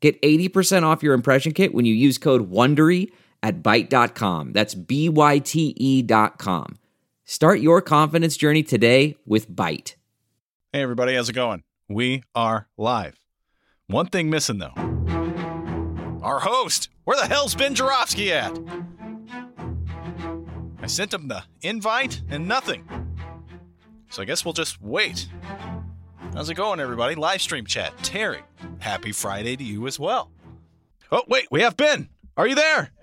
Get 0.00 0.20
80% 0.22 0.84
off 0.84 1.02
your 1.02 1.14
impression 1.14 1.52
kit 1.52 1.74
when 1.74 1.84
you 1.84 1.94
use 1.94 2.18
code 2.18 2.50
WONDERY 2.50 3.10
at 3.42 3.62
Byte.com. 3.62 4.52
That's 4.52 4.74
B-Y-T-E 4.74 6.02
dot 6.02 6.38
com. 6.38 6.78
Start 7.24 7.60
your 7.60 7.82
confidence 7.82 8.36
journey 8.36 8.62
today 8.62 9.16
with 9.26 9.50
Byte. 9.50 9.94
Hey, 10.72 10.82
everybody, 10.82 11.14
how's 11.14 11.28
it 11.28 11.34
going? 11.34 11.62
We 11.88 12.22
are 12.34 12.68
live. 12.76 13.18
One 13.86 14.06
thing 14.06 14.30
missing, 14.30 14.58
though. 14.58 14.74
Our 16.22 16.40
host. 16.40 16.90
Where 17.04 17.16
the 17.16 17.26
hell's 17.26 17.54
Ben 17.54 17.74
Joravsky 17.74 18.32
at? 18.32 18.58
I 20.80 20.86
sent 20.86 21.12
him 21.14 21.28
the 21.28 21.42
invite 21.62 22.20
and 22.28 22.46
nothing. 22.46 22.86
So 24.10 24.22
I 24.22 24.24
guess 24.24 24.44
we'll 24.44 24.54
just 24.54 24.80
wait. 24.80 25.28
How's 26.38 26.50
it 26.50 26.54
going, 26.54 26.78
everybody? 26.78 27.16
Live 27.16 27.42
stream 27.42 27.66
chat. 27.66 27.92
Terry, 28.04 28.38
happy 28.78 29.10
Friday 29.10 29.56
to 29.56 29.64
you 29.64 29.88
as 29.88 29.98
well. 29.98 30.30
Oh, 31.10 31.24
wait, 31.26 31.48
we 31.50 31.62
have 31.62 31.76
Ben. 31.76 32.08
Are 32.36 32.46
you 32.46 32.54
there? 32.54 32.92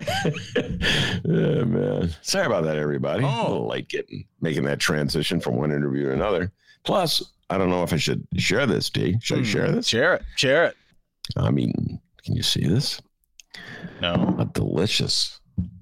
yeah, 0.56 1.64
man. 1.64 2.14
Sorry 2.22 2.46
about 2.46 2.64
that, 2.64 2.78
everybody. 2.78 3.24
Oh. 3.24 3.42
A 3.46 3.48
little 3.50 3.68
late 3.68 3.90
getting 3.90 4.24
making 4.40 4.62
that 4.64 4.78
transition 4.78 5.38
from 5.38 5.56
one 5.56 5.70
interview 5.70 6.06
to 6.06 6.12
another. 6.14 6.50
Plus, 6.82 7.22
I 7.50 7.58
don't 7.58 7.68
know 7.68 7.82
if 7.82 7.92
I 7.92 7.98
should 7.98 8.26
share 8.38 8.64
this, 8.64 8.88
D. 8.88 9.18
Should 9.20 9.40
I 9.40 9.42
share 9.42 9.70
this? 9.70 9.86
Share 9.86 10.14
it. 10.14 10.22
Share 10.36 10.64
it. 10.64 10.76
I 11.36 11.50
mean. 11.50 12.00
Can 12.24 12.36
you 12.36 12.42
see 12.42 12.66
this? 12.66 13.02
No. 14.00 14.34
A 14.38 14.46
delicious 14.46 15.40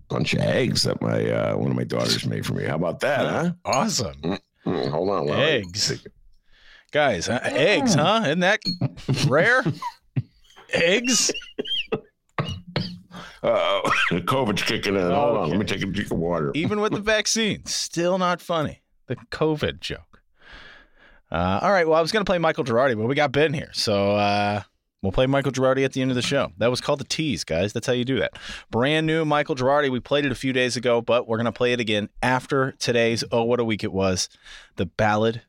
bunch 0.08 0.34
of 0.34 0.40
eggs 0.40 0.82
that 0.82 1.00
my 1.00 1.30
uh, 1.30 1.56
one 1.56 1.70
of 1.70 1.76
my 1.76 1.84
daughters 1.84 2.26
made 2.26 2.44
for 2.44 2.54
me. 2.54 2.64
How 2.64 2.74
about 2.74 2.98
that, 2.98 3.20
huh? 3.20 3.52
Awesome. 3.64 4.40
Mm, 4.66 4.90
hold 4.90 5.10
on. 5.10 5.30
Eggs. 5.30 6.04
Take 6.94 7.18
it. 7.18 7.26
Guys, 7.26 7.28
uh, 7.28 7.40
eggs, 7.42 7.94
huh? 7.94 8.22
Isn't 8.24 8.40
that 8.40 8.60
rare? 9.28 9.62
eggs? 10.72 11.32
Uh-oh. 13.42 13.82
the 14.10 14.22
COVID's 14.22 14.62
kicking 14.62 14.96
in. 14.96 15.10
Hold 15.10 15.36
on. 15.36 15.50
Let 15.50 15.58
me 15.58 15.66
take 15.66 15.82
a 15.82 15.86
drink 15.86 16.10
of 16.10 16.18
water. 16.18 16.50
Even 16.54 16.80
with 16.80 16.92
the 16.92 17.00
vaccine, 17.00 17.64
still 17.66 18.16
not 18.16 18.40
funny. 18.40 18.82
The 19.06 19.16
COVID 19.16 19.80
joke. 19.80 20.22
Uh, 21.30 21.58
all 21.62 21.70
right. 21.70 21.86
Well, 21.86 21.98
I 21.98 22.00
was 22.00 22.10
going 22.10 22.24
to 22.24 22.28
play 22.28 22.38
Michael 22.38 22.64
Girardi, 22.64 22.96
but 22.96 23.06
we 23.06 23.14
got 23.14 23.32
Ben 23.32 23.52
here. 23.52 23.68
So 23.72 24.12
uh, 24.16 24.62
we'll 25.02 25.12
play 25.12 25.26
Michael 25.26 25.52
Girardi 25.52 25.84
at 25.84 25.92
the 25.92 26.00
end 26.00 26.10
of 26.10 26.14
the 26.14 26.22
show. 26.22 26.52
That 26.58 26.70
was 26.70 26.80
called 26.80 27.00
the 27.00 27.04
tease, 27.04 27.44
guys. 27.44 27.74
That's 27.74 27.86
how 27.86 27.92
you 27.92 28.06
do 28.06 28.18
that. 28.20 28.38
Brand 28.70 29.06
new 29.06 29.26
Michael 29.26 29.56
Girardi. 29.56 29.90
We 29.90 30.00
played 30.00 30.24
it 30.24 30.32
a 30.32 30.36
few 30.36 30.54
days 30.54 30.76
ago, 30.76 31.02
but 31.02 31.28
we're 31.28 31.36
going 31.36 31.44
to 31.44 31.52
play 31.52 31.74
it 31.74 31.80
again 31.80 32.08
after 32.22 32.72
today's 32.78 33.24
Oh, 33.30 33.42
What 33.44 33.60
a 33.60 33.64
Week 33.64 33.84
It 33.84 33.92
Was 33.92 34.30
the 34.76 34.86
Ballad 34.86 35.42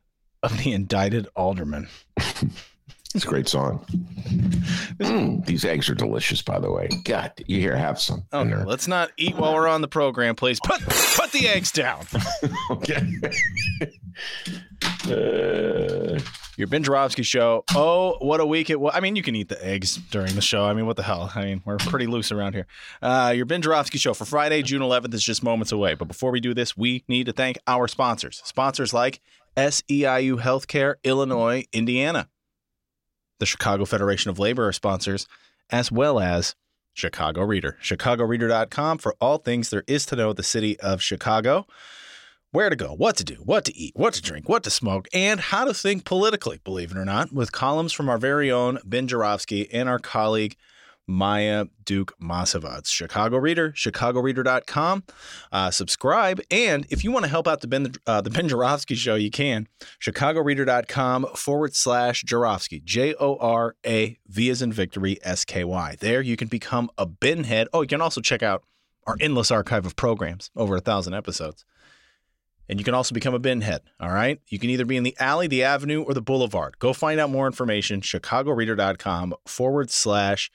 of 0.44 0.58
the 0.58 0.74
Indicted 0.74 1.28
Alderman. 1.36 1.88
It's 3.16 3.24
a 3.24 3.28
great 3.30 3.48
song. 3.48 3.86
Mm, 5.00 5.46
these 5.46 5.64
eggs 5.64 5.90
are 5.90 5.96
delicious, 5.96 6.42
by 6.42 6.60
the 6.60 6.70
way. 6.70 6.90
God, 7.06 7.32
you 7.48 7.62
here? 7.62 7.78
Have 7.78 7.98
some. 7.98 8.26
Okay, 8.34 8.50
there. 8.50 8.66
let's 8.66 8.90
not 8.90 9.12
eat 9.16 9.38
while 9.38 9.54
we're 9.54 9.70
on 9.70 9.80
the 9.80 9.88
program, 9.88 10.36
please. 10.36 10.60
Put 10.60 10.82
put 10.82 11.32
the 11.32 11.48
eggs 11.48 11.72
down. 11.72 12.06
Okay. 12.70 12.96
uh, 15.08 16.20
Your 16.58 16.68
Ben 16.68 16.84
Joravsky 16.84 17.24
show. 17.24 17.64
Oh, 17.74 18.18
what 18.20 18.40
a 18.40 18.46
week 18.46 18.70
it 18.70 18.80
was. 18.80 18.94
I 18.96 19.00
mean, 19.00 19.16
you 19.16 19.22
can 19.24 19.36
eat 19.36 19.50
the 19.50 19.66
eggs 19.66 19.98
during 20.12 20.36
the 20.36 20.42
show. 20.42 20.66
I 20.66 20.74
mean, 20.74 20.86
what 20.86 20.98
the 20.98 21.04
hell? 21.04 21.32
I 21.36 21.46
mean, 21.46 21.62
we're 21.64 21.78
pretty 21.78 22.08
loose 22.08 22.32
around 22.32 22.54
here. 22.54 22.66
Uh, 23.02 23.34
your 23.36 23.46
Ben 23.46 23.62
Joravsky 23.62 23.98
show 23.98 24.14
for 24.14 24.26
Friday, 24.26 24.62
June 24.62 24.82
11th 24.82 25.14
is 25.14 25.24
just 25.24 25.44
moments 25.44 25.72
away. 25.72 25.94
But 25.94 26.08
before 26.08 26.32
we 26.32 26.40
do 26.40 26.54
this, 26.54 26.76
we 26.76 27.04
need 27.08 27.28
to 27.28 27.34
thank 27.34 27.58
our 27.68 27.88
sponsors. 27.88 28.42
Sponsors 28.44 28.94
like 28.94 29.22
SEIU 29.58 30.42
Healthcare, 30.42 30.96
Illinois, 31.04 31.66
Indiana. 31.72 32.30
The 33.40 33.46
Chicago 33.46 33.86
Federation 33.86 34.32
of 34.32 34.40
Labor 34.40 34.68
are 34.68 34.74
sponsors, 34.74 35.28
as 35.70 35.92
well 35.92 36.20
as 36.20 36.56
Chicago 36.94 37.42
Reader. 37.44 37.78
ChicagoReader.com 37.84 38.98
for 38.98 39.16
all 39.20 39.38
things 39.38 39.70
there 39.70 39.84
is 39.88 40.06
to 40.08 40.16
know 40.16 40.34
the 40.34 40.44
city 40.44 40.80
of 40.80 41.02
Chicago 41.02 41.68
where 42.56 42.70
to 42.70 42.76
go, 42.78 42.94
what 42.94 43.18
to 43.18 43.24
do, 43.26 43.36
what 43.44 43.66
to 43.66 43.76
eat, 43.76 43.92
what 43.98 44.14
to 44.14 44.22
drink, 44.22 44.48
what 44.48 44.64
to 44.64 44.70
smoke, 44.70 45.10
and 45.14 45.42
how 45.42 45.66
to 45.66 45.74
think 45.74 46.06
politically, 46.06 46.62
believe 46.64 46.92
it 46.92 46.98
or 46.98 47.04
not, 47.04 47.34
with 47.34 47.52
columns 47.52 47.92
from 47.92 48.08
our 48.08 48.18
very 48.18 48.50
own 48.50 48.80
Ben 48.86 49.10
Joravsky 49.10 49.72
and 49.74 49.90
our 49.90 50.00
colleague 50.00 50.56
Maya 51.08 51.66
Dukmasova. 51.84 52.86
Chicago 52.88 53.38
Reader, 53.38 53.72
chicagoreader.com. 53.72 55.04
Uh, 55.52 55.72
subscribe. 55.72 56.42
And 56.50 56.86
if 56.90 57.04
you 57.04 57.12
want 57.12 57.26
to 57.26 57.30
help 57.30 57.48
out 57.48 57.62
the 57.62 57.68
Ben, 57.68 57.94
uh, 58.08 58.22
the 58.22 58.30
Ben 58.30 58.48
Joravsky 58.48 58.96
show, 58.96 59.16
you 59.16 59.32
can. 59.32 59.68
chicagoreader.com 60.02 61.28
forward 61.36 61.76
slash 61.76 62.24
Joravsky. 62.24 62.80
J 62.80 63.16
O 63.20 63.38
R 63.38 63.76
A 63.86 64.18
V 64.28 64.50
as 64.50 64.62
in 64.62 64.72
victory, 64.72 65.20
S 65.24 65.46
K 65.46 65.64
Y. 65.64 65.96
There 66.00 66.22
you 66.22 66.36
can 66.36 66.48
become 66.48 66.90
a 66.98 67.06
Ben 67.06 67.44
head. 67.44 67.68
Oh, 67.74 67.82
you 67.82 67.88
can 67.88 68.02
also 68.02 68.22
check 68.22 68.42
out 68.42 68.64
our 69.06 69.16
endless 69.20 69.52
archive 69.52 69.86
of 69.86 69.96
programs, 69.96 70.50
over 70.56 70.76
a 70.76 70.82
thousand 70.82 71.14
episodes. 71.14 71.64
And 72.68 72.80
you 72.80 72.84
can 72.84 72.96
also 72.96 73.14
become 73.14 73.36
a 73.36 73.40
bin 73.40 73.62
head. 73.62 73.82
All 74.00 74.10
right. 74.10 74.40
You 74.48 74.58
can 74.58 74.72
either 74.72 74.86
be 74.86 74.98
in 74.98 75.04
the 75.04 75.16
alley, 75.20 75.46
the 75.48 75.64
avenue, 75.64 76.02
or 76.02 76.16
the 76.16 76.22
boulevard. 76.22 76.80
Go 76.80 76.94
find 76.94 77.20
out 77.20 77.30
more 77.30 77.46
information. 77.46 78.02
ChicagoReader.com 78.02 79.36
forward 79.46 79.92
slash 79.92 80.50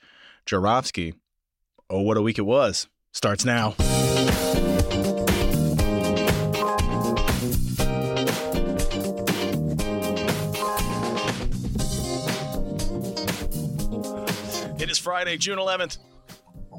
Joravsky. 0.50 1.15
Oh, 1.88 2.00
what 2.00 2.16
a 2.16 2.22
week 2.22 2.37
it 2.37 2.43
was. 2.43 2.88
Starts 3.12 3.44
now. 3.44 3.77
It 14.81 14.91
is 14.91 14.99
Friday, 14.99 15.37
June 15.37 15.59
11th. 15.59 15.99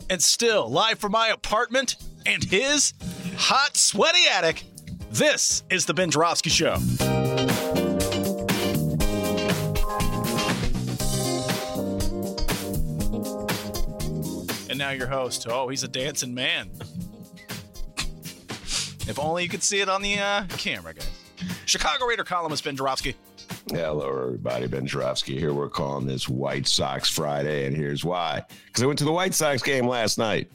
And 0.09 0.21
still 0.21 0.69
live 0.69 0.99
from 0.99 1.13
my 1.13 1.29
apartment 1.29 1.95
and 2.25 2.43
his 2.43 2.91
hot, 3.37 3.77
sweaty 3.77 4.27
attic. 4.29 4.65
This 5.11 5.63
is 5.69 5.85
the 5.85 5.93
Ben 5.93 6.11
Joravsky 6.11 6.49
Show. 6.49 6.75
Now 14.81 14.89
your 14.89 15.05
host. 15.05 15.45
Oh, 15.47 15.67
he's 15.67 15.83
a 15.83 15.87
dancing 15.87 16.33
man. 16.33 16.71
if 19.07 19.19
only 19.19 19.43
you 19.43 19.49
could 19.49 19.61
see 19.61 19.79
it 19.79 19.87
on 19.87 20.01
the 20.01 20.17
uh, 20.17 20.45
camera, 20.57 20.95
guys. 20.95 21.07
Chicago 21.67 22.07
Reader 22.07 22.23
columnist 22.23 22.63
Ben 22.63 22.75
Joravsky. 22.75 23.15
hello, 23.69 24.09
everybody. 24.09 24.65
Ben 24.65 24.87
Joravsky 24.87 25.37
here. 25.37 25.53
We're 25.53 25.69
calling 25.69 26.07
this 26.07 26.27
White 26.27 26.65
Sox 26.65 27.07
Friday, 27.11 27.67
and 27.67 27.77
here's 27.77 28.03
why. 28.03 28.41
Because 28.65 28.81
I 28.81 28.87
went 28.87 28.97
to 28.97 29.05
the 29.05 29.11
White 29.11 29.35
Sox 29.35 29.61
game 29.61 29.87
last 29.87 30.17
night. 30.17 30.49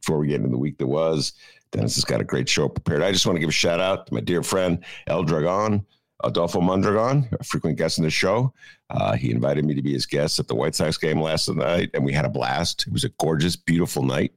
Before 0.00 0.18
we 0.18 0.26
get 0.26 0.40
into 0.40 0.50
the 0.50 0.58
week 0.58 0.76
that 0.78 0.88
was, 0.88 1.34
Dennis 1.70 1.94
has 1.94 2.04
got 2.04 2.20
a 2.20 2.24
great 2.24 2.48
show 2.48 2.68
prepared. 2.68 3.00
I 3.00 3.12
just 3.12 3.26
want 3.26 3.36
to 3.36 3.40
give 3.40 3.48
a 3.48 3.52
shout 3.52 3.78
out 3.78 4.08
to 4.08 4.14
my 4.14 4.20
dear 4.22 4.42
friend 4.42 4.84
El 5.06 5.22
Dragon, 5.22 5.86
Adolfo 6.24 6.60
Mondragon, 6.60 7.28
a 7.38 7.44
frequent 7.44 7.78
guest 7.78 7.98
in 7.98 8.04
the 8.04 8.10
show. 8.10 8.52
Uh, 8.90 9.14
he 9.14 9.30
invited 9.30 9.64
me 9.64 9.74
to 9.74 9.82
be 9.82 9.92
his 9.92 10.06
guest 10.06 10.38
at 10.38 10.48
the 10.48 10.54
White 10.54 10.74
Sox 10.74 10.98
game 10.98 11.20
last 11.20 11.48
night, 11.48 11.90
and 11.94 12.04
we 12.04 12.12
had 12.12 12.24
a 12.24 12.30
blast. 12.30 12.86
It 12.86 12.92
was 12.92 13.04
a 13.04 13.10
gorgeous, 13.20 13.56
beautiful 13.56 14.02
night. 14.02 14.32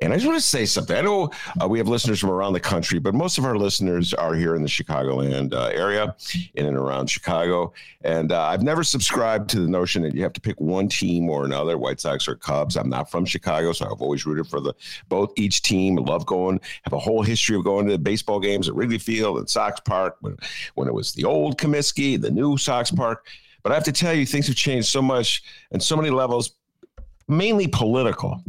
And 0.00 0.12
I 0.12 0.16
just 0.16 0.26
want 0.26 0.38
to 0.38 0.46
say 0.46 0.64
something. 0.64 0.96
I 0.96 1.00
know 1.00 1.30
uh, 1.60 1.66
we 1.66 1.78
have 1.78 1.88
listeners 1.88 2.20
from 2.20 2.30
around 2.30 2.52
the 2.52 2.60
country, 2.60 2.98
but 2.98 3.14
most 3.14 3.38
of 3.38 3.44
our 3.44 3.56
listeners 3.56 4.14
are 4.14 4.34
here 4.34 4.54
in 4.54 4.62
the 4.62 4.68
Chicagoland 4.68 5.52
uh, 5.52 5.66
area, 5.66 6.14
in 6.54 6.66
and 6.66 6.76
around 6.76 7.08
Chicago. 7.08 7.72
And 8.02 8.30
uh, 8.30 8.42
I've 8.42 8.62
never 8.62 8.84
subscribed 8.84 9.50
to 9.50 9.60
the 9.60 9.68
notion 9.68 10.02
that 10.02 10.14
you 10.14 10.22
have 10.22 10.32
to 10.34 10.40
pick 10.40 10.60
one 10.60 10.88
team 10.88 11.28
or 11.28 11.44
another, 11.44 11.78
White 11.78 12.00
Sox 12.00 12.28
or 12.28 12.36
Cubs. 12.36 12.76
I'm 12.76 12.88
not 12.88 13.10
from 13.10 13.24
Chicago, 13.24 13.72
so 13.72 13.86
I've 13.86 14.00
always 14.00 14.24
rooted 14.24 14.46
for 14.46 14.60
the 14.60 14.72
both 15.08 15.32
each 15.36 15.62
team. 15.62 15.98
I 15.98 16.02
love 16.02 16.26
going. 16.26 16.60
Have 16.82 16.92
a 16.92 16.98
whole 16.98 17.22
history 17.22 17.56
of 17.56 17.64
going 17.64 17.88
to 17.88 17.98
baseball 17.98 18.38
games 18.38 18.68
at 18.68 18.74
Wrigley 18.74 18.98
Field 18.98 19.38
and 19.38 19.50
Sox 19.50 19.80
Park 19.80 20.16
when 20.20 20.36
when 20.74 20.86
it 20.86 20.94
was 20.94 21.12
the 21.12 21.24
old 21.24 21.58
Comiskey, 21.58 22.20
the 22.20 22.30
new 22.30 22.56
Sox 22.56 22.90
Park. 22.90 23.26
But 23.62 23.72
I 23.72 23.74
have 23.74 23.84
to 23.84 23.92
tell 23.92 24.14
you, 24.14 24.24
things 24.24 24.46
have 24.46 24.56
changed 24.56 24.88
so 24.88 25.02
much 25.02 25.42
and 25.72 25.82
so 25.82 25.96
many 25.96 26.10
levels, 26.10 26.52
mainly 27.26 27.66
political. 27.66 28.42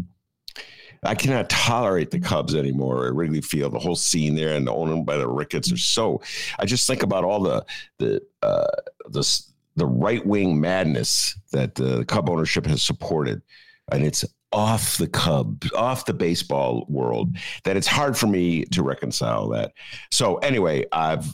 I 1.03 1.15
cannot 1.15 1.49
tolerate 1.49 2.11
the 2.11 2.19
Cubs 2.19 2.55
anymore 2.55 3.07
at 3.07 3.13
Wrigley 3.13 3.41
Field. 3.41 3.73
The 3.73 3.79
whole 3.79 3.95
scene 3.95 4.35
there 4.35 4.55
and 4.55 4.67
the 4.67 4.73
owned 4.73 5.05
by 5.05 5.17
the 5.17 5.27
Ricketts 5.27 5.71
are 5.71 5.77
so. 5.77 6.21
I 6.57 6.65
just 6.65 6.87
think 6.87 7.03
about 7.03 7.23
all 7.23 7.41
the 7.41 7.65
the 7.97 8.21
uh, 8.41 8.67
the 9.09 9.43
the 9.75 9.85
right 9.85 10.25
wing 10.25 10.59
madness 10.59 11.37
that 11.51 11.79
uh, 11.79 11.97
the 11.97 12.05
Cub 12.05 12.29
ownership 12.29 12.65
has 12.65 12.81
supported, 12.81 13.41
and 13.91 14.05
it's 14.05 14.25
off 14.51 14.97
the 14.97 15.07
Cubs, 15.07 15.71
off 15.73 16.05
the 16.05 16.13
baseball 16.13 16.85
world, 16.89 17.37
that 17.63 17.77
it's 17.77 17.87
hard 17.87 18.17
for 18.17 18.27
me 18.27 18.65
to 18.65 18.83
reconcile 18.83 19.47
that. 19.49 19.71
So 20.11 20.37
anyway, 20.37 20.85
I've 20.91 21.33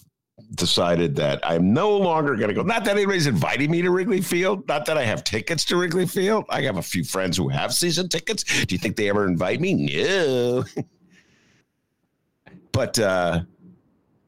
decided 0.56 1.16
that 1.16 1.40
I'm 1.44 1.74
no 1.74 1.96
longer 1.98 2.36
going 2.36 2.50
to 2.50 2.54
go. 2.54 2.62
Not 2.64 2.86
that 2.86 2.96
anybody's 2.96 3.28
inviting 3.28 3.72
me 3.72 3.82
to 3.82 3.92
Wrigley 3.92 4.22
Field. 4.22 4.68
Not 4.68 4.86
that 4.86 4.98
I 4.98 5.04
have 5.04 5.24
tickets 5.24 5.66
to 5.66 5.78
Wrigley 5.78 6.08
Field. 6.08 6.46
I 6.50 6.62
have 6.62 6.78
a 6.78 6.82
few 6.82 7.04
friends 7.04 7.38
who 7.38 7.50
have 7.50 7.74
season 7.74 8.10
tickets. 8.10 8.44
Do 8.44 8.74
you 8.74 8.80
think 8.80 8.96
they 8.96 9.10
ever 9.10 9.28
invite 9.28 9.60
me? 9.60 9.74
No. 9.74 10.64
but 12.72 12.98
uh, 13.00 13.42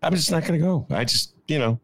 I'm 0.01 0.13
just 0.13 0.31
not 0.31 0.44
going 0.45 0.59
to 0.59 0.65
go. 0.65 0.85
I 0.89 1.03
just, 1.03 1.33
you 1.47 1.59
know, 1.59 1.79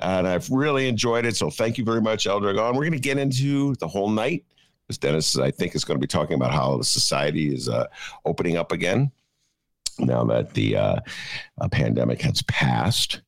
and 0.00 0.26
I've 0.26 0.50
really 0.50 0.88
enjoyed 0.88 1.24
it. 1.24 1.36
So 1.36 1.50
thank 1.50 1.78
you 1.78 1.84
very 1.84 2.00
much, 2.00 2.26
El 2.26 2.40
Dragon. 2.40 2.74
We're 2.74 2.82
going 2.82 2.92
to 2.92 2.98
get 2.98 3.18
into 3.18 3.74
the 3.76 3.88
whole 3.88 4.08
night 4.08 4.44
because 4.86 4.98
Dennis, 4.98 5.38
I 5.38 5.50
think, 5.50 5.74
is 5.74 5.84
going 5.84 5.96
to 5.96 6.00
be 6.00 6.06
talking 6.06 6.34
about 6.34 6.52
how 6.52 6.76
the 6.76 6.84
society 6.84 7.54
is 7.54 7.68
uh, 7.68 7.86
opening 8.24 8.56
up 8.56 8.72
again 8.72 9.10
now 9.98 10.24
that 10.24 10.54
the 10.54 10.76
uh, 10.76 10.96
uh, 11.60 11.68
pandemic 11.68 12.22
has 12.22 12.42
passed. 12.42 13.22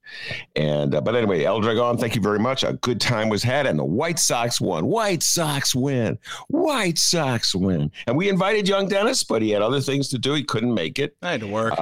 And 0.55 0.95
uh, 0.95 1.01
but 1.01 1.15
anyway, 1.15 1.45
El 1.45 1.61
Dragon, 1.61 1.97
thank 1.97 2.15
you 2.15 2.21
very 2.23 2.39
much. 2.39 2.65
A 2.65 2.75
good 2.75 3.01
time 3.01 3.29
was 3.29 3.43
had, 3.43 3.67
and 3.67 3.79
the 3.79 3.85
White 3.85 4.19
Sox 4.19 4.61
won. 4.61 4.87
White 4.87 5.23
Sox 5.23 5.75
win. 5.75 6.19
White 6.49 6.99
Sox 6.99 7.55
win. 7.55 7.91
And 8.07 8.17
we 8.17 8.29
invited 8.29 8.69
young 8.69 8.89
Dennis, 8.89 9.25
but 9.25 9.43
he 9.43 9.51
had 9.51 9.63
other 9.63 9.81
things 9.81 10.09
to 10.11 10.19
do. 10.19 10.35
He 10.35 10.45
couldn't 10.45 10.75
make 10.75 10.99
it. 10.99 11.17
I 11.23 11.33
had 11.33 11.41
to 11.41 11.49
work. 11.49 11.75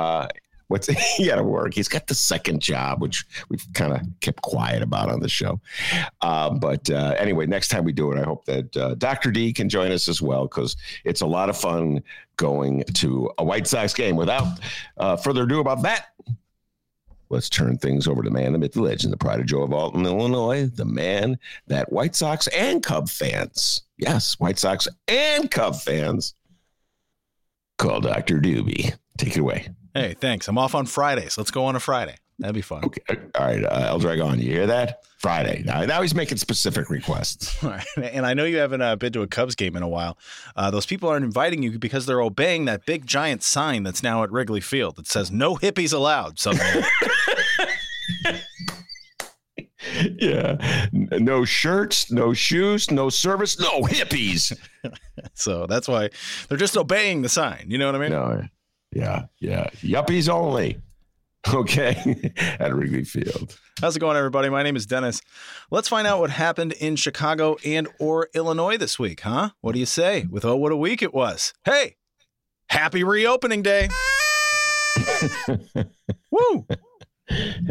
What's 0.69 0.87
he 1.16 1.26
had 1.26 1.37
to 1.37 1.44
work. 1.44 1.75
He's 1.75 1.88
got 1.88 2.06
the 2.06 2.14
second 2.14 2.61
job, 2.61 3.00
which 3.00 3.25
we've 3.49 3.66
kind 3.75 3.93
of 3.93 4.00
kept 4.20 4.43
quiet 4.43 4.82
about 4.82 5.11
on 5.11 5.20
the 5.20 5.28
show. 5.28 5.61
Uh, 6.20 6.50
but 6.50 6.88
uh, 6.90 7.14
anyway, 7.19 7.46
next 7.46 7.69
time 7.69 7.84
we 7.84 7.93
do 7.93 8.12
it, 8.12 8.19
I 8.19 8.25
hope 8.25 8.44
that 8.46 8.76
uh, 8.76 8.94
Dr. 8.94 9.31
D 9.31 9.52
can 9.52 9.69
join 9.69 9.93
us 9.93 10.08
as 10.08 10.22
well 10.22 10.43
because 10.46 10.76
it's 11.05 11.20
a 11.20 11.26
lot 11.26 11.49
of 11.49 11.56
fun 11.56 12.02
going 12.37 12.84
to 12.94 13.31
a 13.38 13.44
White 13.44 13.66
Sox 13.66 13.94
game. 13.94 14.16
Without 14.16 14.58
uh, 14.96 15.16
further 15.16 15.44
ado 15.44 15.61
about 15.61 15.82
that, 15.82 16.08
let's 17.28 17.49
turn 17.49 17.76
things 17.76 18.06
over 18.06 18.22
to 18.22 18.31
man, 18.31 18.52
the 18.52 18.58
myth, 18.58 18.72
the 18.72 18.82
legend, 18.82 19.12
the 19.12 19.17
pride 19.19 19.40
of 19.40 19.46
Joe 19.46 19.62
of 19.62 19.72
Alton, 19.72 20.06
Illinois, 20.06 20.67
the 20.67 20.84
man 20.84 21.38
that 21.67 21.93
White 21.93 22.14
Sox 22.14 22.46
and 22.49 22.82
Cub 22.82 23.08
fans, 23.08 23.82
yes, 23.99 24.38
White 24.40 24.58
Sox 24.58 24.88
and 25.08 25.50
Cub 25.50 25.76
fans, 25.76 26.34
call 27.78 28.00
Dr. 28.00 28.38
Doobie. 28.38 28.94
Take 29.19 29.37
it 29.37 29.40
away. 29.40 29.69
Hey, 29.94 30.14
thanks. 30.14 30.49
I'm 30.49 30.58
off 30.58 30.75
on 30.75 30.87
Fridays. 30.87 31.38
Let's 31.38 31.52
go 31.52 31.64
on 31.67 31.76
a 31.76 31.81
Friday. 31.81 32.17
That'd 32.41 32.55
be 32.56 32.62
fun. 32.62 32.85
Okay. 32.85 33.00
All 33.38 33.46
right. 33.46 33.64
Uh, 33.64 33.96
drag 33.96 34.19
on. 34.19 34.41
you 34.41 34.50
hear 34.50 34.67
that? 34.67 35.05
Friday. 35.19 35.62
Now, 35.64 35.85
now 35.85 36.02
he's 36.02 36.17
making 36.17 36.38
specific 36.38 36.91
requests. 36.91 37.62
All 37.62 37.70
right. 37.70 37.87
and 37.96 38.26
I 38.26 38.35
know 38.35 38.44
you 38.44 38.56
haven't 38.56 38.82
uh, 38.82 38.96
been 38.96 39.12
to 39.12 39.23
a 39.23 39.29
Cubs 39.29 39.55
game 39.55 39.76
in 39.76 39.85
a 39.85 39.88
while. 39.88 40.19
Uh, 40.56 40.69
those 40.73 40.85
people 40.85 41.08
aren't 41.08 41.25
inviting 41.25 41.62
you 41.62 41.79
because 41.79 42.06
they're 42.06 42.20
obeying 42.20 42.64
that 42.64 42.85
big 42.87 43.06
giant 43.06 43.44
sign 43.44 43.85
that's 43.85 44.02
now 44.02 44.25
at 44.25 44.32
Wrigley 44.32 44.61
Field 44.61 44.96
that 44.96 45.06
says 45.06 45.31
no 45.31 45.55
hippies 45.55 45.94
allowed. 45.94 46.41
Something. 46.41 46.82
yeah. 50.19 50.88
No 50.93 51.44
shirts, 51.44 52.11
no 52.11 52.32
shoes, 52.32 52.91
no 52.91 53.11
service, 53.11 53.61
no 53.61 53.82
hippies. 53.82 54.52
so 55.35 55.67
that's 55.67 55.87
why 55.87 56.11
they're 56.49 56.58
just 56.58 56.76
obeying 56.76 57.23
the 57.23 57.29
sign. 57.29 57.67
You 57.69 57.79
know 57.79 57.87
what 57.87 57.94
I 57.94 57.99
mean? 57.99 58.11
No. 58.11 58.43
Yeah. 58.94 59.25
Yeah. 59.41 59.69
Yuppies 59.82 60.29
only. 60.29 60.81
Okay. 61.52 62.32
At 62.58 62.75
Wrigley 62.75 63.05
Field. 63.05 63.58
How's 63.79 63.96
it 63.96 64.00
going, 64.00 64.17
everybody? 64.17 64.49
My 64.49 64.62
name 64.62 64.76
is 64.76 64.87
Dennis. 64.87 65.20
Let's 65.70 65.88
find 65.88 66.06
out 66.06 66.19
what 66.20 66.31
happened 66.31 66.73
in 66.73 66.96
Chicago 66.96 67.58
and 67.67 67.87
or 68.00 68.31
Illinois 68.32 68.79
this 68.79 68.99
week, 68.99 69.20
huh? 69.20 69.50
What 69.61 69.73
do 69.73 69.79
you 69.79 69.85
say? 69.85 70.25
With 70.31 70.46
oh, 70.46 70.56
what 70.56 70.73
a 70.73 70.76
week 70.76 71.02
it 71.02 71.12
was. 71.12 71.52
Hey, 71.67 71.96
happy 72.70 73.05
reopening 73.05 73.61
day. 73.61 73.91
Woo! 76.31 76.67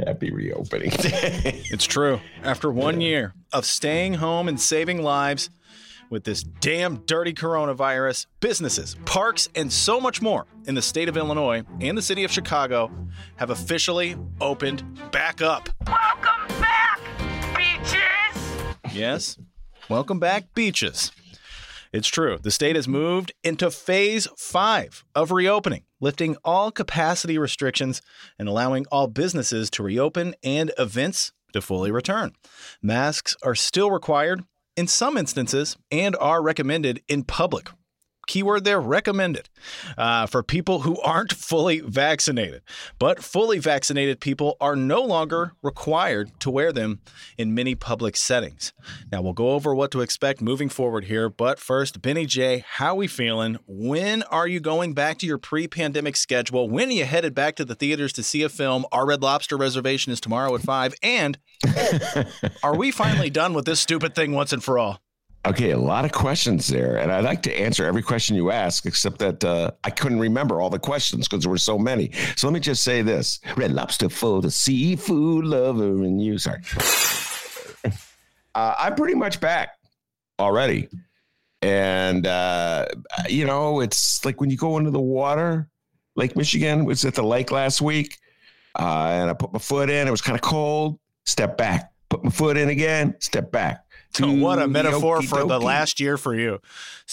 Happy 0.06 0.30
reopening 0.30 0.92
day. 0.92 1.64
it's 1.72 1.86
true. 1.86 2.20
After 2.44 2.70
one 2.70 3.02
year 3.02 3.34
of 3.52 3.66
staying 3.66 4.14
home 4.14 4.48
and 4.48 4.62
saving 4.62 5.02
lives 5.02 5.50
with 6.14 6.24
this 6.24 6.44
damn 6.44 6.98
dirty 7.08 7.34
coronavirus, 7.34 8.28
businesses, 8.40 8.96
parks, 9.04 9.50
and 9.56 9.74
so 9.74 10.00
much 10.00 10.22
more 10.22 10.46
in 10.68 10.76
the 10.76 10.82
state 10.82 11.10
of 11.10 11.18
Illinois 11.18 11.64
and 11.82 11.98
the 11.98 12.04
city 12.04 12.24
of 12.24 12.32
Chicago 12.32 12.92
have 13.38 13.50
officially 13.50 14.16
opened 14.40 14.84
back 15.12 15.42
up. 15.42 15.70
Welcome 15.88 16.48
back, 16.62 17.02
beaches! 17.58 18.76
Yes, 18.94 19.40
welcome 19.90 20.20
back, 20.20 20.54
beaches. 20.54 21.12
It's 21.92 22.08
true. 22.08 22.38
The 22.42 22.52
state 22.52 22.76
has 22.76 22.88
moved 22.88 23.34
into 23.44 23.72
phase 23.72 24.28
five 24.38 25.04
of 25.16 25.32
reopening, 25.32 25.84
lifting 26.00 26.38
all 26.46 26.72
capacity 26.72 27.40
restrictions 27.40 28.04
and 28.38 28.48
allowing 28.48 28.86
all 28.92 29.08
businesses 29.08 29.72
to 29.72 29.84
reopen 29.84 30.36
and 30.44 30.72
events 30.78 31.32
to 31.54 31.62
fully 31.62 31.92
return. 31.92 32.34
Masks 32.84 33.36
are 33.42 33.56
still 33.56 33.90
required 33.90 34.44
in 34.76 34.88
some 34.88 35.18
instances 35.18 35.78
and 35.92 36.16
are 36.18 36.42
recommended 36.42 37.02
in 37.08 37.24
public. 37.24 37.70
Keyword 38.28 38.64
there 38.64 38.80
recommended 38.80 39.50
uh, 39.98 40.26
for 40.26 40.44
people 40.44 40.82
who 40.82 41.00
aren't 41.02 41.34
fully 41.34 41.82
vaccinated. 41.82 42.62
But 43.00 43.24
fully 43.24 43.60
vaccinated 43.60 44.20
people 44.20 44.56
are 44.62 44.76
no 44.76 45.02
longer 45.02 45.54
required 45.62 46.32
to 46.40 46.50
wear 46.50 46.72
them 46.72 47.02
in 47.38 47.54
many 47.54 47.76
public 47.76 48.16
settings. 48.16 48.74
Now, 49.12 49.22
we'll 49.22 49.34
go 49.34 49.52
over 49.52 49.76
what 49.76 49.92
to 49.92 50.02
expect 50.02 50.42
moving 50.42 50.70
forward 50.70 51.06
here. 51.06 51.30
But 51.30 51.60
first, 51.60 52.02
Benny 52.02 52.26
J, 52.26 52.64
how 52.68 52.96
we 52.96 53.08
feeling? 53.08 53.60
When 53.68 54.24
are 54.24 54.48
you 54.48 54.60
going 54.60 54.94
back 54.94 55.18
to 55.20 55.26
your 55.26 55.38
pre 55.38 55.68
pandemic 55.68 56.16
schedule? 56.16 56.70
When 56.70 56.90
are 56.90 56.94
you 56.94 57.06
headed 57.06 57.36
back 57.36 57.56
to 57.58 57.66
the 57.66 57.76
theaters 57.76 58.14
to 58.14 58.24
see 58.24 58.44
a 58.44 58.50
film? 58.50 58.86
Our 58.92 59.06
Red 59.06 59.22
Lobster 59.22 59.58
reservation 59.58 60.12
is 60.12 60.22
tomorrow 60.22 60.56
at 60.56 60.62
5. 60.62 60.96
And 61.04 61.38
are 62.64 62.76
we 62.76 62.92
finally 62.92 63.30
done 63.30 63.54
with 63.54 63.66
this 63.66 63.80
stupid 63.80 64.16
thing 64.16 64.32
once 64.32 64.54
and 64.54 64.64
for 64.64 64.80
all? 64.80 65.03
Okay, 65.46 65.72
a 65.72 65.78
lot 65.78 66.06
of 66.06 66.14
questions 66.14 66.68
there, 66.68 66.96
and 66.98 67.12
I'd 67.12 67.26
like 67.26 67.42
to 67.44 67.60
answer 67.60 67.86
every 67.86 68.02
question 68.02 68.38
you 68.38 68.50
ask, 68.50 68.86
except 68.86 69.20
that 69.20 69.44
uh, 69.44 69.72
I 69.84 69.90
couldn't 69.90 70.20
remember 70.20 70.62
all 70.62 70.70
the 70.70 70.80
questions 70.80 71.28
because 71.28 71.44
there 71.44 71.52
were 71.52 71.58
so 71.58 71.78
many. 71.78 72.12
So 72.38 72.48
let 72.48 72.54
me 72.54 72.62
just 72.62 72.82
say 72.82 73.02
this: 73.02 73.42
Red 73.58 73.74
Lobster 73.74 74.08
for 74.08 74.42
the 74.42 74.50
seafood 74.50 75.44
lover 75.44 75.84
and 75.84 76.24
you. 76.24 76.38
Sorry, 76.38 76.62
uh, 78.56 78.76
I'm 78.78 78.96
pretty 78.96 79.16
much 79.16 79.42
back 79.42 79.72
already, 80.40 80.88
and 81.62 82.26
uh, 82.26 82.86
you 83.28 83.46
know, 83.46 83.82
it's 83.82 84.24
like 84.24 84.40
when 84.40 84.50
you 84.50 84.58
go 84.58 84.78
into 84.78 84.92
the 84.92 85.02
water. 85.02 85.68
Lake 86.16 86.38
Michigan 86.38 86.86
was 86.86 87.04
at 87.06 87.16
the 87.16 87.24
lake 87.24 87.52
last 87.52 87.82
week, 87.82 88.18
uh, 88.80 89.08
and 89.10 89.30
I 89.32 89.34
put 89.34 89.52
my 89.52 89.58
foot 89.58 89.90
in. 89.90 90.08
It 90.08 90.12
was 90.12 90.22
kind 90.22 90.36
of 90.36 90.42
cold. 90.42 91.00
Step 91.26 91.58
back. 91.58 91.92
Put 92.08 92.24
my 92.24 92.30
foot 92.30 92.56
in 92.56 92.70
again. 92.70 93.16
Step 93.20 93.52
back 93.52 93.83
what 94.20 94.60
a 94.60 94.68
metaphor 94.68 95.22
for 95.22 95.46
the 95.46 95.60
last 95.60 96.00
year 96.00 96.18
for 96.18 96.36
you. 96.36 96.60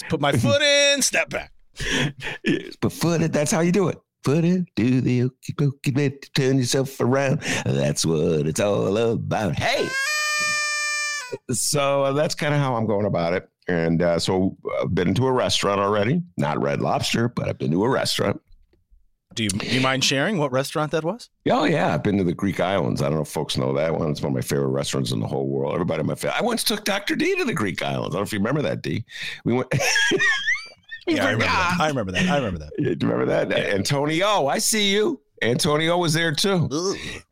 Put 0.09 0.21
my 0.21 0.31
foot 0.31 0.61
in, 0.61 1.01
step 1.01 1.29
back. 1.29 1.51
Put 2.81 2.93
foot 2.93 3.21
in. 3.21 3.31
That's 3.31 3.51
how 3.51 3.61
you 3.61 3.71
do 3.71 3.87
it. 3.87 3.97
Foot 4.23 4.45
in, 4.45 4.67
do 4.75 5.01
the 5.01 5.23
okey 5.23 5.53
pokey, 5.57 5.91
bit, 5.91 6.29
turn 6.35 6.59
yourself 6.59 6.99
around. 6.99 7.41
That's 7.65 8.05
what 8.05 8.45
it's 8.45 8.59
all 8.59 8.95
about. 8.95 9.57
Hey. 9.57 9.87
So 11.49 12.03
uh, 12.03 12.11
that's 12.13 12.35
kind 12.35 12.53
of 12.53 12.59
how 12.59 12.75
I'm 12.75 12.85
going 12.85 13.05
about 13.05 13.33
it. 13.33 13.49
And 13.67 14.01
uh, 14.01 14.19
so 14.19 14.57
I've 14.81 14.93
been 14.93 15.13
to 15.15 15.25
a 15.27 15.31
restaurant 15.31 15.79
already, 15.79 16.21
not 16.37 16.61
Red 16.61 16.81
Lobster, 16.81 17.29
but 17.29 17.47
I've 17.47 17.57
been 17.57 17.71
to 17.71 17.83
a 17.83 17.89
restaurant. 17.89 18.41
Do 19.33 19.43
you, 19.43 19.49
do 19.49 19.67
you 19.67 19.81
mind 19.81 20.03
sharing 20.03 20.37
what 20.37 20.51
restaurant 20.51 20.91
that 20.91 21.03
was? 21.03 21.29
Oh 21.49 21.63
yeah, 21.63 21.93
I've 21.93 22.03
been 22.03 22.17
to 22.17 22.23
the 22.23 22.33
Greek 22.33 22.59
Islands. 22.59 23.01
I 23.01 23.05
don't 23.05 23.15
know 23.15 23.21
if 23.21 23.29
folks 23.29 23.57
know 23.57 23.73
that 23.73 23.93
one. 23.93 24.09
It's 24.11 24.21
one 24.21 24.31
of 24.31 24.35
my 24.35 24.41
favorite 24.41 24.67
restaurants 24.67 25.11
in 25.11 25.19
the 25.19 25.27
whole 25.27 25.47
world. 25.47 25.73
Everybody 25.73 26.01
in 26.01 26.07
my 26.07 26.15
family. 26.15 26.37
I 26.37 26.41
once 26.41 26.63
took 26.63 26.83
Dr. 26.83 27.15
D 27.15 27.35
to 27.37 27.45
the 27.45 27.53
Greek 27.53 27.81
Islands. 27.81 28.15
I 28.15 28.17
don't 28.17 28.21
know 28.21 28.23
if 28.23 28.33
you 28.33 28.39
remember 28.39 28.61
that, 28.63 28.81
D. 28.81 29.05
We 29.45 29.53
went. 29.53 29.67
yeah, 31.07 31.25
I 31.25 31.31
remember, 31.31 31.45
that. 31.45 31.77
I 31.79 31.87
remember 31.87 32.11
that. 32.11 32.29
I 32.29 32.35
remember 32.35 32.59
that. 32.59 32.71
Yeah, 32.77 32.93
do 32.93 33.05
you 33.05 33.11
remember 33.11 33.25
that? 33.25 33.49
Yeah. 33.49 33.73
Antonio, 33.73 34.47
I 34.47 34.57
see 34.57 34.91
you. 34.91 35.21
Antonio 35.41 35.97
was 35.97 36.13
there 36.13 36.33
too. 36.33 36.69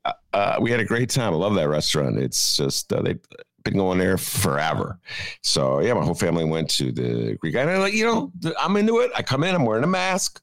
Uh, 0.06 0.14
uh, 0.34 0.58
we 0.60 0.72
had 0.72 0.80
a 0.80 0.86
great 0.86 1.10
time. 1.10 1.34
I 1.34 1.36
love 1.36 1.56
that 1.56 1.70
restaurant. 1.70 2.18
It's 2.18 2.56
just 2.56 2.92
uh, 2.92 3.02
they've 3.02 3.20
been 3.64 3.76
going 3.76 4.00
there 4.00 4.18
forever. 4.18 5.00
So 5.44 5.80
yeah, 5.80 5.94
my 5.94 6.04
whole 6.04 6.16
family 6.16 6.46
went 6.46 6.70
to 6.72 6.92
the 6.92 7.38
Greek 7.40 7.56
Island. 7.56 7.82
Like 7.82 7.94
you 7.94 8.06
know, 8.06 8.32
I'm 8.60 8.76
into 8.78 9.00
it. 9.00 9.12
I 9.16 9.22
come 9.22 9.44
in. 9.44 9.54
I'm 9.54 9.66
wearing 9.66 9.84
a 9.84 9.88
mask. 9.88 10.42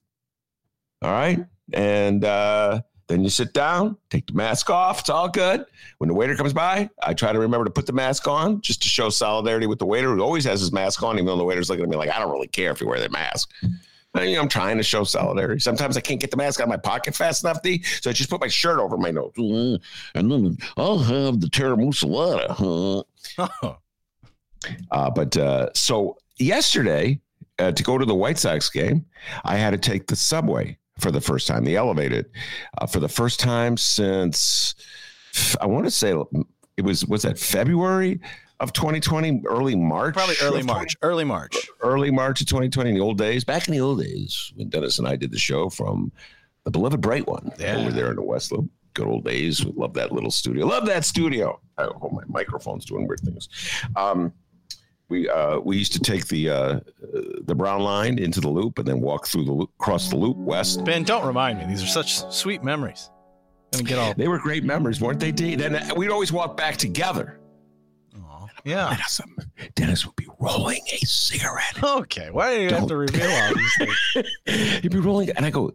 All 1.03 1.13
right. 1.13 1.45
And 1.73 2.25
uh, 2.25 2.81
then 3.09 3.23
you 3.23 3.31
sit 3.31 3.53
down, 3.53 3.97
take 4.11 4.27
the 4.27 4.33
mask 4.33 4.71
off. 4.71 5.01
It's 5.01 5.11
all 5.11 5.29
good. 5.29 5.65
When 5.99 6.09
the 6.09 6.15
waiter 6.15 6.35
comes 6.35 6.53
by, 6.53 6.91
I 7.03 7.15
try 7.15 7.33
to 7.33 7.39
remember 7.39 7.65
to 7.65 7.71
put 7.71 7.87
the 7.87 7.93
mask 7.93 8.27
on 8.27 8.61
just 8.61 8.83
to 8.83 8.89
show 8.89 9.11
solidarity 9.11 9.67
with 9.67 9.79
the 9.79 9.87
waiter 9.87 10.15
who 10.15 10.21
always 10.21 10.45
has 10.45 10.61
his 10.61 10.73
mask 10.73 11.03
on, 11.03 11.17
even 11.17 11.27
though 11.27 11.37
the 11.37 11.45
waiter's 11.45 11.71
looking 11.71 11.85
at 11.85 11.89
me 11.89 11.97
like, 11.97 12.11
I 12.11 12.19
don't 12.19 12.33
really 12.33 12.49
care 12.49 12.73
if 12.73 12.81
you 12.81 12.89
wear 12.89 13.01
the 13.01 13.09
mask. 13.09 13.51
You 13.63 14.37
know, 14.37 14.43
I'm 14.43 14.49
trying 14.49 14.79
to 14.79 14.83
show 14.83 15.05
solidarity. 15.05 15.61
Sometimes 15.61 15.97
I 15.97 16.01
can't 16.01 16.19
get 16.19 16.31
the 16.31 16.39
mask 16.39 16.61
out 16.61 16.65
of 16.65 16.69
my 16.71 16.79
pocket 16.79 17.15
fast 17.15 17.45
enough, 17.45 17.61
D. 17.61 17.83
So 17.83 18.09
I 18.09 18.13
just 18.15 18.31
put 18.31 18.41
my 18.41 18.49
shirt 18.49 18.79
over 18.79 18.97
my 18.97 19.11
nose. 19.11 19.33
Mm-hmm. 19.37 20.19
And 20.19 20.31
then 20.31 20.57
I'll 20.79 20.99
have 20.99 21.41
the 21.41 21.49
taramosalata. 21.49 23.05
Huh? 23.37 23.75
uh, 24.91 25.11
but 25.11 25.37
uh, 25.37 25.69
so 25.75 26.17
yesterday, 26.39 27.21
uh, 27.59 27.73
to 27.73 27.83
go 27.83 27.99
to 27.99 28.07
the 28.07 28.15
White 28.15 28.39
Sox 28.39 28.71
game, 28.71 29.05
I 29.45 29.57
had 29.57 29.71
to 29.71 29.79
take 29.79 30.07
the 30.07 30.17
subway 30.17 30.79
for 30.99 31.11
the 31.11 31.21
first 31.21 31.47
time, 31.47 31.65
the 31.65 31.77
elevated, 31.77 32.27
uh, 32.79 32.87
for 32.87 33.01
the 33.01 33.09
first 33.09 33.39
time 33.41 33.77
since 33.77 34.75
I 35.61 35.67
want 35.67 35.85
to 35.85 35.91
say 35.91 36.15
it 36.77 36.83
was 36.85 37.05
was 37.07 37.23
that 37.23 37.39
February 37.39 38.21
of 38.61 38.73
2020, 38.73 39.43
early 39.47 39.77
March, 39.77 40.15
Probably 40.15 40.35
early 40.43 40.63
March. 40.63 40.97
Early 41.03 41.25
March. 41.25 41.69
early 41.83 42.11
March 42.11 42.41
of 42.41 42.47
2020, 42.47 42.89
in 42.91 42.97
the 42.97 43.03
old 43.03 43.19
days, 43.19 43.45
back 43.45 43.69
in 43.69 43.75
the 43.75 43.81
old 43.81 44.01
days 44.01 44.53
when 44.57 44.69
Dennis 44.71 44.99
and 44.99 45.07
I 45.07 45.17
did 45.17 45.31
the 45.31 45.39
show 45.39 45.69
from 45.69 46.11
the 46.65 46.71
beloved 46.71 47.01
Bright 47.01 47.27
One 47.27 47.53
Yeah. 47.59 47.77
over 47.77 47.93
there 47.93 48.09
in 48.11 48.17
the 48.17 48.23
West 48.23 48.51
Loop. 48.53 48.71
Good 48.95 49.07
old 49.09 49.27
days. 49.27 49.63
We 49.63 49.73
love 49.77 49.93
that 49.95 50.11
little 50.11 50.31
studio. 50.31 50.67
Love 50.67 50.87
that 50.87 51.05
studio. 51.05 51.61
I 51.77 51.83
hope 51.85 52.13
my 52.13 52.23
microphone's 52.29 52.87
doing 52.87 53.07
weird 53.07 53.21
things. 53.21 53.51
Um, 53.95 54.33
we 55.09 55.29
uh, 55.29 55.59
we 55.61 55.77
used 55.77 55.93
to 55.93 56.01
take 56.01 56.27
the 56.29 56.51
uh, 56.51 56.81
the 57.45 57.55
brown 57.55 57.81
line 57.83 58.19
into 58.19 58.41
the 58.41 58.49
loop 58.49 58.79
and 58.79 58.89
then 58.89 59.01
walk 59.01 59.27
through 59.27 59.45
the 59.45 59.53
loop, 59.53 59.71
cross 59.79 60.11
the 60.11 60.17
loop 60.17 60.37
west. 60.37 60.85
Ben, 60.85 61.05
don't 61.05 61.27
remind 61.27 61.59
me. 61.59 61.67
These 61.67 61.83
are 61.83 61.87
such 61.87 62.19
sweet 62.33 62.63
memories. 62.63 63.11
Gonna 63.73 63.85
get 63.85 63.99
all. 63.99 64.15
They 64.15 64.29
were 64.29 64.39
great 64.39 64.65
memories, 64.65 65.01
weren't 65.01 65.21
they? 65.21 65.33
Dee? 65.33 65.55
Then 65.55 65.81
we'd 65.97 66.11
always 66.11 66.33
walk 66.33 66.57
back 66.57 66.77
together. 66.77 67.41
Aw. 68.17 68.47
Yeah. 68.65 68.91
Dennis, 68.91 69.21
um, 69.21 69.37
Dennis 69.75 70.07
would 70.07 70.17
be 70.17 70.27
rolling 70.39 70.83
a 70.93 70.99
cigarette. 71.07 71.83
Okay. 71.83 72.31
Why 72.31 72.57
do 72.57 72.63
you 72.63 72.71
have 72.71 72.87
to 72.89 72.97
reveal 72.97 73.31
all 73.31 73.55
these 73.55 73.75
things? 73.79 74.31
He'd 74.83 74.93
be 74.93 74.99
rolling, 74.99 75.31
and 75.31 75.45
I 75.45 75.51
go, 75.51 75.73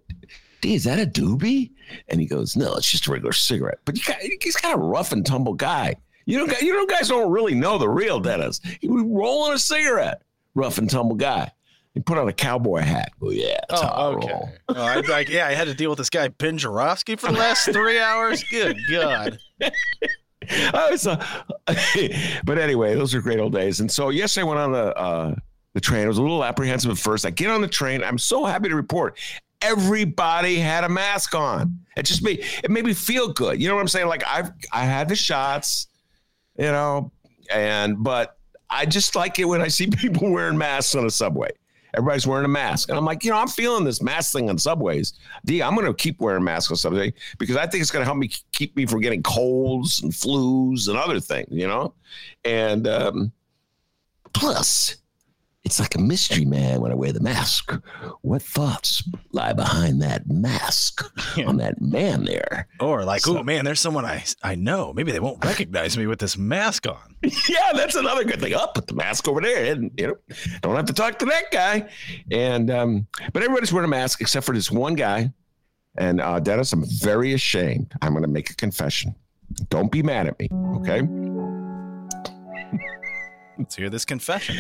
D, 0.62 0.76
is 0.76 0.84
that 0.86 1.00
a 1.00 1.06
doobie? 1.06 1.72
And 2.08 2.20
he 2.22 2.28
goes, 2.28 2.56
No, 2.56 2.76
it's 2.76 2.90
just 2.90 3.08
a 3.08 3.12
regular 3.12 3.34
cigarette. 3.34 3.80
But 3.86 3.98
you 3.98 4.04
got, 4.04 4.18
he's 4.42 4.56
kind 4.56 4.74
of 4.74 4.82
rough 4.82 5.12
and 5.12 5.26
tumble 5.26 5.54
guy. 5.54 5.96
You 6.26 6.46
know, 6.46 6.54
you 6.62 6.74
know, 6.74 6.86
guys 6.86 7.08
don't 7.10 7.32
really 7.32 7.56
know 7.56 7.78
the 7.78 7.90
real 7.90 8.20
Dennis. 8.20 8.62
He 8.80 8.88
was 8.88 9.04
rolling 9.06 9.54
a 9.54 9.60
cigarette, 9.60 10.22
rough 10.56 10.78
and 10.78 10.90
tumble 10.90 11.16
guy. 11.16 11.52
He 11.94 12.00
put 12.00 12.18
on 12.18 12.28
a 12.28 12.34
cowboy 12.34 12.80
hat. 12.80 13.12
Oh 13.22 13.32
yeah, 13.32 13.60
Oh, 13.70 14.16
okay. 14.16 14.32
Oh, 14.70 14.76
I, 14.76 15.02
like, 15.02 15.30
yeah, 15.30 15.48
I 15.48 15.54
had 15.54 15.68
to 15.68 15.74
deal 15.74 15.90
with 15.90 15.98
this 15.98 16.10
guy 16.10 16.30
Ben 16.30 16.58
Joravsky 16.58 17.18
for 17.18 17.32
the 17.32 17.38
last 17.38 17.66
three 17.66 18.00
hours. 18.00 18.44
Good 18.46 18.78
God. 18.90 19.38
I 19.62 20.90
was, 20.90 21.06
uh, 21.06 21.24
but 22.46 22.58
anyway, 22.58 22.96
those 22.96 23.14
are 23.14 23.22
great 23.22 23.40
old 23.40 23.54
days. 23.54 23.82
And 23.82 23.92
so 23.92 24.10
yesterday 24.10 24.46
I 24.46 24.48
went 24.48 24.60
on 24.60 24.72
the 24.72 24.96
uh, 24.98 25.36
the 25.74 25.82
train. 25.82 26.06
I 26.06 26.08
was 26.08 26.18
a 26.18 26.22
little 26.22 26.44
apprehensive 26.44 26.92
at 26.92 26.98
first. 26.98 27.26
I 27.26 27.30
get 27.30 27.50
on 27.50 27.62
the 27.62 27.68
train. 27.68 28.04
I'm 28.04 28.18
so 28.18 28.46
happy 28.46 28.70
to 28.70 28.76
report 28.76 29.18
everybody 29.62 30.56
had 30.58 30.84
a 30.84 30.90
mask 30.90 31.36
on. 31.36 31.80
It 31.96 32.04
just 32.04 32.24
made 32.24 32.46
it 32.64 32.72
made 32.72 32.86
me 32.86 32.94
feel 32.94 33.32
good. 33.32 33.62
You 33.62 33.68
know 33.68 33.76
what 33.76 33.82
I'm 33.82 33.88
saying? 33.88 34.08
Like 34.08 34.24
I've 34.28 34.52
I 34.72 34.86
had 34.86 35.08
the 35.10 35.16
shots, 35.16 35.88
you 36.58 36.66
know, 36.66 37.12
and 37.54 38.04
but 38.04 38.38
I 38.70 38.86
just 38.86 39.16
like 39.16 39.40
it 39.40 39.46
when 39.46 39.62
I 39.62 39.68
see 39.68 39.88
people 39.92 40.32
wearing 40.32 40.58
masks 40.58 40.96
on 40.96 41.06
a 41.06 41.10
subway. 41.10 41.52
Everybody's 41.94 42.26
wearing 42.26 42.46
a 42.46 42.50
mask. 42.50 42.88
And 42.88 42.98
I'm 42.98 43.04
like, 43.04 43.26
you 43.26 43.32
know, 43.32 43.38
I'm 43.38 43.50
feeling 43.50 43.84
this 43.84 44.02
mask 44.02 44.32
thing 44.32 44.50
on 44.50 44.58
subways. 44.58 45.14
D, 45.44 45.62
I'm 45.62 45.76
going 45.76 45.86
to 45.86 45.94
keep 45.94 46.22
wearing 46.22 46.44
masks 46.44 46.72
on 46.72 46.78
subway 46.78 47.14
because 47.38 47.58
I 47.58 47.68
think 47.68 47.82
it's 47.82 47.92
going 47.92 48.02
to 48.02 48.06
help 48.06 48.18
me 48.18 48.32
keep 48.54 48.76
me 48.78 48.86
from 48.86 49.02
getting 49.02 49.22
colds 49.22 50.02
and 50.02 50.14
flus 50.14 50.88
and 50.88 50.98
other 50.98 51.20
things, 51.20 51.50
you 51.52 51.68
know? 51.68 51.94
And 52.46 52.88
um, 52.88 53.34
plus, 54.34 54.96
it's 55.64 55.80
like 55.80 55.94
a 55.96 56.00
mystery, 56.00 56.44
man, 56.44 56.82
when 56.82 56.92
I 56.92 56.96
wear 56.96 57.14
the 57.14 57.20
mask. 57.20 57.72
What 58.22 58.42
thoughts 58.42 59.08
lie 59.32 59.54
behind 59.54 60.02
that 60.02 60.28
mask 60.28 61.04
on 61.46 61.58
that 61.58 61.80
man 61.80 62.26
there? 62.26 62.68
Or 62.80 63.04
like, 63.06 63.22
So- 63.22 63.38
oh 63.38 63.44
man, 63.44 63.64
there's 63.66 63.80
someone 63.80 64.04
I 64.04 64.24
I 64.44 64.56
know. 64.56 64.92
Maybe 64.94 65.12
they 65.12 65.20
won't 65.20 65.44
recognize 65.46 65.98
me 65.98 66.08
with 66.08 66.20
this 66.20 66.38
mask 66.38 66.88
on. 66.88 67.16
yeah, 67.48 67.72
that's 67.76 67.96
another 67.96 68.24
good 68.24 68.42
thing. 68.42 68.56
I'll 68.56 68.70
put 68.72 68.88
the 68.88 68.96
mask 68.96 69.28
over 69.28 69.40
there, 69.40 69.72
and 69.74 69.92
you 69.98 70.08
know, 70.08 70.16
don't 70.62 70.76
have 70.76 70.86
to 70.86 70.94
talk 70.94 71.20
to 71.20 71.26
that 71.26 71.52
guy. 71.52 71.88
And 72.32 72.72
um, 72.72 73.08
but 73.32 73.44
everybody's 73.44 73.72
wearing 73.72 73.86
a 73.88 73.90
mask 73.92 74.20
except 74.22 74.46
for 74.46 74.56
this 74.56 74.72
one 74.72 74.96
guy. 74.96 75.32
And 75.98 76.22
uh, 76.22 76.40
Dennis, 76.40 76.72
I'm 76.74 76.86
very 77.02 77.34
ashamed. 77.34 77.92
I'm 78.02 78.14
going 78.14 78.24
to 78.24 78.30
make 78.30 78.50
a 78.50 78.56
confession. 78.56 79.14
Don't 79.70 79.92
be 79.92 80.02
mad 80.02 80.26
at 80.28 80.40
me, 80.40 80.48
okay? 80.78 81.02
Let's 83.58 83.76
hear 83.76 83.90
this 83.90 84.06
confession. 84.06 84.56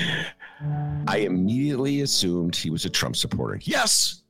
I 1.08 1.18
immediately 1.18 2.02
assumed 2.02 2.56
he 2.56 2.70
was 2.70 2.86
a 2.86 2.90
Trump 2.90 3.16
supporter. 3.16 3.60
Yes, 3.64 4.24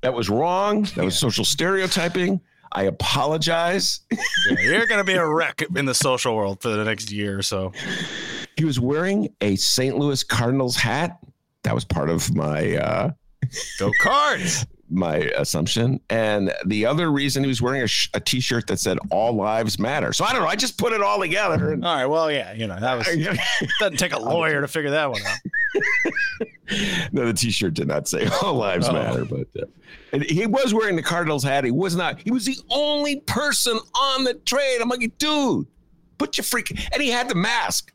that 0.00 0.14
was 0.14 0.28
wrong. 0.28 0.84
That 0.96 1.04
was 1.04 1.18
social 1.18 1.44
stereotyping. 1.44 2.40
I 2.72 2.84
apologize. 2.84 4.00
Yeah, 4.48 4.58
you're 4.60 4.86
gonna 4.86 5.04
be 5.04 5.14
a 5.14 5.24
wreck 5.26 5.62
in 5.76 5.84
the 5.84 5.94
social 5.94 6.34
world 6.34 6.62
for 6.62 6.70
the 6.70 6.84
next 6.84 7.12
year 7.12 7.38
or 7.38 7.42
so. 7.42 7.72
He 8.56 8.64
was 8.64 8.80
wearing 8.80 9.28
a 9.40 9.54
St. 9.54 9.96
Louis 9.96 10.24
Cardinals 10.24 10.74
hat. 10.74 11.18
That 11.62 11.74
was 11.76 11.84
part 11.84 12.10
of 12.10 12.34
my 12.34 12.74
uh, 12.76 13.10
Go 13.78 13.90
cards. 14.00 14.66
my 14.92 15.16
assumption. 15.16 16.00
And 16.10 16.52
the 16.66 16.86
other 16.86 17.10
reason 17.10 17.42
he 17.42 17.48
was 17.48 17.60
wearing 17.62 17.82
a, 17.82 17.86
sh- 17.86 18.08
a 18.14 18.20
t-shirt 18.20 18.66
that 18.68 18.78
said 18.78 18.98
"All 19.10 19.32
Lives 19.34 19.78
Matter." 19.78 20.12
So 20.12 20.24
I 20.24 20.32
don't 20.32 20.42
know. 20.42 20.48
I 20.48 20.56
just 20.56 20.78
put 20.78 20.92
it 20.92 21.00
all 21.02 21.18
together. 21.20 21.72
And 21.72 21.84
All 21.84 21.94
right. 21.96 22.06
Well, 22.06 22.30
yeah, 22.30 22.52
you 22.52 22.66
know 22.66 22.78
that 22.78 22.98
was 22.98 23.06
doesn't 23.80 23.98
take 23.98 24.12
a 24.12 24.18
lawyer 24.18 24.60
to 24.60 24.68
figure 24.68 24.90
that 24.90 25.10
one 25.10 25.22
out. 25.24 25.38
no, 27.12 27.26
the 27.26 27.32
t-shirt 27.32 27.74
did 27.74 27.88
not 27.88 28.08
say 28.08 28.26
"All 28.42 28.54
Lives 28.54 28.88
Oh. 28.88 28.92
Matter," 28.92 29.24
but 29.24 29.46
uh, 29.60 29.66
and 30.12 30.22
he 30.24 30.46
was 30.46 30.74
wearing 30.74 30.96
the 30.96 31.02
Cardinals 31.02 31.42
hat. 31.44 31.64
He 31.64 31.70
was 31.70 31.96
not. 31.96 32.20
He 32.20 32.30
was 32.30 32.44
the 32.44 32.56
only 32.70 33.20
person 33.20 33.78
on 33.94 34.24
the 34.24 34.34
train. 34.34 34.80
I'm 34.82 34.88
like, 34.88 35.00
dude, 35.18 35.66
put 36.18 36.36
your 36.36 36.44
freaking. 36.44 36.86
And 36.92 37.02
he 37.02 37.08
had 37.10 37.28
the 37.28 37.34
mask 37.34 37.92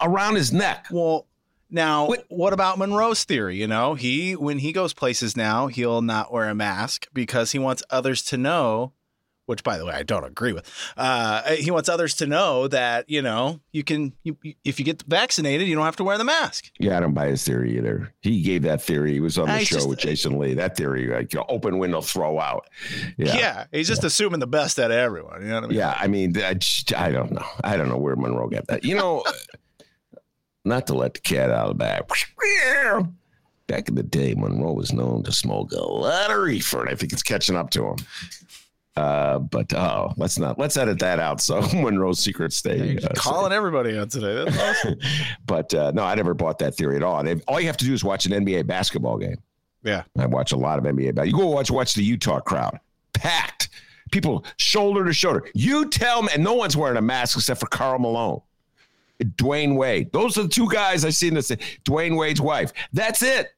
around 0.00 0.34
his 0.36 0.52
neck. 0.52 0.86
Well, 0.90 1.26
now 1.72 2.06
What- 2.06 2.24
what? 2.28 2.52
about 2.52 2.78
Monroe's 2.78 3.24
theory? 3.24 3.56
You 3.56 3.66
know, 3.66 3.94
he 3.94 4.36
when 4.36 4.58
he 4.58 4.72
goes 4.72 4.92
places 4.92 5.36
now, 5.36 5.66
he'll 5.66 6.02
not 6.02 6.32
wear 6.32 6.48
a 6.48 6.54
mask 6.54 7.06
because 7.12 7.52
he 7.52 7.58
wants 7.58 7.82
others 7.90 8.22
to 8.24 8.36
know. 8.36 8.92
Which, 9.44 9.64
by 9.64 9.76
the 9.76 9.84
way, 9.84 9.92
I 9.92 10.04
don't 10.04 10.24
agree 10.24 10.52
with. 10.52 10.70
Uh, 10.96 11.42
he 11.56 11.72
wants 11.72 11.88
others 11.88 12.14
to 12.14 12.26
know 12.28 12.68
that 12.68 13.10
you 13.10 13.20
know 13.20 13.58
you 13.72 13.82
can. 13.82 14.12
You, 14.22 14.36
you- 14.42 14.54
if 14.64 14.78
you 14.78 14.84
get 14.84 15.02
vaccinated, 15.02 15.66
you 15.66 15.74
don't 15.74 15.84
have 15.84 15.96
to 15.96 16.04
wear 16.04 16.16
the 16.16 16.22
mask. 16.24 16.70
Yeah, 16.78 16.96
I 16.96 17.00
don't 17.00 17.12
buy 17.12 17.26
his 17.26 17.42
theory 17.42 17.76
either. 17.76 18.14
He 18.20 18.40
gave 18.42 18.62
that 18.62 18.80
theory. 18.80 19.12
He 19.14 19.20
was 19.20 19.38
on 19.38 19.48
the 19.48 19.58
he's 19.58 19.66
show 19.66 19.76
just- 19.76 19.88
with 19.88 19.98
Jason 19.98 20.38
Lee. 20.38 20.54
That 20.54 20.76
theory, 20.76 21.08
like 21.08 21.32
you 21.34 21.40
know, 21.40 21.46
open 21.48 21.78
window 21.78 22.00
throw 22.00 22.38
out. 22.38 22.68
Yeah, 23.18 23.34
Yeah. 23.36 23.64
he's 23.72 23.88
just 23.88 24.04
assuming 24.04 24.38
the 24.38 24.46
best 24.46 24.78
out 24.78 24.92
of 24.92 24.96
everyone. 24.96 25.42
You 25.42 25.48
know 25.48 25.54
what 25.56 25.64
I 25.64 25.66
mean? 25.66 25.76
Yeah, 25.78 25.96
I 25.98 26.06
mean, 26.06 26.40
I, 26.40 26.54
just- 26.54 26.94
I 26.94 27.10
don't 27.10 27.32
know. 27.32 27.44
I 27.64 27.76
don't 27.76 27.88
know 27.88 27.98
where 27.98 28.14
Monroe 28.14 28.48
got 28.48 28.68
that. 28.68 28.84
You 28.84 28.94
know, 28.94 29.24
not 30.64 30.86
to 30.88 30.94
let 30.94 31.14
the 31.14 31.20
cat 31.20 31.50
out 31.50 31.68
of 31.68 31.68
the 31.70 31.74
bag. 31.74 32.02
Back 33.66 33.88
in 33.88 33.94
the 33.94 34.02
day, 34.02 34.34
Monroe 34.34 34.72
was 34.72 34.92
known 34.92 35.22
to 35.22 35.32
smoke 35.32 35.72
a 35.72 35.80
lot 35.82 36.30
of 36.30 36.38
reefer, 36.42 36.80
and 36.82 36.90
I 36.90 36.94
think 36.94 37.12
it's 37.12 37.22
catching 37.22 37.56
up 37.56 37.70
to 37.70 37.86
him. 37.88 37.96
Uh, 38.94 39.38
but 39.38 39.72
oh, 39.72 40.12
let's 40.18 40.38
not 40.38 40.58
let's 40.58 40.76
edit 40.76 40.98
that 40.98 41.18
out. 41.18 41.40
So 41.40 41.60
Monroe's 41.74 42.18
secret 42.18 42.52
stay. 42.52 42.98
Uh, 42.98 43.08
calling 43.14 43.50
everybody 43.52 43.96
out 43.96 44.10
today. 44.10 44.44
That's 44.44 44.58
awesome. 44.84 44.98
but 45.46 45.72
uh, 45.72 45.92
no, 45.94 46.02
I 46.02 46.14
never 46.14 46.34
bought 46.34 46.58
that 46.58 46.74
theory 46.74 46.96
at 46.96 47.02
all. 47.02 47.18
And 47.18 47.28
if- 47.28 47.42
all 47.48 47.58
you 47.58 47.66
have 47.68 47.78
to 47.78 47.86
do 47.86 47.94
is 47.94 48.04
watch 48.04 48.26
an 48.26 48.32
NBA 48.44 48.66
basketball 48.66 49.16
game. 49.16 49.38
yeah. 49.82 50.02
I 50.18 50.26
watch 50.26 50.52
a 50.52 50.56
lot 50.56 50.78
of 50.78 50.84
NBA. 50.84 51.24
You 51.26 51.32
go 51.32 51.46
watch 51.46 51.70
watch 51.70 51.94
the 51.94 52.02
Utah 52.04 52.40
crowd, 52.40 52.78
packed, 53.14 53.70
people 54.10 54.44
shoulder 54.58 55.06
to 55.06 55.14
shoulder. 55.14 55.48
You 55.54 55.88
tell 55.88 56.20
me, 56.22 56.28
and 56.34 56.44
no 56.44 56.52
one's 56.52 56.76
wearing 56.76 56.98
a 56.98 57.02
mask 57.02 57.38
except 57.38 57.60
for 57.60 57.66
Karl 57.68 57.98
Malone, 57.98 58.42
Dwyane 59.24 59.76
Wade. 59.76 60.12
Those 60.12 60.38
are 60.38 60.42
the 60.44 60.48
two 60.48 60.68
guys 60.70 61.04
I've 61.04 61.14
seen 61.14 61.34
this. 61.34 61.50
Dwyane 61.84 62.16
Wade's 62.16 62.40
wife. 62.40 62.72
That's 62.92 63.22
it. 63.22 63.48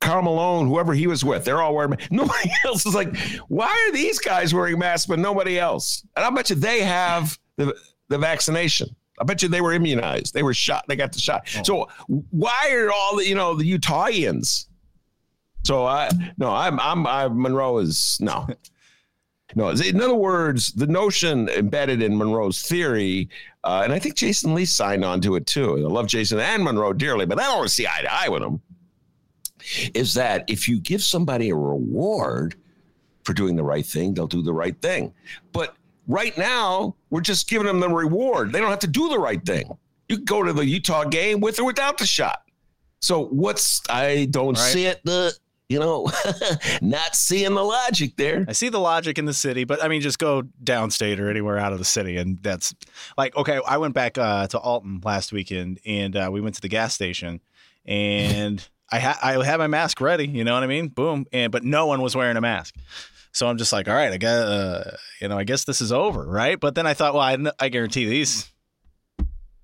Karl 0.00 0.22
Malone, 0.22 0.68
whoever 0.68 0.94
he 0.94 1.06
was 1.06 1.24
with, 1.24 1.44
they're 1.44 1.60
all 1.60 1.74
wearing. 1.74 1.98
Nobody 2.10 2.50
else 2.64 2.86
is 2.86 2.94
like, 2.94 3.16
why 3.48 3.66
are 3.66 3.92
these 3.92 4.18
guys 4.18 4.54
wearing 4.54 4.78
masks 4.78 5.06
but 5.06 5.18
nobody 5.18 5.58
else? 5.58 6.04
And 6.16 6.24
I 6.24 6.30
bet 6.30 6.50
you 6.50 6.56
they 6.56 6.82
have 6.82 7.38
the 7.56 7.74
the 8.08 8.18
vaccination. 8.18 8.94
I 9.20 9.24
bet 9.24 9.42
you 9.42 9.48
they 9.48 9.60
were 9.60 9.72
immunized. 9.72 10.32
They 10.32 10.42
were 10.44 10.54
shot. 10.54 10.84
They 10.88 10.96
got 10.96 11.12
the 11.12 11.18
shot. 11.18 11.48
Oh. 11.58 11.62
So 11.64 11.88
why 12.30 12.70
are 12.72 12.90
all 12.92 13.16
the 13.16 13.26
you 13.26 13.34
know 13.34 13.54
the 13.54 13.78
Utahians? 13.78 14.66
So 15.64 15.84
I 15.84 16.08
no, 16.36 16.54
I'm 16.54 16.78
I'm 16.78 17.06
I 17.06 17.28
Monroe 17.28 17.78
is 17.78 18.18
no. 18.20 18.46
No, 19.54 19.70
in 19.70 19.98
other 20.02 20.14
words, 20.14 20.72
the 20.72 20.86
notion 20.86 21.48
embedded 21.48 22.02
in 22.02 22.18
Monroe's 22.18 22.60
theory, 22.60 23.30
uh, 23.68 23.82
and 23.82 23.92
I 23.92 23.98
think 23.98 24.14
Jason 24.14 24.54
Lee 24.54 24.64
signed 24.64 25.04
on 25.04 25.20
to 25.20 25.36
it 25.36 25.46
too. 25.46 25.76
I 25.76 25.80
love 25.88 26.06
Jason 26.06 26.38
and 26.40 26.64
Monroe 26.64 26.92
dearly, 26.92 27.26
but 27.26 27.38
I 27.38 27.42
don't 27.44 27.58
want 27.58 27.68
to 27.68 27.74
see 27.74 27.86
eye 27.86 28.02
to 28.02 28.12
eye 28.12 28.28
with 28.28 28.42
them. 28.42 28.60
Is 29.94 30.14
that 30.14 30.44
if 30.48 30.66
you 30.68 30.80
give 30.80 31.02
somebody 31.02 31.50
a 31.50 31.54
reward 31.54 32.54
for 33.24 33.34
doing 33.34 33.56
the 33.56 33.62
right 33.62 33.84
thing, 33.84 34.14
they'll 34.14 34.26
do 34.26 34.40
the 34.40 34.52
right 34.52 34.80
thing. 34.80 35.12
But 35.52 35.76
right 36.06 36.36
now, 36.38 36.94
we're 37.10 37.20
just 37.20 37.48
giving 37.48 37.66
them 37.66 37.80
the 37.80 37.88
reward. 37.88 38.52
They 38.52 38.60
don't 38.60 38.70
have 38.70 38.78
to 38.80 38.86
do 38.86 39.08
the 39.10 39.18
right 39.18 39.44
thing. 39.44 39.76
You 40.08 40.16
can 40.16 40.24
go 40.24 40.42
to 40.42 40.52
the 40.54 40.64
Utah 40.64 41.04
game 41.04 41.40
with 41.40 41.58
or 41.58 41.64
without 41.64 41.98
the 41.98 42.06
shot. 42.06 42.42
So 43.00 43.26
what's 43.26 43.82
I 43.90 44.26
don't 44.30 44.56
Right. 44.56 44.72
see 44.72 44.86
it. 44.86 45.00
The 45.04 45.36
you 45.68 45.78
know, 45.78 46.10
not 46.82 47.14
seeing 47.14 47.54
the 47.54 47.62
logic 47.62 48.16
there. 48.16 48.44
I 48.48 48.52
see 48.52 48.70
the 48.70 48.80
logic 48.80 49.18
in 49.18 49.26
the 49.26 49.34
city, 49.34 49.64
but 49.64 49.82
I 49.82 49.88
mean, 49.88 50.00
just 50.00 50.18
go 50.18 50.42
downstate 50.62 51.18
or 51.18 51.28
anywhere 51.28 51.58
out 51.58 51.72
of 51.72 51.78
the 51.78 51.84
city, 51.84 52.16
and 52.16 52.42
that's 52.42 52.74
like 53.16 53.36
okay. 53.36 53.60
I 53.66 53.76
went 53.76 53.94
back 53.94 54.16
uh, 54.16 54.46
to 54.48 54.58
Alton 54.58 55.00
last 55.04 55.32
weekend, 55.32 55.80
and 55.84 56.16
uh, 56.16 56.30
we 56.32 56.40
went 56.40 56.54
to 56.54 56.60
the 56.60 56.68
gas 56.68 56.94
station, 56.94 57.40
and 57.84 58.66
I 58.92 58.98
ha- 58.98 59.18
I 59.22 59.44
had 59.44 59.58
my 59.58 59.66
mask 59.66 60.00
ready. 60.00 60.26
You 60.26 60.44
know 60.44 60.54
what 60.54 60.62
I 60.62 60.66
mean? 60.66 60.88
Boom, 60.88 61.26
and 61.32 61.52
but 61.52 61.64
no 61.64 61.86
one 61.86 62.00
was 62.00 62.16
wearing 62.16 62.36
a 62.36 62.42
mask. 62.42 62.74
So 63.32 63.46
I'm 63.46 63.58
just 63.58 63.72
like, 63.72 63.88
all 63.88 63.94
right, 63.94 64.10
I 64.10 64.16
got, 64.16 64.48
uh, 64.48 64.90
you 65.20 65.28
know, 65.28 65.38
I 65.38 65.44
guess 65.44 65.64
this 65.64 65.80
is 65.80 65.92
over, 65.92 66.26
right? 66.26 66.58
But 66.58 66.74
then 66.74 66.86
I 66.86 66.94
thought, 66.94 67.12
well, 67.12 67.22
I, 67.22 67.36
I 67.60 67.68
guarantee 67.68 68.08
these, 68.08 68.50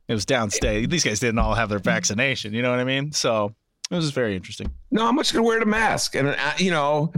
it 0.07 0.13
was 0.13 0.27
downstate. 0.27 0.91
These 0.91 1.03
guys 1.03 1.19
didn't 1.19 1.39
all 1.39 1.55
have 1.55 1.71
their 1.71 1.79
vaccination. 1.79 2.53
You 2.53 2.63
know 2.63 2.71
what 2.71 2.79
I 2.79 2.85
mean? 2.85 3.11
So 3.13 3.55
it 3.91 3.97
was 3.97 4.11
very 4.11 4.35
interesting. 4.35 4.71
No, 4.91 5.07
I'm 5.07 5.17
just 5.19 5.33
going 5.33 5.45
to 5.45 5.49
wear 5.49 5.61
the 5.61 5.67
mask. 5.67 6.15
And, 6.15 6.29
uh, 6.29 6.53
you 6.59 6.71
know, 6.71 7.13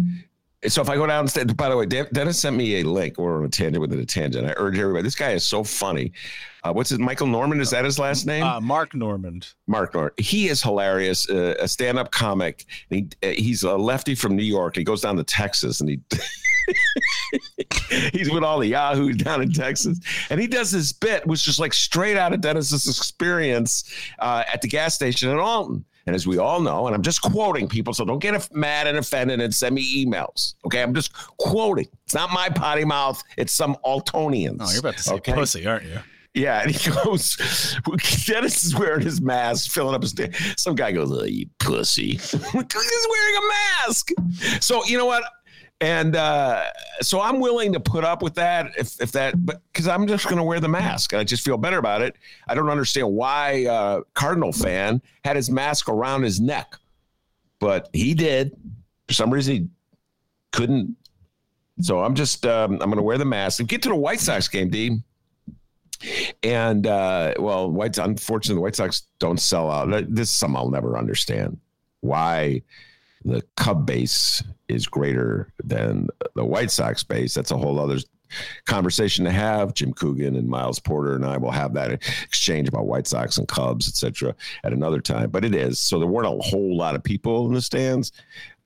so 0.66 0.82
if 0.82 0.88
I 0.88 0.96
go 0.96 1.06
downstairs, 1.06 1.52
by 1.52 1.68
the 1.68 1.76
way, 1.76 1.86
Dennis 1.86 2.40
sent 2.40 2.56
me 2.56 2.80
a 2.80 2.84
link. 2.84 3.18
We're 3.18 3.38
on 3.38 3.44
a 3.44 3.48
tangent 3.48 3.80
within 3.80 4.00
a 4.00 4.06
tangent. 4.06 4.48
I 4.48 4.54
urge 4.56 4.78
everybody. 4.78 5.02
This 5.02 5.14
guy 5.14 5.32
is 5.32 5.44
so 5.44 5.62
funny. 5.62 6.12
Uh, 6.64 6.72
what's 6.72 6.90
his 6.90 6.98
Michael 6.98 7.28
Norman? 7.28 7.60
Is 7.60 7.70
that 7.70 7.84
his 7.84 7.98
last 7.98 8.26
name? 8.26 8.42
Uh, 8.42 8.60
Mark 8.60 8.94
Normand. 8.94 9.52
Mark 9.66 9.94
Normand. 9.94 10.14
He 10.18 10.48
is 10.48 10.62
hilarious. 10.62 11.28
Uh, 11.30 11.54
a 11.60 11.68
stand-up 11.68 12.10
comic. 12.10 12.64
He, 12.90 13.08
uh, 13.22 13.28
he's 13.28 13.62
a 13.62 13.76
lefty 13.76 14.14
from 14.14 14.34
New 14.34 14.42
York. 14.42 14.76
He 14.76 14.82
goes 14.82 15.02
down 15.02 15.16
to 15.16 15.24
Texas 15.24 15.80
and 15.80 15.90
he. 15.90 16.00
he's 18.12 18.28
with 18.28 18.42
all 18.42 18.58
the 18.58 18.66
yahoos 18.66 19.16
down 19.18 19.40
in 19.40 19.52
Texas, 19.52 20.00
and 20.30 20.40
he 20.40 20.48
does 20.48 20.72
this 20.72 20.90
bit, 20.90 21.24
which 21.24 21.46
is 21.46 21.60
like 21.60 21.72
straight 21.72 22.16
out 22.16 22.32
of 22.32 22.40
Dennis's 22.40 22.88
experience 22.88 23.84
uh, 24.18 24.42
at 24.52 24.62
the 24.62 24.68
gas 24.68 24.92
station 24.92 25.30
in 25.30 25.38
Alton. 25.38 25.84
And 26.06 26.14
as 26.14 26.26
we 26.26 26.38
all 26.38 26.60
know, 26.60 26.86
and 26.86 26.94
I'm 26.94 27.02
just 27.02 27.20
quoting 27.22 27.68
people, 27.68 27.92
so 27.92 28.04
don't 28.04 28.20
get 28.20 28.54
mad 28.54 28.86
and 28.86 28.96
offended 28.96 29.40
and 29.40 29.54
send 29.54 29.74
me 29.74 30.04
emails. 30.04 30.54
Okay, 30.64 30.82
I'm 30.82 30.94
just 30.94 31.12
quoting. 31.38 31.88
It's 32.04 32.14
not 32.14 32.30
my 32.30 32.48
potty 32.48 32.84
mouth. 32.84 33.22
It's 33.36 33.52
some 33.52 33.76
Altonians. 33.84 34.58
Oh, 34.60 34.70
you're 34.70 34.80
about 34.80 34.96
to 34.96 35.02
say 35.02 35.14
okay? 35.14 35.32
pussy, 35.32 35.66
aren't 35.66 35.84
you? 35.84 35.98
Yeah, 36.36 36.60
and 36.60 36.70
he 36.70 36.90
goes, 36.90 37.36
Dennis 38.26 38.62
is 38.62 38.78
wearing 38.78 39.00
his 39.00 39.22
mask, 39.22 39.70
filling 39.70 39.94
up 39.94 40.02
his. 40.02 40.12
Day. 40.12 40.30
Some 40.58 40.74
guy 40.74 40.92
goes, 40.92 41.10
oh, 41.10 41.24
you 41.24 41.46
pussy. 41.58 42.10
He's 42.16 42.34
wearing 42.54 43.36
a 43.36 43.48
mask. 43.86 44.10
So, 44.60 44.84
you 44.84 44.98
know 44.98 45.06
what? 45.06 45.24
And 45.80 46.16
uh, 46.16 46.64
so 47.02 47.20
I'm 47.20 47.38
willing 47.38 47.74
to 47.74 47.80
put 47.80 48.02
up 48.02 48.22
with 48.22 48.34
that 48.36 48.72
if, 48.78 49.00
if 49.00 49.12
that, 49.12 49.44
but 49.44 49.60
because 49.72 49.86
I'm 49.86 50.06
just 50.06 50.24
going 50.24 50.38
to 50.38 50.42
wear 50.42 50.58
the 50.58 50.68
mask. 50.68 51.12
I 51.12 51.22
just 51.22 51.44
feel 51.44 51.58
better 51.58 51.76
about 51.76 52.00
it. 52.00 52.16
I 52.48 52.54
don't 52.54 52.70
understand 52.70 53.12
why 53.12 53.66
uh, 53.66 54.00
Cardinal 54.14 54.52
fan 54.52 55.02
had 55.24 55.36
his 55.36 55.50
mask 55.50 55.90
around 55.90 56.22
his 56.22 56.40
neck, 56.40 56.76
but 57.58 57.90
he 57.92 58.14
did. 58.14 58.56
For 59.06 59.12
some 59.12 59.30
reason, 59.30 59.54
he 59.54 59.68
couldn't. 60.52 60.96
So 61.82 62.00
I'm 62.00 62.14
just, 62.14 62.46
um, 62.46 62.72
I'm 62.72 62.78
going 62.78 62.96
to 62.96 63.02
wear 63.02 63.18
the 63.18 63.26
mask 63.26 63.60
and 63.60 63.68
get 63.68 63.82
to 63.82 63.90
the 63.90 63.96
White 63.96 64.20
Sox 64.20 64.48
game, 64.48 64.70
D. 64.70 64.98
And 66.42 66.86
uh, 66.86 67.34
well, 67.38 67.70
White, 67.70 67.98
unfortunately, 67.98 68.56
the 68.56 68.62
White 68.62 68.76
Sox 68.76 69.02
don't 69.18 69.38
sell 69.38 69.70
out. 69.70 69.90
This 70.08 70.30
is 70.30 70.36
something 70.36 70.56
I'll 70.56 70.70
never 70.70 70.96
understand. 70.96 71.58
Why 72.00 72.62
the 73.26 73.42
Cub 73.56 73.84
base 73.84 74.42
is 74.68 74.86
greater 74.86 75.52
than 75.62 76.08
the 76.34 76.44
White 76.44 76.70
Sox 76.70 77.02
base. 77.02 77.34
That's 77.34 77.50
a 77.50 77.56
whole 77.56 77.78
other 77.78 77.98
conversation 78.64 79.24
to 79.24 79.30
have. 79.30 79.74
Jim 79.74 79.92
Coogan 79.92 80.36
and 80.36 80.48
Miles 80.48 80.78
Porter 80.78 81.14
and 81.14 81.24
I 81.24 81.36
will 81.36 81.50
have 81.50 81.74
that 81.74 81.92
exchange 81.92 82.68
about 82.68 82.86
White 82.86 83.06
Sox 83.06 83.38
and 83.38 83.48
Cubs, 83.48 83.88
etc., 83.88 84.34
at 84.64 84.72
another 84.72 85.00
time. 85.00 85.30
But 85.30 85.44
it 85.44 85.54
is 85.54 85.78
so 85.78 85.98
there 85.98 86.08
weren't 86.08 86.26
a 86.26 86.42
whole 86.42 86.76
lot 86.76 86.94
of 86.94 87.02
people 87.02 87.46
in 87.46 87.54
the 87.54 87.62
stands. 87.62 88.12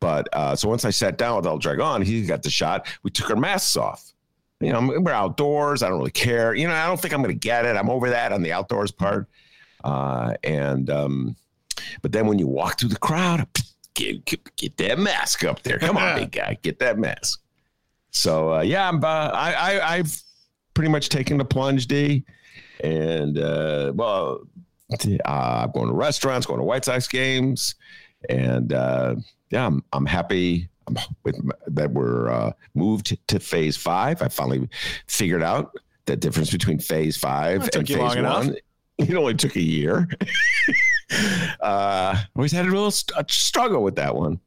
But 0.01 0.29
uh, 0.33 0.57
so 0.57 0.69
once 0.69 0.85
I 0.85 0.91
sat 0.91 1.19
down 1.19 1.37
with 1.37 1.47
El 1.47 1.59
Dragon, 1.59 2.03
he 2.03 2.25
got 2.25 2.43
the 2.43 2.51
shot. 2.51 2.87
We 3.03 3.11
took 3.11 3.31
our 3.31 3.37
masks 3.37 3.77
off. 3.77 4.13
You 4.61 4.73
know, 4.73 5.01
we're 5.01 5.13
outdoors. 5.13 5.83
I 5.83 5.89
don't 5.89 5.99
really 5.99 6.11
care. 6.11 6.55
You 6.55 6.69
know, 6.69 6.75
I 6.75 6.87
don't 6.87 7.01
think 7.01 7.15
I'm 7.15 7.23
going 7.23 7.35
to 7.35 7.39
get 7.39 7.65
it. 7.65 7.77
I'm 7.77 7.91
over 7.91 8.11
that 8.11 8.33
on 8.33 8.43
the 8.43 8.53
outdoors 8.53 8.91
part. 8.91 9.29
Uh, 9.85 10.35
and 10.45 10.91
um, 10.91 11.37
but 12.03 12.13
then 12.13 12.27
when 12.27 12.39
you 12.39 12.47
walk 12.47 12.79
through 12.79 12.91
the 12.91 12.99
crowd, 12.99 13.47
get, 13.95 14.25
get, 14.57 14.77
that 14.79 14.99
mask 14.99 15.45
up 15.45 15.63
there. 15.63 15.79
Come 15.79 15.97
on, 15.97 16.19
big 16.21 16.33
guy, 16.33 16.59
get 16.63 16.79
that 16.81 16.99
mask. 16.99 17.41
So 18.11 18.55
uh, 18.55 18.61
yeah, 18.63 18.89
I'm. 18.89 19.03
Uh, 19.03 19.31
I, 19.33 19.55
I 19.55 19.95
I've 19.97 20.23
pretty 20.75 20.91
much 20.91 21.09
taken 21.09 21.39
the 21.39 21.45
plunge, 21.45 21.87
D, 21.87 22.25
and 22.83 23.39
uh, 23.39 23.93
well, 23.95 24.41
uh, 24.93 25.19
I'm 25.25 25.71
going 25.73 25.89
to 25.89 25.95
restaurants, 25.95 26.47
going 26.47 26.59
to 26.59 26.65
White 26.65 26.85
Sox 26.85 27.07
games, 27.07 27.75
and 28.29 28.73
uh, 28.73 29.17
yeah, 29.51 29.67
I'm 29.67 29.85
I'm 29.93 30.07
happy 30.07 30.69
with 31.23 31.37
that 31.69 31.91
we're 31.91 32.31
uh, 32.31 32.53
moved 32.75 33.17
to 33.29 33.39
phase 33.39 33.77
five. 33.77 34.23
I 34.23 34.29
finally 34.29 34.69
figured 35.07 35.43
out 35.43 35.73
the 36.07 36.17
difference 36.17 36.51
between 36.51 36.79
phase 36.79 37.17
five 37.17 37.69
and 37.75 37.87
phase 37.87 37.97
one. 37.97 38.19
Enough. 38.19 38.49
It 38.99 39.15
only 39.15 39.35
took 39.35 39.57
a 39.57 39.63
year. 39.63 40.09
uh, 41.61 42.17
always 42.37 42.53
had 42.53 42.67
a 42.67 42.71
real 42.71 42.91
st- 42.91 43.31
struggle 43.31 43.83
with 43.83 43.97
that 43.97 44.15
one. 44.15 44.41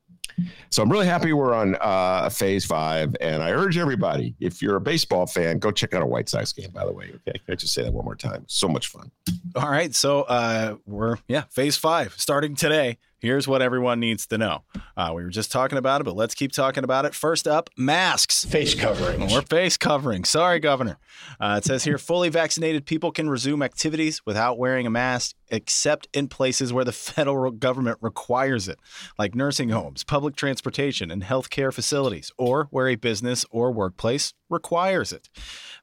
So 0.72 0.82
I'm 0.82 0.92
really 0.92 1.06
happy 1.06 1.32
we're 1.32 1.54
on 1.54 1.78
uh, 1.80 2.28
phase 2.30 2.66
five, 2.66 3.16
and 3.22 3.44
I 3.44 3.52
urge 3.52 3.78
everybody, 3.78 4.36
if 4.40 4.64
you're 4.64 4.78
a 4.78 4.82
baseball 4.82 5.28
fan, 5.28 5.60
go 5.60 5.70
check 5.70 5.94
out 5.94 6.02
a 6.02 6.06
White 6.08 6.28
Sox 6.28 6.52
game. 6.52 6.72
By 6.72 6.86
the 6.86 6.92
way, 6.92 7.06
okay, 7.06 7.38
can 7.38 7.52
I 7.52 7.56
just 7.56 7.74
say 7.74 7.84
that 7.84 7.94
one 7.94 8.04
more 8.04 8.16
time? 8.16 8.44
So 8.48 8.68
much 8.68 8.88
fun. 8.88 9.12
All 9.56 9.70
right, 9.70 9.94
so 9.94 10.22
uh, 10.24 10.78
we're 10.88 11.18
yeah, 11.28 11.44
phase 11.52 11.78
five 11.78 12.16
starting 12.18 12.56
today. 12.56 12.98
Here's 13.24 13.48
what 13.48 13.62
everyone 13.62 14.02
needs 14.02 14.28
to 14.28 14.38
know. 14.38 14.66
Uh, 14.98 15.14
we 15.16 15.24
were 15.24 15.30
just 15.30 15.50
talking 15.50 15.78
about 15.78 16.02
it, 16.02 16.04
but 16.04 16.18
let's 16.18 16.36
keep 16.36 16.52
talking 16.52 16.84
about 16.84 17.06
it. 17.06 17.16
First 17.16 17.48
up, 17.48 17.70
masks. 17.78 18.44
Face 18.44 18.76
covering. 18.76 19.22
More 19.22 19.42
face 19.42 19.78
covering. 19.78 20.26
Sorry, 20.26 20.60
Governor. 20.60 20.98
Uh, 21.40 21.56
it 21.58 21.64
says 21.64 21.86
here 21.86 21.98
fully 22.10 22.28
vaccinated 22.28 22.86
people 22.86 23.14
can 23.14 23.30
resume 23.30 23.64
activities 23.64 24.22
without 24.26 24.58
wearing 24.58 24.86
a 24.86 24.90
mask, 24.90 25.38
except 25.48 26.10
in 26.14 26.28
places 26.28 26.74
where 26.74 26.84
the 26.84 26.92
federal 26.92 27.52
government 27.52 27.98
requires 28.02 28.68
it, 28.68 28.78
like 29.18 29.36
nursing 29.36 29.70
homes, 29.70 30.04
public 30.04 30.36
transportation, 30.36 31.10
and 31.10 31.24
healthcare 31.24 31.74
facilities, 31.74 32.30
or 32.38 32.68
where 32.72 32.90
a 32.90 32.96
business 32.96 33.46
or 33.52 33.72
workplace 33.72 34.34
requires 34.50 35.14
it. 35.14 35.30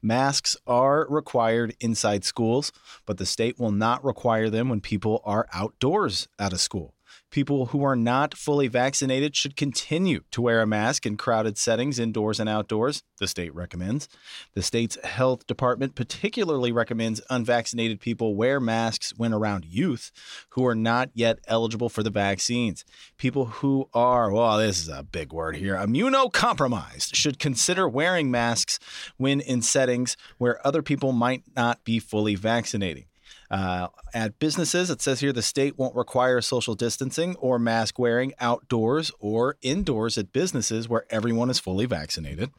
Masks 0.02 0.58
are 0.66 1.06
required 1.08 1.74
inside 1.80 2.22
schools, 2.22 2.70
but 3.06 3.16
the 3.16 3.24
state 3.24 3.58
will 3.58 3.72
not 3.72 4.04
require 4.04 4.50
them 4.50 4.68
when 4.68 4.82
people 4.82 5.22
are 5.24 5.48
outdoors 5.54 6.28
at 6.38 6.52
a 6.52 6.58
school. 6.58 6.94
People 7.30 7.66
who 7.66 7.84
are 7.84 7.94
not 7.94 8.36
fully 8.36 8.66
vaccinated 8.66 9.36
should 9.36 9.56
continue 9.56 10.22
to 10.32 10.42
wear 10.42 10.60
a 10.60 10.66
mask 10.66 11.06
in 11.06 11.16
crowded 11.16 11.56
settings, 11.56 11.98
indoors 11.98 12.40
and 12.40 12.48
outdoors, 12.48 13.04
the 13.18 13.28
state 13.28 13.54
recommends. 13.54 14.08
The 14.54 14.62
state's 14.62 14.98
health 15.04 15.46
department 15.46 15.94
particularly 15.94 16.72
recommends 16.72 17.20
unvaccinated 17.30 18.00
people 18.00 18.34
wear 18.34 18.58
masks 18.58 19.14
when 19.16 19.32
around 19.32 19.64
youth 19.64 20.10
who 20.50 20.66
are 20.66 20.74
not 20.74 21.10
yet 21.14 21.38
eligible 21.46 21.88
for 21.88 22.02
the 22.02 22.10
vaccines. 22.10 22.84
People 23.16 23.46
who 23.46 23.88
are, 23.94 24.32
well, 24.32 24.58
this 24.58 24.80
is 24.80 24.88
a 24.88 25.04
big 25.04 25.32
word 25.32 25.54
here, 25.56 25.76
immunocompromised 25.76 27.14
should 27.14 27.38
consider 27.38 27.88
wearing 27.88 28.30
masks 28.30 28.80
when 29.18 29.40
in 29.40 29.62
settings 29.62 30.16
where 30.38 30.66
other 30.66 30.82
people 30.82 31.12
might 31.12 31.44
not 31.54 31.84
be 31.84 32.00
fully 32.00 32.34
vaccinating. 32.34 33.04
Uh, 33.50 33.88
at 34.14 34.38
businesses, 34.38 34.90
it 34.90 35.02
says 35.02 35.20
here 35.20 35.32
the 35.32 35.42
state 35.42 35.76
won't 35.76 35.96
require 35.96 36.40
social 36.40 36.74
distancing 36.74 37.34
or 37.36 37.58
mask 37.58 37.98
wearing 37.98 38.32
outdoors 38.38 39.10
or 39.18 39.56
indoors 39.60 40.16
at 40.16 40.32
businesses 40.32 40.88
where 40.88 41.04
everyone 41.10 41.50
is 41.50 41.58
fully 41.58 41.86
vaccinated. 41.86 42.50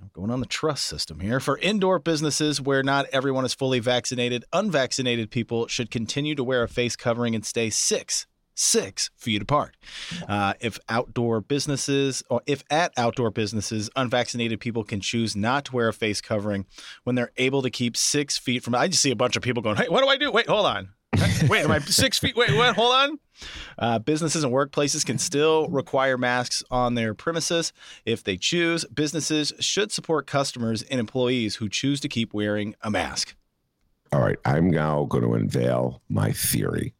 I'm 0.00 0.10
going 0.12 0.30
on 0.30 0.40
the 0.40 0.46
trust 0.46 0.86
system 0.86 1.20
here. 1.20 1.38
For 1.38 1.56
indoor 1.58 1.98
businesses 1.98 2.60
where 2.60 2.82
not 2.82 3.06
everyone 3.12 3.44
is 3.44 3.54
fully 3.54 3.78
vaccinated, 3.78 4.44
unvaccinated 4.52 5.30
people 5.30 5.68
should 5.68 5.90
continue 5.90 6.34
to 6.34 6.44
wear 6.44 6.64
a 6.64 6.68
face 6.68 6.96
covering 6.96 7.34
and 7.34 7.46
stay 7.46 7.70
six 7.70 8.26
six 8.54 9.10
feet 9.16 9.42
apart. 9.42 9.76
Uh, 10.28 10.54
if 10.60 10.78
outdoor 10.88 11.40
businesses, 11.40 12.22
or 12.30 12.42
if 12.46 12.64
at 12.70 12.92
outdoor 12.96 13.30
businesses, 13.30 13.90
unvaccinated 13.96 14.60
people 14.60 14.84
can 14.84 15.00
choose 15.00 15.36
not 15.36 15.66
to 15.66 15.74
wear 15.74 15.88
a 15.88 15.92
face 15.92 16.20
covering 16.20 16.66
when 17.04 17.16
they're 17.16 17.32
able 17.36 17.62
to 17.62 17.70
keep 17.70 17.96
six 17.96 18.38
feet 18.38 18.62
from. 18.62 18.74
I 18.74 18.88
just 18.88 19.02
see 19.02 19.10
a 19.10 19.16
bunch 19.16 19.36
of 19.36 19.42
people 19.42 19.62
going, 19.62 19.76
"Hey, 19.76 19.88
what 19.88 20.02
do 20.02 20.08
I 20.08 20.16
do? 20.16 20.30
Wait, 20.30 20.48
hold 20.48 20.66
on. 20.66 20.90
Wait, 21.48 21.64
am 21.64 21.70
I 21.70 21.78
six 21.86 22.18
feet? 22.18 22.36
Wait, 22.36 22.54
what? 22.54 22.74
Hold 22.76 22.94
on." 22.94 23.18
Uh, 23.78 23.98
businesses 23.98 24.44
and 24.44 24.52
workplaces 24.52 25.04
can 25.04 25.18
still 25.18 25.68
require 25.68 26.16
masks 26.16 26.62
on 26.70 26.94
their 26.94 27.14
premises 27.14 27.72
if 28.04 28.22
they 28.22 28.36
choose. 28.36 28.84
Businesses 28.86 29.52
should 29.58 29.90
support 29.90 30.26
customers 30.26 30.82
and 30.82 31.00
employees 31.00 31.56
who 31.56 31.68
choose 31.68 32.00
to 32.00 32.08
keep 32.08 32.32
wearing 32.32 32.74
a 32.82 32.90
mask. 32.90 33.34
All 34.12 34.20
right, 34.20 34.38
I'm 34.44 34.70
now 34.70 35.04
going 35.06 35.24
to 35.24 35.34
unveil 35.34 36.00
my 36.08 36.30
theory 36.30 36.94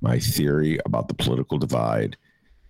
my 0.00 0.18
theory 0.18 0.78
about 0.84 1.08
the 1.08 1.14
political 1.14 1.58
divide 1.58 2.16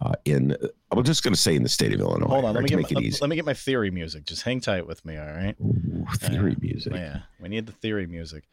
uh, 0.00 0.12
in 0.24 0.56
I'm 0.90 1.02
just 1.04 1.22
going 1.22 1.34
to 1.34 1.40
say 1.40 1.54
in 1.54 1.62
the 1.62 1.68
state 1.68 1.92
of 1.92 2.00
Illinois. 2.00 2.28
Hold 2.28 2.44
on, 2.44 2.54
let 2.54 2.62
me, 2.62 2.68
get 2.68 2.78
my, 2.78 3.10
let 3.20 3.30
me 3.30 3.36
get 3.36 3.44
my 3.44 3.54
theory 3.54 3.90
music. 3.90 4.24
Just 4.24 4.42
hang 4.42 4.60
tight 4.60 4.86
with 4.86 5.04
me, 5.04 5.16
all 5.16 5.26
right? 5.26 5.56
Ooh, 5.60 6.06
theory 6.16 6.52
uh, 6.52 6.60
music. 6.60 6.92
Yeah, 6.92 7.20
we 7.40 7.48
need 7.48 7.66
the 7.66 7.72
theory 7.72 8.06
music. 8.06 8.44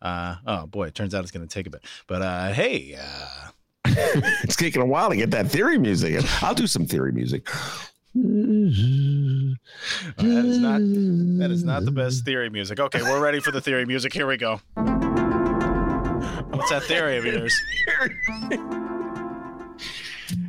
Uh, 0.00 0.36
oh 0.46 0.66
boy, 0.66 0.88
it 0.88 0.94
turns 0.94 1.14
out 1.14 1.22
it's 1.22 1.30
going 1.30 1.46
to 1.46 1.52
take 1.52 1.66
a 1.66 1.70
bit. 1.70 1.84
But 2.06 2.22
uh, 2.22 2.52
hey, 2.52 2.98
uh, 3.00 3.48
it's 3.84 4.56
taking 4.56 4.82
a 4.82 4.86
while 4.86 5.10
to 5.10 5.16
get 5.16 5.30
that 5.30 5.48
theory 5.48 5.78
music. 5.78 6.24
I'll 6.42 6.54
do 6.54 6.66
some 6.66 6.86
theory 6.86 7.12
music. 7.12 7.46
that 8.14 9.56
is 10.16 10.58
not 10.58 10.80
that 10.80 11.50
is 11.50 11.62
not 11.62 11.84
the 11.84 11.92
best 11.92 12.24
theory 12.24 12.48
music. 12.50 12.80
Okay, 12.80 13.02
we're 13.02 13.22
ready 13.22 13.40
for 13.40 13.50
the 13.50 13.60
theory 13.60 13.84
music. 13.84 14.12
Here 14.12 14.26
we 14.26 14.38
go. 14.38 14.60
What's 16.56 16.70
that 16.70 16.82
theory 16.84 17.16
of 17.18 17.24
yours? 17.24 17.60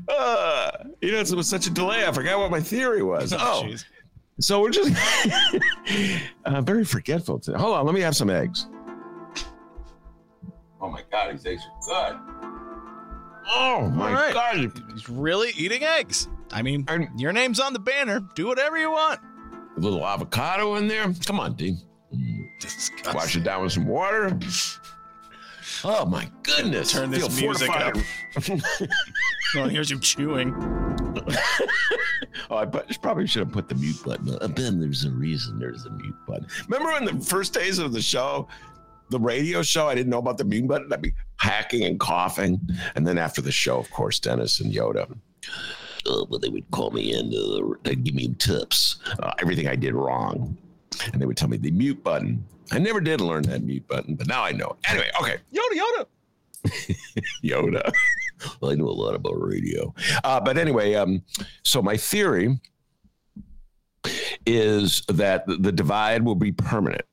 uh, 0.09 0.71
you 1.01 1.11
know, 1.11 1.19
it 1.19 1.31
was 1.33 1.47
such 1.47 1.67
a 1.67 1.69
delay. 1.69 2.05
I 2.05 2.11
forgot 2.11 2.39
what 2.39 2.51
my 2.51 2.61
theory 2.61 3.03
was. 3.03 3.33
Oh, 3.33 3.63
jeez. 3.65 3.85
so 4.39 4.61
we're 4.61 4.71
just 4.71 4.95
uh, 6.45 6.61
very 6.61 6.85
forgetful. 6.85 7.39
Today. 7.39 7.57
Hold 7.57 7.75
on, 7.75 7.85
let 7.85 7.95
me 7.95 8.01
have 8.01 8.15
some 8.15 8.29
eggs. 8.29 8.67
Oh 10.79 10.89
my 10.89 11.01
god, 11.11 11.33
these 11.33 11.45
eggs 11.45 11.61
are 11.91 12.13
good. 12.13 12.19
Oh 13.49 13.89
my 13.89 14.07
All 14.09 14.13
right. 14.13 14.33
god, 14.33 14.71
He's 14.93 15.09
really 15.09 15.51
eating 15.57 15.83
eggs. 15.83 16.27
I 16.51 16.61
mean, 16.61 16.85
And- 16.87 17.07
your 17.19 17.33
name's 17.33 17.59
on 17.59 17.73
the 17.73 17.79
banner. 17.79 18.21
Do 18.35 18.47
whatever 18.47 18.77
you 18.77 18.91
want. 18.91 19.19
a 19.75 19.79
little 19.79 20.05
avocado 20.05 20.75
in 20.75 20.87
there. 20.87 21.11
Come 21.25 21.39
on, 21.39 21.55
Dean. 21.55 21.79
Disgusting. 22.59 23.13
Wash 23.13 23.35
it 23.35 23.43
down 23.43 23.63
with 23.63 23.73
some 23.73 23.85
water. 23.87 24.37
Oh 25.83 26.05
my 26.05 26.29
goodness! 26.43 26.91
Turn 26.91 27.11
this 27.11 27.27
Feel 27.39 27.47
music 27.49 27.71
fortified. 27.71 28.61
Well, 29.55 29.69
here's 29.69 29.89
you 29.89 29.99
chewing. 29.99 30.53
Oh, 32.49 32.57
I 32.57 32.65
probably 32.65 33.27
should 33.27 33.41
have 33.41 33.51
put 33.51 33.67
the 33.67 33.75
mute 33.75 33.97
button. 34.05 34.35
on. 34.39 34.51
Ben, 34.53 34.79
there's 34.79 35.03
a 35.05 35.11
reason 35.11 35.59
there's 35.59 35.85
a 35.85 35.89
mute 35.89 36.15
button. 36.27 36.47
Remember 36.69 36.97
in 36.97 37.17
the 37.17 37.23
first 37.23 37.53
days 37.53 37.77
of 37.77 37.91
the 37.91 38.01
show, 38.01 38.47
the 39.09 39.19
radio 39.19 39.61
show, 39.61 39.87
I 39.87 39.95
didn't 39.95 40.09
know 40.09 40.19
about 40.19 40.37
the 40.37 40.45
mute 40.45 40.67
button. 40.67 40.91
I'd 40.91 41.01
be 41.01 41.13
hacking 41.37 41.83
and 41.83 41.99
coughing. 41.99 42.59
And 42.95 43.05
then 43.05 43.17
after 43.17 43.41
the 43.41 43.51
show, 43.51 43.77
of 43.77 43.89
course, 43.91 44.19
Dennis 44.19 44.61
and 44.61 44.73
Yoda. 44.73 45.11
Uh, 46.05 46.25
but 46.25 46.41
they 46.41 46.49
would 46.49 46.69
call 46.71 46.89
me 46.91 47.13
in 47.13 47.29
to, 47.31 47.77
to 47.83 47.95
give 47.95 48.15
me 48.15 48.33
tips, 48.39 48.97
uh, 49.19 49.33
everything 49.39 49.67
I 49.67 49.75
did 49.75 49.93
wrong. 49.93 50.57
And 51.11 51.21
they 51.21 51.25
would 51.25 51.37
tell 51.37 51.49
me 51.49 51.57
the 51.57 51.71
mute 51.71 52.01
button. 52.03 52.45
I 52.71 52.79
never 52.79 52.99
did 52.99 53.21
learn 53.21 53.43
that 53.43 53.63
mute 53.63 53.87
button, 53.87 54.15
but 54.15 54.27
now 54.27 54.43
I 54.43 54.51
know. 54.51 54.75
Anyway, 54.89 55.09
okay. 55.21 55.37
Yoda, 55.53 55.79
Yoda. 55.79 56.05
Yoda. 57.43 57.91
well, 58.61 58.71
I 58.71 58.75
know 58.75 58.85
a 58.85 58.89
lot 58.89 59.15
about 59.15 59.33
radio. 59.33 59.93
Uh, 60.23 60.39
but 60.39 60.57
anyway, 60.57 60.95
um, 60.95 61.23
so 61.63 61.81
my 61.81 61.97
theory 61.97 62.59
is 64.45 65.03
that 65.09 65.45
the 65.47 65.71
divide 65.71 66.23
will 66.23 66.35
be 66.35 66.51
permanent. 66.51 67.03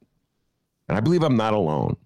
And 0.89 0.97
I 0.97 1.01
believe 1.01 1.23
I'm 1.23 1.37
not 1.37 1.55
alone 1.55 1.97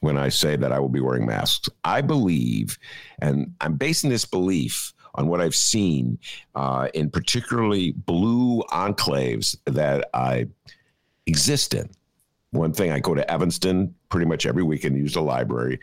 when 0.00 0.16
I 0.16 0.28
say 0.28 0.56
that 0.56 0.72
I 0.72 0.78
will 0.78 0.88
be 0.88 1.00
wearing 1.00 1.26
masks. 1.26 1.68
I 1.84 2.00
believe, 2.00 2.78
and 3.20 3.54
I'm 3.60 3.74
basing 3.74 4.10
this 4.10 4.24
belief 4.24 4.92
on 5.14 5.28
what 5.28 5.40
I've 5.40 5.54
seen 5.54 6.18
uh, 6.54 6.88
in 6.94 7.10
particularly 7.10 7.92
blue 7.92 8.62
enclaves 8.70 9.56
that 9.64 10.08
I 10.14 10.46
exist 11.26 11.74
in. 11.74 11.90
One 12.56 12.72
thing, 12.72 12.90
I 12.90 12.98
go 13.00 13.14
to 13.14 13.30
Evanston 13.30 13.94
pretty 14.08 14.26
much 14.26 14.46
every 14.46 14.62
weekend, 14.62 14.96
use 14.96 15.14
the 15.14 15.22
library. 15.22 15.80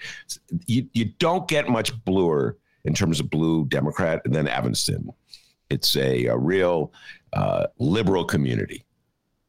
You, 0.65 0.87
you 0.93 1.05
don't 1.19 1.47
get 1.47 1.69
much 1.69 1.93
bluer 2.05 2.57
in 2.85 2.93
terms 2.93 3.19
of 3.19 3.29
blue 3.29 3.65
Democrat 3.65 4.21
than 4.25 4.47
Evanston. 4.47 5.09
It's 5.69 5.95
a, 5.95 6.25
a 6.25 6.37
real 6.37 6.93
uh, 7.33 7.67
liberal 7.79 8.25
community, 8.25 8.85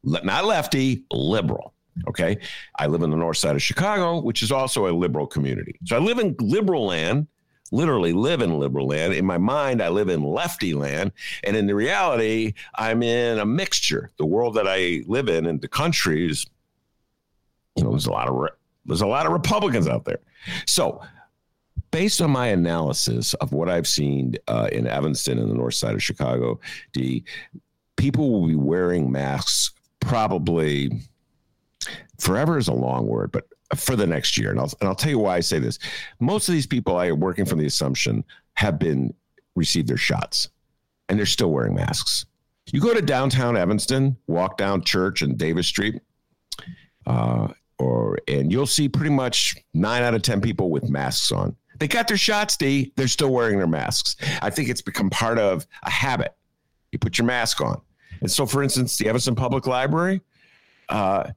Le- 0.03 0.23
not 0.23 0.45
lefty, 0.45 1.05
liberal. 1.11 1.73
Okay. 2.07 2.37
I 2.77 2.87
live 2.87 3.03
in 3.03 3.09
the 3.09 3.15
north 3.15 3.37
side 3.37 3.55
of 3.55 3.61
Chicago, 3.61 4.19
which 4.21 4.41
is 4.41 4.51
also 4.51 4.87
a 4.87 4.93
liberal 4.93 5.27
community. 5.27 5.77
So 5.85 5.95
I 5.95 5.99
live 5.99 6.19
in 6.19 6.35
liberal 6.39 6.85
land, 6.85 7.27
literally 7.71 8.11
live 8.11 8.41
in 8.41 8.59
liberal 8.59 8.87
land. 8.87 9.13
In 9.13 9.25
my 9.25 9.37
mind, 9.37 9.81
I 9.81 9.89
live 9.89 10.09
in 10.09 10.21
lefty 10.23 10.73
land. 10.73 11.11
And 11.43 11.55
in 11.55 11.67
the 11.67 11.75
reality, 11.75 12.53
I'm 12.75 13.01
in 13.01 13.39
a 13.39 13.45
mixture. 13.45 14.11
The 14.17 14.25
world 14.25 14.55
that 14.55 14.67
I 14.67 15.03
live 15.07 15.29
in 15.29 15.45
and 15.45 15.61
the 15.61 15.67
country 15.67 16.29
is, 16.29 16.45
you 17.75 17.83
know, 17.83 17.91
there's 17.91 18.07
a 18.07 18.11
lot 18.11 18.27
of 18.27 18.35
re- 18.35 18.49
there's 18.85 19.01
a 19.01 19.07
lot 19.07 19.25
of 19.25 19.31
Republicans 19.31 19.87
out 19.87 20.05
there. 20.05 20.19
So 20.65 21.01
based 21.91 22.21
on 22.21 22.29
my 22.31 22.47
analysis 22.47 23.33
of 23.35 23.51
what 23.51 23.69
I've 23.69 23.87
seen 23.87 24.35
uh, 24.47 24.69
in 24.71 24.87
Evanston 24.87 25.39
and 25.39 25.49
the 25.49 25.55
north 25.55 25.73
side 25.73 25.95
of 25.95 26.03
Chicago, 26.03 26.59
D, 26.93 27.23
people 27.95 28.31
will 28.31 28.47
be 28.47 28.55
wearing 28.55 29.11
masks 29.11 29.71
probably 29.99 30.91
forever 32.19 32.57
is 32.57 32.67
a 32.67 32.73
long 32.73 33.07
word, 33.07 33.31
but 33.31 33.45
for 33.75 33.95
the 33.95 34.05
next 34.05 34.37
year. 34.37 34.51
And 34.51 34.59
I'll, 34.59 34.71
and 34.79 34.87
I'll 34.87 34.95
tell 34.95 35.09
you 35.09 35.19
why 35.19 35.35
I 35.35 35.39
say 35.39 35.59
this. 35.59 35.79
Most 36.19 36.47
of 36.47 36.53
these 36.53 36.67
people 36.67 36.97
I 36.97 37.07
am 37.07 37.19
working 37.19 37.45
from 37.45 37.59
the 37.59 37.65
assumption 37.65 38.23
have 38.53 38.79
been 38.79 39.13
received 39.55 39.87
their 39.87 39.97
shots 39.97 40.49
and 41.09 41.17
they're 41.17 41.25
still 41.25 41.51
wearing 41.51 41.75
masks. 41.75 42.25
You 42.71 42.79
go 42.79 42.93
to 42.93 43.01
downtown 43.01 43.57
Evanston, 43.57 44.17
walk 44.27 44.57
down 44.57 44.83
Church 44.83 45.21
and 45.21 45.37
Davis 45.37 45.67
Street, 45.67 46.01
uh, 47.05 47.49
or 47.79 48.17
and 48.27 48.51
you'll 48.51 48.65
see 48.65 48.87
pretty 48.89 49.09
much 49.11 49.55
nine 49.73 50.03
out 50.03 50.13
of 50.13 50.21
ten 50.21 50.41
people 50.41 50.69
with 50.69 50.89
masks 50.89 51.31
on. 51.31 51.55
They 51.79 51.87
got 51.87 52.07
their 52.07 52.17
shots, 52.17 52.55
D. 52.55 52.93
They're 52.95 53.07
still 53.07 53.31
wearing 53.31 53.57
their 53.57 53.67
masks. 53.67 54.15
I 54.41 54.49
think 54.49 54.69
it's 54.69 54.81
become 54.81 55.09
part 55.09 55.37
of 55.37 55.67
a 55.83 55.89
habit. 55.89 56.35
You 56.91 56.99
put 56.99 57.17
your 57.17 57.25
mask 57.25 57.59
on. 57.59 57.81
And 58.21 58.31
so, 58.31 58.45
for 58.45 58.63
instance, 58.63 58.97
the 58.97 59.09
Evanston 59.09 59.35
Public 59.35 59.67
Library, 59.67 60.21
uh, 60.89 61.31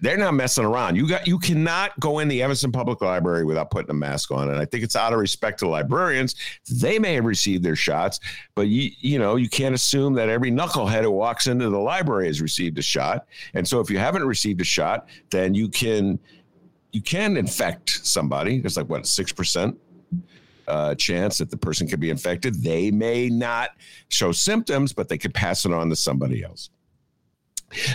they're 0.00 0.16
not 0.16 0.34
messing 0.34 0.64
around. 0.64 0.96
You 0.96 1.08
got 1.08 1.26
you 1.26 1.38
cannot 1.38 1.98
go 1.98 2.20
in 2.20 2.28
the 2.28 2.42
Evanston 2.42 2.70
Public 2.70 3.00
Library 3.00 3.44
without 3.44 3.70
putting 3.70 3.90
a 3.90 3.94
mask 3.94 4.30
on. 4.30 4.48
And 4.50 4.58
I 4.58 4.64
think 4.64 4.84
it's 4.84 4.94
out 4.94 5.12
of 5.12 5.18
respect 5.18 5.58
to 5.60 5.68
librarians. 5.68 6.36
They 6.70 6.98
may 6.98 7.14
have 7.14 7.24
received 7.24 7.64
their 7.64 7.76
shots, 7.76 8.20
but 8.54 8.68
you 8.68 8.90
you 9.00 9.18
know 9.18 9.36
you 9.36 9.48
can't 9.48 9.74
assume 9.74 10.14
that 10.14 10.28
every 10.28 10.50
knucklehead 10.50 11.02
who 11.02 11.10
walks 11.10 11.46
into 11.46 11.68
the 11.68 11.78
library 11.78 12.26
has 12.26 12.40
received 12.40 12.78
a 12.78 12.82
shot. 12.82 13.26
And 13.54 13.66
so 13.66 13.80
if 13.80 13.90
you 13.90 13.98
haven't 13.98 14.24
received 14.24 14.60
a 14.60 14.64
shot, 14.64 15.08
then 15.30 15.54
you 15.54 15.68
can 15.68 16.18
you 16.92 17.02
can 17.02 17.36
infect 17.36 18.06
somebody. 18.06 18.60
There's 18.60 18.76
like 18.76 18.88
what 18.88 19.06
six 19.06 19.32
percent 19.32 19.78
uh, 20.68 20.94
chance 20.94 21.38
that 21.38 21.50
the 21.50 21.56
person 21.56 21.88
could 21.88 22.00
be 22.00 22.10
infected. 22.10 22.62
They 22.62 22.90
may 22.90 23.28
not 23.28 23.70
show 24.08 24.30
symptoms, 24.30 24.92
but 24.92 25.08
they 25.08 25.18
could 25.18 25.34
pass 25.34 25.64
it 25.64 25.72
on 25.72 25.88
to 25.88 25.96
somebody 25.96 26.44
else. 26.44 26.70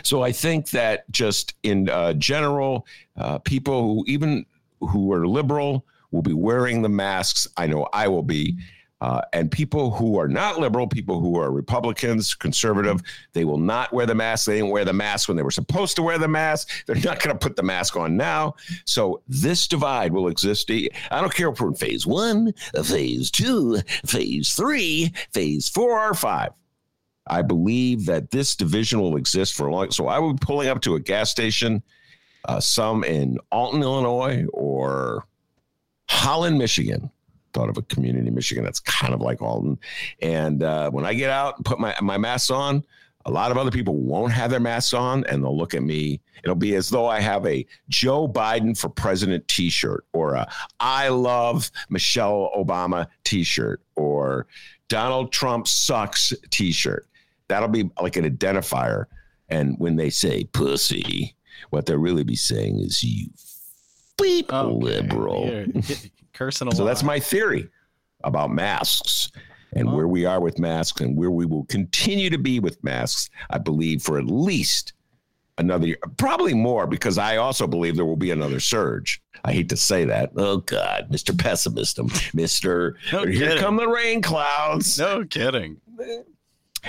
So 0.04 0.24
I 0.24 0.32
think 0.32 0.70
that 0.72 1.10
just 1.12 1.56
in 1.64 1.90
uh, 1.90 2.14
general, 2.14 2.86
uh, 3.16 3.40
people 3.40 3.82
who 3.82 4.06
even 4.08 4.46
who 4.80 5.12
are 5.14 5.28
liberal 5.28 5.86
will 6.12 6.22
be 6.22 6.34
wearing 6.34 6.82
the 6.82 6.90
masks. 6.90 7.48
I 7.58 7.68
know 7.68 7.88
I 7.94 8.08
will 8.08 8.24
be. 8.24 8.58
Uh, 9.00 9.22
and 9.32 9.52
people 9.52 9.92
who 9.92 10.18
are 10.18 10.28
not 10.28 10.60
liberal, 10.60 10.88
people 10.88 11.20
who 11.20 11.38
are 11.38 11.52
Republicans, 11.52 12.34
conservative, 12.34 13.00
they 13.34 13.46
will 13.46 13.60
not 13.60 13.94
wear 13.94 14.08
the 14.08 14.16
mask. 14.16 14.48
They 14.48 14.56
didn't 14.56 14.72
wear 14.72 14.86
the 14.86 14.94
mask 14.94 15.28
when 15.28 15.38
they 15.38 15.44
were 15.44 15.52
supposed 15.52 15.96
to 15.98 16.02
wear 16.02 16.18
the 16.18 16.28
mask. 16.28 16.70
They're 16.88 16.96
not 16.96 17.22
going 17.22 17.38
to 17.38 17.40
put 17.40 17.56
the 17.56 17.62
mask 17.64 17.96
on 17.96 18.18
now. 18.18 18.56
So 18.86 19.22
this 19.28 19.68
divide 19.68 20.14
will 20.14 20.30
exist. 20.30 20.72
I 20.72 20.90
don't 21.12 21.34
care 21.34 21.50
if 21.50 21.62
we're 21.62 21.68
in 21.68 21.76
phase 21.76 22.08
one, 22.08 22.54
phase 22.84 23.30
two, 23.30 23.82
phase 24.04 24.56
three, 24.56 25.14
phase 25.32 25.70
four, 25.70 26.00
or 26.00 26.16
five. 26.16 26.54
I 27.30 27.42
believe 27.42 28.06
that 28.06 28.32
this 28.32 28.56
division 28.56 29.02
will 29.02 29.18
exist 29.18 29.56
for 29.56 29.68
a 29.68 29.72
long. 29.74 29.92
So 29.92 30.08
I 30.08 30.20
will 30.20 30.34
be 30.34 30.40
pulling 30.42 30.70
up 30.70 30.82
to 30.82 30.96
a 30.96 31.00
gas 31.00 31.30
station, 31.30 31.84
uh, 32.46 32.60
some 32.60 33.04
in 33.04 33.38
Alton, 33.52 33.82
Illinois, 33.82 34.46
or 34.54 35.26
Holland, 36.10 36.58
Michigan. 36.58 37.12
Thought 37.54 37.70
of 37.70 37.78
a 37.78 37.82
community 37.84 38.28
in 38.28 38.36
Michigan 38.36 38.64
that's 38.64 38.80
kind 38.80 39.14
of 39.14 39.22
like 39.22 39.42
Alton. 39.42 39.80
And 40.22 40.62
uh, 40.62 40.92
when 40.92 41.06
I 41.06 41.14
get 41.14 41.30
out 41.30 41.58
and 41.58 41.66
put 41.66 41.80
my 41.80 41.96
my 42.02 42.18
mask 42.18 42.52
on, 42.52 42.84
a 43.28 43.32
lot 43.32 43.52
of 43.52 43.58
other 43.58 43.72
people 43.72 43.96
won't 43.96 44.32
have 44.32 44.50
their 44.50 44.60
masks 44.60 44.94
on, 44.94 45.26
and 45.26 45.44
they'll 45.44 45.58
look 45.58 45.74
at 45.74 45.84
me. 45.84 46.22
It'll 46.44 46.56
be 46.56 46.76
as 46.76 46.90
though 46.90 47.08
I 47.08 47.20
have 47.20 47.46
a 47.46 47.66
Joe 47.90 48.28
Biden 48.28 48.78
for 48.78 48.90
president 48.90 49.46
T-shirt, 49.50 50.06
or 50.14 50.36
a 50.36 50.48
I 50.80 51.10
love 51.10 51.70
Michelle 51.90 52.52
Obama 52.56 53.08
T-shirt, 53.26 53.82
or 53.96 54.48
Donald 54.88 55.34
Trump 55.34 55.68
sucks 55.68 56.32
T-shirt. 56.52 57.06
That'll 57.50 57.70
be 57.70 57.90
like 58.02 58.16
an 58.18 58.30
identifier. 58.30 59.06
And 59.50 59.76
when 59.80 59.96
they 59.96 60.10
say 60.10 60.44
pussy, 60.46 61.36
what 61.70 61.86
they'll 61.86 61.98
really 61.98 62.24
be 62.24 62.36
saying 62.36 62.80
is 62.80 63.02
you 63.04 63.30
beep 64.22 64.52
Okay. 64.52 64.86
liberal. 64.86 65.46
You're- 65.48 65.82
cursing 66.34 66.68
a 66.68 66.76
So 66.76 66.86
that's 66.86 67.04
my 67.04 67.20
theory 67.20 67.68
about 68.24 68.52
masks 68.52 69.32
and 69.74 69.92
where 69.92 70.08
we 70.08 70.26
are 70.26 70.40
with 70.40 70.60
masks 70.60 71.02
and 71.02 71.16
where 71.18 71.32
we 71.32 71.46
will 71.46 71.66
continue 71.66 72.30
to 72.30 72.38
be 72.38 72.60
with 72.60 72.84
masks, 72.84 73.30
I 73.50 73.58
believe, 73.58 74.02
for 74.02 74.18
at 74.18 74.26
least 74.26 74.94
another 75.58 75.88
year, 75.88 75.98
probably 76.18 76.54
more, 76.54 76.86
because 76.88 77.18
I 77.18 77.38
also 77.38 77.66
believe 77.68 77.96
there 77.96 78.06
will 78.06 78.16
be 78.16 78.32
another 78.32 78.60
surge. 78.60 79.22
I 79.46 79.54
hate 79.54 79.70
to 79.70 79.78
say 79.78 80.06
that. 80.06 80.32
Oh, 80.36 80.58
God, 80.58 81.08
Mr. 81.12 81.38
Pessimist, 81.38 81.98
Mr. 81.98 82.94
No 83.12 83.26
Here 83.26 83.48
kidding. 83.50 83.58
come 83.58 83.78
the 83.78 83.88
rain 83.88 84.22
clouds. 84.22 84.98
No 85.00 85.26
kidding. 85.26 85.78
Eh, 86.02 86.20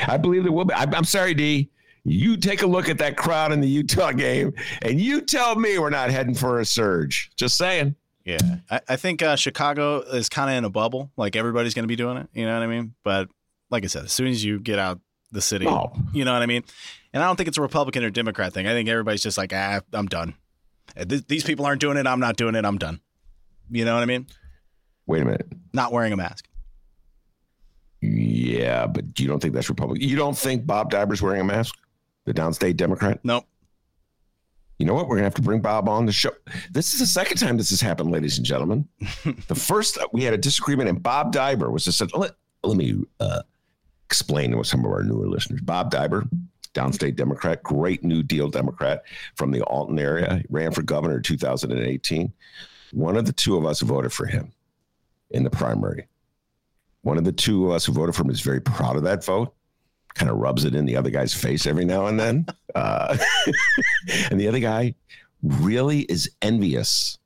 I 0.06 0.16
believe 0.16 0.42
there 0.44 0.52
will 0.52 0.64
be. 0.64 0.74
I, 0.74 0.82
I'm 0.84 1.04
sorry, 1.04 1.34
D. 1.34 1.70
You 2.04 2.36
take 2.36 2.62
a 2.62 2.66
look 2.66 2.88
at 2.88 2.98
that 2.98 3.16
crowd 3.16 3.52
in 3.52 3.60
the 3.60 3.68
Utah 3.68 4.12
game 4.12 4.54
and 4.82 4.98
you 5.00 5.20
tell 5.20 5.56
me 5.56 5.78
we're 5.78 5.90
not 5.90 6.10
heading 6.10 6.34
for 6.34 6.58
a 6.60 6.64
surge. 6.64 7.30
Just 7.36 7.56
saying. 7.58 7.96
Yeah, 8.24 8.38
I, 8.70 8.80
I 8.90 8.96
think 8.96 9.22
uh, 9.22 9.36
Chicago 9.36 10.00
is 10.00 10.28
kind 10.28 10.50
of 10.50 10.56
in 10.56 10.64
a 10.64 10.70
bubble. 10.70 11.10
Like 11.16 11.34
everybody's 11.36 11.74
going 11.74 11.84
to 11.84 11.88
be 11.88 11.96
doing 11.96 12.16
it. 12.18 12.28
You 12.32 12.46
know 12.46 12.54
what 12.54 12.62
I 12.62 12.66
mean? 12.66 12.94
But 13.02 13.28
like 13.70 13.84
I 13.84 13.88
said, 13.88 14.04
as 14.04 14.12
soon 14.12 14.28
as 14.28 14.42
you 14.44 14.58
get 14.58 14.78
out 14.78 15.00
the 15.32 15.40
city, 15.42 15.64
No. 15.66 15.92
you 16.12 16.24
know 16.24 16.32
what 16.32 16.42
I 16.42 16.46
mean. 16.46 16.62
And 17.12 17.22
I 17.22 17.26
don't 17.26 17.36
think 17.36 17.48
it's 17.48 17.58
a 17.58 17.62
Republican 17.62 18.04
or 18.04 18.10
Democrat 18.10 18.52
thing. 18.54 18.66
I 18.66 18.72
think 18.72 18.88
everybody's 18.88 19.22
just 19.22 19.36
like, 19.38 19.52
ah, 19.54 19.80
I'm 19.92 20.06
done. 20.06 20.34
Uh, 20.96 21.04
th- 21.04 21.26
These 21.26 21.44
people 21.44 21.66
aren't 21.66 21.80
doing 21.80 21.96
it. 21.98 22.06
I'm 22.06 22.20
not 22.20 22.36
doing 22.36 22.54
it. 22.54 22.64
I'm 22.64 22.78
done. 22.78 23.00
You 23.70 23.84
know 23.84 23.94
what 23.94 24.02
I 24.02 24.06
mean? 24.06 24.26
Wait 25.06 25.22
a 25.22 25.24
minute. 25.26 25.46
Not 25.74 25.92
wearing 25.92 26.12
a 26.12 26.16
mask. 26.16 26.47
Yeah, 28.00 28.86
but 28.86 29.18
you 29.18 29.26
don't 29.26 29.40
think 29.40 29.54
that's 29.54 29.68
Republican? 29.68 30.08
You 30.08 30.16
don't 30.16 30.36
think 30.36 30.66
Bob 30.66 30.90
Daiber's 30.90 31.20
wearing 31.20 31.40
a 31.40 31.44
mask? 31.44 31.74
The 32.26 32.34
downstate 32.34 32.76
Democrat? 32.76 33.20
Nope. 33.24 33.44
You 34.78 34.86
know 34.86 34.94
what? 34.94 35.08
We're 35.08 35.16
gonna 35.16 35.26
have 35.26 35.34
to 35.34 35.42
bring 35.42 35.60
Bob 35.60 35.88
on 35.88 36.06
the 36.06 36.12
show. 36.12 36.30
This 36.70 36.94
is 36.94 37.00
the 37.00 37.06
second 37.06 37.38
time 37.38 37.56
this 37.56 37.70
has 37.70 37.80
happened, 37.80 38.12
ladies 38.12 38.38
and 38.38 38.46
gentlemen. 38.46 38.88
the 39.48 39.54
first 39.54 39.98
we 40.12 40.22
had 40.22 40.34
a 40.34 40.38
disagreement, 40.38 40.88
and 40.88 41.02
Bob 41.02 41.32
Daiber 41.32 41.72
was 41.72 41.84
just 41.84 41.98
said, 41.98 42.14
let, 42.14 42.32
let 42.62 42.76
me 42.76 43.02
uh, 43.18 43.42
explain 44.04 44.52
to 44.52 44.62
some 44.62 44.84
of 44.84 44.92
our 44.92 45.02
newer 45.02 45.26
listeners. 45.26 45.60
Bob 45.62 45.90
Daiber, 45.90 46.28
downstate 46.74 47.16
Democrat, 47.16 47.62
great 47.64 48.04
New 48.04 48.22
Deal 48.22 48.48
Democrat 48.48 49.02
from 49.34 49.50
the 49.50 49.62
Alton 49.62 49.98
area, 49.98 50.36
he 50.36 50.46
ran 50.48 50.70
for 50.70 50.82
governor 50.82 51.16
in 51.16 51.22
2018. 51.22 52.32
One 52.92 53.16
of 53.16 53.26
the 53.26 53.32
two 53.32 53.56
of 53.56 53.66
us 53.66 53.80
voted 53.80 54.12
for 54.12 54.26
him 54.26 54.52
in 55.30 55.42
the 55.42 55.50
primary. 55.50 56.06
One 57.08 57.16
of 57.16 57.24
the 57.24 57.32
two 57.32 57.64
of 57.64 57.72
us 57.72 57.86
who 57.86 57.94
voted 57.94 58.14
for 58.14 58.22
him 58.22 58.28
is 58.28 58.42
very 58.42 58.60
proud 58.60 58.96
of 58.96 59.02
that 59.04 59.24
vote. 59.24 59.54
Kind 60.12 60.30
of 60.30 60.36
rubs 60.36 60.66
it 60.66 60.74
in 60.74 60.84
the 60.84 60.94
other 60.94 61.08
guy's 61.08 61.32
face 61.32 61.66
every 61.66 61.86
now 61.86 62.06
and 62.06 62.20
then. 62.20 62.46
Uh, 62.74 63.16
and 64.30 64.38
the 64.38 64.46
other 64.46 64.60
guy 64.60 64.94
really 65.42 66.00
is 66.02 66.30
envious 66.42 67.18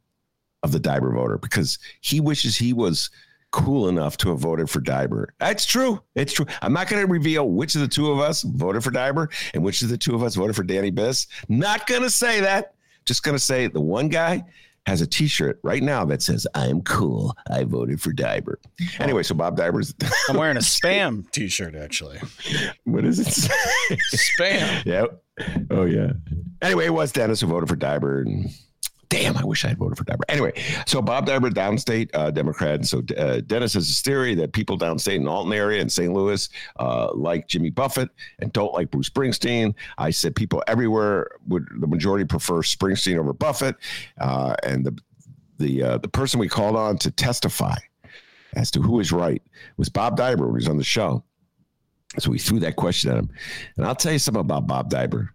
of 0.62 0.71
the 0.71 0.79
Daiber 0.79 1.12
voter 1.12 1.37
because 1.37 1.79
he 2.01 2.21
wishes 2.21 2.57
he 2.57 2.73
was 2.73 3.11
cool 3.51 3.88
enough 3.88 4.16
to 4.18 4.31
have 4.31 4.38
voted 4.38 4.71
for 4.71 4.81
Daiber. 4.81 5.27
That's 5.40 5.66
true. 5.66 6.01
It's 6.14 6.33
true. 6.33 6.47
I'm 6.62 6.73
not 6.73 6.88
going 6.88 7.05
to 7.05 7.12
reveal 7.12 7.51
which 7.51 7.75
of 7.75 7.81
the 7.83 7.88
two 7.88 8.12
of 8.12 8.21
us 8.21 8.42
voted 8.42 8.85
for 8.85 8.92
Daiber 8.92 9.31
and 9.53 9.64
which 9.64 9.83
of 9.83 9.88
the 9.88 9.99
two 9.99 10.14
of 10.14 10.23
us 10.23 10.37
voted 10.37 10.55
for 10.55 10.62
Danny 10.62 10.92
Biss. 10.92 11.27
Not 11.49 11.88
going 11.88 12.03
to 12.03 12.11
say 12.11 12.40
that. 12.40 12.75
Just 13.05 13.25
going 13.25 13.37
to 13.37 13.42
say 13.42 13.66
the 13.66 13.81
one 13.81 14.09
guy 14.09 14.45
has 14.87 15.01
a 15.01 15.07
T-shirt 15.07 15.61
right 15.62 15.83
now 15.83 16.05
that 16.07 16.23
says 16.23 16.47
"I'm 16.55 16.83
cool. 16.83 17.37
I 17.51 17.64
voted 17.64 18.01
for 18.01 18.12
Daiber." 18.12 18.57
Anyway, 18.99 19.23
so 19.23 19.35
Bob 19.35 19.57
Daiber's. 19.57 19.95
I'm 20.29 20.37
wearing 20.37 20.57
a 20.57 20.61
spam 20.61 21.31
T-shirt 21.31 21.75
actually. 21.75 22.18
What 22.85 23.05
is 23.05 23.18
it 23.18 23.27
say? 23.33 23.55
Spam. 24.14 24.85
Yep. 24.85 25.23
Oh 25.71 25.85
yeah. 25.85 26.12
Anyway, 26.61 26.87
it 26.87 26.95
was 26.95 27.12
Dennis 27.12 27.40
who 27.40 27.47
voted 27.47 27.68
for 27.68 27.77
Daiber 27.77 28.23
and 28.23 28.51
damn, 29.12 29.37
I 29.37 29.44
wish 29.44 29.64
I 29.66 29.68
had 29.68 29.79
voted 29.79 29.98
for 29.98 30.05
Daiber. 30.05 30.22
Anyway, 30.31 30.55
so 30.87 31.03
Bob 31.03 31.27
Daiber, 31.27 31.51
downstate 31.51 32.09
uh, 32.14 32.31
Democrat, 32.31 32.77
and 32.77 32.88
so 32.88 33.03
uh, 33.18 33.40
Dennis 33.40 33.75
has 33.75 33.87
this 33.87 34.01
theory 34.01 34.35
that 34.37 34.53
people 34.53 34.79
downstate 34.79 35.16
in 35.16 35.25
the 35.25 35.31
Alton 35.31 35.53
area 35.53 35.83
and 35.83 35.92
St. 35.92 36.12
Louis 36.12 36.48
uh, 36.79 37.12
like 37.12 37.46
Jimmy 37.46 37.68
Buffett 37.68 38.09
and 38.38 38.51
don't 38.55 38.72
like 38.72 38.90
Bruce 38.90 39.11
Springsteen. 39.11 39.75
I 39.98 40.11
said 40.11 40.35
people 40.35 40.62
everywhere 40.66 41.29
would 41.46 41.68
the 41.79 41.87
majority 41.87 42.25
prefer 42.25 42.62
Springsteen 42.62 43.18
over 43.18 43.35
Buffett, 43.35 43.77
uh, 44.18 44.55
and 44.62 44.87
the 44.87 44.98
the 45.59 45.83
uh, 45.83 45.98
the 45.98 46.09
person 46.09 46.40
we 46.40 46.48
called 46.48 46.77
on 46.77 46.96
to 46.98 47.11
testify 47.11 47.77
as 48.57 48.70
to 48.70 48.81
who 48.81 48.98
is 48.98 49.12
right 49.12 49.42
was 49.77 49.90
Bob 49.90 50.16
Daiber 50.16 50.40
when 50.40 50.51
he 50.51 50.55
was 50.55 50.68
on 50.68 50.79
the 50.79 50.85
show. 50.85 51.22
So 52.18 52.31
we 52.31 52.38
threw 52.38 52.61
that 52.61 52.77
question 52.77 53.11
at 53.11 53.18
him. 53.18 53.31
And 53.77 53.87
I'll 53.87 53.94
tell 53.94 54.12
you 54.12 54.18
something 54.18 54.40
about 54.40 54.66
Bob 54.66 54.90
Daiber, 54.90 55.29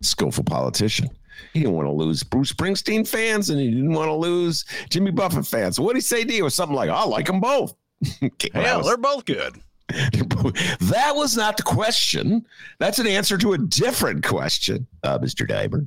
skillful 0.00 0.44
politician. 0.44 1.08
He 1.52 1.60
didn't 1.60 1.74
want 1.74 1.86
to 1.86 1.92
lose 1.92 2.22
Bruce 2.22 2.52
Springsteen 2.52 3.06
fans 3.06 3.50
and 3.50 3.60
he 3.60 3.70
didn't 3.70 3.92
want 3.92 4.08
to 4.08 4.14
lose 4.14 4.64
Jimmy 4.90 5.10
Buffett 5.10 5.46
fans. 5.46 5.76
So 5.76 5.82
what 5.82 5.92
did 5.94 5.98
he 5.98 6.02
say 6.02 6.24
to 6.24 6.32
you? 6.32 6.44
Was 6.44 6.54
something 6.54 6.76
like, 6.76 6.90
I 6.90 7.04
like 7.04 7.26
them 7.26 7.40
both. 7.40 7.74
Okay, 8.22 8.50
well, 8.54 8.62
that 8.62 8.68
Yeah, 8.70 8.76
was- 8.76 8.86
they're 8.86 8.96
both 8.96 9.24
good. 9.24 9.56
that 9.88 11.12
was 11.14 11.34
not 11.36 11.56
the 11.56 11.62
question. 11.62 12.44
That's 12.78 12.98
an 12.98 13.06
answer 13.06 13.38
to 13.38 13.54
a 13.54 13.58
different 13.58 14.22
question, 14.24 14.86
uh, 15.02 15.18
Mr. 15.18 15.48
Daiber. 15.48 15.86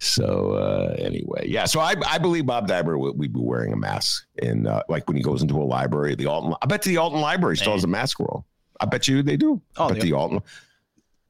So 0.00 0.52
uh, 0.52 0.94
anyway, 0.98 1.48
yeah. 1.48 1.64
So 1.64 1.80
I, 1.80 1.94
I 2.06 2.18
believe 2.18 2.46
Bob 2.46 2.68
Daiber 2.68 2.98
would, 2.98 3.18
would 3.18 3.32
be 3.32 3.40
wearing 3.40 3.72
a 3.72 3.76
mask 3.76 4.26
in 4.42 4.66
uh, 4.66 4.82
like 4.88 5.08
when 5.08 5.16
he 5.16 5.22
goes 5.22 5.42
into 5.42 5.56
a 5.56 5.64
library. 5.64 6.14
The 6.14 6.26
Alton, 6.26 6.54
I 6.62 6.66
bet 6.66 6.82
the 6.82 6.98
Alton 6.98 7.20
Library 7.20 7.56
still 7.56 7.72
has 7.72 7.82
a 7.84 7.88
mask 7.88 8.20
rule. 8.20 8.46
I 8.80 8.86
bet 8.86 9.08
you 9.08 9.22
they 9.24 9.36
do. 9.36 9.60
I 9.76 9.84
Oh, 9.84 9.88
bet 9.88 9.96
yeah. 9.98 10.02
the 10.04 10.12
Alton. 10.12 10.40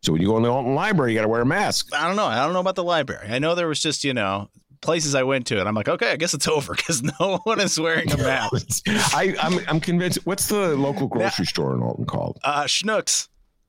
So 0.02 0.12
when 0.12 0.22
you 0.22 0.28
go 0.28 0.36
in 0.36 0.42
the 0.42 0.50
Alton 0.50 0.74
Library, 0.74 1.12
you 1.12 1.18
got 1.18 1.22
to 1.22 1.28
wear 1.28 1.42
a 1.42 1.46
mask. 1.46 1.92
I 1.94 2.06
don't 2.06 2.16
know. 2.16 2.26
I 2.26 2.44
don't 2.44 2.52
know 2.52 2.60
about 2.60 2.76
the 2.76 2.84
library. 2.84 3.28
I 3.28 3.38
know 3.38 3.54
there 3.54 3.68
was 3.68 3.80
just 3.80 4.04
you 4.04 4.14
know 4.14 4.48
places 4.80 5.14
I 5.14 5.24
went 5.24 5.46
to, 5.48 5.58
and 5.58 5.68
I'm 5.68 5.74
like, 5.74 5.88
okay, 5.88 6.12
I 6.12 6.16
guess 6.16 6.34
it's 6.34 6.48
over 6.48 6.74
because 6.74 7.02
no 7.02 7.38
one 7.44 7.60
is 7.60 7.78
wearing 7.78 8.10
a 8.12 8.16
mask. 8.16 8.84
I, 8.86 9.34
I'm 9.40 9.60
I'm 9.68 9.80
convinced. 9.80 10.24
What's 10.24 10.46
the 10.46 10.76
local 10.76 11.06
grocery 11.08 11.46
store 11.46 11.74
in 11.74 11.82
Alton 11.82 12.06
called? 12.06 12.38
Uh, 12.44 12.64
Schnucks. 12.64 13.28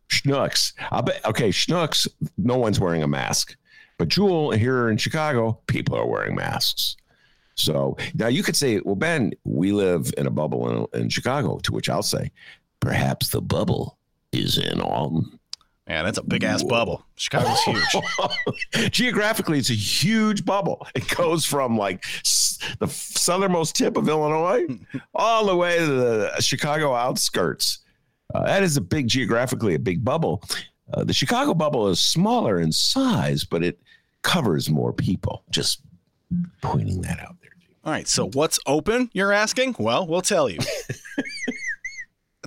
Schnucks. 0.10 0.74
I 0.92 1.02
bet. 1.02 1.24
Okay, 1.26 1.50
Schnucks. 1.50 2.08
No 2.38 2.58
one's 2.58 2.80
wearing 2.80 3.04
a 3.04 3.08
mask, 3.08 3.56
but 3.98 4.08
Jewel 4.08 4.52
here 4.52 4.90
in 4.90 4.98
Chicago, 4.98 5.60
people 5.68 5.96
are 5.96 6.06
wearing 6.06 6.36
masks. 6.36 6.96
So 7.56 7.98
now 8.14 8.28
you 8.28 8.42
could 8.42 8.56
say, 8.56 8.80
well, 8.86 8.96
Ben, 8.96 9.34
we 9.44 9.74
live 9.74 10.14
in 10.18 10.26
a 10.26 10.32
bubble 10.32 10.88
in, 10.94 11.02
in 11.02 11.10
Chicago. 11.10 11.60
To 11.60 11.74
which 11.74 11.90
I'll 11.90 12.04
say, 12.04 12.32
perhaps 12.80 13.30
the 13.30 13.42
bubble 13.42 13.98
is 14.32 14.58
in 14.58 14.80
Alton. 14.80 15.39
Man, 15.90 16.06
that's 16.06 16.20
a 16.20 16.24
big 16.24 16.44
ass 16.44 16.62
bubble. 16.62 17.04
Chicago's 17.16 17.60
huge. 17.64 18.92
Geographically, 18.92 19.58
it's 19.58 19.72
a 19.72 19.74
huge 19.74 20.46
bubble. 20.46 20.86
It 20.94 21.08
goes 21.18 21.46
from 21.46 21.80
like 21.80 22.04
the 22.78 22.88
southernmost 22.88 23.76
tip 23.76 23.98
of 23.98 24.08
Illinois 24.08 24.68
all 25.16 25.48
the 25.48 25.56
way 25.56 25.80
to 25.80 25.88
the 25.88 26.42
Chicago 26.42 26.94
outskirts. 26.94 27.80
Uh, 28.36 28.46
that 28.46 28.62
is 28.62 28.78
a 28.78 28.82
big 28.82 29.08
geographically 29.08 29.74
a 29.74 29.80
big 29.80 30.06
bubble. 30.06 30.44
Uh, 30.94 31.04
the 31.04 31.14
Chicago 31.14 31.56
bubble 31.56 31.88
is 31.88 32.00
smaller 32.00 32.60
in 32.60 32.72
size, 32.72 33.44
but 33.44 33.64
it 33.64 33.80
covers 34.22 34.70
more 34.70 34.94
people. 34.94 35.44
Just 35.50 35.82
pointing 36.62 37.02
that 37.02 37.20
out 37.20 37.36
there. 37.42 37.50
All 37.84 37.92
right, 37.92 38.08
so 38.08 38.30
what's 38.30 38.60
open? 38.68 39.10
You're 39.14 39.32
asking? 39.32 39.76
Well, 39.80 40.06
we'll 40.06 40.22
tell 40.22 40.50
you. 40.50 40.60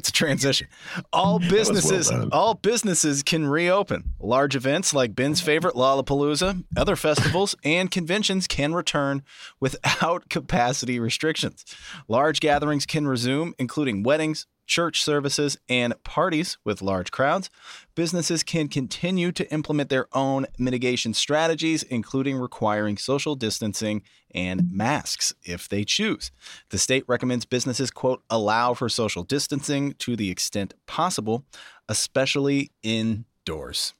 That's 0.03 0.09
a 0.09 0.13
transition. 0.15 0.67
All 1.13 1.39
businesses, 1.39 2.11
done. 2.11 2.31
all 2.33 2.55
businesses 2.55 3.23
can 3.23 3.47
reopen. 3.47 4.15
Large 4.19 4.57
events 4.57 4.93
like 4.93 5.15
Ben's 5.15 5.41
favorite 5.41 5.77
Lollapalooza, 5.77 6.65
other 6.77 6.97
festivals, 6.97 7.55
and 7.63 7.89
conventions 7.89 8.49
can 8.49 8.75
return 8.75 9.23
without 9.61 10.29
capacity 10.29 10.99
restrictions. 10.99 11.65
Large 12.09 12.41
gatherings 12.41 12.85
can 12.85 13.07
resume, 13.07 13.55
including 13.61 14.03
weddings, 14.03 14.49
church 14.67 15.03
services, 15.03 15.59
and 15.69 15.95
parties 16.05 16.59
with 16.65 16.83
large 16.83 17.11
crowds. 17.11 17.51
Businesses 17.95 18.43
can 18.43 18.69
continue 18.69 19.33
to 19.33 19.51
implement 19.53 19.91
their 19.91 20.07
own 20.13 20.47
mitigation 20.59 21.15
strategies, 21.15 21.83
including 21.83 22.37
requiring 22.37 22.97
social 22.97 23.35
distancing 23.35 24.03
and 24.35 24.71
masks 24.73 25.35
if 25.43 25.69
they 25.69 25.85
choose. 25.85 26.31
The 26.71 26.79
state 26.79 27.05
recommends 27.07 27.45
businesses, 27.45 27.91
quote, 27.91 28.23
allow 28.31 28.75
for 28.75 28.89
social 28.89 29.23
distancing 29.23 29.95
to 29.99 30.17
the 30.17 30.31
extent 30.31 30.75
possible, 30.87 31.45
especially 31.89 32.71
indoors. 32.83 33.95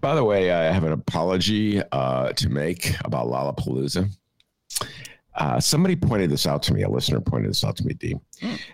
By 0.00 0.14
the 0.14 0.24
way, 0.24 0.50
I 0.50 0.72
have 0.72 0.84
an 0.84 0.92
apology 0.92 1.82
uh, 1.92 2.32
to 2.32 2.48
make 2.48 2.94
about 3.04 3.26
Lollapalooza. 3.26 4.10
Uh, 5.34 5.58
somebody 5.58 5.96
pointed 5.96 6.30
this 6.30 6.46
out 6.46 6.62
to 6.64 6.74
me. 6.74 6.82
A 6.82 6.88
listener 6.88 7.20
pointed 7.20 7.50
this 7.50 7.64
out 7.64 7.76
to 7.76 7.84
me, 7.84 7.94
D. 7.94 8.16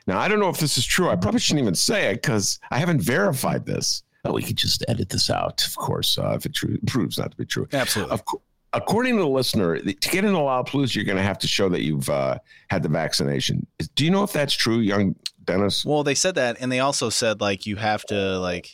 Now, 0.07 0.19
I 0.19 0.29
don't 0.29 0.41
know 0.41 0.49
if 0.49 0.59
this 0.59 0.77
is 0.77 0.85
true. 0.85 1.09
I 1.09 1.17
probably 1.17 1.41
shouldn't 1.41 1.63
even 1.63 1.75
say 1.75 2.11
it 2.11 2.23
because 2.23 2.59
I 2.71 2.79
haven't 2.79 3.01
verified 3.01 3.65
this. 3.65 4.03
Oh, 4.25 4.33
we 4.33 4.43
could 4.43 4.57
just 4.57 4.85
edit 4.89 5.09
this 5.09 5.31
out, 5.31 5.65
of 5.65 5.77
course, 5.77 6.19
uh, 6.19 6.33
if 6.37 6.45
it 6.45 6.55
true, 6.55 6.77
proves 6.87 7.19
not 7.19 7.31
to 7.31 7.37
be 7.37 7.45
true. 7.47 7.69
Absolutely. 7.73 8.13
Of 8.13 8.25
co- 8.25 8.43
according 8.73 9.17
to 9.17 9.23
the 9.23 9.29
listener, 9.29 9.79
to 9.79 10.11
get 10.11 10.25
into 10.25 10.39
Lollapalooza, 10.39 10.97
you're 10.97 11.05
going 11.05 11.17
to 11.17 11.23
have 11.23 11.39
to 11.39 11.49
show 11.49 11.69
that 11.69 11.83
you've 11.83 12.09
uh, 12.11 12.39
had 12.69 12.83
the 12.83 12.89
vaccination. 12.89 13.67
Do 13.95 14.05
you 14.05 14.11
know 14.11 14.25
if 14.25 14.33
that's 14.33 14.55
true, 14.55 14.79
young 14.79 15.15
Dennis? 15.45 15.85
Well, 15.85 16.03
they 16.03 16.17
said 16.17 16.35
that, 16.35 16.57
and 16.61 16.71
they 16.71 16.81
also 16.81 17.09
said 17.09 17.41
like 17.41 17.65
you 17.67 17.77
have 17.77 18.05
to 18.07 18.39
like, 18.41 18.69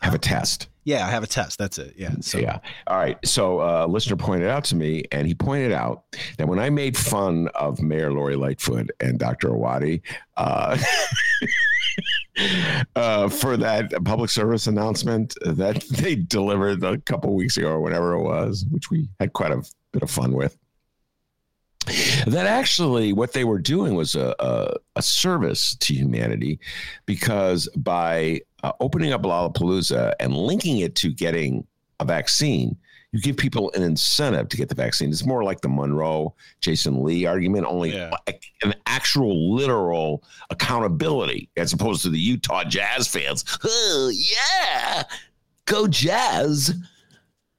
Have 0.00 0.14
a 0.14 0.18
test. 0.18 0.68
Yeah, 0.86 1.04
I 1.04 1.10
have 1.10 1.24
a 1.24 1.26
test. 1.26 1.58
That's 1.58 1.78
it. 1.78 1.94
Yeah. 1.98 2.14
So 2.20 2.38
yeah. 2.38 2.60
All 2.86 2.96
right. 2.96 3.18
So 3.26 3.60
uh, 3.60 3.86
listener 3.88 4.14
pointed 4.14 4.48
out 4.48 4.62
to 4.66 4.76
me, 4.76 5.02
and 5.10 5.26
he 5.26 5.34
pointed 5.34 5.72
out 5.72 6.04
that 6.38 6.46
when 6.46 6.60
I 6.60 6.70
made 6.70 6.96
fun 6.96 7.48
of 7.56 7.82
Mayor 7.82 8.12
Lori 8.12 8.36
Lightfoot 8.36 8.92
and 9.00 9.18
Dr. 9.18 9.48
Arwady 9.48 10.00
uh, 10.36 10.78
uh, 12.96 13.28
for 13.28 13.56
that 13.56 13.92
public 14.04 14.30
service 14.30 14.68
announcement 14.68 15.34
that 15.44 15.82
they 15.90 16.14
delivered 16.14 16.84
a 16.84 16.98
couple 16.98 17.34
weeks 17.34 17.56
ago 17.56 17.70
or 17.70 17.80
whenever 17.80 18.12
it 18.12 18.22
was, 18.22 18.64
which 18.70 18.88
we 18.88 19.08
had 19.18 19.32
quite 19.32 19.50
a 19.50 19.64
bit 19.90 20.04
of 20.04 20.10
fun 20.10 20.34
with. 20.34 20.56
That 22.26 22.46
actually, 22.46 23.12
what 23.12 23.32
they 23.32 23.44
were 23.44 23.58
doing 23.58 23.94
was 23.94 24.14
a, 24.14 24.34
a, 24.38 24.74
a 24.96 25.02
service 25.02 25.76
to 25.76 25.94
humanity 25.94 26.58
because 27.06 27.68
by 27.76 28.40
uh, 28.62 28.72
opening 28.80 29.12
up 29.12 29.22
Lollapalooza 29.22 30.14
and 30.20 30.34
linking 30.36 30.78
it 30.78 30.94
to 30.96 31.10
getting 31.10 31.66
a 32.00 32.04
vaccine, 32.04 32.76
you 33.12 33.20
give 33.22 33.36
people 33.36 33.70
an 33.74 33.82
incentive 33.82 34.48
to 34.50 34.56
get 34.56 34.68
the 34.68 34.74
vaccine. 34.74 35.10
It's 35.10 35.24
more 35.24 35.42
like 35.44 35.60
the 35.60 35.68
Monroe 35.68 36.34
Jason 36.60 37.02
Lee 37.04 37.24
argument, 37.24 37.66
only 37.66 37.94
Yeah. 37.94 38.10
an 38.62 38.74
actual 38.86 39.54
literal 39.54 40.22
accountability 40.50 41.48
as 41.56 41.72
opposed 41.72 42.02
to 42.02 42.10
the 42.10 42.18
Utah 42.18 42.64
Jazz 42.64 43.06
fans. 43.08 43.44
Oh, 43.64 44.12
yeah, 44.14 45.04
go 45.64 45.86
Jazz, 45.86 46.74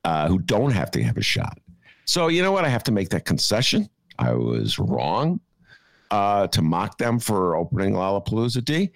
uh, 0.04 0.28
who 0.28 0.38
don't 0.40 0.72
have 0.72 0.92
to 0.92 1.02
have 1.04 1.18
a 1.18 1.24
shot. 1.24 1.58
So, 2.06 2.28
you 2.28 2.42
know 2.42 2.52
what? 2.52 2.64
I 2.66 2.70
have 2.70 2.84
to 2.84 2.92
make 2.92 3.10
that 3.10 3.26
concession. 3.26 3.90
I 4.20 4.34
was 4.34 4.80
wrong 4.80 5.40
uh, 6.12 6.48
to 6.48 6.62
mock 6.62 6.98
them 6.98 7.20
for 7.20 7.56
opening 7.56 7.94
Lollapalooza 7.94 8.64
D. 8.64 8.92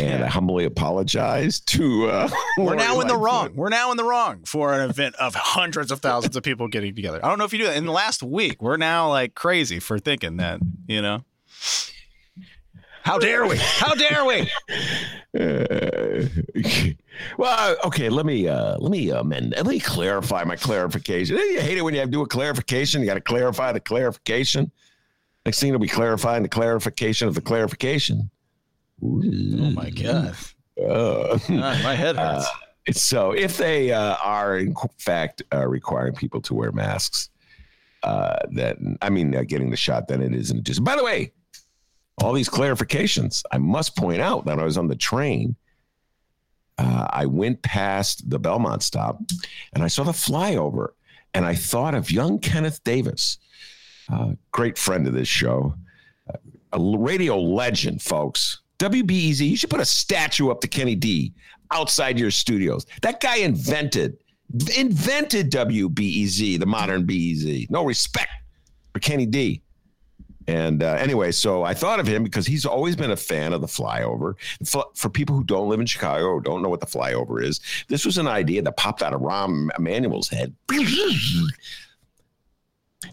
And 0.00 0.24
I 0.24 0.26
humbly 0.26 0.64
apologize 0.64 1.60
to. 1.60 2.08
Uh, 2.08 2.28
We're 2.58 2.74
now 2.74 3.00
in 3.00 3.06
the 3.06 3.16
wrong. 3.16 3.54
We're 3.54 3.68
now 3.68 3.92
in 3.92 3.96
the 3.96 4.04
wrong 4.04 4.42
for 4.44 4.74
an 4.74 4.90
event 4.90 5.14
of 5.14 5.36
hundreds 5.36 5.92
of 5.92 6.00
thousands 6.00 6.34
of 6.36 6.42
people 6.42 6.66
getting 6.66 6.94
together. 6.96 7.24
I 7.24 7.28
don't 7.28 7.38
know 7.38 7.44
if 7.44 7.52
you 7.52 7.60
do 7.60 7.66
that. 7.66 7.76
In 7.76 7.86
the 7.86 7.92
last 7.92 8.20
week, 8.20 8.60
we're 8.60 8.78
now 8.78 9.08
like 9.08 9.36
crazy 9.36 9.78
for 9.78 10.00
thinking 10.00 10.38
that, 10.38 10.60
you 10.88 11.00
know. 11.00 11.24
How 13.06 13.20
dare 13.20 13.46
we? 13.46 13.56
How 13.56 13.94
dare 13.94 14.24
we? 14.24 14.50
Uh, 15.38 16.24
well, 17.36 17.76
okay. 17.84 18.08
Let 18.08 18.24
me 18.24 18.48
uh, 18.48 18.78
let 18.78 18.90
me 18.90 19.10
amend. 19.10 19.52
Let 19.54 19.66
me 19.66 19.78
clarify 19.78 20.44
my 20.44 20.56
clarification. 20.56 21.36
You 21.36 21.60
hate 21.60 21.76
it 21.76 21.82
when 21.82 21.92
you 21.92 22.00
have 22.00 22.08
to 22.08 22.12
do 22.12 22.22
a 22.22 22.26
clarification. 22.26 23.02
You 23.02 23.06
got 23.06 23.14
to 23.14 23.20
clarify 23.20 23.72
the 23.72 23.80
clarification. 23.80 24.72
Next 25.44 25.60
thing 25.60 25.68
you'll 25.68 25.78
be 25.78 25.88
clarifying 25.88 26.42
the 26.42 26.48
clarification 26.48 27.28
of 27.28 27.34
the 27.34 27.42
clarification. 27.42 28.30
Oh 29.04 29.70
my 29.72 29.90
god. 29.90 30.34
Uh, 30.82 31.36
God, 31.36 31.82
my 31.84 31.94
head 31.94 32.16
hurts. 32.16 32.48
so, 32.92 33.32
if 33.32 33.58
they 33.58 33.92
uh, 33.92 34.16
are 34.24 34.56
in 34.56 34.74
fact 34.96 35.42
uh, 35.52 35.66
requiring 35.68 36.14
people 36.14 36.40
to 36.40 36.54
wear 36.54 36.72
masks, 36.72 37.28
uh, 38.04 38.38
then 38.52 38.96
I 39.02 39.10
mean, 39.10 39.36
uh, 39.36 39.42
getting 39.42 39.68
the 39.68 39.76
shot, 39.76 40.08
then 40.08 40.22
it 40.22 40.34
isn't 40.34 40.64
just. 40.64 40.82
By 40.82 40.96
the 40.96 41.04
way, 41.04 41.32
all 42.22 42.32
these 42.32 42.48
clarifications. 42.48 43.42
I 43.50 43.58
must 43.58 43.96
point 43.96 44.20
out 44.20 44.46
that 44.46 44.58
I 44.58 44.64
was 44.64 44.78
on 44.78 44.88
the 44.88 44.96
train. 44.96 45.56
Uh, 46.78 47.06
I 47.10 47.26
went 47.26 47.62
past 47.62 48.28
the 48.28 48.38
Belmont 48.38 48.82
stop, 48.82 49.20
and 49.72 49.82
I 49.82 49.88
saw 49.88 50.04
the 50.04 50.12
flyover, 50.12 50.88
and 51.34 51.44
I 51.44 51.54
thought 51.54 51.94
of 51.94 52.10
young 52.10 52.38
Kenneth 52.38 52.82
Davis, 52.84 53.38
uh, 54.12 54.32
great 54.52 54.76
friend 54.76 55.06
of 55.06 55.14
this 55.14 55.28
show, 55.28 55.74
a 56.72 56.78
radio 56.80 57.38
legend, 57.40 58.02
folks. 58.02 58.60
WBEZ, 58.78 59.48
you 59.48 59.56
should 59.56 59.70
put 59.70 59.80
a 59.80 59.86
statue 59.86 60.50
up 60.50 60.60
to 60.60 60.68
Kenny 60.68 60.94
D 60.94 61.32
outside 61.70 62.18
your 62.18 62.30
studios. 62.30 62.86
That 63.02 63.20
guy 63.20 63.36
invented 63.36 64.18
invented 64.76 65.50
WBEZ, 65.50 66.60
the 66.60 66.66
modern 66.66 67.04
BEZ. 67.04 67.68
No 67.70 67.84
respect 67.84 68.30
for 68.92 69.00
Kenny 69.00 69.26
D. 69.26 69.62
And 70.48 70.82
uh, 70.82 70.94
anyway, 70.94 71.32
so 71.32 71.64
I 71.64 71.74
thought 71.74 72.00
of 72.00 72.06
him 72.06 72.22
because 72.22 72.46
he's 72.46 72.64
always 72.64 72.94
been 72.96 73.10
a 73.10 73.16
fan 73.16 73.52
of 73.52 73.60
the 73.60 73.66
flyover. 73.66 74.34
For, 74.64 74.84
for 74.94 75.08
people 75.08 75.34
who 75.36 75.44
don't 75.44 75.68
live 75.68 75.80
in 75.80 75.86
Chicago 75.86 76.26
or 76.26 76.40
don't 76.40 76.62
know 76.62 76.68
what 76.68 76.80
the 76.80 76.86
flyover 76.86 77.42
is, 77.42 77.60
this 77.88 78.04
was 78.04 78.18
an 78.18 78.28
idea 78.28 78.62
that 78.62 78.76
popped 78.76 79.02
out 79.02 79.12
of 79.12 79.20
Rahm 79.20 79.68
Emanuel's 79.78 80.28
head. 80.28 80.54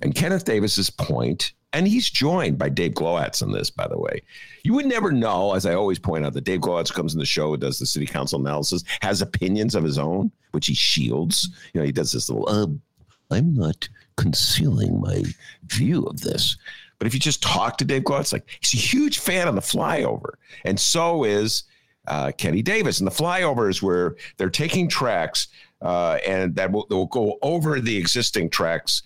And 0.01 0.15
Kenneth 0.15 0.45
Davis's 0.45 0.89
point, 0.89 1.53
and 1.73 1.87
he's 1.87 2.09
joined 2.09 2.57
by 2.57 2.69
Dave 2.69 2.93
Glowacz 2.93 3.41
on 3.41 3.51
this, 3.51 3.69
by 3.69 3.87
the 3.87 3.97
way. 3.97 4.21
You 4.63 4.73
would 4.75 4.85
never 4.85 5.11
know, 5.11 5.53
as 5.53 5.65
I 5.65 5.73
always 5.73 5.99
point 5.99 6.25
out, 6.25 6.33
that 6.33 6.43
Dave 6.43 6.61
Glowacz 6.61 6.93
comes 6.93 7.13
in 7.13 7.19
the 7.19 7.25
show, 7.25 7.55
does 7.55 7.79
the 7.79 7.85
city 7.85 8.05
council 8.05 8.39
analysis, 8.39 8.83
has 9.01 9.21
opinions 9.21 9.75
of 9.75 9.83
his 9.83 9.97
own, 9.97 10.31
which 10.51 10.67
he 10.67 10.73
shields. 10.73 11.49
You 11.73 11.81
know, 11.81 11.85
he 11.85 11.91
does 11.91 12.11
this 12.11 12.29
little, 12.29 12.47
uh, 12.47 12.67
I'm 13.31 13.55
not 13.55 13.89
concealing 14.17 15.01
my 15.01 15.23
view 15.65 16.03
of 16.03 16.21
this. 16.21 16.57
But 16.99 17.07
if 17.07 17.13
you 17.13 17.19
just 17.19 17.43
talk 17.43 17.77
to 17.77 17.85
Dave 17.85 18.03
Glowacz, 18.03 18.33
like 18.33 18.47
he's 18.61 18.73
a 18.73 18.77
huge 18.77 19.19
fan 19.19 19.47
of 19.47 19.55
the 19.55 19.61
flyover, 19.61 20.33
and 20.65 20.79
so 20.79 21.23
is 21.23 21.63
uh, 22.07 22.31
Kenny 22.37 22.61
Davis. 22.61 22.99
And 22.99 23.07
the 23.07 23.11
flyover 23.11 23.69
is 23.69 23.81
where 23.81 24.15
they're 24.37 24.49
taking 24.49 24.87
tracks 24.87 25.47
uh, 25.83 26.17
and 26.25 26.55
that 26.55 26.71
will, 26.71 26.87
will 26.89 27.07
go 27.07 27.37
over 27.41 27.79
the 27.79 27.95
existing 27.95 28.49
tracks 28.49 29.03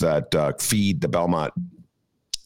that 0.00 0.34
uh, 0.34 0.52
feed 0.58 1.00
the 1.00 1.08
Belmont 1.08 1.52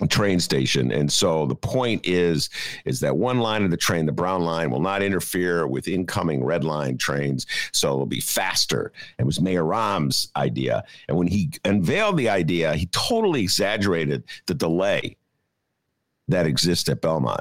train 0.06 0.40
station. 0.40 0.90
And 0.92 1.10
so 1.10 1.46
the 1.46 1.54
point 1.54 2.06
is 2.06 2.50
is 2.84 3.00
that 3.00 3.16
one 3.16 3.38
line 3.38 3.64
of 3.64 3.70
the 3.70 3.76
train 3.76 4.06
the 4.06 4.12
brown 4.12 4.42
line 4.42 4.70
will 4.70 4.80
not 4.80 5.02
interfere 5.02 5.66
with 5.66 5.88
incoming 5.88 6.44
red 6.44 6.64
line 6.64 6.98
trains. 6.98 7.46
So 7.72 7.92
it'll 7.92 8.06
be 8.06 8.20
faster. 8.20 8.92
It 9.18 9.26
was 9.26 9.40
mayor 9.40 9.64
Rahm's 9.64 10.30
idea. 10.36 10.84
And 11.08 11.16
when 11.16 11.26
he 11.26 11.50
unveiled 11.64 12.16
the 12.16 12.28
idea 12.28 12.74
he 12.74 12.86
totally 12.86 13.42
exaggerated 13.42 14.24
the 14.46 14.54
delay 14.54 15.16
that 16.28 16.46
exists 16.46 16.88
at 16.88 17.00
belmont. 17.00 17.40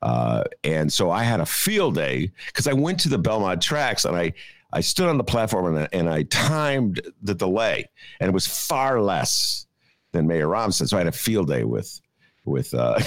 Uh, 0.00 0.44
and 0.62 0.92
so 0.92 1.10
i 1.10 1.24
had 1.24 1.40
a 1.40 1.46
field 1.46 1.96
day 1.96 2.30
because 2.46 2.68
i 2.68 2.72
went 2.72 3.00
to 3.00 3.08
the 3.08 3.18
belmont 3.18 3.60
tracks 3.60 4.04
and 4.04 4.16
i 4.16 4.32
I 4.72 4.80
stood 4.80 5.08
on 5.08 5.16
the 5.16 5.24
platform 5.24 5.76
and, 5.76 5.88
and 5.92 6.08
I 6.08 6.24
timed 6.24 7.00
the 7.22 7.34
delay, 7.34 7.88
and 8.20 8.28
it 8.28 8.32
was 8.32 8.46
far 8.46 9.00
less 9.00 9.66
than 10.12 10.26
Mayor 10.26 10.48
said. 10.70 10.88
So 10.88 10.96
I 10.96 11.00
had 11.00 11.08
a 11.08 11.12
field 11.12 11.48
day 11.48 11.64
with, 11.64 12.00
with, 12.44 12.72
uh, 12.74 12.98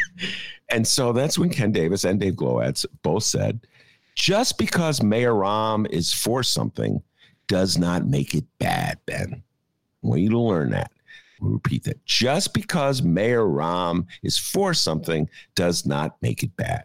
and 0.68 0.86
so 0.86 1.12
that's 1.12 1.38
when 1.38 1.50
Ken 1.50 1.72
Davis 1.72 2.04
and 2.04 2.20
Dave 2.20 2.34
Glowacz 2.34 2.86
both 3.02 3.24
said, 3.24 3.60
just 4.14 4.58
because 4.58 5.02
Mayor 5.02 5.32
Rahm 5.32 5.88
is 5.90 6.12
for 6.12 6.42
something 6.42 7.02
does 7.46 7.78
not 7.78 8.06
make 8.06 8.34
it 8.34 8.44
bad, 8.58 8.98
Ben. 9.06 9.42
I 10.02 10.06
want 10.06 10.20
you 10.20 10.30
to 10.30 10.38
learn 10.38 10.70
that. 10.70 10.92
We'll 11.40 11.52
repeat 11.52 11.84
that. 11.84 12.04
Just 12.04 12.54
because 12.54 13.02
Mayor 13.02 13.44
Rahm 13.44 14.06
is 14.22 14.38
for 14.38 14.74
something 14.74 15.28
does 15.54 15.86
not 15.86 16.16
make 16.22 16.42
it 16.42 16.54
bad. 16.56 16.84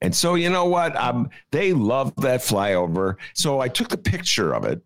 And 0.00 0.14
so, 0.14 0.34
you 0.34 0.50
know 0.50 0.64
what? 0.64 0.96
Um, 0.96 1.30
they 1.50 1.72
love 1.72 2.14
that 2.16 2.40
flyover. 2.40 3.16
So 3.34 3.60
I 3.60 3.68
took 3.68 3.88
the 3.88 3.96
picture 3.96 4.54
of 4.54 4.64
it. 4.64 4.80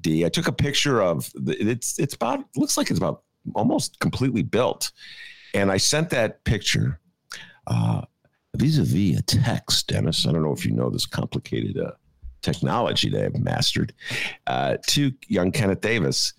D. 0.00 0.24
I 0.24 0.28
took 0.28 0.48
a 0.48 0.52
picture 0.52 1.02
of 1.02 1.30
the, 1.34 1.56
it's. 1.58 1.98
It's 1.98 2.14
about 2.14 2.44
looks 2.56 2.76
like 2.76 2.90
it's 2.90 2.98
about 2.98 3.22
almost 3.54 3.98
completely 4.00 4.42
built, 4.42 4.92
and 5.54 5.70
I 5.70 5.76
sent 5.76 6.10
that 6.10 6.44
picture 6.44 7.00
uh, 7.66 8.02
vis-a-vis 8.56 9.18
a 9.18 9.22
text. 9.22 9.88
Dennis, 9.88 10.26
I 10.26 10.32
don't 10.32 10.42
know 10.42 10.52
if 10.52 10.64
you 10.64 10.72
know 10.72 10.90
this 10.90 11.06
complicated 11.06 11.78
uh, 11.78 11.92
technology 12.42 13.10
they 13.10 13.22
have 13.22 13.38
mastered 13.38 13.92
uh, 14.46 14.76
to 14.88 15.12
young 15.28 15.52
Kenneth 15.52 15.80
Davis. 15.80 16.32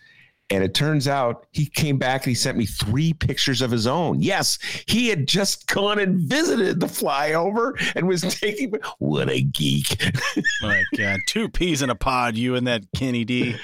And 0.49 0.63
it 0.63 0.73
turns 0.73 1.07
out 1.07 1.45
he 1.51 1.65
came 1.65 1.97
back 1.97 2.23
and 2.23 2.29
he 2.31 2.35
sent 2.35 2.57
me 2.57 2.65
three 2.65 3.13
pictures 3.13 3.61
of 3.61 3.69
his 3.69 3.85
own. 3.85 4.21
Yes, 4.21 4.59
he 4.87 5.09
had 5.09 5.27
just 5.27 5.67
gone 5.67 5.99
and 5.99 6.19
visited 6.19 6.79
the 6.79 6.87
flyover 6.87 7.73
and 7.95 8.07
was 8.07 8.21
taking. 8.39 8.73
What 8.99 9.29
a 9.29 9.41
geek! 9.41 10.01
my 10.61 10.83
God, 10.95 11.19
two 11.27 11.49
peas 11.49 11.81
in 11.81 11.89
a 11.89 11.95
pod. 11.95 12.37
You 12.37 12.55
and 12.55 12.65
that 12.67 12.83
Kenny 12.95 13.25
D. 13.25 13.55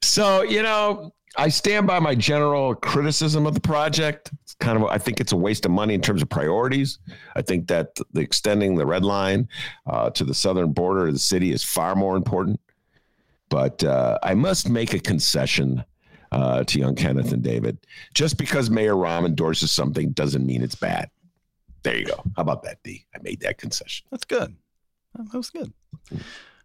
So 0.00 0.42
you 0.42 0.62
know, 0.62 1.12
I 1.38 1.48
stand 1.48 1.86
by 1.86 2.00
my 2.00 2.14
general 2.14 2.74
criticism 2.74 3.46
of 3.46 3.54
the 3.54 3.60
project. 3.60 4.30
It's 4.42 4.54
kind 4.54 4.82
of, 4.82 4.88
I 4.88 4.98
think 4.98 5.20
it's 5.20 5.32
a 5.32 5.36
waste 5.36 5.66
of 5.66 5.70
money 5.70 5.94
in 5.94 6.00
terms 6.00 6.22
of 6.22 6.28
priorities. 6.28 6.98
I 7.34 7.42
think 7.42 7.68
that 7.68 7.94
the 8.12 8.20
extending 8.20 8.76
the 8.76 8.86
red 8.86 9.04
line 9.04 9.48
uh, 9.86 10.10
to 10.10 10.24
the 10.24 10.34
southern 10.34 10.72
border 10.72 11.08
of 11.08 11.12
the 11.12 11.18
city 11.18 11.52
is 11.52 11.62
far 11.62 11.94
more 11.94 12.16
important. 12.16 12.60
But 13.48 13.84
uh, 13.84 14.18
I 14.22 14.34
must 14.34 14.68
make 14.68 14.94
a 14.94 14.98
concession 14.98 15.84
uh, 16.36 16.64
to 16.64 16.78
young 16.78 16.94
Kenneth 16.94 17.32
and 17.32 17.42
David. 17.42 17.78
Just 18.12 18.36
because 18.36 18.68
Mayor 18.68 18.94
Rahm 18.94 19.24
endorses 19.24 19.70
something 19.70 20.10
doesn't 20.10 20.44
mean 20.44 20.62
it's 20.62 20.74
bad. 20.74 21.08
There 21.82 21.96
you 21.96 22.04
go. 22.04 22.22
How 22.36 22.42
about 22.42 22.62
that, 22.64 22.82
D? 22.84 23.06
I 23.14 23.18
made 23.22 23.40
that 23.40 23.56
concession. 23.56 24.06
That's 24.10 24.26
good. 24.26 24.54
That 25.14 25.34
was 25.34 25.48
good. 25.48 25.72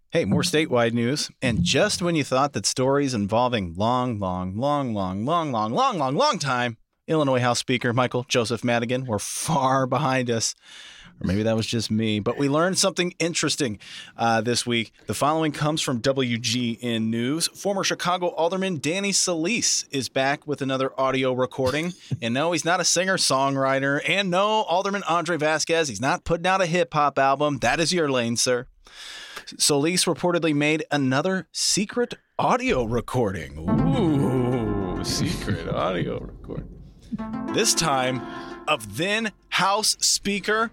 Hey, 0.09 0.25
more 0.25 0.41
statewide 0.41 0.91
news. 0.91 1.31
And 1.41 1.63
just 1.63 2.01
when 2.01 2.15
you 2.15 2.23
thought 2.25 2.51
that 2.51 2.65
stories 2.65 3.13
involving 3.13 3.75
long, 3.75 4.19
long, 4.19 4.57
long, 4.57 4.93
long, 4.93 5.23
long, 5.23 5.53
long, 5.53 5.73
long, 5.73 5.97
long, 5.97 6.15
long 6.15 6.37
time 6.37 6.77
Illinois 7.07 7.39
House 7.39 7.59
Speaker 7.59 7.93
Michael 7.93 8.25
Joseph 8.27 8.63
Madigan 8.63 9.05
were 9.05 9.19
far 9.19 9.87
behind 9.87 10.29
us. 10.29 10.53
Or 11.21 11.27
maybe 11.27 11.43
that 11.43 11.55
was 11.55 11.67
just 11.67 11.91
me, 11.91 12.19
but 12.19 12.37
we 12.37 12.49
learned 12.49 12.79
something 12.79 13.13
interesting 13.19 13.77
uh, 14.17 14.41
this 14.41 14.65
week. 14.65 14.91
The 15.05 15.13
following 15.13 15.51
comes 15.51 15.81
from 15.81 16.01
WGN 16.01 17.03
News. 17.03 17.47
Former 17.49 17.83
Chicago 17.83 18.29
Alderman 18.29 18.79
Danny 18.79 19.11
Solis 19.11 19.85
is 19.91 20.09
back 20.09 20.47
with 20.47 20.63
another 20.63 20.91
audio 20.99 21.33
recording. 21.33 21.93
and 22.21 22.33
no, 22.33 22.53
he's 22.53 22.65
not 22.65 22.79
a 22.79 22.83
singer 22.83 23.17
songwriter. 23.17 24.01
And 24.07 24.31
no, 24.31 24.63
Alderman 24.63 25.03
Andre 25.03 25.37
Vasquez, 25.37 25.87
he's 25.89 26.01
not 26.01 26.23
putting 26.23 26.47
out 26.47 26.61
a 26.61 26.65
hip 26.65 26.91
hop 26.93 27.19
album. 27.19 27.59
That 27.59 27.79
is 27.79 27.93
your 27.93 28.09
lane, 28.09 28.35
sir. 28.35 28.65
Solis 29.57 30.05
reportedly 30.05 30.55
made 30.55 30.85
another 30.89 31.47
secret 31.51 32.15
audio 32.39 32.83
recording. 32.83 33.57
Ooh, 33.59 35.03
secret 35.03 35.67
audio 35.69 36.19
recording. 36.19 36.80
This 37.53 37.73
time 37.73 38.21
of 38.67 38.97
then 38.97 39.31
House 39.49 39.97
Speaker 39.99 40.71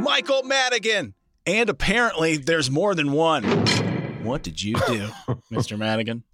Michael 0.00 0.42
Madigan. 0.42 1.14
And 1.46 1.70
apparently 1.70 2.36
there's 2.36 2.70
more 2.70 2.94
than 2.94 3.12
one. 3.12 3.44
What 4.22 4.42
did 4.42 4.62
you 4.62 4.74
do, 4.86 5.08
Mr. 5.50 5.78
Madigan? 5.78 6.24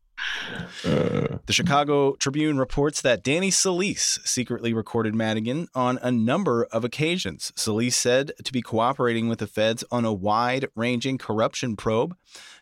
Uh. 0.84 1.38
The 1.46 1.52
Chicago 1.52 2.14
Tribune 2.16 2.59
reports 2.59 3.00
that 3.02 3.22
Danny 3.22 3.50
Solis 3.50 4.18
secretly 4.24 4.72
recorded 4.72 5.14
Madigan 5.14 5.68
on 5.74 5.98
a 6.02 6.11
number 6.11 6.64
of 6.64 6.84
occasions. 6.84 7.52
Solis 7.55 7.96
said 7.96 8.32
to 8.42 8.52
be 8.52 8.62
cooperating 8.62 9.28
with 9.28 9.38
the 9.38 9.46
feds 9.46 9.84
on 9.90 10.05
a 10.05 10.12
wide 10.12 10.68
ranging 10.74 11.18
corruption 11.18 11.76
probe. 11.76 12.16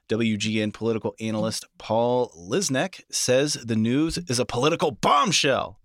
WGN 0.09 0.75
political 0.75 1.15
analyst 1.21 1.65
Paul 1.79 2.33
Lisnek 2.37 3.03
says 3.11 3.55
the 3.55 3.77
news 3.77 4.19
is 4.19 4.39
a 4.39 4.45
political 4.45 4.91
bombshell. 4.91 5.79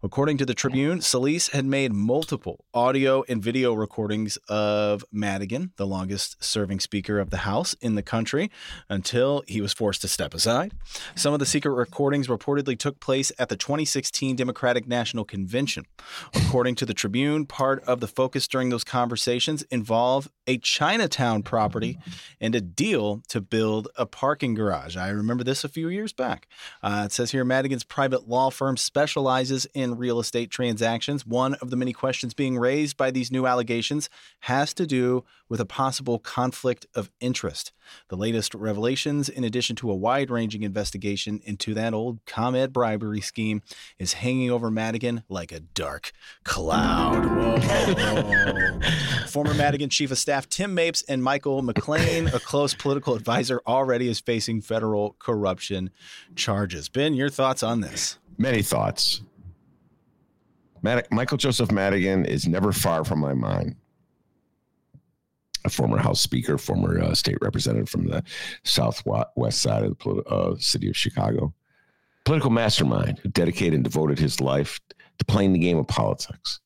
According 0.00 0.38
to 0.38 0.46
the 0.46 0.54
Tribune, 0.54 1.00
Solis 1.00 1.48
had 1.48 1.64
made 1.64 1.92
multiple 1.92 2.64
audio 2.72 3.24
and 3.28 3.42
video 3.42 3.74
recordings 3.74 4.38
of 4.48 5.04
Madigan, 5.10 5.72
the 5.76 5.86
longest 5.86 6.42
serving 6.42 6.78
Speaker 6.78 7.18
of 7.18 7.30
the 7.30 7.38
House 7.38 7.74
in 7.80 7.96
the 7.96 8.02
country, 8.02 8.48
until 8.88 9.42
he 9.48 9.60
was 9.60 9.72
forced 9.72 10.00
to 10.02 10.08
step 10.08 10.34
aside. 10.34 10.72
Some 11.16 11.32
of 11.32 11.40
the 11.40 11.46
secret 11.46 11.72
recordings 11.72 12.28
reportedly 12.28 12.78
took 12.78 13.00
place 13.00 13.32
at 13.40 13.48
the 13.48 13.56
2016 13.56 14.36
Democratic 14.36 14.86
National 14.86 15.24
Convention. 15.24 15.84
According 16.32 16.76
to 16.76 16.86
the 16.86 16.94
Tribune, 16.94 17.44
part 17.44 17.82
of 17.82 17.98
the 17.98 18.06
focus 18.06 18.46
during 18.46 18.68
those 18.68 18.84
conversations 18.84 19.62
involved 19.64 20.30
a 20.46 20.58
Chinatown 20.58 21.42
property 21.42 21.98
and 22.40 22.54
a 22.54 22.60
deal 22.60 23.22
to 23.28 23.40
build 23.40 23.88
a 23.96 24.06
parking 24.06 24.54
garage. 24.54 24.96
I 24.96 25.08
remember 25.08 25.42
this 25.42 25.64
a 25.64 25.68
few 25.68 25.88
years 25.88 26.12
back. 26.12 26.46
Uh, 26.82 27.02
it 27.06 27.12
says 27.12 27.32
here 27.32 27.44
Madigan's 27.44 27.84
private 27.84 28.28
law 28.28 28.50
firm 28.50 28.76
specializes 28.76 29.66
in 29.74 29.87
real 29.96 30.20
estate 30.20 30.50
transactions. 30.50 31.26
One 31.26 31.54
of 31.54 31.70
the 31.70 31.76
many 31.76 31.92
questions 31.92 32.34
being 32.34 32.58
raised 32.58 32.96
by 32.96 33.10
these 33.10 33.30
new 33.30 33.46
allegations 33.46 34.10
has 34.40 34.74
to 34.74 34.86
do 34.86 35.24
with 35.48 35.60
a 35.60 35.64
possible 35.64 36.18
conflict 36.18 36.86
of 36.94 37.10
interest. 37.20 37.72
The 38.08 38.16
latest 38.16 38.54
revelations, 38.54 39.28
in 39.28 39.44
addition 39.44 39.76
to 39.76 39.90
a 39.90 39.94
wide 39.94 40.30
ranging 40.30 40.62
investigation 40.62 41.40
into 41.44 41.72
that 41.74 41.94
old 41.94 42.24
ComEd 42.26 42.72
bribery 42.72 43.20
scheme, 43.20 43.62
is 43.98 44.14
hanging 44.14 44.50
over 44.50 44.70
Madigan 44.70 45.22
like 45.28 45.52
a 45.52 45.60
dark 45.60 46.12
cloud. 46.44 47.24
Former 49.28 49.54
Madigan 49.54 49.88
Chief 49.88 50.10
of 50.10 50.18
Staff 50.18 50.48
Tim 50.48 50.74
Mapes 50.74 51.02
and 51.02 51.22
Michael 51.22 51.62
McClain, 51.62 52.32
a 52.32 52.40
close 52.40 52.74
political 52.74 53.14
advisor, 53.14 53.60
already 53.66 54.08
is 54.08 54.20
facing 54.20 54.60
federal 54.60 55.16
corruption 55.18 55.90
charges. 56.34 56.88
Ben, 56.88 57.14
your 57.14 57.30
thoughts 57.30 57.62
on 57.62 57.80
this? 57.80 58.18
Many 58.36 58.62
thoughts. 58.62 59.22
Mad- 60.82 61.08
Michael 61.10 61.38
Joseph 61.38 61.72
Madigan 61.72 62.24
is 62.24 62.46
never 62.46 62.72
far 62.72 63.04
from 63.04 63.18
my 63.20 63.34
mind. 63.34 63.76
A 65.64 65.70
former 65.70 65.98
House 65.98 66.20
Speaker, 66.20 66.56
former 66.56 67.00
uh, 67.00 67.14
state 67.14 67.38
representative 67.42 67.88
from 67.88 68.06
the 68.06 68.22
southwest 68.64 69.60
side 69.60 69.84
of 69.84 69.90
the 69.90 69.96
politi- 69.96 70.32
uh, 70.32 70.56
city 70.58 70.88
of 70.88 70.96
Chicago, 70.96 71.52
political 72.24 72.50
mastermind 72.50 73.18
who 73.18 73.28
dedicated 73.30 73.74
and 73.74 73.84
devoted 73.84 74.18
his 74.18 74.40
life 74.40 74.80
to 75.18 75.24
playing 75.24 75.52
the 75.52 75.58
game 75.58 75.78
of 75.78 75.88
politics 75.88 76.60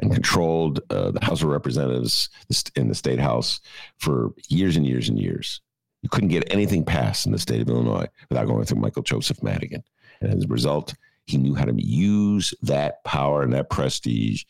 and 0.00 0.12
controlled 0.12 0.80
uh, 0.90 1.10
the 1.10 1.24
House 1.24 1.42
of 1.42 1.48
Representatives 1.48 2.28
in 2.76 2.88
the 2.88 2.94
state 2.94 3.18
house 3.18 3.60
for 3.98 4.32
years 4.48 4.76
and 4.76 4.86
years 4.86 5.08
and 5.08 5.18
years. 5.18 5.60
You 6.02 6.08
couldn't 6.08 6.28
get 6.28 6.50
anything 6.52 6.84
passed 6.84 7.26
in 7.26 7.32
the 7.32 7.38
state 7.38 7.60
of 7.60 7.68
Illinois 7.68 8.06
without 8.28 8.46
going 8.46 8.64
through 8.64 8.80
Michael 8.80 9.02
Joseph 9.02 9.42
Madigan. 9.42 9.82
And 10.20 10.32
as 10.32 10.44
a 10.44 10.48
result, 10.48 10.94
he 11.30 11.38
knew 11.38 11.54
how 11.54 11.64
to 11.64 11.74
use 11.76 12.54
that 12.62 13.02
power 13.04 13.42
and 13.42 13.52
that 13.52 13.70
prestige 13.70 14.44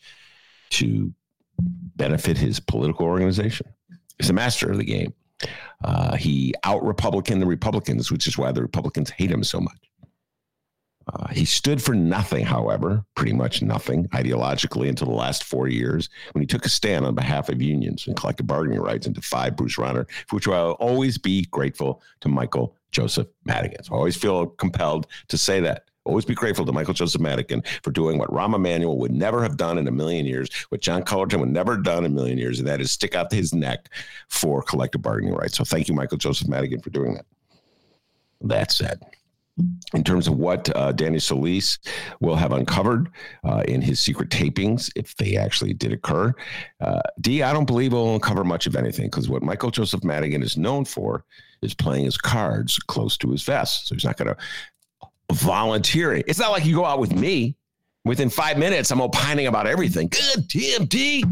to 0.71 1.13
benefit 1.95 2.37
his 2.37 2.59
political 2.59 3.05
organization. 3.05 3.67
He's 4.17 4.29
a 4.29 4.33
master 4.33 4.71
of 4.71 4.77
the 4.77 4.85
game. 4.85 5.13
Uh, 5.83 6.15
he 6.15 6.53
out 6.63 6.83
Republican 6.83 7.39
the 7.39 7.45
Republicans, 7.45 8.11
which 8.11 8.27
is 8.27 8.37
why 8.37 8.51
the 8.51 8.61
Republicans 8.61 9.09
hate 9.09 9.31
him 9.31 9.43
so 9.43 9.59
much. 9.59 9.77
Uh, 11.11 11.27
he 11.29 11.45
stood 11.45 11.81
for 11.81 11.95
nothing, 11.95 12.45
however, 12.45 13.03
pretty 13.15 13.33
much 13.33 13.61
nothing 13.61 14.07
ideologically 14.09 14.87
until 14.87 15.07
the 15.07 15.13
last 15.13 15.43
four 15.43 15.67
years 15.67 16.09
when 16.33 16.41
he 16.41 16.45
took 16.45 16.65
a 16.65 16.69
stand 16.69 17.05
on 17.05 17.15
behalf 17.15 17.49
of 17.49 17.61
unions 17.61 18.05
and 18.07 18.15
collective 18.15 18.45
bargaining 18.45 18.79
rights 18.79 19.07
and 19.07 19.15
defied 19.15 19.55
Bruce 19.55 19.77
Rauner, 19.77 20.07
for 20.27 20.35
which 20.35 20.47
I'll 20.47 20.73
always 20.73 21.17
be 21.17 21.45
grateful 21.45 22.01
to 22.21 22.29
Michael 22.29 22.75
Joseph 22.91 23.27
Madigan. 23.45 23.83
So 23.83 23.93
I 23.93 23.97
always 23.97 24.15
feel 24.15 24.47
compelled 24.47 25.07
to 25.29 25.37
say 25.37 25.59
that. 25.61 25.85
Always 26.03 26.25
be 26.25 26.33
grateful 26.33 26.65
to 26.65 26.71
Michael 26.71 26.95
Joseph 26.95 27.21
Madigan 27.21 27.63
for 27.83 27.91
doing 27.91 28.17
what 28.17 28.29
Rahm 28.29 28.55
Emanuel 28.55 28.97
would 28.97 29.11
never 29.11 29.43
have 29.43 29.55
done 29.55 29.77
in 29.77 29.87
a 29.87 29.91
million 29.91 30.25
years, 30.25 30.49
what 30.69 30.81
John 30.81 31.03
Cullerton 31.03 31.39
would 31.39 31.49
never 31.49 31.73
have 31.73 31.83
done 31.83 31.99
in 31.99 32.11
a 32.11 32.15
million 32.15 32.39
years, 32.39 32.59
and 32.59 32.67
that 32.67 32.81
is 32.81 32.91
stick 32.91 33.13
out 33.13 33.31
his 33.31 33.53
neck 33.53 33.89
for 34.27 34.63
collective 34.63 35.03
bargaining 35.03 35.35
rights. 35.35 35.57
So 35.57 35.63
thank 35.63 35.87
you, 35.87 35.93
Michael 35.93 36.17
Joseph 36.17 36.47
Madigan, 36.47 36.81
for 36.81 36.89
doing 36.89 37.13
that. 37.13 37.25
That 38.41 38.71
said, 38.71 39.03
in 39.93 40.03
terms 40.03 40.27
of 40.27 40.37
what 40.37 40.75
uh, 40.75 40.91
Danny 40.91 41.19
Solis 41.19 41.77
will 42.19 42.35
have 42.35 42.51
uncovered 42.51 43.11
uh, 43.43 43.63
in 43.67 43.81
his 43.81 43.99
secret 43.99 44.29
tapings, 44.29 44.89
if 44.95 45.15
they 45.17 45.35
actually 45.35 45.73
did 45.73 45.93
occur. 45.93 46.33
Uh, 46.79 47.01
D, 47.19 47.43
I 47.43 47.53
don't 47.53 47.65
believe 47.65 47.93
will 47.93 48.15
uncover 48.15 48.43
much 48.43 48.65
of 48.65 48.75
anything 48.75 49.05
because 49.05 49.29
what 49.29 49.43
Michael 49.43 49.71
Joseph 49.71 50.03
Madigan 50.03 50.41
is 50.41 50.57
known 50.57 50.85
for 50.85 51.25
is 51.61 51.73
playing 51.73 52.05
his 52.05 52.17
cards 52.17 52.79
close 52.79 53.17
to 53.17 53.29
his 53.29 53.43
vest. 53.43 53.87
So 53.87 53.95
he's 53.95 54.05
not 54.05 54.17
going 54.17 54.29
to 54.29 54.37
volunteer. 55.33 56.13
It's 56.13 56.39
not 56.39 56.51
like 56.51 56.65
you 56.65 56.75
go 56.75 56.85
out 56.85 56.99
with 56.99 57.13
me. 57.13 57.55
Within 58.03 58.29
five 58.29 58.57
minutes, 58.57 58.89
I'm 58.89 59.01
opining 59.01 59.47
about 59.47 59.67
everything. 59.67 60.07
Good 60.07 60.47
D, 60.47 61.23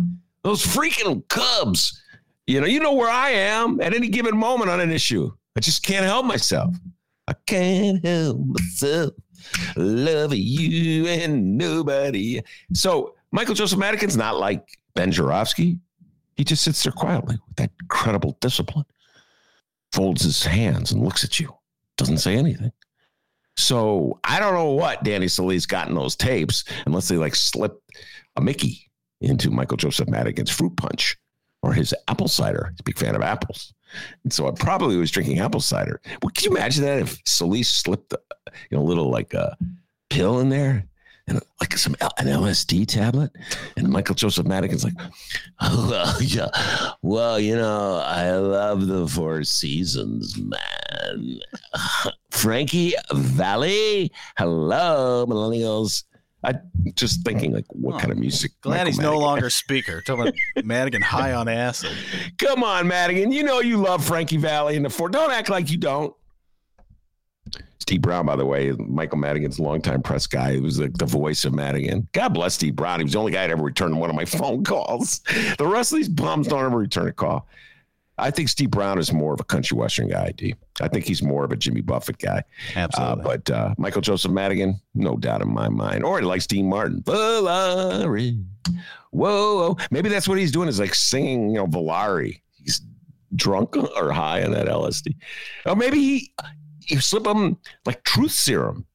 those 0.44 0.64
freaking 0.64 1.28
Cubs. 1.28 2.02
You 2.46 2.62
know, 2.62 2.68
you 2.68 2.80
know 2.80 2.94
where 2.94 3.10
I 3.10 3.32
am 3.32 3.82
at 3.82 3.94
any 3.94 4.08
given 4.08 4.38
moment 4.38 4.70
on 4.70 4.80
an 4.80 4.92
issue. 4.92 5.32
I 5.56 5.62
just 5.62 5.84
can't 5.84 6.06
help 6.06 6.26
myself. 6.26 6.76
I 7.28 7.34
can't 7.46 8.04
help 8.06 8.40
myself 8.40 9.14
loving 9.76 10.42
you 10.42 11.08
and 11.08 11.58
nobody. 11.58 12.42
So 12.74 13.16
Michael 13.32 13.56
Joseph 13.56 13.80
Madigan's 13.80 14.18
not 14.18 14.38
like 14.38 14.78
Ben 14.96 15.12
Joravsky. 15.12 15.80
He 16.38 16.44
just 16.44 16.64
sits 16.64 16.84
there 16.84 16.92
quietly 16.92 17.38
with 17.48 17.56
that 17.58 17.72
incredible 17.82 18.38
discipline, 18.40 18.86
folds 19.92 20.24
his 20.24 20.44
hands 20.44 20.92
and 20.92 21.04
looks 21.04 21.24
at 21.24 21.40
you, 21.40 21.54
doesn't 21.98 22.20
say 22.20 22.36
anything. 22.36 22.72
So 23.60 24.20
I 24.24 24.40
don't 24.40 24.54
know 24.54 24.72
what 24.72 25.04
Danny 25.04 25.28
Solis 25.28 25.66
got 25.66 25.90
in 25.90 25.96
those 25.96 26.16
tapes, 26.16 26.64
unless 26.86 27.08
they 27.08 27.18
like 27.18 27.36
slip 27.36 27.82
a 28.36 28.42
Mickey 28.42 28.90
into 29.22 29.52
Michael 29.52 29.78
Joseph 29.78 30.08
Madigan's 30.08 30.50
fruit 30.50 30.76
punch 30.78 31.18
or 31.62 31.74
his 31.74 31.94
apple 32.08 32.30
cider. 32.30 32.70
He's 32.72 32.80
a 32.80 32.84
big 32.84 32.98
fan 32.98 33.16
of 33.16 33.22
apples. 33.22 33.74
And 34.24 34.32
so 34.32 34.48
I 34.48 34.52
probably 34.52 34.96
was 34.96 35.12
drinking 35.12 35.40
apple 35.40 35.60
cider. 35.60 36.00
Well, 36.22 36.32
can 36.34 36.52
you 36.52 36.58
imagine 36.58 36.86
that 36.86 37.00
if 37.00 37.18
Solis 37.26 37.68
slipped 37.68 38.14
a 38.14 38.20
you 38.72 38.78
know, 38.78 38.84
little 38.84 39.10
like 39.10 39.34
a 39.34 39.58
pill 40.10 40.40
in 40.40 40.50
there 40.50 40.86
and 41.30 41.42
like 41.62 41.78
some 41.78 41.96
an 42.18 42.28
LSD 42.28 42.88
tablet? 42.88 43.32
And 43.78 43.88
Michael 43.90 44.16
Joseph 44.16 44.46
Madigan's 44.46 44.84
like, 44.84 44.96
oh, 45.62 45.88
well, 45.90 46.22
yeah, 46.22 46.48
well, 47.02 47.40
you 47.40 47.56
know, 47.56 48.02
I 48.06 48.32
love 48.32 48.88
the 48.88 49.08
Four 49.08 49.44
Seasons, 49.44 50.38
man. 50.38 51.40
Frankie 52.32 52.94
Valli, 53.14 54.12
hello, 54.38 55.26
millennials. 55.28 56.04
I 56.42 56.54
just 56.96 57.26
thinking 57.26 57.52
like, 57.52 57.66
what 57.70 57.96
Oh, 57.96 58.00
kind 58.00 58.12
of 58.14 58.18
music? 58.18 58.52
Glad 58.62 58.76
Michael 58.78 58.88
he's 58.88 58.98
no 59.00 59.04
Madigan- 59.12 59.22
longer 59.26 59.50
speaker. 59.50 60.00
Talking 60.02 60.22
about 60.30 60.36
Madigan 60.66 61.02
high 61.02 61.34
on 61.34 61.50
acid. 61.50 61.92
Come 62.38 62.64
on, 62.64 62.88
Madigan. 62.88 63.34
You 63.34 63.44
know 63.44 63.60
you 63.60 63.76
love 63.76 64.06
Frankie 64.06 64.38
Valli 64.38 64.78
and 64.78 64.86
the 64.86 64.90
Four. 64.90 65.10
Don't 65.10 65.32
act 65.32 65.50
like 65.50 65.70
you 65.70 65.78
don't. 65.78 66.14
Steve 67.80 68.02
Brown, 68.02 68.26
by 68.26 68.36
the 68.36 68.46
way, 68.46 68.72
Michael 68.78 69.18
Madigan's 69.18 69.60
longtime 69.60 70.02
press 70.02 70.28
guy. 70.28 70.54
He 70.54 70.60
was 70.60 70.80
like 70.80 70.98
the 70.98 71.06
voice 71.06 71.46
of 71.46 71.54
Madigan. 71.54 72.08
God 72.12 72.30
bless 72.30 72.56
Steve 72.56 72.76
Brown. 72.76 73.00
He 73.00 73.04
was 73.06 73.14
the 73.14 73.20
only 73.20 73.32
guy 73.32 73.48
that 73.48 73.52
ever 73.52 73.64
returned 73.64 73.98
one 74.00 74.10
of 74.10 74.16
my 74.16 74.26
phone 74.40 74.64
calls. 74.64 75.20
The 75.58 75.66
rest 75.66 75.92
of 75.94 75.98
these 75.98 76.10
bums 76.10 76.48
don't 76.48 76.64
ever 76.66 76.78
return 76.78 77.08
a 77.08 77.14
call. 77.14 77.48
I 78.18 78.32
think 78.32 78.50
Steve 78.50 78.70
Brown 78.70 79.00
is 79.00 79.14
more 79.14 79.34
of 79.34 79.40
a 79.40 79.46
country 79.46 79.78
western 79.78 80.10
guy, 80.10 80.34
D. 80.36 80.54
I 80.82 80.90
think 80.90 81.06
he's 81.06 81.24
more 81.24 81.46
of 81.46 81.54
a 81.54 81.56
Jimmy 81.56 81.80
Buffett 81.80 82.18
guy. 82.18 82.44
Uh, 82.76 82.80
Absolutely. 82.80 83.24
but 83.24 83.50
uh, 83.50 83.74
Michael 83.78 84.02
Joseph 84.02 84.32
Madigan, 84.32 84.80
no 84.94 85.16
doubt 85.16 85.42
in 85.42 85.48
my 85.54 85.70
mind. 85.70 86.04
Or 86.04 86.20
he 86.20 86.26
likes 86.26 86.46
Dean 86.46 86.68
Martin. 86.70 87.02
Volare. 87.04 88.44
Whoa, 89.12 89.56
whoa. 89.56 89.78
Maybe 89.90 90.10
that's 90.10 90.28
what 90.28 90.38
he's 90.38 90.52
doing 90.52 90.68
is 90.68 90.80
like 90.82 90.94
singing, 90.94 91.50
you 91.52 91.56
know, 91.56 91.68
Volare. 91.68 92.42
He's 92.62 92.82
drunk 93.36 93.78
or 93.78 94.12
high 94.12 94.44
on 94.44 94.52
that 94.52 94.68
LSD. 94.68 95.16
Or 95.66 95.76
maybe 95.78 96.00
he, 96.00 96.34
you 96.90 97.00
slip 97.00 97.26
him 97.26 97.58
like 97.86 98.04
truth 98.04 98.32
serum. 98.32 98.86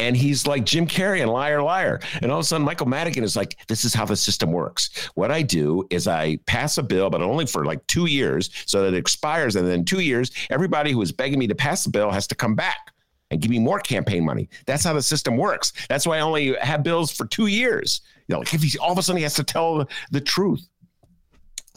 And 0.00 0.16
he's 0.16 0.46
like 0.46 0.64
Jim 0.64 0.86
Carrey 0.86 1.22
and 1.22 1.30
Liar 1.30 1.60
Liar. 1.60 1.98
And 2.22 2.30
all 2.30 2.38
of 2.38 2.44
a 2.44 2.46
sudden, 2.46 2.64
Michael 2.64 2.86
Madigan 2.86 3.24
is 3.24 3.34
like, 3.34 3.58
this 3.66 3.84
is 3.84 3.92
how 3.92 4.04
the 4.04 4.14
system 4.14 4.52
works. 4.52 5.10
What 5.16 5.32
I 5.32 5.42
do 5.42 5.88
is 5.90 6.06
I 6.06 6.36
pass 6.46 6.78
a 6.78 6.84
bill, 6.84 7.10
but 7.10 7.20
only 7.20 7.46
for 7.46 7.64
like 7.64 7.84
two 7.88 8.06
years 8.06 8.50
so 8.64 8.82
that 8.82 8.94
it 8.94 8.96
expires. 8.96 9.56
And 9.56 9.66
then 9.66 9.84
two 9.84 9.98
years, 9.98 10.30
everybody 10.50 10.92
who 10.92 11.02
is 11.02 11.10
begging 11.10 11.40
me 11.40 11.48
to 11.48 11.54
pass 11.56 11.82
the 11.82 11.90
bill 11.90 12.12
has 12.12 12.28
to 12.28 12.36
come 12.36 12.54
back 12.54 12.92
and 13.32 13.40
give 13.40 13.50
me 13.50 13.58
more 13.58 13.80
campaign 13.80 14.24
money. 14.24 14.48
That's 14.66 14.84
how 14.84 14.92
the 14.92 15.02
system 15.02 15.36
works. 15.36 15.72
That's 15.88 16.06
why 16.06 16.18
I 16.18 16.20
only 16.20 16.54
have 16.60 16.84
bills 16.84 17.10
for 17.10 17.26
two 17.26 17.48
years. 17.48 18.02
You 18.28 18.34
know, 18.34 18.38
like 18.38 18.54
if 18.54 18.62
he's 18.62 18.76
all 18.76 18.92
of 18.92 18.98
a 18.98 19.02
sudden 19.02 19.16
he 19.16 19.24
has 19.24 19.34
to 19.34 19.42
tell 19.42 19.88
the 20.12 20.20
truth. 20.20 20.64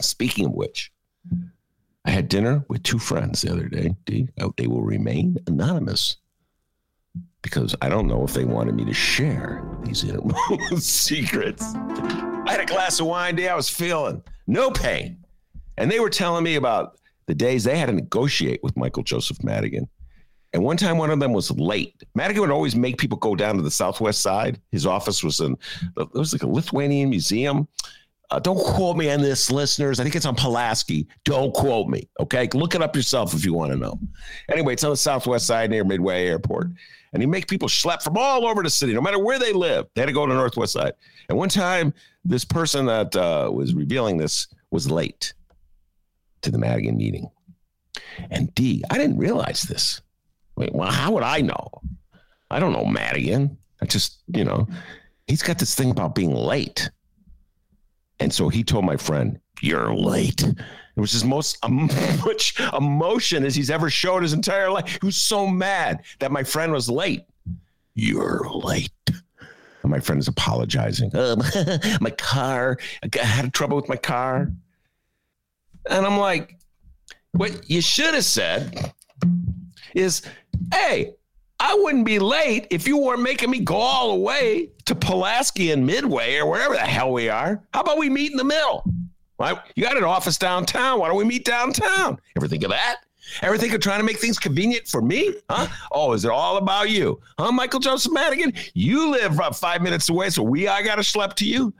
Speaking 0.00 0.46
of 0.46 0.52
which, 0.52 0.91
I 2.04 2.10
had 2.10 2.28
dinner 2.28 2.64
with 2.68 2.82
two 2.82 2.98
friends 2.98 3.42
the 3.42 3.52
other 3.52 3.68
day. 3.68 3.94
Oh, 4.40 4.52
they 4.56 4.66
will 4.66 4.82
remain 4.82 5.36
anonymous 5.46 6.16
because 7.42 7.74
I 7.82 7.88
don't 7.88 8.06
know 8.06 8.24
if 8.24 8.34
they 8.34 8.44
wanted 8.44 8.74
me 8.74 8.84
to 8.84 8.94
share 8.94 9.64
these 9.84 10.04
innermost 10.04 10.78
secrets. 10.80 11.74
I 11.74 12.46
had 12.52 12.60
a 12.60 12.66
glass 12.66 13.00
of 13.00 13.06
wine 13.06 13.36
day. 13.36 13.48
I 13.48 13.54
was 13.54 13.68
feeling 13.68 14.22
no 14.46 14.70
pain. 14.70 15.24
And 15.78 15.90
they 15.90 16.00
were 16.00 16.10
telling 16.10 16.44
me 16.44 16.56
about 16.56 16.98
the 17.26 17.34
days 17.34 17.64
they 17.64 17.78
had 17.78 17.86
to 17.86 17.92
negotiate 17.92 18.60
with 18.62 18.76
Michael 18.76 19.02
Joseph 19.02 19.42
Madigan 19.42 19.88
And 20.52 20.62
one 20.62 20.76
time, 20.76 20.98
one 20.98 21.10
of 21.10 21.20
them 21.20 21.32
was 21.32 21.50
late. 21.52 22.02
Madigan 22.14 22.42
would 22.42 22.50
always 22.50 22.76
make 22.76 22.98
people 22.98 23.18
go 23.18 23.34
down 23.34 23.56
to 23.56 23.62
the 23.62 23.70
southwest 23.70 24.20
side. 24.20 24.60
His 24.70 24.86
office 24.86 25.22
was 25.24 25.40
in, 25.40 25.56
it 25.96 26.12
was 26.14 26.32
like 26.32 26.42
a 26.42 26.48
Lithuanian 26.48 27.10
museum. 27.10 27.68
Uh, 28.32 28.38
don't 28.38 28.58
quote 28.58 28.96
me 28.96 29.10
on 29.10 29.20
this, 29.20 29.50
listeners. 29.50 30.00
I 30.00 30.04
think 30.04 30.16
it's 30.16 30.24
on 30.24 30.34
Pulaski. 30.34 31.06
Don't 31.26 31.52
quote 31.52 31.88
me. 31.88 32.08
Okay. 32.18 32.48
Look 32.54 32.74
it 32.74 32.80
up 32.80 32.96
yourself 32.96 33.34
if 33.34 33.44
you 33.44 33.52
want 33.52 33.72
to 33.72 33.78
know. 33.78 33.98
Anyway, 34.50 34.72
it's 34.72 34.84
on 34.84 34.90
the 34.90 34.96
southwest 34.96 35.46
side 35.46 35.68
near 35.68 35.84
Midway 35.84 36.28
Airport. 36.28 36.68
And 37.12 37.22
he 37.22 37.26
make 37.26 37.46
people 37.46 37.68
schlep 37.68 38.02
from 38.02 38.16
all 38.16 38.46
over 38.46 38.62
the 38.62 38.70
city, 38.70 38.94
no 38.94 39.02
matter 39.02 39.18
where 39.18 39.38
they 39.38 39.52
live. 39.52 39.86
They 39.94 40.00
had 40.00 40.06
to 40.06 40.14
go 40.14 40.24
to 40.24 40.32
the 40.32 40.38
northwest 40.38 40.72
side. 40.72 40.94
And 41.28 41.36
one 41.36 41.50
time, 41.50 41.92
this 42.24 42.42
person 42.42 42.86
that 42.86 43.14
uh, 43.14 43.50
was 43.52 43.74
revealing 43.74 44.16
this 44.16 44.46
was 44.70 44.90
late 44.90 45.34
to 46.40 46.50
the 46.50 46.56
Madigan 46.56 46.96
meeting. 46.96 47.28
And 48.30 48.54
D, 48.54 48.82
I 48.88 48.96
didn't 48.96 49.18
realize 49.18 49.60
this. 49.60 50.00
Wait, 50.56 50.74
well, 50.74 50.90
how 50.90 51.12
would 51.12 51.22
I 51.22 51.42
know? 51.42 51.68
I 52.50 52.58
don't 52.60 52.72
know 52.72 52.86
Madigan. 52.86 53.58
I 53.82 53.84
just, 53.84 54.22
you 54.28 54.44
know, 54.44 54.66
he's 55.26 55.42
got 55.42 55.58
this 55.58 55.74
thing 55.74 55.90
about 55.90 56.14
being 56.14 56.34
late. 56.34 56.88
And 58.22 58.32
so 58.32 58.48
he 58.48 58.62
told 58.62 58.84
my 58.84 58.96
friend, 58.96 59.40
You're 59.60 59.92
late. 59.92 60.42
It 60.44 61.00
was 61.00 61.10
his 61.10 61.24
most 61.24 61.58
um, 61.64 61.90
much 62.24 62.60
emotion 62.72 63.44
as 63.44 63.56
he's 63.56 63.68
ever 63.68 63.90
showed 63.90 64.22
his 64.22 64.32
entire 64.32 64.70
life. 64.70 64.98
He 65.00 65.04
was 65.04 65.16
so 65.16 65.46
mad 65.46 66.04
that 66.20 66.30
my 66.30 66.44
friend 66.44 66.72
was 66.72 66.88
late. 66.88 67.24
You're 67.94 68.48
late. 68.48 68.92
And 69.08 69.90
my 69.90 69.98
friend 69.98 70.20
is 70.20 70.28
apologizing. 70.28 71.16
Um, 71.16 71.42
my 72.00 72.10
car, 72.10 72.78
I 73.02 73.24
had 73.24 73.52
trouble 73.52 73.76
with 73.76 73.88
my 73.88 73.96
car. 73.96 74.52
And 75.90 76.06
I'm 76.06 76.18
like, 76.18 76.58
what 77.32 77.68
you 77.68 77.80
should 77.80 78.14
have 78.14 78.24
said 78.24 78.92
is, 79.94 80.22
hey, 80.72 81.14
I 81.58 81.74
wouldn't 81.74 82.06
be 82.06 82.20
late 82.20 82.68
if 82.70 82.86
you 82.86 82.98
weren't 82.98 83.22
making 83.22 83.50
me 83.50 83.60
go 83.60 83.74
all 83.74 84.12
the 84.12 84.20
way 84.20 84.70
to 84.92 85.06
Pulaski 85.06 85.70
and 85.70 85.86
Midway 85.86 86.36
or 86.36 86.46
wherever 86.46 86.74
the 86.74 86.80
hell 86.80 87.12
we 87.12 87.28
are. 87.28 87.62
How 87.72 87.80
about 87.80 87.98
we 87.98 88.10
meet 88.10 88.30
in 88.30 88.36
the 88.36 88.44
middle? 88.44 88.84
Right? 89.38 89.58
You 89.74 89.82
got 89.82 89.96
an 89.96 90.04
office 90.04 90.36
downtown. 90.36 91.00
Why 91.00 91.08
don't 91.08 91.16
we 91.16 91.24
meet 91.24 91.44
downtown? 91.44 92.20
Ever 92.36 92.46
think 92.46 92.62
of 92.62 92.70
that? 92.70 92.98
Ever 93.40 93.56
think 93.56 93.72
of 93.72 93.80
trying 93.80 94.00
to 94.00 94.04
make 94.04 94.18
things 94.18 94.38
convenient 94.38 94.86
for 94.86 95.00
me? 95.00 95.34
Huh? 95.48 95.68
Oh, 95.92 96.12
is 96.12 96.24
it 96.24 96.30
all 96.30 96.58
about 96.58 96.90
you? 96.90 97.20
Huh, 97.38 97.52
Michael 97.52 97.80
Joseph 97.80 98.12
Madigan? 98.12 98.52
You 98.74 99.10
live 99.10 99.40
uh, 99.40 99.50
five 99.52 99.80
minutes 99.80 100.08
away, 100.08 100.28
so 100.30 100.42
we 100.42 100.68
I 100.68 100.82
got 100.82 100.96
to 100.96 101.02
schlep 101.02 101.34
to 101.34 101.46
you? 101.46 101.72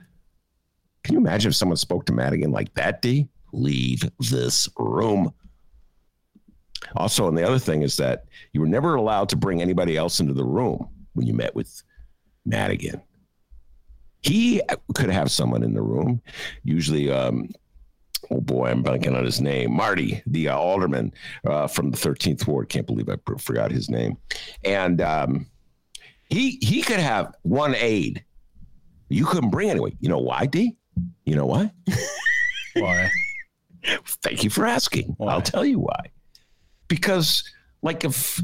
Can 1.03 1.13
you 1.13 1.19
imagine 1.19 1.49
if 1.49 1.55
someone 1.55 1.77
spoke 1.77 2.05
to 2.07 2.13
Madigan 2.13 2.51
like 2.51 2.73
that, 2.73 3.01
D? 3.01 3.27
Leave 3.51 4.09
this 4.19 4.67
room. 4.77 5.33
Also, 6.95 7.27
and 7.27 7.37
the 7.37 7.45
other 7.45 7.59
thing 7.59 7.81
is 7.81 7.97
that 7.97 8.25
you 8.53 8.61
were 8.61 8.67
never 8.67 8.95
allowed 8.95 9.29
to 9.29 9.35
bring 9.35 9.61
anybody 9.61 9.97
else 9.97 10.19
into 10.19 10.33
the 10.33 10.43
room 10.43 10.87
when 11.13 11.27
you 11.27 11.33
met 11.33 11.53
with 11.53 11.83
Madigan. 12.45 13.01
He 14.21 14.61
could 14.95 15.09
have 15.09 15.31
someone 15.31 15.63
in 15.63 15.73
the 15.73 15.81
room, 15.81 16.21
usually, 16.63 17.11
um, 17.11 17.49
oh 18.31 18.39
boy, 18.39 18.67
I'm 18.67 18.83
blanking 18.83 19.17
on 19.17 19.25
his 19.25 19.41
name, 19.41 19.73
Marty, 19.73 20.21
the 20.27 20.49
uh, 20.49 20.57
alderman 20.57 21.13
uh, 21.45 21.67
from 21.67 21.91
the 21.91 21.97
13th 21.97 22.47
ward. 22.47 22.69
Can't 22.69 22.87
believe 22.87 23.09
I 23.09 23.17
forgot 23.37 23.71
his 23.71 23.89
name. 23.89 24.17
And 24.63 25.01
um, 25.01 25.47
he 26.29 26.57
he 26.61 26.81
could 26.81 26.99
have 26.99 27.35
one 27.41 27.75
aide. 27.75 28.23
You 29.09 29.25
couldn't 29.25 29.49
bring 29.49 29.69
anyone. 29.69 29.97
You 29.99 30.09
know 30.09 30.19
why, 30.19 30.45
D? 30.45 30.77
You 31.25 31.35
know 31.35 31.45
why? 31.45 31.71
Why? 32.75 33.11
Thank 34.23 34.43
you 34.43 34.49
for 34.49 34.65
asking. 34.65 35.13
Why? 35.17 35.31
I'll 35.31 35.41
tell 35.41 35.63
you 35.63 35.79
why. 35.79 36.11
Because, 36.87 37.43
like, 37.83 38.03
if 38.03 38.41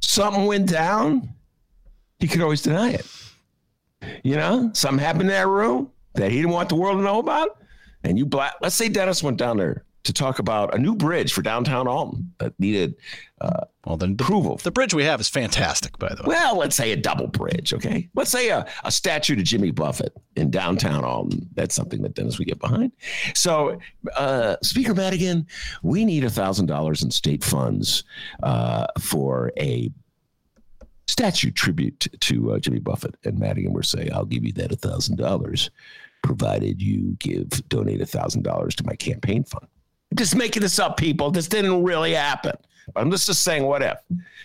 something 0.00 0.46
went 0.46 0.68
down, 0.68 1.32
he 2.20 2.28
could 2.28 2.40
always 2.42 2.62
deny 2.62 2.90
it. 2.90 3.06
You 4.22 4.36
know, 4.36 4.70
something 4.72 5.02
happened 5.04 5.22
in 5.22 5.28
that 5.28 5.46
room 5.46 5.90
that 6.14 6.30
he 6.30 6.38
didn't 6.38 6.52
want 6.52 6.68
the 6.68 6.74
world 6.76 6.98
to 6.98 7.02
know 7.02 7.18
about, 7.18 7.58
and 8.04 8.18
you 8.18 8.24
black. 8.26 8.54
Let's 8.62 8.74
say 8.74 8.88
Dennis 8.88 9.22
went 9.22 9.36
down 9.36 9.56
there 9.58 9.84
to 10.04 10.12
talk 10.14 10.38
about 10.38 10.74
a 10.74 10.78
new 10.78 10.94
bridge 10.94 11.32
for 11.34 11.42
downtown 11.42 11.86
Alton 11.86 12.32
that 12.38 12.58
needed 12.58 12.94
uh, 13.42 13.64
Well, 13.84 13.98
then 13.98 14.16
the, 14.16 14.24
approval. 14.24 14.56
the 14.56 14.70
bridge 14.70 14.94
we 14.94 15.04
have 15.04 15.20
is 15.20 15.28
fantastic, 15.28 15.98
by 15.98 16.08
the 16.08 16.22
way. 16.22 16.28
Well, 16.28 16.56
let's 16.56 16.74
say 16.74 16.92
a 16.92 16.96
double 16.96 17.26
bridge, 17.26 17.74
okay? 17.74 18.08
Let's 18.14 18.30
say 18.30 18.48
a, 18.48 18.66
a 18.84 18.90
statue 18.90 19.36
to 19.36 19.42
Jimmy 19.42 19.72
Buffett 19.72 20.16
in 20.36 20.50
downtown 20.50 21.04
Alton. 21.04 21.46
That's 21.54 21.74
something 21.74 22.00
that 22.00 22.14
Dennis 22.14 22.38
would 22.38 22.48
get 22.48 22.58
behind. 22.58 22.92
So, 23.34 23.78
uh, 24.16 24.56
Speaker 24.62 24.94
Madigan, 24.94 25.46
we 25.82 26.06
need 26.06 26.22
$1,000 26.24 27.02
in 27.02 27.10
state 27.10 27.44
funds 27.44 28.04
uh, 28.42 28.86
for 28.98 29.52
a 29.58 29.90
statue 31.10 31.50
tribute 31.50 32.08
to 32.20 32.52
uh, 32.52 32.58
Jimmy 32.58 32.78
Buffett. 32.78 33.16
And 33.24 33.38
Madigan 33.38 33.72
would 33.72 33.86
say, 33.86 34.08
I'll 34.10 34.24
give 34.24 34.44
you 34.44 34.52
that 34.52 34.70
$1,000 34.70 35.70
provided 36.22 36.80
you 36.82 37.16
give 37.18 37.48
donate 37.68 38.00
$1,000 38.00 38.74
to 38.74 38.84
my 38.86 38.94
campaign 38.94 39.44
fund. 39.44 39.66
I'm 40.10 40.16
just 40.16 40.34
making 40.34 40.62
this 40.62 40.78
up, 40.78 40.96
people. 40.96 41.30
This 41.30 41.48
didn't 41.48 41.82
really 41.82 42.14
happen. 42.14 42.56
But 42.92 43.00
I'm 43.00 43.10
just, 43.10 43.26
just 43.26 43.42
saying 43.44 43.64
what 43.64 43.82
if. 43.82 43.98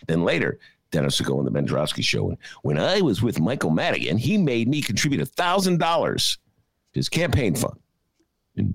Then 0.07 0.23
later, 0.23 0.59
Dennis 0.91 1.19
would 1.19 1.27
go 1.27 1.39
on 1.39 1.45
the 1.45 1.51
Ben 1.51 1.67
Joravsky 1.67 2.01
show. 2.01 2.29
And 2.29 2.37
when 2.61 2.77
I 2.77 3.01
was 3.01 3.21
with 3.21 3.39
Michael 3.39 3.71
Madigan, 3.71 4.17
he 4.17 4.37
made 4.37 4.67
me 4.67 4.81
contribute 4.81 5.21
$1,000 5.35 6.33
to 6.33 6.39
his 6.93 7.09
campaign 7.09 7.55
fund 7.55 7.77
in 8.55 8.73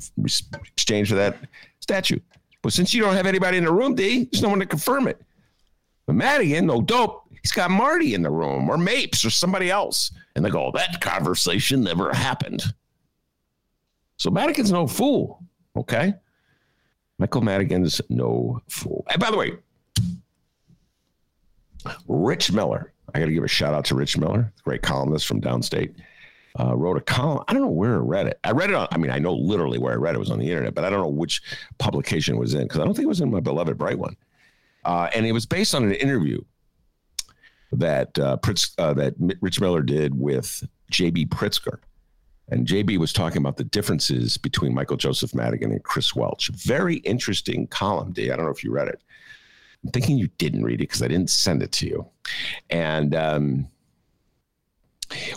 exchange 0.74 1.08
for 1.08 1.14
that 1.14 1.36
statue. 1.80 2.18
But 2.62 2.72
since 2.72 2.92
you 2.92 3.00
don't 3.00 3.14
have 3.14 3.26
anybody 3.26 3.56
in 3.56 3.64
the 3.64 3.72
room, 3.72 3.94
D, 3.94 4.28
there's 4.30 4.42
no 4.42 4.50
one 4.50 4.60
to 4.60 4.66
confirm 4.66 5.08
it. 5.08 5.20
But 6.06 6.16
Madigan, 6.16 6.66
no 6.66 6.82
dope, 6.82 7.19
he's 7.42 7.52
got 7.52 7.70
Marty 7.70 8.14
in 8.14 8.22
the 8.22 8.30
room 8.30 8.68
or 8.68 8.78
Mapes 8.78 9.24
or 9.24 9.30
somebody 9.30 9.70
else. 9.70 10.12
And 10.34 10.44
they 10.44 10.50
go, 10.50 10.70
that 10.74 11.00
conversation 11.00 11.82
never 11.82 12.12
happened. 12.12 12.62
So 14.16 14.30
Madigan's 14.30 14.70
no 14.70 14.86
fool, 14.86 15.42
okay? 15.76 16.14
Michael 17.18 17.42
Madigan's 17.42 18.00
no 18.08 18.60
fool. 18.68 19.04
And 19.10 19.20
by 19.20 19.30
the 19.30 19.36
way, 19.36 19.52
Rich 22.06 22.52
Miller, 22.52 22.92
I 23.14 23.18
got 23.18 23.26
to 23.26 23.32
give 23.32 23.44
a 23.44 23.48
shout 23.48 23.74
out 23.74 23.84
to 23.86 23.94
Rich 23.94 24.18
Miller, 24.18 24.52
great 24.64 24.82
columnist 24.82 25.26
from 25.26 25.40
downstate. 25.40 25.94
Uh, 26.58 26.76
wrote 26.76 26.96
a 26.96 27.00
column. 27.00 27.44
I 27.46 27.52
don't 27.52 27.62
know 27.62 27.68
where 27.68 27.94
I 27.94 27.98
read 27.98 28.26
it. 28.26 28.40
I 28.42 28.50
read 28.50 28.70
it 28.70 28.76
on, 28.76 28.88
I 28.90 28.98
mean, 28.98 29.12
I 29.12 29.20
know 29.20 29.32
literally 29.32 29.78
where 29.78 29.92
I 29.92 29.96
read 29.96 30.14
it, 30.14 30.16
it 30.16 30.18
was 30.18 30.32
on 30.32 30.40
the 30.40 30.48
internet, 30.48 30.74
but 30.74 30.82
I 30.84 30.90
don't 30.90 31.00
know 31.00 31.08
which 31.08 31.42
publication 31.78 32.36
was 32.38 32.54
in 32.54 32.62
because 32.62 32.80
I 32.80 32.84
don't 32.84 32.92
think 32.92 33.04
it 33.04 33.08
was 33.08 33.20
in 33.20 33.30
my 33.30 33.38
beloved 33.38 33.78
Bright 33.78 33.98
One. 33.98 34.16
Uh, 34.84 35.08
and 35.14 35.24
it 35.24 35.32
was 35.32 35.46
based 35.46 35.76
on 35.76 35.84
an 35.84 35.92
interview 35.92 36.40
that 37.72 38.18
uh, 38.18 38.36
Pritz, 38.42 38.72
uh, 38.78 38.94
that 38.94 39.14
Rich 39.40 39.60
Miller 39.60 39.82
did 39.82 40.18
with 40.18 40.66
J.B. 40.90 41.26
Pritzker. 41.26 41.78
And 42.50 42.66
JB 42.66 42.98
was 42.98 43.12
talking 43.12 43.38
about 43.38 43.56
the 43.56 43.64
differences 43.64 44.36
between 44.36 44.74
Michael 44.74 44.96
Joseph 44.96 45.34
Madigan 45.34 45.70
and 45.70 45.82
Chris 45.84 46.16
Welch. 46.16 46.48
Very 46.48 46.96
interesting 46.96 47.68
column, 47.68 48.12
D. 48.12 48.30
I 48.30 48.36
don't 48.36 48.44
know 48.44 48.50
if 48.50 48.64
you 48.64 48.72
read 48.72 48.88
it. 48.88 49.00
I'm 49.84 49.90
thinking 49.92 50.18
you 50.18 50.28
didn't 50.38 50.64
read 50.64 50.80
it 50.80 50.88
because 50.88 51.02
I 51.02 51.08
didn't 51.08 51.30
send 51.30 51.62
it 51.62 51.72
to 51.72 51.86
you. 51.86 52.06
And 52.68 53.14
um, 53.14 53.68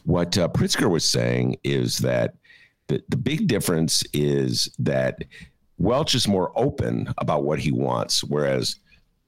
what 0.04 0.38
uh, 0.38 0.48
Pritzker 0.50 0.90
was 0.90 1.06
saying 1.06 1.58
is 1.64 2.00
that 2.00 2.36
the, 2.88 3.02
the 3.10 3.18
big 3.18 3.48
difference 3.48 4.04
is 4.12 4.74
that 4.80 5.24
Welch 5.78 6.16
is 6.16 6.28
more 6.28 6.52
open 6.56 7.14
about 7.20 7.44
what 7.44 7.60
he 7.60 7.72
wants, 7.72 8.24
whereas 8.24 8.78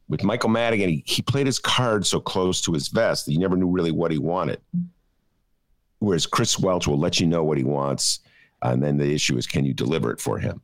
with 0.08 0.24
Michael 0.24 0.50
Madigan, 0.50 0.90
he, 0.90 1.04
he 1.06 1.22
played 1.22 1.48
his 1.48 1.60
cards 1.60 2.10
so 2.10 2.20
close 2.20 2.62
to 2.62 2.74
his 2.74 2.88
vest 2.90 3.26
that 3.26 3.32
he 3.32 3.38
never 3.38 3.56
knew 3.56 3.68
really 3.68 3.92
what 3.92 4.12
he 4.12 4.18
wanted 4.18 4.62
whereas 6.00 6.26
Chris 6.26 6.60
Welch 6.60 6.88
will 6.88 7.00
let 7.00 7.20
you 7.20 7.28
know 7.28 7.44
what 7.44 7.58
he 7.58 7.64
wants, 7.64 8.20
and 8.62 8.84
then 8.84 8.98
the 8.98 9.14
issue 9.14 9.38
is 9.38 9.48
can 9.48 9.66
you 9.66 9.74
deliver 9.74 10.12
it 10.12 10.22
for 10.22 10.38
him? 10.38 10.62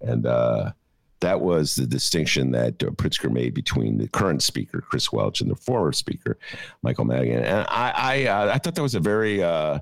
And 0.00 0.26
uh, 0.26 0.72
that 1.20 1.40
was 1.40 1.74
the 1.74 1.86
distinction 1.86 2.52
that 2.52 2.82
uh, 2.82 2.90
Pritzker 2.90 3.30
made 3.30 3.54
between 3.54 3.98
the 3.98 4.08
current 4.08 4.42
speaker 4.42 4.80
Chris 4.80 5.12
Welch 5.12 5.40
and 5.40 5.50
the 5.50 5.56
former 5.56 5.92
speaker 5.92 6.38
Michael 6.82 7.04
Madigan. 7.04 7.44
And 7.44 7.66
I 7.68 7.92
I, 7.96 8.26
uh, 8.26 8.54
I 8.54 8.58
thought 8.58 8.74
that 8.76 8.82
was 8.82 8.94
a 8.94 9.00
very 9.00 9.42
uh, 9.42 9.80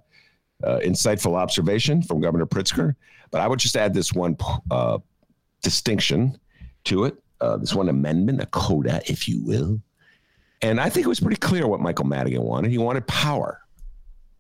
uh, 0.65 0.79
insightful 0.83 1.35
observation 1.37 2.03
from 2.03 2.21
Governor 2.21 2.47
Pritzker. 2.47 2.95
But 3.31 3.41
I 3.41 3.49
would 3.49 3.59
just 3.59 3.77
add 3.77 3.93
this 3.93 4.13
one 4.13 4.37
uh, 4.71 4.99
distinction 5.63 6.39
to 6.85 7.05
it, 7.05 7.17
this 7.59 7.75
one 7.75 7.89
amendment, 7.89 8.41
a 8.41 8.47
coda, 8.47 9.03
if 9.07 9.29
you 9.29 9.43
will. 9.45 9.81
And 10.63 10.81
I 10.81 10.89
think 10.89 11.05
it 11.07 11.09
was 11.09 11.21
pretty 11.21 11.37
clear 11.37 11.67
what 11.67 11.81
Michael 11.81 12.07
Madigan 12.07 12.43
wanted. 12.43 12.71
He 12.71 12.79
wanted 12.79 13.07
power. 13.07 13.61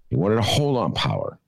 He 0.08 0.16
wanted 0.16 0.36
to 0.36 0.42
hold 0.42 0.76
on 0.76 0.92
power. 0.92 1.38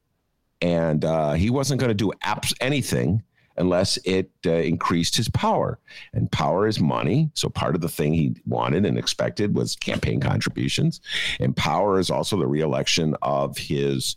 And 0.60 1.04
uh, 1.04 1.32
he 1.32 1.50
wasn't 1.50 1.80
going 1.80 1.88
to 1.88 1.94
do 1.94 2.12
abs- 2.22 2.54
anything 2.60 3.22
unless 3.56 3.96
it 4.04 4.30
uh, 4.46 4.50
increased 4.50 5.16
his 5.16 5.28
power. 5.28 5.78
And 6.12 6.30
power 6.30 6.66
is 6.66 6.80
money. 6.80 7.30
So 7.34 7.48
part 7.48 7.74
of 7.74 7.80
the 7.80 7.88
thing 7.88 8.12
he 8.12 8.36
wanted 8.46 8.86
and 8.86 8.98
expected 8.98 9.54
was 9.54 9.76
campaign 9.76 10.20
contributions. 10.20 11.00
And 11.40 11.56
power 11.56 11.98
is 11.98 12.10
also 12.10 12.36
the 12.36 12.46
reelection 12.46 13.16
of 13.22 13.56
his 13.58 14.16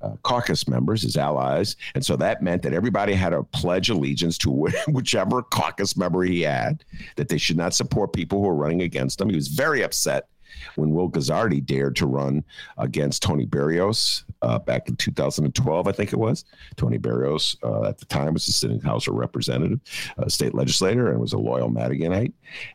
uh, 0.00 0.16
caucus 0.22 0.68
members, 0.68 1.02
his 1.02 1.16
allies. 1.16 1.76
And 1.94 2.04
so 2.04 2.16
that 2.16 2.42
meant 2.42 2.62
that 2.62 2.72
everybody 2.72 3.14
had 3.14 3.30
to 3.30 3.42
pledge 3.44 3.90
allegiance 3.90 4.38
to 4.38 4.50
whichever 4.88 5.42
caucus 5.42 5.96
member 5.96 6.22
he 6.22 6.42
had, 6.42 6.84
that 7.16 7.28
they 7.28 7.38
should 7.38 7.56
not 7.56 7.74
support 7.74 8.12
people 8.12 8.40
who 8.40 8.46
were 8.46 8.54
running 8.54 8.82
against 8.82 9.20
him. 9.20 9.28
He 9.28 9.36
was 9.36 9.48
very 9.48 9.82
upset 9.82 10.28
when 10.76 10.90
Will 10.90 11.10
Guzzardi 11.10 11.64
dared 11.64 11.96
to 11.96 12.06
run 12.06 12.44
against 12.78 13.22
Toni 13.22 13.46
Berrios 13.46 14.24
uh, 14.42 14.58
back 14.58 14.88
in 14.88 14.96
2012, 14.96 15.88
I 15.88 15.92
think 15.92 16.12
it 16.12 16.18
was. 16.18 16.44
Toni 16.76 16.98
Berrios 16.98 17.56
uh, 17.62 17.88
at 17.88 17.98
the 17.98 18.06
time 18.06 18.32
was 18.32 18.48
a 18.48 18.52
sitting 18.52 18.80
House 18.80 19.06
of 19.08 19.14
Representative, 19.14 19.80
state 20.28 20.54
legislator, 20.54 21.10
and 21.10 21.20
was 21.20 21.32
a 21.32 21.38
loyal 21.38 21.70
Madiganite. 21.70 22.32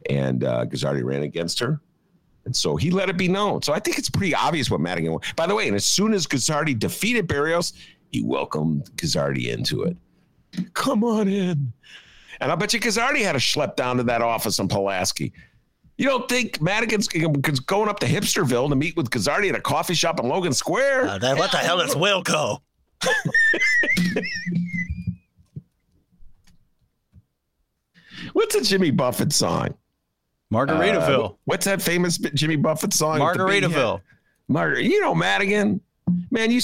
And 0.10 0.44
uh, 0.44 0.66
Guzzardi 0.66 1.04
ran 1.04 1.24
against 1.24 1.60
her. 1.60 1.82
And 2.46 2.56
so 2.56 2.76
he 2.76 2.92
let 2.92 3.10
it 3.10 3.18
be 3.18 3.28
known. 3.28 3.62
So 3.62 3.74
I 3.74 3.80
think 3.80 3.98
it's 3.98 4.10
pretty 4.10 4.36
obvious 4.36 4.70
what 4.70 4.82
Madigan. 4.82 5.12
Wants. 5.14 5.32
By 5.34 5.48
the 5.48 5.56
way, 5.56 5.68
and 5.68 5.76
as 5.76 5.86
soon 5.86 6.14
as 6.14 6.28
Guzzardi 6.28 6.78
defeated 6.78 7.28
Berrios, 7.28 7.74
he 8.12 8.22
welcomed 8.22 8.90
Guzzardi 8.98 9.54
into 9.54 9.84
it. 9.84 9.96
Come 10.74 11.04
on 11.04 11.28
in. 11.28 11.74
And 12.42 12.52
I 12.52 12.56
bet 12.56 12.74
you 12.74 12.80
Guzzardi 12.80 13.24
had 13.24 13.36
a 13.36 13.40
schlep 13.40 13.76
down 13.76 13.98
to 13.98 14.04
that 14.04 14.22
office 14.22 14.60
in 14.60 14.68
Pulaski. 14.68 15.32
You 15.98 16.06
don't 16.06 16.28
think 16.28 16.62
Madigan's 16.62 17.08
going 17.08 17.88
up 17.90 18.00
to 18.00 18.08
Hipsterville 18.08 18.70
to 18.70 18.76
meet 18.76 18.98
with 18.98 19.10
Guzzardi 19.10 19.50
at 19.50 19.56
a 19.56 19.62
coffee 19.62 19.94
shop 19.94 20.20
in 20.20 20.28
Logan 20.28 20.54
Square? 20.54 21.08
Uh, 21.08 21.18
that, 21.20 21.38
what 21.38 21.52
the 21.52 21.58
hell 21.58 21.80
is 21.82 21.94
Wilco? 21.96 22.60
What's 28.34 28.56
a 28.56 28.62
Jimmy 28.64 28.92
Buffett 28.92 29.34
song? 29.34 29.76
Margaritaville. 30.54 31.32
Uh, 31.32 31.36
what's 31.46 31.66
that 31.66 31.82
famous 31.82 32.18
Jimmy 32.18 32.56
Buffett 32.56 32.94
song? 32.94 33.20
Margaritaville. 33.20 34.02
Margar, 34.50 34.84
you 34.84 35.02
know 35.02 35.16
Madigan, 35.16 35.82
man. 36.30 36.52
You, 36.52 36.62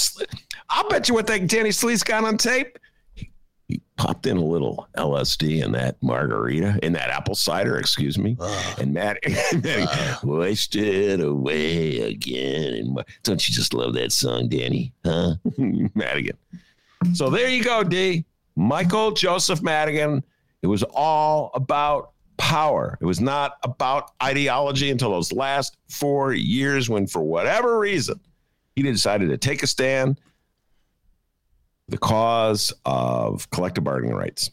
I'll 0.70 0.88
bet 0.90 1.10
you 1.10 1.16
what 1.16 1.28
that 1.28 1.48
Danny 1.48 1.72
Sleeth 1.72 2.06
got 2.06 2.24
on 2.24 2.38
tape. 2.38 2.78
He, 3.16 3.32
he, 3.68 3.82
popped 3.98 4.28
in 4.28 4.38
a 4.38 4.44
little 4.44 4.88
LSD 4.98 5.64
in 5.64 5.72
that 5.72 6.02
margarita, 6.04 6.80
in 6.84 6.94
that 6.94 7.10
apple 7.10 7.36
cider, 7.36 7.78
excuse 7.78 8.18
me, 8.18 8.38
uh, 8.40 8.76
and 8.80 8.94
Matt, 8.94 9.18
uh, 9.26 10.18
wasted 10.24 11.22
away 11.22 12.02
again. 12.02 12.74
And 12.74 13.06
don't 13.24 13.48
you 13.48 13.56
just 13.56 13.74
love 13.74 13.94
that 13.94 14.12
song, 14.12 14.50
Danny? 14.50 14.94
Huh, 15.04 15.36
Madigan. 15.58 16.38
So 17.14 17.30
there 17.30 17.50
you 17.50 17.64
go, 17.64 17.84
D. 17.84 18.26
Michael 18.56 19.12
Joseph 19.12 19.62
Madigan. 19.62 20.24
It 20.62 20.68
was 20.68 20.84
all 20.84 21.52
about 21.54 22.12
power. 22.40 22.98
It 23.00 23.06
was 23.06 23.22
not 23.22 23.58
about 23.62 24.12
ideology 24.24 24.90
until 24.90 25.12
those 25.12 25.32
last 25.32 25.78
four 25.90 26.34
years 26.34 26.90
when, 26.90 27.06
for 27.06 27.22
whatever 27.22 27.78
reason, 27.78 28.20
he 28.76 28.82
decided 28.82 29.30
to 29.30 29.38
take 29.38 29.62
a 29.62 29.68
stand 29.68 30.20
the 31.90 31.98
cause 31.98 32.74
of 32.86 33.50
collective 33.50 33.84
bargaining 33.84 34.16
rights. 34.16 34.52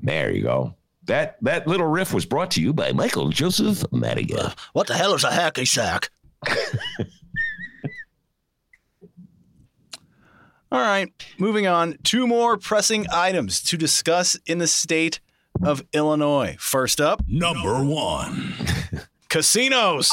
There 0.00 0.32
you 0.32 0.42
go. 0.42 0.74
That 1.04 1.36
that 1.42 1.66
little 1.66 1.86
riff 1.86 2.14
was 2.14 2.24
brought 2.26 2.52
to 2.52 2.62
you 2.62 2.72
by 2.72 2.92
Michael 2.92 3.28
Joseph 3.28 3.84
Madigan. 3.92 4.38
Uh, 4.38 4.52
what 4.72 4.86
the 4.86 4.94
hell 4.94 5.14
is 5.14 5.24
a 5.24 5.30
hacky 5.30 5.66
sack? 5.66 6.10
All 10.72 10.80
right, 10.80 11.12
moving 11.38 11.66
on. 11.66 11.98
Two 12.02 12.26
more 12.26 12.56
pressing 12.56 13.06
items 13.12 13.60
to 13.64 13.76
discuss 13.76 14.36
in 14.46 14.56
the 14.58 14.66
state 14.66 15.20
of 15.64 15.82
Illinois. 15.92 16.56
First 16.58 17.00
up, 17.00 17.22
number 17.28 17.84
one 17.84 18.54
casinos. 19.28 20.10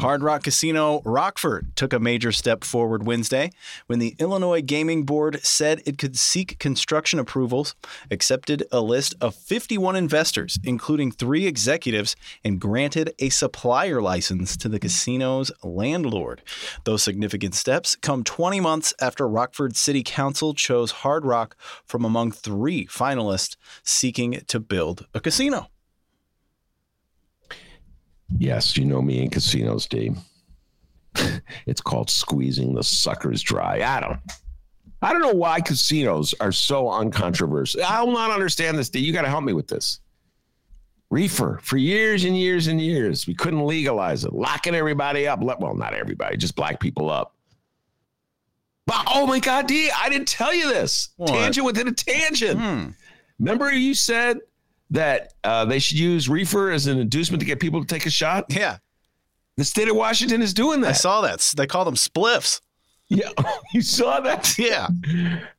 Hard 0.00 0.22
Rock 0.22 0.44
Casino 0.44 1.02
Rockford 1.04 1.76
took 1.76 1.92
a 1.92 2.00
major 2.00 2.32
step 2.32 2.64
forward 2.64 3.06
Wednesday 3.06 3.50
when 3.86 3.98
the 3.98 4.16
Illinois 4.18 4.62
Gaming 4.62 5.04
Board 5.04 5.44
said 5.44 5.82
it 5.84 5.98
could 5.98 6.18
seek 6.18 6.58
construction 6.58 7.18
approvals, 7.18 7.74
accepted 8.10 8.64
a 8.72 8.80
list 8.80 9.14
of 9.20 9.34
51 9.34 9.96
investors, 9.96 10.58
including 10.64 11.12
three 11.12 11.46
executives, 11.46 12.16
and 12.42 12.58
granted 12.58 13.12
a 13.18 13.28
supplier 13.28 14.00
license 14.00 14.56
to 14.56 14.70
the 14.70 14.78
casino's 14.78 15.52
landlord. 15.62 16.40
Those 16.84 17.02
significant 17.02 17.54
steps 17.54 17.94
come 17.94 18.24
20 18.24 18.58
months 18.58 18.94
after 19.02 19.28
Rockford 19.28 19.76
City 19.76 20.02
Council 20.02 20.54
chose 20.54 20.90
Hard 20.90 21.26
Rock 21.26 21.58
from 21.84 22.06
among 22.06 22.32
three 22.32 22.86
finalists 22.86 23.56
seeking 23.82 24.40
to 24.46 24.60
build 24.60 25.04
a 25.12 25.20
casino. 25.20 25.68
Yes, 28.38 28.76
you 28.76 28.84
know 28.84 29.02
me 29.02 29.22
in 29.22 29.30
casinos, 29.30 29.86
Dave. 29.86 30.16
it's 31.66 31.80
called 31.80 32.10
squeezing 32.10 32.74
the 32.74 32.84
suckers 32.84 33.42
dry. 33.42 33.82
I 33.82 34.00
don't. 34.00 34.20
I 35.02 35.12
don't 35.12 35.22
know 35.22 35.32
why 35.34 35.60
casinos 35.60 36.34
are 36.40 36.52
so 36.52 36.90
uncontroversial. 36.90 37.82
I'll 37.84 38.10
not 38.10 38.30
understand 38.30 38.78
this, 38.78 38.90
Dave. 38.90 39.02
You 39.02 39.12
got 39.12 39.22
to 39.22 39.28
help 39.28 39.44
me 39.44 39.54
with 39.54 39.66
this. 39.66 40.00
Reefer 41.10 41.58
for 41.62 41.76
years 41.76 42.24
and 42.24 42.38
years 42.38 42.66
and 42.66 42.80
years. 42.80 43.26
We 43.26 43.34
couldn't 43.34 43.66
legalize 43.66 44.24
it, 44.24 44.32
locking 44.32 44.74
everybody 44.74 45.26
up. 45.26 45.40
Well, 45.40 45.74
not 45.74 45.94
everybody, 45.94 46.36
just 46.36 46.54
black 46.54 46.78
people 46.78 47.10
up. 47.10 47.34
But 48.86 49.04
oh 49.08 49.26
my 49.26 49.40
God, 49.40 49.66
D, 49.66 49.90
I 49.96 50.08
didn't 50.08 50.28
tell 50.28 50.54
you 50.54 50.68
this. 50.68 51.10
What? 51.16 51.30
Tangent 51.30 51.64
within 51.64 51.88
a 51.88 51.92
tangent. 51.92 52.60
Hmm. 52.60 52.90
Remember 53.38 53.72
you 53.72 53.94
said 53.94 54.38
that 54.90 55.34
uh, 55.44 55.64
they 55.64 55.78
should 55.78 55.98
use 55.98 56.28
reefer 56.28 56.70
as 56.70 56.86
an 56.86 56.98
inducement 56.98 57.40
to 57.40 57.46
get 57.46 57.60
people 57.60 57.80
to 57.80 57.86
take 57.86 58.06
a 58.06 58.10
shot? 58.10 58.46
Yeah. 58.48 58.78
The 59.56 59.64
state 59.64 59.88
of 59.88 59.96
Washington 59.96 60.42
is 60.42 60.54
doing 60.54 60.80
that. 60.82 60.90
I 60.90 60.92
saw 60.92 61.20
that. 61.22 61.40
They 61.56 61.66
call 61.66 61.84
them 61.84 61.94
spliffs. 61.94 62.60
Yeah, 63.08 63.28
you 63.72 63.82
saw 63.82 64.20
that? 64.20 64.54
Yeah. 64.58 64.88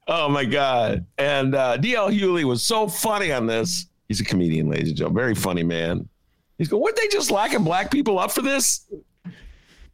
Oh 0.08 0.30
my 0.30 0.46
God. 0.46 1.06
And 1.18 1.54
uh, 1.54 1.78
DL 1.78 2.12
Hughley 2.18 2.44
was 2.44 2.64
so 2.64 2.88
funny 2.88 3.32
on 3.32 3.46
this. 3.46 3.88
He's 4.08 4.20
a 4.20 4.26
comedian, 4.26 4.70
ladies 4.70 4.90
and 4.90 4.98
gentlemen. 4.98 5.22
Very 5.22 5.36
funny 5.36 5.64
man. 5.64 6.08
He's 6.58 6.68
going, 6.68 6.82
weren't 6.84 6.96
they 6.96 7.08
just 7.08 7.32
locking 7.32 7.64
black 7.64 7.92
people 7.92 8.20
up 8.20 8.32
for 8.32 8.42
this? 8.42 8.88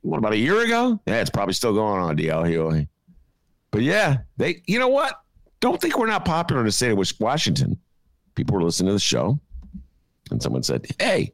What 0.01 0.17
about 0.17 0.33
a 0.33 0.37
year 0.37 0.63
ago? 0.63 0.99
Yeah, 1.05 1.21
it's 1.21 1.29
probably 1.29 1.53
still 1.53 1.73
going 1.73 2.01
on, 2.01 2.17
DL 2.17 2.43
Hughley. 2.47 2.87
But 3.71 3.81
yeah, 3.81 4.19
they. 4.37 4.63
You 4.65 4.79
know 4.79 4.87
what? 4.87 5.21
Don't 5.59 5.81
think 5.81 5.97
we're 5.97 6.07
not 6.07 6.23
popular 6.23 6.61
in 6.61 6.65
the 6.65 6.71
state 6.71 6.91
of 6.91 7.13
Washington 7.19 7.79
people 8.37 8.55
were 8.55 8.63
listening 8.63 8.87
to 8.87 8.93
the 8.93 8.99
show, 8.99 9.37
and 10.31 10.41
someone 10.41 10.63
said, 10.63 10.87
"Hey, 10.99 11.33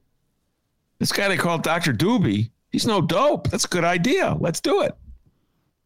this 0.97 1.11
guy 1.11 1.27
they 1.27 1.37
call 1.37 1.59
Doctor 1.59 1.93
Doobie, 1.93 2.49
he's 2.71 2.87
no 2.87 3.01
dope. 3.01 3.49
That's 3.49 3.65
a 3.65 3.67
good 3.67 3.83
idea. 3.83 4.35
Let's 4.39 4.59
do 4.59 4.81
it." 4.81 4.95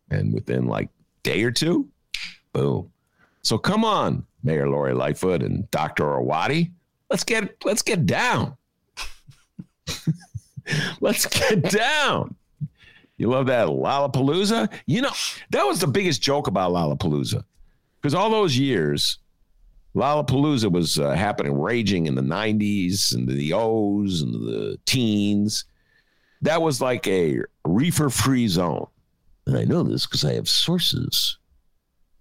And 0.10 0.34
within 0.34 0.68
like 0.68 0.90
day 1.24 1.44
or 1.44 1.52
two, 1.52 1.90
boom. 2.54 2.90
So 3.42 3.58
come 3.58 3.84
on, 3.84 4.26
Mayor 4.44 4.70
Lori 4.70 4.94
Lightfoot 4.94 5.44
and 5.44 5.70
Doctor 5.72 6.06
Arwady, 6.06 6.72
let's 7.10 7.26
get 7.26 7.66
let's 7.66 7.82
get 7.82 8.06
down. 8.06 8.56
let's 11.02 11.26
get 11.26 11.64
down. 11.64 12.36
You 13.18 13.30
love 13.30 13.48
that 13.48 13.68
Lollapalooza? 13.68 14.72
You 14.86 15.02
know, 15.02 15.12
that 15.50 15.64
was 15.64 15.80
the 15.80 15.88
biggest 15.88 16.22
joke 16.22 16.48
about 16.48 16.72
Lollapalooza. 16.72 17.44
Because 18.00 18.14
all 18.14 18.30
those 18.30 18.56
years, 18.58 19.18
Lollapalooza 19.98 20.72
was 20.72 21.00
uh, 21.00 21.14
happening, 21.14 21.60
raging 21.60 22.06
in 22.06 22.14
the 22.14 22.22
90s 22.22 23.16
and 23.16 23.28
the 23.28 23.52
O's 23.54 24.22
and 24.22 24.32
the 24.32 24.78
teens. 24.86 25.66
That 26.42 26.62
was 26.62 26.80
like 26.80 27.08
a 27.08 27.40
reefer 27.66 28.12
free 28.12 28.48
zone. 28.48 28.86
And 29.48 29.58
I 29.58 29.64
know 29.64 29.82
this 29.82 30.06
because 30.06 30.24
I 30.24 30.34
have 30.34 30.48
sources, 30.48 31.40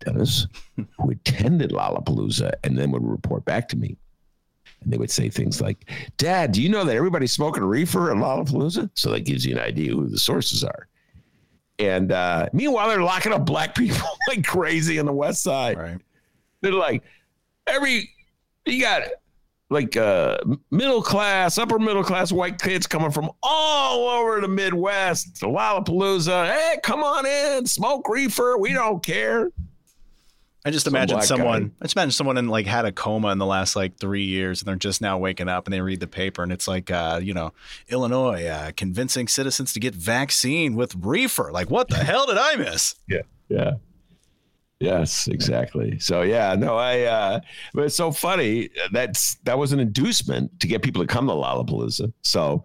Dennis, 0.00 0.46
who 0.76 1.10
attended 1.10 1.70
Lollapalooza 1.70 2.52
and 2.64 2.78
then 2.78 2.90
would 2.92 3.04
report 3.04 3.44
back 3.44 3.68
to 3.68 3.76
me. 3.76 3.98
And 4.82 4.90
they 4.90 4.96
would 4.96 5.10
say 5.10 5.28
things 5.28 5.60
like, 5.60 5.90
Dad, 6.16 6.52
do 6.52 6.62
you 6.62 6.70
know 6.70 6.84
that 6.84 6.96
everybody's 6.96 7.32
smoking 7.32 7.62
reefer 7.64 8.10
at 8.10 8.16
Lollapalooza? 8.16 8.88
So 8.94 9.10
that 9.10 9.26
gives 9.26 9.44
you 9.44 9.54
an 9.54 9.60
idea 9.60 9.92
who 9.92 10.08
the 10.08 10.18
sources 10.18 10.64
are. 10.64 10.88
And 11.78 12.10
uh, 12.10 12.48
meanwhile, 12.54 12.88
they're 12.88 13.02
locking 13.02 13.34
up 13.34 13.44
black 13.44 13.74
people 13.74 14.08
like 14.28 14.46
crazy 14.46 14.98
on 14.98 15.04
the 15.04 15.12
West 15.12 15.42
Side. 15.42 15.76
Right. 15.76 15.98
They're 16.62 16.72
like, 16.72 17.02
every 17.66 18.10
you 18.64 18.80
got 18.80 19.02
like 19.70 19.96
uh, 19.96 20.38
middle 20.70 21.02
class, 21.02 21.58
upper 21.58 21.78
middle 21.78 22.04
class 22.04 22.30
white 22.32 22.60
kids 22.60 22.86
coming 22.86 23.10
from 23.10 23.30
all 23.42 24.08
over 24.08 24.40
the 24.40 24.48
Midwest 24.48 25.36
to 25.36 25.46
Lollapalooza. 25.46 26.52
Hey, 26.52 26.78
come 26.82 27.02
on 27.02 27.26
in, 27.26 27.66
smoke 27.66 28.08
reefer. 28.08 28.56
We 28.58 28.72
don't 28.72 29.02
care. 29.02 29.50
I 30.64 30.70
just 30.70 30.84
Some 30.84 30.96
imagine 30.96 31.22
someone. 31.22 31.68
Guy. 31.68 31.74
I 31.80 31.84
just 31.84 31.96
imagine 31.96 32.10
someone 32.10 32.36
in 32.38 32.48
like 32.48 32.66
had 32.66 32.86
a 32.86 32.92
coma 32.92 33.28
in 33.28 33.38
the 33.38 33.46
last 33.46 33.76
like 33.76 33.98
three 33.98 34.24
years, 34.24 34.60
and 34.60 34.68
they're 34.68 34.74
just 34.74 35.00
now 35.00 35.16
waking 35.16 35.48
up, 35.48 35.66
and 35.66 35.72
they 35.72 35.80
read 35.80 36.00
the 36.00 36.08
paper, 36.08 36.42
and 36.42 36.50
it's 36.50 36.66
like, 36.66 36.90
uh, 36.90 37.20
you 37.22 37.34
know, 37.34 37.52
Illinois 37.88 38.46
uh, 38.46 38.72
convincing 38.76 39.28
citizens 39.28 39.72
to 39.74 39.80
get 39.80 39.94
vaccine 39.94 40.74
with 40.74 40.96
reefer. 40.96 41.52
Like, 41.52 41.70
what 41.70 41.88
the 41.88 41.98
hell 41.98 42.26
did 42.26 42.36
I 42.36 42.56
miss? 42.56 42.96
Yeah, 43.08 43.22
yeah. 43.48 43.74
Yes, 44.78 45.26
exactly. 45.28 45.98
So 45.98 46.22
yeah, 46.22 46.54
no, 46.54 46.76
I. 46.76 47.02
Uh, 47.02 47.40
but 47.72 47.84
it's 47.84 47.96
so 47.96 48.12
funny. 48.12 48.68
That's 48.92 49.36
that 49.44 49.58
was 49.58 49.72
an 49.72 49.80
inducement 49.80 50.60
to 50.60 50.66
get 50.66 50.82
people 50.82 51.02
to 51.02 51.06
come 51.06 51.26
to 51.28 51.32
Lollapalooza. 51.32 52.12
So 52.22 52.64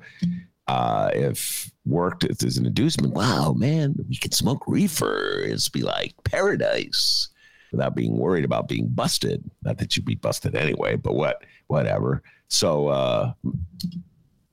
uh, 0.67 1.11
if 1.13 1.71
worked 1.85 2.23
if 2.23 2.43
as 2.43 2.57
an 2.57 2.65
inducement, 2.65 3.13
wow, 3.13 3.53
man, 3.53 3.95
we 4.09 4.17
can 4.17 4.31
smoke 4.31 4.63
reefer. 4.67 5.41
It's 5.43 5.69
be 5.69 5.83
like 5.83 6.13
paradise 6.23 7.29
without 7.71 7.95
being 7.95 8.17
worried 8.17 8.45
about 8.45 8.67
being 8.67 8.87
busted. 8.87 9.49
Not 9.63 9.77
that 9.77 9.95
you'd 9.95 10.05
be 10.05 10.15
busted 10.15 10.55
anyway, 10.55 10.97
but 10.97 11.15
what, 11.15 11.43
whatever. 11.67 12.21
So, 12.49 12.87
uh, 12.87 13.33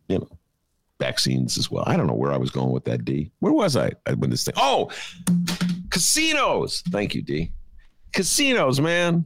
you 0.09 0.19
know, 0.19 0.29
vaccines 1.01 1.59
as 1.59 1.71
well. 1.71 1.85
I 1.87 1.97
don't 1.97 2.07
know 2.07 2.15
where 2.15 2.33
I 2.33 2.37
was 2.37 2.51
going 2.51 2.71
with 2.71 2.85
that, 2.85 3.05
D. 3.05 3.31
Where 3.41 3.53
was 3.53 3.77
I 3.77 3.93
when 4.17 4.31
this 4.31 4.45
thing? 4.45 4.55
Oh, 4.57 4.91
casinos. 5.99 6.83
Thank 6.91 7.15
you, 7.15 7.23
D. 7.23 7.51
Casinos, 8.13 8.81
man. 8.81 9.25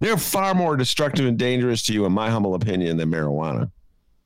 They're 0.00 0.16
far 0.16 0.54
more 0.54 0.76
destructive 0.76 1.26
and 1.26 1.38
dangerous 1.38 1.82
to 1.84 1.92
you, 1.92 2.06
in 2.06 2.12
my 2.12 2.28
humble 2.30 2.54
opinion, 2.54 2.96
than 2.96 3.10
marijuana. 3.10 3.70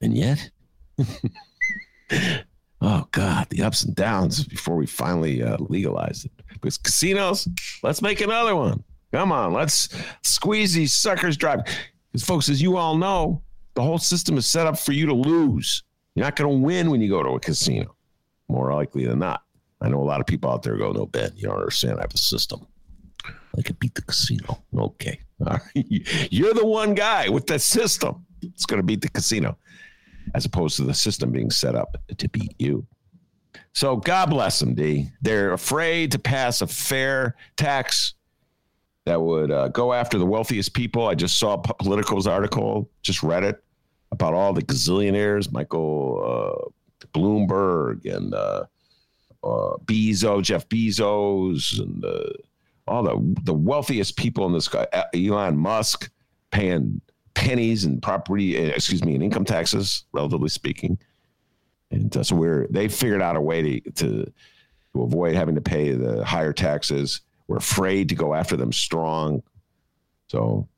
And 0.01 0.17
yet, 0.17 0.51
oh 2.81 3.07
God, 3.11 3.47
the 3.51 3.63
ups 3.63 3.85
and 3.85 3.95
downs 3.95 4.45
before 4.45 4.77
we 4.77 4.87
finally 4.87 5.43
uh, 5.43 5.59
legalize 5.61 6.25
it. 6.25 6.33
Because 6.53 6.79
casinos, 6.79 7.47
let's 7.83 8.03
make 8.03 8.21
another 8.21 8.57
one. 8.57 8.83
Come 9.13 9.33
on, 9.33 9.53
let's 9.53 9.91
squeeze 10.23 10.73
these 10.73 10.95
suckers 10.95 11.37
dry. 11.37 11.57
Because, 11.57 12.25
folks, 12.25 12.49
as 12.49 12.63
you 12.63 12.77
all 12.77 12.97
know, 12.97 13.43
the 13.75 13.83
whole 13.83 13.99
system 13.99 14.39
is 14.39 14.47
set 14.47 14.67
up 14.67 14.79
for 14.79 14.93
you 14.93 15.07
to 15.07 15.15
lose. 15.15 15.83
You're 16.15 16.25
not 16.25 16.37
going 16.37 16.51
to 16.51 16.67
win 16.67 16.91
when 16.91 17.01
you 17.03 17.11
go 17.11 17.23
to 17.23 17.31
a 17.31 17.41
casino, 17.41 17.95
more 18.49 18.73
likely 18.73 19.07
than 19.07 19.19
not. 19.19 19.43
I 19.83 19.89
know 19.89 20.01
a 20.01 20.05
lot 20.05 20.21
of 20.21 20.27
people 20.27 20.51
out 20.51 20.63
there 20.63 20.77
go, 20.77 20.93
no, 20.93 21.07
Ben, 21.07 21.33
you 21.35 21.49
don't 21.49 21.59
understand. 21.59 21.99
I 21.99 22.03
have 22.03 22.15
a 22.15 22.19
system. 22.19 22.67
I 23.59 23.63
could 23.63 23.79
beat 23.79 23.95
the 23.95 24.03
casino. 24.03 24.63
Okay. 24.77 25.21
You're 25.75 26.55
the 26.55 26.65
one 26.65 26.95
guy 26.95 27.29
with 27.29 27.47
the 27.47 27.59
system. 27.59 28.25
It's 28.41 28.65
going 28.65 28.79
to 28.79 28.87
beat 28.87 29.01
the 29.01 29.09
casino 29.09 29.59
as 30.35 30.45
opposed 30.45 30.77
to 30.77 30.85
the 30.85 30.95
system 30.95 31.33
being 31.33 31.51
set 31.51 31.75
up 31.75 31.97
to 32.17 32.29
beat 32.29 32.55
you. 32.59 32.87
So 33.75 33.97
God 33.97 34.31
bless 34.31 34.61
them, 34.61 34.75
D. 34.75 35.11
They're 35.21 35.53
afraid 35.53 36.13
to 36.13 36.19
pass 36.19 36.61
a 36.61 36.67
fair 36.67 37.37
tax 37.57 38.15
that 39.05 39.21
would 39.21 39.51
uh, 39.51 39.69
go 39.69 39.93
after 39.93 40.19
the 40.19 40.27
wealthiest 40.27 40.75
people. 40.75 41.09
I 41.09 41.15
just 41.15 41.39
saw 41.39 41.57
Politico's 41.57 42.27
article, 42.27 42.89
just 43.03 43.23
read 43.23 43.43
it 43.43 43.63
about 44.13 44.35
all 44.35 44.53
the 44.53 44.63
gazillionaires, 44.63 45.51
Michael 45.51 46.71
uh, 47.05 47.09
Bloomberg 47.15 48.05
and 48.05 48.33
uh, 48.35 48.65
uh 49.45 49.77
Bezos, 49.85 50.43
Jeff 50.43 50.69
Bezos, 50.69 51.79
and 51.81 52.05
all 52.87 53.03
the 53.03 53.41
the 53.45 53.55
wealthiest 53.55 54.17
people 54.17 54.47
in 54.47 54.53
this 54.53 54.69
guy, 54.69 54.87
Elon 55.15 55.57
Musk, 55.57 56.11
paying 56.51 57.01
pennies 57.35 57.85
in 57.85 58.01
property, 58.01 58.59
uh, 58.59 58.75
excuse 58.75 59.05
me, 59.05 59.15
in 59.15 59.23
income 59.23 59.45
taxes, 59.45 60.05
relatively 60.13 60.49
speaking. 60.49 60.99
And 61.91 62.15
uh, 62.17 62.23
so 62.23 62.37
we're 62.37 62.67
they 62.69 62.89
figured 62.89 63.23
out 63.23 63.37
a 63.37 63.41
way 63.41 63.81
to, 63.81 63.91
to 63.93 64.33
to 64.95 65.03
avoid 65.03 65.35
having 65.35 65.55
to 65.55 65.61
pay 65.61 65.93
the 65.93 66.25
higher 66.25 66.53
taxes. 66.53 67.23
We're 67.49 67.57
afraid 67.59 68.09
to 68.11 68.15
go 68.15 68.35
after 68.35 68.57
them 68.57 68.73
strong. 68.73 69.43
So 70.29 70.69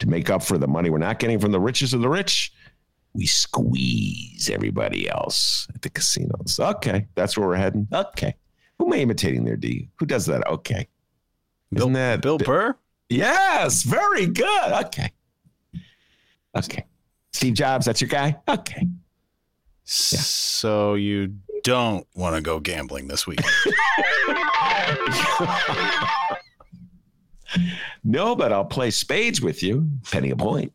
to 0.00 0.08
make 0.08 0.30
up 0.30 0.42
for 0.42 0.58
the 0.58 0.66
money 0.66 0.90
we're 0.90 0.98
not 0.98 1.18
getting 1.18 1.38
from 1.38 1.52
the 1.52 1.60
richest 1.60 1.94
of 1.94 2.00
the 2.00 2.08
rich, 2.08 2.52
we 3.14 3.26
squeeze 3.26 4.48
everybody 4.50 5.08
else 5.08 5.66
at 5.74 5.82
the 5.82 5.90
casinos. 5.90 6.58
Okay, 6.60 7.06
that's 7.14 7.36
where 7.36 7.48
we're 7.48 7.56
heading. 7.56 7.88
Okay. 7.92 8.34
Who 8.78 8.86
am 8.86 8.92
I 8.92 8.96
imitating 8.98 9.44
there, 9.44 9.56
D? 9.56 9.88
Who 9.96 10.06
does 10.06 10.26
that? 10.26 10.46
Okay. 10.46 10.88
Bill, 11.72 11.82
Isn't 11.82 11.92
that 11.94 12.22
Bill 12.22 12.38
Burr? 12.38 12.74
Yes, 13.08 13.82
very 13.82 14.26
good. 14.26 14.72
Okay. 14.86 15.10
Okay. 16.56 16.84
Steve 17.32 17.54
Jobs, 17.54 17.86
that's 17.86 18.00
your 18.00 18.08
guy? 18.08 18.36
Okay. 18.48 18.82
Yeah. 18.82 20.20
So 20.20 20.94
you 20.94 21.34
don't 21.62 22.06
want 22.14 22.36
to 22.36 22.42
go 22.42 22.60
gambling 22.60 23.08
this 23.08 23.26
week. 23.26 23.40
no, 28.04 28.36
but 28.36 28.52
I'll 28.52 28.64
play 28.64 28.90
spades 28.90 29.40
with 29.40 29.62
you. 29.62 29.88
Penny 30.10 30.30
a 30.30 30.36
point. 30.36 30.72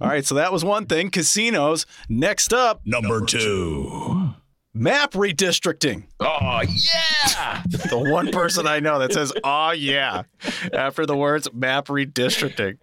All 0.00 0.08
right, 0.08 0.24
so 0.24 0.34
that 0.34 0.52
was 0.52 0.64
one 0.64 0.86
thing. 0.86 1.10
Casinos. 1.10 1.86
Next 2.08 2.52
up, 2.52 2.80
number 2.84 3.24
two 3.24 4.34
map 4.74 5.12
redistricting. 5.12 6.04
Oh, 6.20 6.62
yeah. 6.62 7.62
the 7.90 7.98
one 7.98 8.30
person 8.30 8.66
I 8.66 8.80
know 8.80 8.98
that 8.98 9.12
says, 9.12 9.32
oh, 9.44 9.72
yeah, 9.72 10.22
after 10.72 11.04
the 11.04 11.16
words 11.16 11.52
map 11.52 11.86
redistricting. 11.86 12.78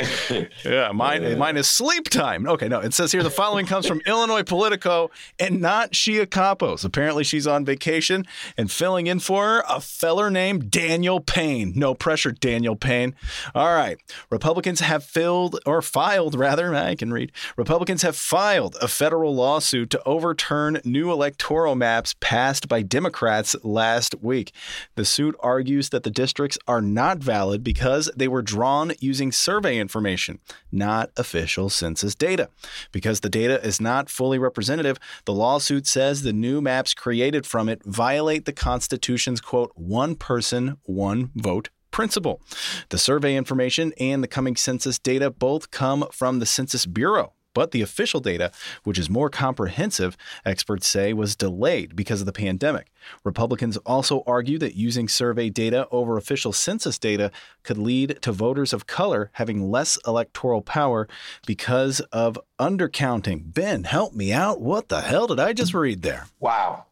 Yeah, 0.63 0.91
mine, 0.91 1.37
mine 1.37 1.57
is 1.57 1.67
sleep 1.67 2.09
time. 2.09 2.47
Okay, 2.47 2.67
no, 2.67 2.79
it 2.79 2.93
says 2.93 3.11
here 3.11 3.23
the 3.23 3.29
following 3.29 3.65
comes 3.65 3.87
from 3.87 4.01
Illinois 4.05 4.43
Politico 4.43 5.09
and 5.39 5.61
not 5.61 5.91
Shia 5.93 6.25
Kapos. 6.25 6.85
Apparently, 6.85 7.23
she's 7.23 7.47
on 7.47 7.65
vacation 7.65 8.25
and 8.57 8.71
filling 8.71 9.07
in 9.07 9.19
for 9.19 9.45
her 9.45 9.63
a 9.67 9.79
feller 9.81 10.29
named 10.29 10.69
Daniel 10.69 11.19
Payne. 11.19 11.73
No 11.75 11.93
pressure, 11.93 12.31
Daniel 12.31 12.75
Payne. 12.75 13.15
All 13.55 13.73
right. 13.73 13.97
Republicans 14.29 14.81
have 14.81 15.03
filled, 15.03 15.59
or 15.65 15.81
filed 15.81 16.35
rather, 16.35 16.73
I 16.75 16.95
can 16.95 17.11
read. 17.11 17.31
Republicans 17.57 18.01
have 18.03 18.15
filed 18.15 18.77
a 18.81 18.87
federal 18.87 19.33
lawsuit 19.33 19.89
to 19.91 20.03
overturn 20.05 20.81
new 20.83 21.11
electoral 21.11 21.75
maps 21.79 22.13
passed 22.19 22.67
by 22.67 22.83
Democrats 22.83 23.55
last 23.63 24.13
week. 24.21 24.53
The 24.95 25.05
suit 25.05 25.35
argues 25.39 25.89
that 25.89 26.03
the 26.03 26.11
districts 26.11 26.59
are 26.67 26.81
not 26.81 27.17
valid 27.17 27.63
because 27.63 28.11
they 28.15 28.27
were 28.27 28.43
drawn 28.43 28.93
using 28.99 29.31
survey 29.31 29.79
information, 29.79 30.39
not 30.71 31.09
official 31.17 31.69
census 31.69 32.13
data. 32.13 32.49
Because 32.91 33.21
the 33.21 33.29
data 33.29 33.65
is 33.65 33.81
not 33.81 34.09
fully 34.09 34.37
representative, 34.37 34.97
the 35.25 35.33
lawsuit 35.33 35.87
says 35.87 36.21
the 36.21 36.33
new 36.33 36.61
maps 36.61 36.93
created 36.93 37.47
from 37.47 37.67
it 37.67 37.83
violate 37.83 38.45
the 38.45 38.53
Constitution's 38.53 39.41
quote, 39.41 39.71
one 39.75 40.15
person, 40.15 40.77
one 40.83 41.31
vote 41.35 41.69
principle. 41.91 42.41
The 42.89 42.97
survey 42.97 43.35
information 43.35 43.93
and 43.99 44.23
the 44.23 44.27
coming 44.27 44.55
census 44.55 44.99
data 44.99 45.29
both 45.29 45.71
come 45.71 46.05
from 46.11 46.39
the 46.39 46.45
Census 46.45 46.85
Bureau, 46.85 47.33
but 47.53 47.71
the 47.71 47.81
official 47.81 48.19
data, 48.19 48.51
which 48.83 48.99
is 48.99 49.09
more 49.09 49.29
comprehensive, 49.29 50.17
experts 50.45 50.87
say 50.87 51.13
was 51.13 51.35
delayed 51.35 51.95
because 51.95 52.21
of 52.21 52.25
the 52.25 52.31
pandemic. 52.31 52.91
Republicans 53.23 53.77
also 53.77 54.23
argue 54.27 54.57
that 54.59 54.75
using 54.75 55.07
survey 55.07 55.49
data 55.49 55.87
over 55.91 56.17
official 56.17 56.53
census 56.53 56.97
data 56.97 57.31
could 57.63 57.77
lead 57.77 58.19
to 58.21 58.31
voters 58.31 58.73
of 58.73 58.87
color 58.87 59.29
having 59.33 59.69
less 59.69 59.97
electoral 60.05 60.61
power 60.61 61.07
because 61.45 61.99
of 62.11 62.39
undercounting. 62.59 63.53
Ben, 63.53 63.83
help 63.83 64.13
me 64.13 64.31
out. 64.31 64.61
What 64.61 64.89
the 64.89 65.01
hell 65.01 65.27
did 65.27 65.39
I 65.39 65.53
just 65.53 65.73
read 65.73 66.01
there? 66.01 66.27
Wow. 66.39 66.85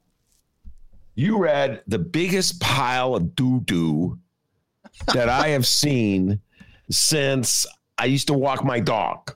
You 1.16 1.40
read 1.40 1.82
the 1.88 2.00
biggest 2.00 2.60
pile 2.62 3.16
of 3.16 3.36
doo 3.36 3.62
doo 3.62 4.20
that 5.14 5.30
I 5.30 5.50
have 5.50 5.66
seen 5.66 6.42
since 6.90 7.66
I 7.98 8.06
used 8.06 8.28
to 8.28 8.34
walk 8.34 8.64
my 8.64 8.80
dog. 8.80 9.36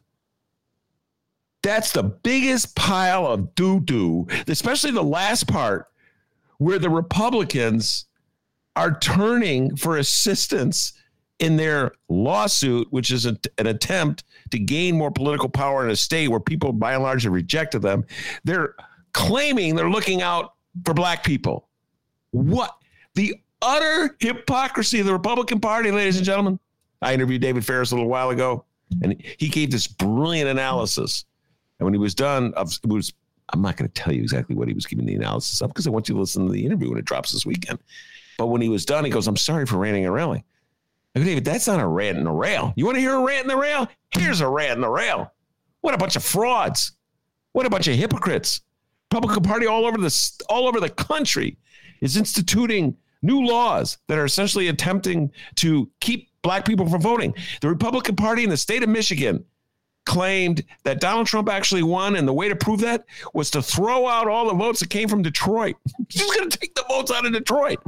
That's 1.64 1.91
the 1.91 2.03
biggest 2.03 2.76
pile 2.76 3.28
of 3.28 3.53
doo 3.55 3.80
doo, 3.82 4.28
especially 4.47 4.91
the 4.91 5.03
last 5.03 5.47
part 5.47 5.88
where 6.57 6.80
the 6.80 6.89
Republicans 6.89 8.05
are 8.76 8.97
turning 8.99 9.76
for 9.76 9.97
assistance 9.97 10.93
in 11.39 11.57
their 11.57 11.91
lawsuit, 12.07 12.88
which 12.91 13.12
is 13.12 13.26
an 13.26 13.38
attempt 13.57 14.24
to 14.51 14.59
gain 14.59 14.97
more 14.97 15.12
political 15.12 15.49
power 15.49 15.84
in 15.84 15.91
a 15.91 15.95
state 15.95 16.28
where 16.28 16.39
people, 16.39 16.72
by 16.72 16.93
and 16.93 17.03
large, 17.03 17.24
have 17.24 17.34
rejected 17.34 17.82
them. 17.82 18.05
They're 18.43 18.76
claiming 19.14 19.76
they're 19.76 19.89
looking 19.89 20.22
out 20.22 20.53
for 20.86 20.93
black 20.93 21.24
people. 21.24 21.68
What 22.32 22.76
the 23.16 23.36
utter 23.62 24.16
hypocrisy 24.20 24.99
of 24.99 25.05
the 25.05 25.14
Republican 25.14 25.59
Party, 25.59 25.91
ladies 25.91 26.18
and 26.18 26.26
gentlemen. 26.26 26.59
I 27.01 27.14
interviewed 27.14 27.41
David 27.41 27.66
Ferris 27.66 27.91
a 27.91 27.95
little 27.95 28.09
while 28.09 28.30
ago, 28.30 28.66
and 29.01 29.22
he 29.38 29.49
gave 29.49 29.72
this 29.72 29.88
brilliant 29.88 30.49
analysis 30.49 31.26
and 31.82 31.86
when 31.86 31.95
he 31.95 31.99
was 31.99 32.13
done, 32.13 32.53
it 32.55 32.79
was 32.86 33.11
I'm 33.49 33.63
not 33.63 33.75
going 33.75 33.89
to 33.89 33.93
tell 33.93 34.13
you 34.13 34.21
exactly 34.21 34.55
what 34.55 34.67
he 34.67 34.73
was 34.75 34.86
giving 34.86 35.07
the 35.07 35.15
analysis 35.15 35.61
of 35.61 35.71
because 35.71 35.88
I 35.88 35.89
want 35.89 36.07
you 36.07 36.13
to 36.13 36.21
listen 36.21 36.45
to 36.45 36.51
the 36.51 36.63
interview 36.63 36.89
when 36.89 36.99
it 36.99 37.05
drops 37.05 37.32
this 37.32 37.43
weekend. 37.43 37.79
But 38.38 38.47
when 38.47 38.61
he 38.61 38.69
was 38.69 38.86
done, 38.86 39.03
he 39.03 39.09
goes, 39.09 39.27
"I'm 39.27 39.36
sorry 39.36 39.65
for 39.65 39.77
ranting 39.77 40.05
and 40.05 40.13
railing." 40.13 40.43
I 41.15 41.19
go, 41.19 41.25
David, 41.25 41.43
that's 41.43 41.65
not 41.65 41.79
a 41.79 41.88
rant 41.88 42.19
and 42.19 42.27
a 42.27 42.32
rail. 42.32 42.71
You 42.75 42.86
want 42.86 42.97
to 42.97 43.01
hear 43.01 43.15
a 43.15 43.19
rant 43.19 43.45
and 43.45 43.51
a 43.51 43.57
rail? 43.57 43.89
Here's 44.11 44.41
a 44.41 44.47
rant 44.47 44.73
and 44.73 44.86
a 44.86 44.89
rail. 44.89 45.34
What 45.82 45.95
a 45.95 45.97
bunch 45.97 46.15
of 46.15 46.23
frauds! 46.23 46.91
What 47.53 47.65
a 47.65 47.69
bunch 47.69 47.88
of 47.88 47.95
hypocrites! 47.95 48.61
Republican 49.11 49.41
Party 49.41 49.65
all 49.65 49.88
over 49.88 49.97
the 49.97 50.43
all 50.49 50.67
over 50.67 50.79
the 50.79 50.89
country 50.89 51.57
is 51.99 52.15
instituting 52.15 52.95
new 53.23 53.43
laws 53.43 53.97
that 54.07 54.19
are 54.19 54.25
essentially 54.25 54.67
attempting 54.67 55.32
to 55.55 55.89
keep 55.99 56.29
black 56.43 56.63
people 56.63 56.88
from 56.88 57.01
voting. 57.01 57.34
The 57.59 57.69
Republican 57.69 58.15
Party 58.15 58.43
in 58.43 58.51
the 58.51 58.57
state 58.57 58.84
of 58.84 58.89
Michigan 58.89 59.43
claimed 60.06 60.64
that 60.84 60.99
Donald 60.99 61.28
Trump 61.28 61.49
actually 61.49 61.84
won, 61.84 62.16
and 62.16 62.28
the 62.28 62.34
way 62.34 62.49
to 62.49 62.56
prove 62.56 62.80
that 62.82 63.06
was 63.34 63.52
to 63.52 63.62
throw 63.62 64.08
out 64.08 64.28
all 64.28 64.47
the 64.47 64.54
votes 64.54 64.80
that 64.80 64.89
came 64.89 65.08
from 65.08 65.22
Detroit. 65.22 65.76
He's 66.10 66.36
going 66.36 66.49
to 66.49 66.58
take 66.58 66.76
the 66.76 66.86
votes 66.88 67.12
out 67.12 67.26
of 67.26 67.34
Detroit. 67.34 67.80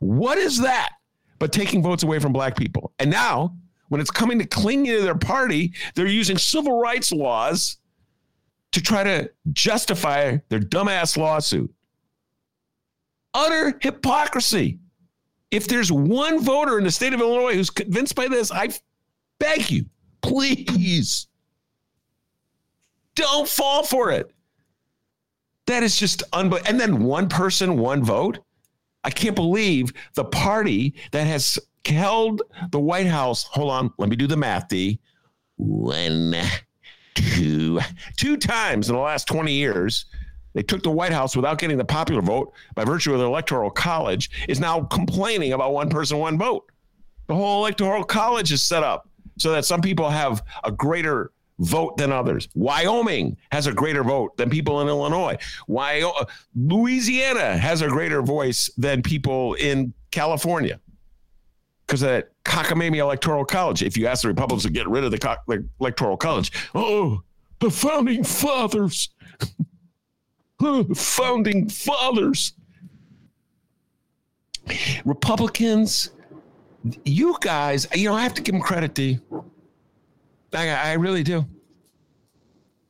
What 0.00 0.38
is 0.38 0.58
that 0.58 0.90
but 1.38 1.52
taking 1.52 1.82
votes 1.82 2.02
away 2.02 2.18
from 2.18 2.32
black 2.32 2.56
people? 2.56 2.92
And 2.98 3.10
now, 3.10 3.56
when 3.88 4.00
it's 4.00 4.10
coming 4.10 4.38
to 4.38 4.46
clinging 4.46 4.86
to 4.86 5.02
their 5.02 5.14
party, 5.14 5.72
they're 5.94 6.06
using 6.06 6.38
civil 6.38 6.78
rights 6.80 7.12
laws 7.12 7.78
to 8.72 8.80
try 8.80 9.02
to 9.02 9.30
justify 9.52 10.38
their 10.48 10.60
dumbass 10.60 11.16
lawsuit. 11.16 11.72
Utter 13.34 13.78
hypocrisy. 13.80 14.78
If 15.50 15.66
there's 15.66 15.90
one 15.90 16.40
voter 16.40 16.78
in 16.78 16.84
the 16.84 16.90
state 16.90 17.12
of 17.12 17.20
Illinois 17.20 17.54
who's 17.54 17.70
convinced 17.70 18.14
by 18.14 18.28
this, 18.28 18.52
I 18.52 18.68
beg 19.40 19.70
you, 19.70 19.86
please 20.22 21.26
don't 23.20 23.48
fall 23.48 23.82
for 23.82 24.10
it. 24.10 24.30
That 25.66 25.82
is 25.82 25.96
just 25.96 26.22
unbelievable. 26.32 26.68
And 26.68 26.80
then 26.80 27.04
one 27.04 27.28
person, 27.28 27.78
one 27.78 28.02
vote. 28.02 28.38
I 29.04 29.10
can't 29.10 29.36
believe 29.36 29.92
the 30.14 30.24
party 30.24 30.94
that 31.12 31.26
has 31.26 31.58
held 31.86 32.42
the 32.70 32.80
White 32.80 33.06
House. 33.06 33.44
Hold 33.44 33.70
on, 33.70 33.92
let 33.98 34.08
me 34.08 34.16
do 34.16 34.26
the 34.26 34.36
math, 34.36 34.68
D. 34.68 35.00
One, 35.56 36.34
two, 37.14 37.80
two 38.16 38.36
times 38.36 38.88
in 38.88 38.94
the 38.94 39.00
last 39.00 39.26
20 39.28 39.52
years. 39.52 40.06
They 40.52 40.62
took 40.62 40.82
the 40.82 40.90
White 40.90 41.12
House 41.12 41.36
without 41.36 41.58
getting 41.58 41.78
the 41.78 41.84
popular 41.84 42.22
vote 42.22 42.52
by 42.74 42.84
virtue 42.84 43.12
of 43.12 43.20
the 43.20 43.26
Electoral 43.26 43.70
College, 43.70 44.30
is 44.48 44.58
now 44.58 44.82
complaining 44.82 45.52
about 45.52 45.72
one 45.72 45.88
person, 45.88 46.18
one 46.18 46.36
vote. 46.36 46.70
The 47.28 47.34
whole 47.34 47.64
Electoral 47.64 48.02
College 48.02 48.50
is 48.52 48.62
set 48.62 48.82
up 48.82 49.08
so 49.38 49.52
that 49.52 49.64
some 49.64 49.80
people 49.80 50.10
have 50.10 50.42
a 50.64 50.72
greater 50.72 51.30
vote 51.60 51.96
than 51.96 52.10
others. 52.10 52.48
Wyoming 52.54 53.36
has 53.52 53.66
a 53.66 53.72
greater 53.72 54.02
vote 54.02 54.36
than 54.36 54.50
people 54.50 54.80
in 54.80 54.88
Illinois. 54.88 55.36
Why 55.66 56.10
Louisiana 56.54 57.56
has 57.56 57.82
a 57.82 57.88
greater 57.88 58.22
voice 58.22 58.70
than 58.76 59.02
people 59.02 59.54
in 59.54 59.94
California 60.10 60.80
because 61.86 62.02
of 62.02 62.08
that 62.08 62.30
cockamamie 62.44 62.98
electoral 62.98 63.44
college. 63.44 63.82
If 63.82 63.96
you 63.96 64.06
ask 64.06 64.22
the 64.22 64.28
Republicans 64.28 64.62
to 64.62 64.70
get 64.70 64.88
rid 64.88 65.04
of 65.04 65.10
the 65.10 65.18
co- 65.18 65.36
electoral 65.80 66.16
college, 66.16 66.52
oh, 66.74 67.22
the 67.58 67.70
founding 67.70 68.24
fathers, 68.24 69.10
founding 70.94 71.68
fathers, 71.68 72.54
Republicans, 75.04 76.10
you 77.04 77.36
guys, 77.40 77.86
you 77.94 78.08
know, 78.08 78.14
I 78.14 78.22
have 78.22 78.34
to 78.34 78.42
give 78.42 78.54
them 78.54 78.62
credit, 78.62 78.94
D. 78.94 79.18
I, 80.52 80.68
I 80.68 80.92
really 80.94 81.22
do. 81.22 81.44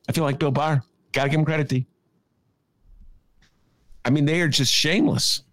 I 0.09 0.11
feel 0.11 0.23
like 0.23 0.39
Bill 0.39 0.51
Barr. 0.51 0.83
Got 1.11 1.23
to 1.23 1.29
give 1.29 1.39
him 1.39 1.45
credit, 1.45 1.67
D. 1.69 1.87
I 4.03 4.09
mean, 4.09 4.25
they 4.25 4.41
are 4.41 4.47
just 4.47 4.73
shameless. 4.73 5.43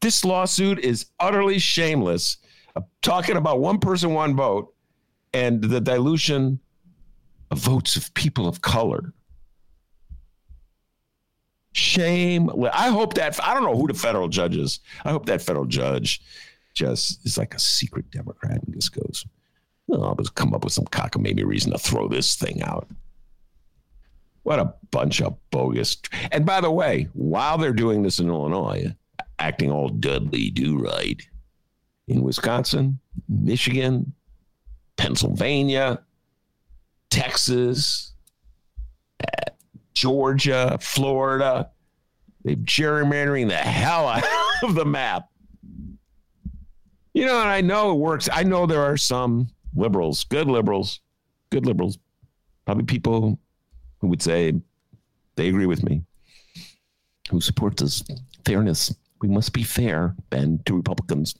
This 0.00 0.24
lawsuit 0.24 0.78
is 0.78 1.06
utterly 1.20 1.58
shameless. 1.58 2.38
Uh, 2.76 2.82
talking 3.02 3.36
about 3.36 3.60
one 3.60 3.78
person, 3.78 4.14
one 4.14 4.36
vote, 4.36 4.74
and 5.34 5.62
the 5.62 5.80
dilution 5.80 6.60
of 7.50 7.58
votes 7.58 7.96
of 7.96 8.12
people 8.14 8.46
of 8.46 8.62
color. 8.62 9.12
Shame. 11.72 12.50
I 12.72 12.88
hope 12.88 13.14
that, 13.14 13.38
I 13.44 13.54
don't 13.54 13.64
know 13.64 13.76
who 13.76 13.86
the 13.86 13.94
federal 13.94 14.28
judge 14.28 14.56
is. 14.56 14.80
I 15.04 15.10
hope 15.10 15.26
that 15.26 15.42
federal 15.42 15.66
judge 15.66 16.22
just 16.74 17.24
is 17.26 17.36
like 17.36 17.54
a 17.54 17.58
secret 17.58 18.10
Democrat 18.10 18.62
and 18.62 18.74
just 18.74 18.94
goes, 18.94 19.26
I'll 19.92 20.14
just 20.16 20.34
come 20.34 20.54
up 20.54 20.64
with 20.64 20.72
some 20.72 20.84
cockamamie 20.86 21.44
reason 21.44 21.72
to 21.72 21.78
throw 21.78 22.08
this 22.08 22.36
thing 22.36 22.62
out. 22.62 22.88
What 24.42 24.58
a 24.58 24.74
bunch 24.90 25.20
of 25.20 25.36
bogus. 25.50 25.96
And 26.30 26.44
by 26.46 26.60
the 26.60 26.70
way, 26.70 27.08
while 27.12 27.58
they're 27.58 27.72
doing 27.72 28.02
this 28.02 28.18
in 28.18 28.28
Illinois, 28.28 28.94
acting 29.38 29.70
all 29.70 29.88
Dudley 29.88 30.50
do 30.50 30.78
right, 30.78 31.20
in 32.08 32.22
Wisconsin, 32.22 32.98
Michigan, 33.28 34.12
Pennsylvania, 34.96 36.00
Texas, 37.10 38.14
uh, 39.22 39.50
Georgia, 39.94 40.78
Florida, 40.80 41.70
they're 42.44 42.56
gerrymandering 42.56 43.48
the 43.48 43.56
hell 43.56 44.08
out 44.08 44.24
of 44.62 44.74
the 44.74 44.84
map. 44.84 45.28
You 47.12 47.26
know, 47.26 47.40
and 47.40 47.48
I 47.48 47.60
know 47.60 47.90
it 47.92 47.96
works. 47.96 48.28
I 48.32 48.42
know 48.44 48.64
there 48.64 48.82
are 48.82 48.96
some 48.96 49.48
liberals, 49.78 50.24
good 50.24 50.48
liberals, 50.48 51.00
good 51.50 51.64
liberals, 51.64 51.98
probably 52.64 52.84
people 52.84 53.38
who 54.00 54.08
would 54.08 54.22
say 54.22 54.52
they 55.36 55.48
agree 55.48 55.66
with 55.66 55.84
me, 55.84 56.02
who 57.30 57.40
support 57.40 57.76
this 57.76 58.02
fairness. 58.44 58.94
We 59.20 59.28
must 59.28 59.52
be 59.52 59.62
fair, 59.62 60.14
Ben, 60.30 60.60
to 60.66 60.76
Republicans. 60.76 61.36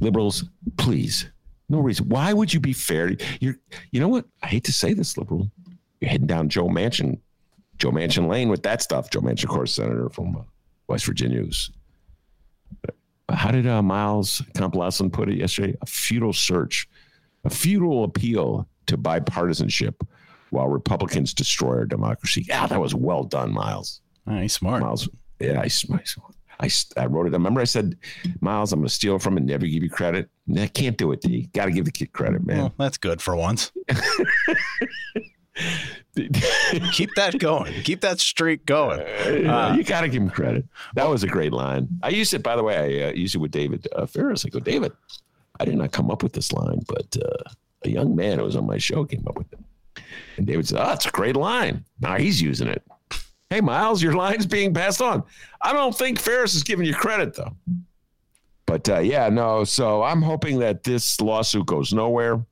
Liberals, 0.00 0.44
please, 0.76 1.30
no 1.68 1.78
reason. 1.78 2.08
Why 2.08 2.32
would 2.32 2.52
you 2.52 2.58
be 2.58 2.72
fair? 2.72 3.12
You're, 3.40 3.56
you 3.92 4.00
know 4.00 4.08
what? 4.08 4.26
I 4.42 4.48
hate 4.48 4.64
to 4.64 4.72
say 4.72 4.94
this, 4.94 5.16
liberal. 5.16 5.50
You're 6.00 6.10
heading 6.10 6.26
down 6.26 6.48
Joe 6.48 6.68
Manchin, 6.68 7.20
Joe 7.78 7.92
Manchin 7.92 8.28
Lane 8.28 8.48
with 8.48 8.64
that 8.64 8.82
stuff. 8.82 9.10
Joe 9.10 9.20
Manchin, 9.20 9.44
of 9.44 9.50
course, 9.50 9.74
senator 9.74 10.08
from 10.08 10.44
West 10.88 11.06
Virginia, 11.06 11.44
how 13.28 13.50
did 13.50 13.66
uh, 13.66 13.82
Miles 13.82 14.42
Kampelaisen 14.54 15.12
put 15.12 15.28
it 15.28 15.36
yesterday? 15.36 15.76
A 15.82 15.86
futile 15.86 16.32
search, 16.32 16.88
a 17.44 17.50
futile 17.50 18.04
appeal 18.04 18.68
to 18.86 18.98
bipartisanship 18.98 19.94
while 20.50 20.68
Republicans 20.68 21.32
destroy 21.32 21.78
our 21.78 21.86
democracy. 21.86 22.44
Yeah, 22.46 22.66
that 22.66 22.80
was 22.80 22.94
well 22.94 23.24
done, 23.24 23.52
Miles. 23.52 24.00
Nice, 24.26 24.54
smart. 24.54 24.82
Miles, 24.82 25.08
yeah, 25.40 25.60
I, 25.60 25.70
I, 26.60 26.70
I 26.96 27.06
wrote 27.06 27.26
it. 27.26 27.32
Remember, 27.32 27.60
I 27.60 27.64
said, 27.64 27.96
Miles, 28.40 28.72
I'm 28.72 28.80
going 28.80 28.88
to 28.88 28.94
steal 28.94 29.18
from 29.18 29.36
and 29.36 29.46
never 29.46 29.66
give 29.66 29.82
you 29.82 29.90
credit. 29.90 30.28
I 30.56 30.66
can't 30.66 30.96
do 30.96 31.12
it, 31.12 31.20
D. 31.22 31.48
Got 31.52 31.66
to 31.66 31.72
give 31.72 31.84
the 31.84 31.92
kid 31.92 32.12
credit, 32.12 32.46
man. 32.46 32.58
Well, 32.58 32.74
that's 32.78 32.98
good 32.98 33.20
for 33.22 33.34
once. 33.34 33.72
Keep 36.92 37.14
that 37.16 37.38
going. 37.38 37.72
Keep 37.82 38.00
that 38.02 38.20
streak 38.20 38.66
going. 38.66 39.00
Uh, 39.00 39.74
you 39.76 39.84
got 39.84 40.02
to 40.02 40.08
give 40.08 40.22
him 40.22 40.30
credit. 40.30 40.64
That 40.94 41.08
was 41.08 41.22
a 41.22 41.26
great 41.26 41.52
line. 41.52 41.88
I 42.02 42.08
used 42.10 42.34
it, 42.34 42.42
by 42.42 42.56
the 42.56 42.62
way. 42.62 43.04
I 43.04 43.08
uh, 43.08 43.12
used 43.12 43.34
it 43.34 43.38
with 43.38 43.50
David 43.50 43.86
uh, 43.94 44.06
Ferris. 44.06 44.44
I 44.44 44.48
go, 44.48 44.60
David, 44.60 44.92
I 45.60 45.64
did 45.64 45.76
not 45.76 45.92
come 45.92 46.10
up 46.10 46.22
with 46.22 46.32
this 46.32 46.52
line, 46.52 46.80
but 46.86 47.16
uh, 47.22 47.50
a 47.84 47.90
young 47.90 48.14
man 48.16 48.38
who 48.38 48.44
was 48.44 48.56
on 48.56 48.66
my 48.66 48.78
show 48.78 49.04
came 49.04 49.24
up 49.26 49.36
with 49.36 49.52
it. 49.52 49.60
And 50.36 50.46
David 50.46 50.66
said, 50.66 50.78
"Oh, 50.80 50.92
it's 50.92 51.06
a 51.06 51.10
great 51.10 51.36
line." 51.36 51.84
Now 52.00 52.16
he's 52.16 52.40
using 52.40 52.68
it. 52.68 52.82
Hey, 53.50 53.60
Miles, 53.60 54.02
your 54.02 54.14
line's 54.14 54.46
being 54.46 54.72
passed 54.72 55.02
on. 55.02 55.22
I 55.60 55.72
don't 55.72 55.96
think 55.96 56.18
Ferris 56.18 56.54
is 56.54 56.62
giving 56.62 56.86
you 56.86 56.94
credit 56.94 57.34
though. 57.34 57.54
But 58.66 58.88
uh, 58.88 59.00
yeah, 59.00 59.28
no. 59.28 59.64
So 59.64 60.02
I'm 60.02 60.22
hoping 60.22 60.58
that 60.60 60.84
this 60.84 61.20
lawsuit 61.20 61.66
goes 61.66 61.92
nowhere. 61.92 62.44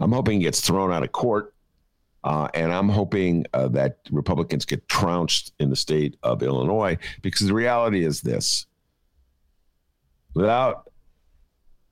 I'm 0.00 0.12
hoping 0.12 0.40
it 0.40 0.44
gets 0.44 0.60
thrown 0.60 0.92
out 0.92 1.02
of 1.02 1.12
court. 1.12 1.54
Uh, 2.24 2.48
and 2.52 2.72
I'm 2.72 2.88
hoping 2.88 3.46
uh, 3.54 3.68
that 3.68 4.00
Republicans 4.10 4.64
get 4.64 4.86
trounced 4.88 5.52
in 5.60 5.70
the 5.70 5.76
state 5.76 6.16
of 6.22 6.42
Illinois 6.42 6.98
because 7.22 7.46
the 7.46 7.54
reality 7.54 8.04
is 8.04 8.20
this 8.20 8.66
without 10.34 10.90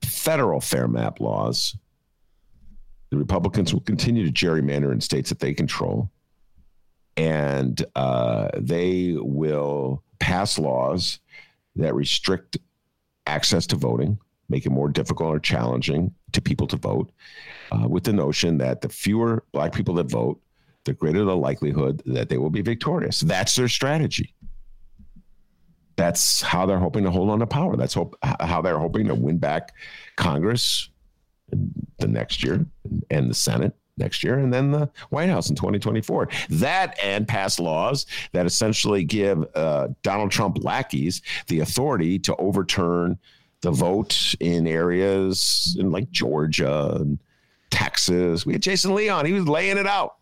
federal 0.03 0.59
fair 0.59 0.87
map 0.87 1.19
laws, 1.19 1.75
the 3.09 3.17
Republicans 3.17 3.73
will 3.73 3.81
continue 3.81 4.29
to 4.29 4.31
gerrymander 4.31 4.91
in 4.91 5.01
states 5.01 5.29
that 5.29 5.39
they 5.39 5.53
control. 5.53 6.11
And 7.15 7.83
uh, 7.95 8.49
they 8.57 9.15
will 9.17 10.03
pass 10.19 10.59
laws 10.59 11.19
that 11.77 11.95
restrict 11.95 12.57
access 13.25 13.65
to 13.67 13.75
voting, 13.75 14.19
make 14.49 14.65
it 14.65 14.69
more 14.69 14.89
difficult 14.89 15.35
or 15.35 15.39
challenging 15.39 16.13
to 16.31 16.41
people 16.41 16.67
to 16.67 16.77
vote 16.77 17.11
uh, 17.71 17.87
with 17.87 18.03
the 18.03 18.13
notion 18.13 18.57
that 18.57 18.81
the 18.81 18.89
fewer 18.89 19.43
black 19.51 19.73
people 19.73 19.95
that 19.95 20.09
vote, 20.09 20.39
the 20.85 20.93
greater 20.93 21.23
the 21.23 21.35
likelihood 21.35 22.01
that 22.05 22.29
they 22.29 22.37
will 22.37 22.49
be 22.49 22.61
victorious. 22.61 23.19
That's 23.21 23.55
their 23.55 23.67
strategy. 23.67 24.33
That's 25.95 26.41
how 26.41 26.65
they're 26.65 26.79
hoping 26.79 27.03
to 27.03 27.11
hold 27.11 27.29
on 27.29 27.39
to 27.39 27.47
power. 27.47 27.75
That's 27.75 27.93
hope, 27.93 28.15
how 28.23 28.61
they're 28.61 28.79
hoping 28.79 29.07
to 29.07 29.15
win 29.15 29.39
back 29.39 29.73
Congress 30.15 30.89
the 31.97 32.07
next 32.07 32.43
year 32.43 32.65
and 33.09 33.29
the 33.29 33.33
Senate 33.33 33.73
next 33.97 34.23
year, 34.23 34.37
and 34.37 34.53
then 34.53 34.71
the 34.71 34.89
White 35.09 35.29
House 35.29 35.49
in 35.49 35.55
2024. 35.55 36.29
That 36.49 36.97
and 37.01 37.27
pass 37.27 37.59
laws 37.59 38.05
that 38.31 38.45
essentially 38.45 39.03
give 39.03 39.43
uh, 39.55 39.89
Donald 40.03 40.31
Trump 40.31 40.63
lackeys 40.63 41.21
the 41.47 41.61
authority 41.61 42.19
to 42.19 42.35
overturn 42.35 43.17
the 43.67 43.71
vote 43.71 44.33
in 44.39 44.65
areas 44.65 45.75
in 45.77 45.91
like 45.91 46.09
Georgia 46.09 46.93
and 46.95 47.19
Texas. 47.69 48.45
We 48.45 48.53
had 48.53 48.61
Jason 48.61 48.95
Leon. 48.95 49.25
He 49.25 49.33
was 49.33 49.45
laying 49.45 49.77
it 49.77 49.85
out. 49.85 50.15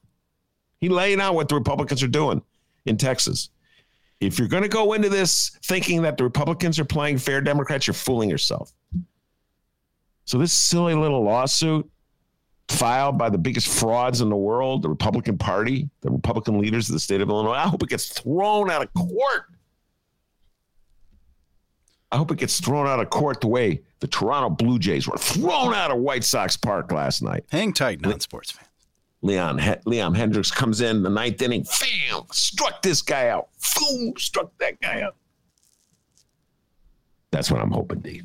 He 0.81 0.89
laying 0.89 1.21
out 1.21 1.35
what 1.35 1.47
the 1.47 1.53
Republicans 1.53 2.01
are 2.01 2.07
doing 2.07 2.41
in 2.87 2.97
Texas. 2.97 3.49
If 4.19 4.39
you're 4.39 4.47
going 4.47 4.63
to 4.63 4.69
go 4.69 4.93
into 4.93 5.09
this 5.09 5.51
thinking 5.63 6.01
that 6.01 6.17
the 6.17 6.23
Republicans 6.23 6.79
are 6.79 6.85
playing 6.85 7.19
fair 7.19 7.39
Democrats, 7.39 7.85
you're 7.85 7.93
fooling 7.93 8.31
yourself. 8.31 8.73
So 10.23 10.39
this 10.39 10.51
silly 10.51 10.95
little 10.95 11.23
lawsuit 11.23 11.87
filed 12.67 13.19
by 13.19 13.29
the 13.29 13.37
biggest 13.37 13.67
frauds 13.67 14.21
in 14.21 14.29
the 14.29 14.35
world, 14.35 14.81
the 14.81 14.89
Republican 14.89 15.37
Party, 15.37 15.87
the 16.01 16.09
Republican 16.09 16.59
leaders 16.59 16.89
of 16.89 16.93
the 16.93 16.99
state 16.99 17.21
of 17.21 17.29
Illinois, 17.29 17.51
I 17.51 17.67
hope 17.67 17.83
it 17.83 17.89
gets 17.89 18.09
thrown 18.09 18.71
out 18.71 18.81
of 18.81 18.91
court. 18.95 19.54
I 22.15 22.17
hope 22.17 22.31
it 22.31 22.37
gets 22.37 22.61
thrown 22.61 22.87
out 22.87 23.01
of 23.01 23.09
court 23.09 23.41
the 23.41 23.47
way 23.49 23.81
the 23.99 24.07
Toronto 24.07 24.49
Blue 24.49 24.79
Jays 24.79 25.05
were 25.05 25.17
thrown 25.17 25.73
out 25.73 25.91
of 25.91 25.97
White 25.97 26.23
Sox 26.23 26.55
Park 26.55 26.93
last 26.93 27.21
night. 27.21 27.43
Hang 27.51 27.73
tight, 27.73 27.99
non-sports 27.99 28.51
fans. 28.51 28.69
Leon 29.21 29.57
he- 29.59 29.73
Leon 29.85 30.15
Hendriks 30.15 30.49
comes 30.49 30.79
in 30.79 31.03
the 31.03 31.09
ninth 31.09 31.41
inning, 31.41 31.65
bam, 31.81 32.21
struck 32.31 32.81
this 32.81 33.01
guy 33.01 33.27
out. 33.27 33.49
Boom, 33.77 34.13
struck 34.17 34.49
that 34.59 34.79
guy 34.79 35.01
out. 35.01 35.17
That's 37.31 37.51
what 37.51 37.59
I'm 37.59 37.71
hoping, 37.71 37.99
D. 37.99 38.21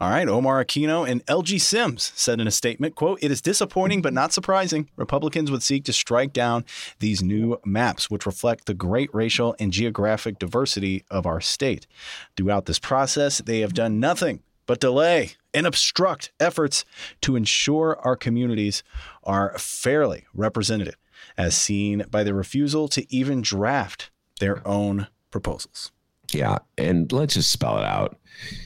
All 0.00 0.08
right, 0.08 0.26
Omar 0.26 0.64
Aquino 0.64 1.06
and 1.06 1.22
Elgie 1.26 1.60
Sims 1.60 2.10
said 2.14 2.40
in 2.40 2.46
a 2.46 2.50
statement, 2.50 2.94
quote, 2.94 3.18
"It 3.20 3.30
is 3.30 3.42
disappointing 3.42 4.00
but 4.00 4.14
not 4.14 4.32
surprising. 4.32 4.88
Republicans 4.96 5.50
would 5.50 5.62
seek 5.62 5.84
to 5.84 5.92
strike 5.92 6.32
down 6.32 6.64
these 7.00 7.22
new 7.22 7.58
maps 7.66 8.08
which 8.08 8.24
reflect 8.24 8.64
the 8.64 8.72
great 8.72 9.10
racial 9.12 9.54
and 9.58 9.74
geographic 9.74 10.38
diversity 10.38 11.04
of 11.10 11.26
our 11.26 11.42
state. 11.42 11.86
Throughout 12.34 12.64
this 12.64 12.78
process, 12.78 13.42
they 13.44 13.60
have 13.60 13.74
done 13.74 14.00
nothing 14.00 14.42
but 14.64 14.80
delay 14.80 15.32
and 15.52 15.66
obstruct 15.66 16.32
efforts 16.40 16.86
to 17.20 17.36
ensure 17.36 17.98
our 18.02 18.16
communities 18.16 18.82
are 19.22 19.52
fairly 19.58 20.24
represented, 20.32 20.94
as 21.36 21.54
seen 21.54 22.06
by 22.10 22.24
the 22.24 22.32
refusal 22.32 22.88
to 22.88 23.04
even 23.14 23.42
draft 23.42 24.10
their 24.38 24.66
own 24.66 25.08
proposals." 25.30 25.92
Yeah, 26.32 26.58
and 26.78 27.10
let's 27.12 27.34
just 27.34 27.50
spell 27.50 27.78
it 27.78 27.84
out. 27.84 28.18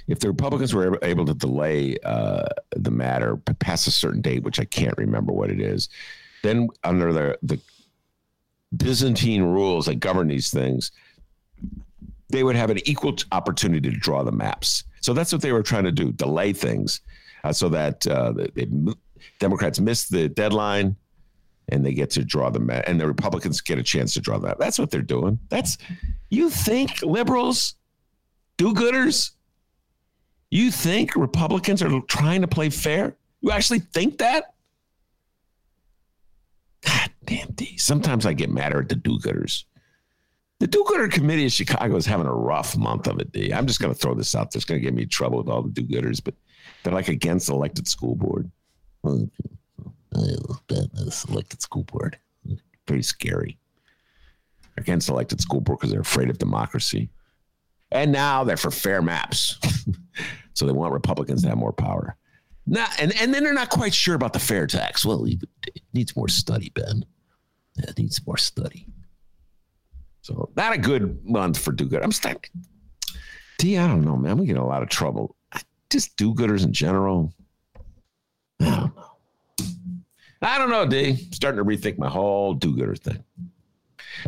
If 0.06 0.20
the 0.20 0.28
Republicans 0.28 0.74
were 0.74 0.98
able 1.02 1.24
to 1.26 1.34
delay 1.34 1.96
uh, 2.04 2.46
the 2.76 2.90
matter 2.90 3.36
past 3.58 3.86
a 3.86 3.90
certain 3.90 4.20
date, 4.20 4.42
which 4.42 4.60
I 4.60 4.64
can't 4.64 4.96
remember 4.98 5.32
what 5.32 5.50
it 5.50 5.60
is, 5.60 5.88
then 6.42 6.68
under 6.82 7.12
the 7.12 7.38
the 7.42 7.58
Byzantine 8.76 9.42
rules 9.42 9.86
that 9.86 9.96
govern 9.96 10.28
these 10.28 10.50
things, 10.50 10.90
they 12.28 12.42
would 12.42 12.56
have 12.56 12.70
an 12.70 12.78
equal 12.84 13.16
opportunity 13.32 13.90
to 13.90 13.96
draw 13.96 14.22
the 14.22 14.32
maps. 14.32 14.84
So 15.00 15.12
that's 15.12 15.32
what 15.32 15.42
they 15.42 15.52
were 15.52 15.62
trying 15.62 15.84
to 15.84 15.92
do: 15.92 16.12
delay 16.12 16.52
things, 16.52 17.00
uh, 17.44 17.52
so 17.52 17.68
that 17.70 18.06
uh, 18.06 18.34
Democrats 19.38 19.80
missed 19.80 20.10
the 20.10 20.28
deadline 20.28 20.96
and 21.68 21.84
they 21.84 21.92
get 21.92 22.10
to 22.10 22.24
draw 22.24 22.50
the 22.50 22.60
map, 22.60 22.84
and 22.86 23.00
the 23.00 23.06
Republicans 23.06 23.60
get 23.60 23.78
a 23.78 23.82
chance 23.82 24.14
to 24.14 24.20
draw 24.20 24.38
that. 24.38 24.58
That's 24.58 24.78
what 24.78 24.90
they're 24.90 25.02
doing. 25.02 25.38
That's 25.48 25.78
you 26.30 26.50
think 26.50 27.02
liberals, 27.02 27.74
do-gooders, 28.56 29.30
you 30.50 30.70
think 30.70 31.16
Republicans 31.16 31.82
are 31.82 32.00
trying 32.02 32.42
to 32.42 32.48
play 32.48 32.70
fair? 32.70 33.16
You 33.40 33.50
actually 33.50 33.80
think 33.80 34.18
that? 34.18 34.54
God 36.84 37.10
damn, 37.24 37.50
D. 37.52 37.76
Sometimes 37.76 38.26
I 38.26 38.34
get 38.34 38.50
madder 38.50 38.80
at 38.80 38.88
the 38.88 38.94
do-gooders. 38.94 39.64
The 40.60 40.66
do-gooder 40.66 41.08
committee 41.08 41.46
of 41.46 41.52
Chicago 41.52 41.96
is 41.96 42.06
having 42.06 42.26
a 42.26 42.32
rough 42.32 42.76
month 42.76 43.08
of 43.08 43.18
it, 43.18 43.32
D. 43.32 43.52
I'm 43.52 43.66
just 43.66 43.80
going 43.80 43.92
to 43.92 43.98
throw 43.98 44.14
this 44.14 44.34
out. 44.34 44.50
there. 44.50 44.58
It's 44.58 44.64
going 44.64 44.80
to 44.80 44.84
get 44.84 44.94
me 44.94 45.02
in 45.02 45.08
trouble 45.08 45.38
with 45.38 45.48
all 45.48 45.62
the 45.62 45.70
do-gooders, 45.70 46.22
but 46.22 46.34
they're 46.82 46.92
like 46.92 47.08
against 47.08 47.48
elected 47.48 47.88
school 47.88 48.14
board. 48.14 48.50
Hmm. 49.02 49.24
Elected 50.14 51.62
school 51.62 51.84
board. 51.84 52.18
Pretty 52.86 53.02
scary. 53.02 53.58
Against 54.76 55.08
elected 55.08 55.40
school 55.40 55.60
board 55.60 55.78
because 55.78 55.90
they're 55.90 56.00
afraid 56.00 56.30
of 56.30 56.38
democracy. 56.38 57.10
And 57.92 58.10
now 58.12 58.44
they're 58.44 58.56
for 58.56 58.70
fair 58.70 59.02
maps. 59.02 59.58
so 60.54 60.66
they 60.66 60.72
want 60.72 60.92
Republicans 60.92 61.42
to 61.42 61.48
have 61.48 61.58
more 61.58 61.72
power. 61.72 62.16
Now, 62.66 62.86
and, 62.98 63.14
and 63.20 63.32
then 63.32 63.44
they're 63.44 63.52
not 63.52 63.70
quite 63.70 63.94
sure 63.94 64.14
about 64.14 64.32
the 64.32 64.38
fair 64.38 64.66
tax. 64.66 65.04
Well, 65.04 65.24
it 65.26 65.42
needs 65.92 66.16
more 66.16 66.28
study, 66.28 66.70
Ben. 66.74 67.04
It 67.76 67.98
needs 67.98 68.26
more 68.26 68.38
study. 68.38 68.86
So 70.22 70.50
not 70.56 70.72
a 70.72 70.78
good 70.78 71.24
month 71.24 71.58
for 71.58 71.72
do-good. 71.72 72.02
I'm 72.02 72.12
starting. 72.12 72.50
D, 73.58 73.76
I 73.78 73.86
don't 73.86 74.04
know, 74.04 74.16
man. 74.16 74.38
We 74.38 74.46
get 74.46 74.56
a 74.56 74.64
lot 74.64 74.82
of 74.82 74.88
trouble. 74.88 75.36
Just 75.90 76.16
do-gooders 76.16 76.64
in 76.64 76.72
general. 76.72 77.32
I 78.60 78.64
don't 78.64 78.96
know. 78.96 79.03
I 80.44 80.58
don't 80.58 80.70
know, 80.70 80.86
D. 80.86 81.16
starting 81.32 81.58
to 81.58 81.64
rethink 81.64 81.98
my 81.98 82.08
whole 82.08 82.54
do-gooder 82.54 82.96
thing. 82.96 83.24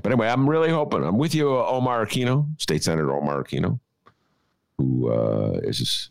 But 0.03 0.12
anyway, 0.12 0.29
I'm 0.29 0.49
really 0.49 0.71
hoping. 0.71 1.05
I'm 1.05 1.19
with 1.19 1.35
you, 1.35 1.49
Omar 1.49 2.05
Aquino, 2.05 2.49
State 2.61 2.83
Senator 2.83 3.14
Omar 3.14 3.45
Aquino, 3.45 3.79
who 4.79 5.12
uh, 5.12 5.61
is 5.62 6.11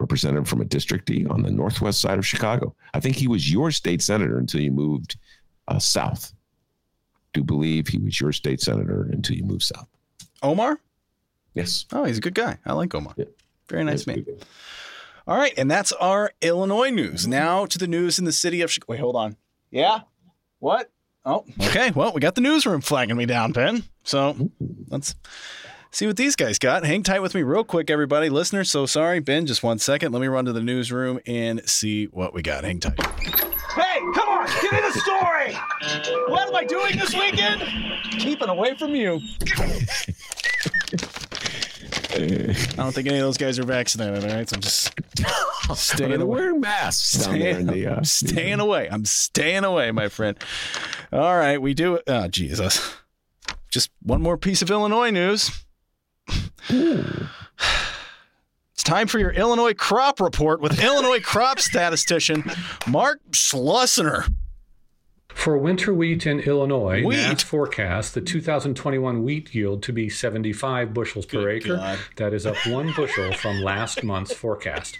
representative 0.00 0.48
from 0.48 0.60
a 0.60 0.64
district 0.64 1.06
D 1.06 1.26
on 1.26 1.42
the 1.42 1.50
northwest 1.50 2.00
side 2.00 2.18
of 2.18 2.26
Chicago. 2.26 2.74
I 2.94 3.00
think 3.00 3.16
he 3.16 3.28
was 3.28 3.50
your 3.50 3.70
state 3.70 4.02
senator 4.02 4.38
until 4.38 4.60
you 4.60 4.72
moved 4.72 5.16
uh, 5.68 5.78
south. 5.78 6.34
Do 7.32 7.40
you 7.40 7.44
believe 7.44 7.88
he 7.88 7.98
was 7.98 8.20
your 8.20 8.32
state 8.32 8.60
senator 8.60 9.08
until 9.12 9.36
you 9.36 9.44
moved 9.44 9.62
south. 9.62 9.88
Omar? 10.42 10.80
Yes. 11.54 11.86
Oh, 11.92 12.04
he's 12.04 12.18
a 12.18 12.20
good 12.20 12.34
guy. 12.34 12.58
I 12.66 12.72
like 12.72 12.94
Omar. 12.94 13.14
Yeah. 13.16 13.26
Very 13.68 13.84
nice 13.84 14.06
man. 14.06 14.26
All 15.26 15.36
right, 15.36 15.54
and 15.56 15.70
that's 15.70 15.92
our 15.92 16.32
Illinois 16.42 16.90
news. 16.90 17.28
Now 17.28 17.64
to 17.66 17.78
the 17.78 17.86
news 17.86 18.18
in 18.18 18.24
the 18.24 18.32
city 18.32 18.60
of 18.60 18.72
Chicago. 18.72 18.92
Wait, 18.92 19.00
hold 19.00 19.14
on. 19.14 19.36
Yeah? 19.72 20.00
What? 20.60 20.90
Oh, 21.24 21.44
okay. 21.62 21.90
Well, 21.90 22.12
we 22.12 22.20
got 22.20 22.34
the 22.34 22.40
newsroom 22.40 22.82
flagging 22.82 23.16
me 23.16 23.26
down, 23.26 23.52
Ben. 23.52 23.84
So 24.04 24.50
let's 24.88 25.14
see 25.90 26.06
what 26.06 26.16
these 26.16 26.36
guys 26.36 26.58
got. 26.58 26.84
Hang 26.84 27.02
tight 27.02 27.20
with 27.20 27.34
me 27.34 27.42
real 27.42 27.64
quick, 27.64 27.90
everybody. 27.90 28.28
Listeners, 28.28 28.70
so 28.70 28.86
sorry. 28.86 29.20
Ben, 29.20 29.46
just 29.46 29.62
one 29.62 29.78
second. 29.78 30.12
Let 30.12 30.20
me 30.20 30.26
run 30.28 30.44
to 30.44 30.52
the 30.52 30.60
newsroom 30.60 31.20
and 31.26 31.66
see 31.68 32.06
what 32.06 32.34
we 32.34 32.42
got. 32.42 32.64
Hang 32.64 32.80
tight. 32.80 33.00
Hey, 33.00 34.00
come 34.14 34.28
on, 34.28 34.46
give 34.60 34.72
me 34.72 34.80
the 34.80 35.00
story. 35.00 35.54
What 36.28 36.48
am 36.48 36.54
I 36.54 36.64
doing 36.64 36.98
this 36.98 37.14
weekend? 37.14 37.62
Keeping 38.18 38.48
away 38.48 38.74
from 38.76 38.94
you. 38.94 39.20
I 42.14 42.54
don't 42.76 42.92
think 42.92 43.08
any 43.08 43.18
of 43.18 43.24
those 43.24 43.38
guys 43.38 43.58
are 43.58 43.64
vaccinated, 43.64 44.24
all 44.24 44.36
right? 44.36 44.48
So 44.48 44.56
I'm 44.56 44.60
just 44.60 44.92
staying 45.74 46.20
away. 46.20 46.24
wearing 46.24 46.60
masks 46.60 47.24
down 47.24 47.38
there 47.38 47.58
in 47.58 47.66
the. 47.66 47.86
Uh, 47.86 47.96
I'm 47.96 48.04
staying 48.04 48.60
away. 48.60 48.88
I'm 48.90 49.04
staying 49.04 49.64
away, 49.64 49.90
my 49.92 50.08
friend. 50.08 50.36
All 51.12 51.36
right, 51.36 51.60
we 51.60 51.74
do 51.74 51.96
it. 51.96 52.02
Oh, 52.06 52.28
Jesus. 52.28 52.94
Just 53.70 53.90
one 54.02 54.20
more 54.20 54.36
piece 54.36 54.62
of 54.62 54.70
Illinois 54.70 55.10
news. 55.10 55.64
It's 56.68 57.28
time 58.84 59.06
for 59.06 59.18
your 59.18 59.30
Illinois 59.30 59.74
crop 59.74 60.20
report 60.20 60.60
with 60.60 60.82
Illinois 60.82 61.20
crop 61.20 61.60
statistician 61.60 62.44
Mark 62.86 63.20
Schleusener. 63.30 64.28
For 65.34 65.56
winter 65.56 65.92
wheat 65.92 66.26
in 66.26 66.40
Illinois, 66.40 67.02
Wheat? 67.04 67.16
NASS 67.16 67.42
forecasts 67.42 68.12
the 68.12 68.20
2021 68.20 69.22
wheat 69.24 69.54
yield 69.54 69.82
to 69.84 69.92
be 69.92 70.08
75 70.08 70.94
bushels 70.94 71.26
per 71.26 71.40
Good 71.42 71.48
acre. 71.48 71.76
God. 71.76 71.98
That 72.16 72.32
is 72.32 72.46
up 72.46 72.56
one 72.66 72.92
bushel 72.94 73.32
from 73.32 73.60
last 73.60 74.04
month's 74.04 74.32
forecast. 74.32 74.98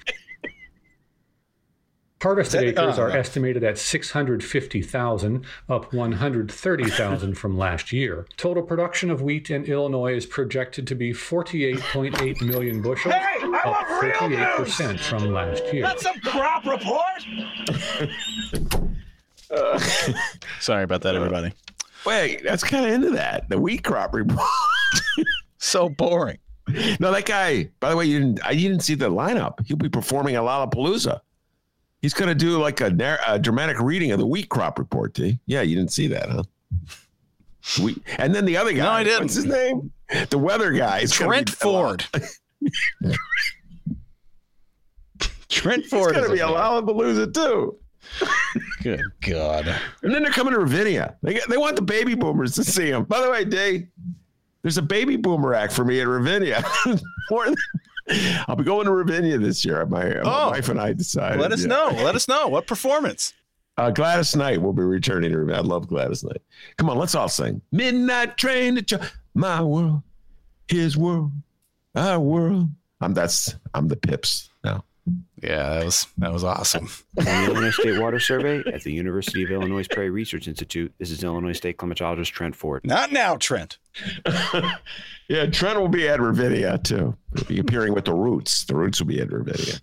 Harvested 2.23 2.63
acres 2.63 2.99
uh, 2.99 3.03
are 3.03 3.11
estimated 3.11 3.65
at 3.65 3.79
650,000, 3.79 5.45
up 5.69 5.93
130,000 5.93 7.35
from 7.35 7.59
last 7.59 7.93
year. 7.93 8.27
Total 8.37 8.63
production 8.63 9.11
of 9.11 9.23
wheat 9.23 9.51
in 9.51 9.65
Illinois 9.65 10.15
is 10.15 10.25
projected 10.25 10.87
to 10.87 10.95
be 10.95 11.13
48.8 11.13 12.41
million 12.43 12.81
bushels, 12.81 13.15
Hey, 13.15 13.43
up 13.43 13.67
want 13.67 14.03
real 14.03 14.13
38% 14.13 15.01
from 15.01 15.33
last 15.33 15.65
year. 15.73 15.83
That's 15.83 16.03
some 16.03 16.21
crop 16.21 16.65
report. 16.65 17.27
Sorry 20.61 20.85
about 20.85 21.03
that, 21.03 21.15
everybody. 21.15 21.53
wait, 22.07 22.43
that's 22.45 22.63
kind 22.65 22.87
of 22.87 22.93
into 22.93 23.11
that. 23.11 23.49
The 23.49 23.59
wheat 23.59 23.83
crop 23.85 24.15
report. 24.15 24.41
So 25.65 25.89
boring. 25.89 26.39
no, 26.99 27.13
that 27.13 27.25
guy. 27.25 27.71
By 27.79 27.91
the 27.91 27.97
way, 27.97 28.05
you 28.07 28.19
didn't. 28.19 28.45
I 28.45 28.51
you 28.51 28.69
didn't 28.69 28.83
see 28.83 28.95
the 28.97 29.09
lineup. 29.09 29.65
He'll 29.65 29.77
be 29.77 29.89
performing 29.89 30.35
at 30.35 30.43
Lollapalooza. 30.43 31.21
He's 32.01 32.13
going 32.15 32.29
to 32.29 32.35
do 32.35 32.59
like 32.61 32.81
a, 32.81 32.91
nar- 32.91 33.21
a 33.29 33.39
dramatic 33.39 33.79
reading 33.79 34.11
of 34.11 34.19
the 34.19 34.27
wheat 34.27 34.49
crop 34.49 34.77
report. 34.81 35.15
T. 35.15 35.39
Yeah, 35.47 35.63
you 35.63 35.77
didn't 35.77 35.93
see 35.93 36.09
that, 36.09 36.29
huh? 36.29 36.43
Wheat. 37.81 38.03
And 38.19 38.35
then 38.35 38.45
the 38.45 38.57
other 38.57 38.73
guy. 38.73 38.79
No, 38.83 38.91
I 38.91 39.05
didn't. 39.05 39.21
What's 39.21 39.35
his 39.35 39.47
name? 39.47 39.93
The 40.31 40.39
weather 40.39 40.73
guy. 40.73 40.99
is 40.99 41.13
Trent 41.15 41.49
Ford. 41.49 42.05
Trent 45.49 45.83
He's 45.83 45.91
Ford. 45.91 46.15
going 46.15 46.25
is 46.25 46.31
to 46.31 46.35
be 46.35 46.41
a 46.41 46.47
Lollapalooza 46.47 47.33
too. 47.33 47.79
Good 48.83 49.03
God. 49.21 49.67
And 50.03 50.15
then 50.15 50.23
they're 50.23 50.33
coming 50.33 50.53
to 50.55 50.61
Ravinia. 50.61 51.17
They 51.23 51.35
get, 51.35 51.49
they 51.49 51.57
want 51.57 51.77
the 51.77 51.83
baby 51.83 52.15
boomers 52.15 52.55
to 52.57 52.65
see 52.65 52.91
them. 52.91 53.05
By 53.05 53.21
the 53.21 53.31
way, 53.31 53.45
Dave, 53.45 53.87
there's 54.63 54.79
a 54.79 54.83
baby 54.83 55.17
boomer 55.17 55.55
act 55.55 55.73
for 55.73 55.85
me 55.85 56.01
at 56.01 56.07
Ravinia. 56.07 56.65
More 57.31 57.45
than- 57.47 57.55
I'll 58.49 58.57
be 58.57 58.65
going 58.65 58.85
to 58.87 58.93
Ravinia 58.93 59.39
this 59.39 59.65
year. 59.65 59.87
My, 59.87 60.05
my 60.05 60.21
Oh. 60.25 60.51
wife 60.51 60.69
and 60.69 60.81
I 60.81 60.93
decided. 60.93 61.41
Let 61.41 61.53
us 61.53 61.63
yeah. 61.63 61.69
know. 61.69 61.89
Let 62.03 62.15
us 62.17 62.27
know. 62.29 62.49
What 62.49 62.67
performance? 62.67 63.33
Uh, 63.79 63.91
Gladys 63.91 64.37
Knight 64.37 64.61
will 64.61 64.73
be 64.75 64.83
returning 64.83 65.31
to 65.31 65.39
Ravinia. 65.39 65.61
I 65.61 65.63
love 65.65 65.87
Gladys 65.89 66.23
Knight. 66.25 66.43
Come 66.77 66.91
on, 66.91 66.99
let's 66.99 67.15
all 67.15 67.29
sing. 67.29 67.63
Midnight 67.71 68.37
train 68.37 68.75
to 68.77 68.83
Ch- 68.83 69.03
my 69.35 69.63
world, 69.63 70.03
his 70.69 70.97
world, 70.97 71.31
our 71.95 72.19
world. 72.21 72.69
I'm 73.01 73.15
that's 73.15 73.55
I'm 73.73 73.89
the 73.89 73.97
Pips 73.97 74.51
now. 74.51 74.52
Yeah, 75.43 75.71
that 75.75 75.85
was 75.85 76.07
that 76.19 76.33
was 76.33 76.45
awesome. 76.45 76.87
From 76.87 77.25
the 77.25 77.45
Illinois 77.47 77.71
State 77.71 77.99
Water 77.99 78.21
Survey 78.21 78.63
at 78.73 78.85
the 78.85 78.93
University 78.93 79.43
of 79.43 79.51
Illinois 79.51 79.87
Prairie 79.89 80.11
Research 80.11 80.47
Institute, 80.47 80.95
this 80.99 81.11
is 81.11 81.25
Illinois 81.25 81.53
State 81.53 81.79
climatologist 81.79 82.31
Trent 82.31 82.55
Ford. 82.55 82.83
Not 82.85 83.11
now, 83.11 83.37
Trent. 83.37 83.79
yeah, 85.29 85.47
Trent 85.47 85.81
will 85.81 85.89
be 85.89 86.09
at 86.09 86.21
Ravinia 86.21 86.79
too. 86.79 87.17
He'll 87.35 87.45
be 87.47 87.59
appearing 87.59 87.93
with 87.93 88.05
the 88.05 88.15
Roots. 88.15 88.65
The 88.65 88.77
Roots 88.77 89.01
will 89.01 89.09
be 89.09 89.21
at 89.21 89.33
Ravinia. 89.33 89.81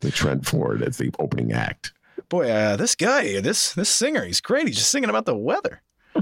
The 0.00 0.10
Trent 0.10 0.44
Ford 0.46 0.82
as 0.82 0.98
the 0.98 1.12
opening 1.20 1.52
act. 1.52 1.92
Boy, 2.28 2.50
uh, 2.50 2.74
this 2.74 2.96
guy, 2.96 3.40
this 3.40 3.72
this 3.74 3.88
singer, 3.88 4.24
he's 4.24 4.40
great. 4.40 4.66
He's 4.66 4.76
just 4.76 4.90
singing 4.90 5.10
about 5.10 5.26
the 5.26 5.36
weather. 5.36 5.82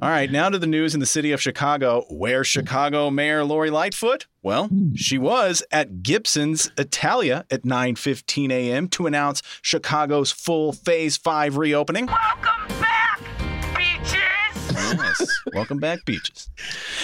All 0.00 0.08
right, 0.08 0.30
now 0.30 0.48
to 0.48 0.58
the 0.58 0.66
news 0.66 0.94
in 0.94 1.00
the 1.00 1.06
city 1.06 1.32
of 1.32 1.42
Chicago. 1.42 2.04
Where 2.08 2.44
Chicago 2.44 3.10
Mayor 3.10 3.44
Lori 3.44 3.70
Lightfoot? 3.70 4.26
Well, 4.42 4.68
hmm. 4.68 4.94
she 4.94 5.18
was 5.18 5.62
at 5.72 6.02
Gibson's 6.02 6.70
Italia 6.78 7.44
at 7.50 7.64
9:15 7.64 8.52
a.m. 8.52 8.88
to 8.88 9.06
announce 9.06 9.42
Chicago's 9.60 10.30
full 10.30 10.72
Phase 10.72 11.16
5 11.16 11.56
reopening. 11.56 12.06
Welcome 12.06 12.42
back, 12.42 12.68
beaches! 12.68 12.87
Yes. 14.78 15.40
Welcome 15.52 15.78
back, 15.78 16.04
Beaches. 16.04 16.50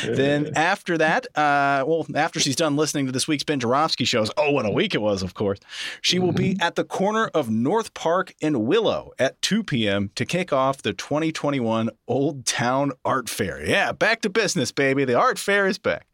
Then 0.04 0.52
after 0.56 0.98
that, 0.98 1.26
uh, 1.36 1.84
well, 1.86 2.06
after 2.14 2.40
she's 2.40 2.56
done 2.56 2.76
listening 2.76 3.06
to 3.06 3.12
this 3.12 3.26
week's 3.28 3.44
Ben 3.44 3.60
Joravsky 3.60 4.04
shows, 4.04 4.30
oh, 4.36 4.50
what 4.50 4.66
a 4.66 4.70
week 4.70 4.94
it 4.94 5.02
was, 5.02 5.22
of 5.22 5.34
course, 5.34 5.58
she 6.00 6.18
will 6.18 6.32
be 6.32 6.56
at 6.60 6.74
the 6.74 6.84
corner 6.84 7.26
of 7.34 7.50
North 7.50 7.94
Park 7.94 8.34
and 8.40 8.64
Willow 8.64 9.12
at 9.18 9.40
2 9.42 9.62
p.m. 9.62 10.10
to 10.14 10.24
kick 10.24 10.52
off 10.52 10.82
the 10.82 10.92
2021 10.92 11.90
Old 12.06 12.46
Town 12.46 12.92
Art 13.04 13.28
Fair. 13.28 13.64
Yeah, 13.64 13.92
back 13.92 14.20
to 14.22 14.30
business, 14.30 14.72
baby. 14.72 15.04
The 15.04 15.14
art 15.14 15.38
fair 15.38 15.66
is 15.66 15.78
back. 15.78 16.06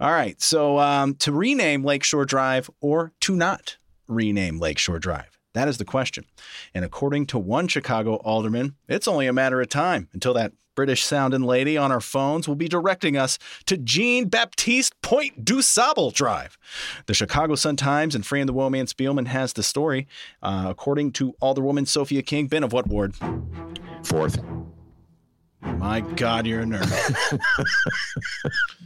All 0.00 0.12
right. 0.12 0.40
So 0.40 0.78
um, 0.78 1.14
to 1.16 1.32
rename 1.32 1.84
Lakeshore 1.84 2.24
Drive 2.24 2.70
or 2.80 3.12
to 3.20 3.34
not 3.34 3.76
rename 4.08 4.58
Lakeshore 4.58 4.98
Drive? 4.98 5.38
That 5.54 5.68
is 5.68 5.78
the 5.78 5.84
question. 5.84 6.24
And 6.74 6.84
according 6.84 7.26
to 7.26 7.38
one 7.38 7.68
Chicago 7.68 8.14
alderman, 8.16 8.76
it's 8.88 9.08
only 9.08 9.26
a 9.26 9.32
matter 9.32 9.60
of 9.60 9.68
time 9.68 10.08
until 10.12 10.34
that 10.34 10.52
British 10.74 11.04
sounding 11.04 11.42
lady 11.42 11.76
on 11.76 11.92
our 11.92 12.00
phones 12.00 12.48
will 12.48 12.54
be 12.54 12.68
directing 12.68 13.16
us 13.16 13.38
to 13.66 13.76
Jean 13.76 14.28
Baptiste 14.28 15.00
Point 15.02 15.44
du 15.44 15.62
Sable 15.62 16.10
Drive. 16.10 16.58
The 17.06 17.14
Chicago 17.14 17.54
Sun 17.54 17.76
Times 17.76 18.14
and 18.14 18.24
Fran 18.24 18.46
the 18.46 18.52
Woman 18.52 18.86
Spielman 18.86 19.26
has 19.26 19.52
the 19.52 19.62
story. 19.62 20.06
Uh, 20.42 20.66
according 20.68 21.12
to 21.12 21.34
Alderwoman 21.42 21.86
Sophia 21.86 22.22
King, 22.22 22.46
Ben 22.46 22.62
of 22.62 22.72
what 22.72 22.86
ward? 22.86 23.14
Fourth. 24.04 24.38
My 25.62 26.00
God, 26.00 26.46
you're 26.46 26.60
a 26.60 26.64
nerd. 26.64 27.40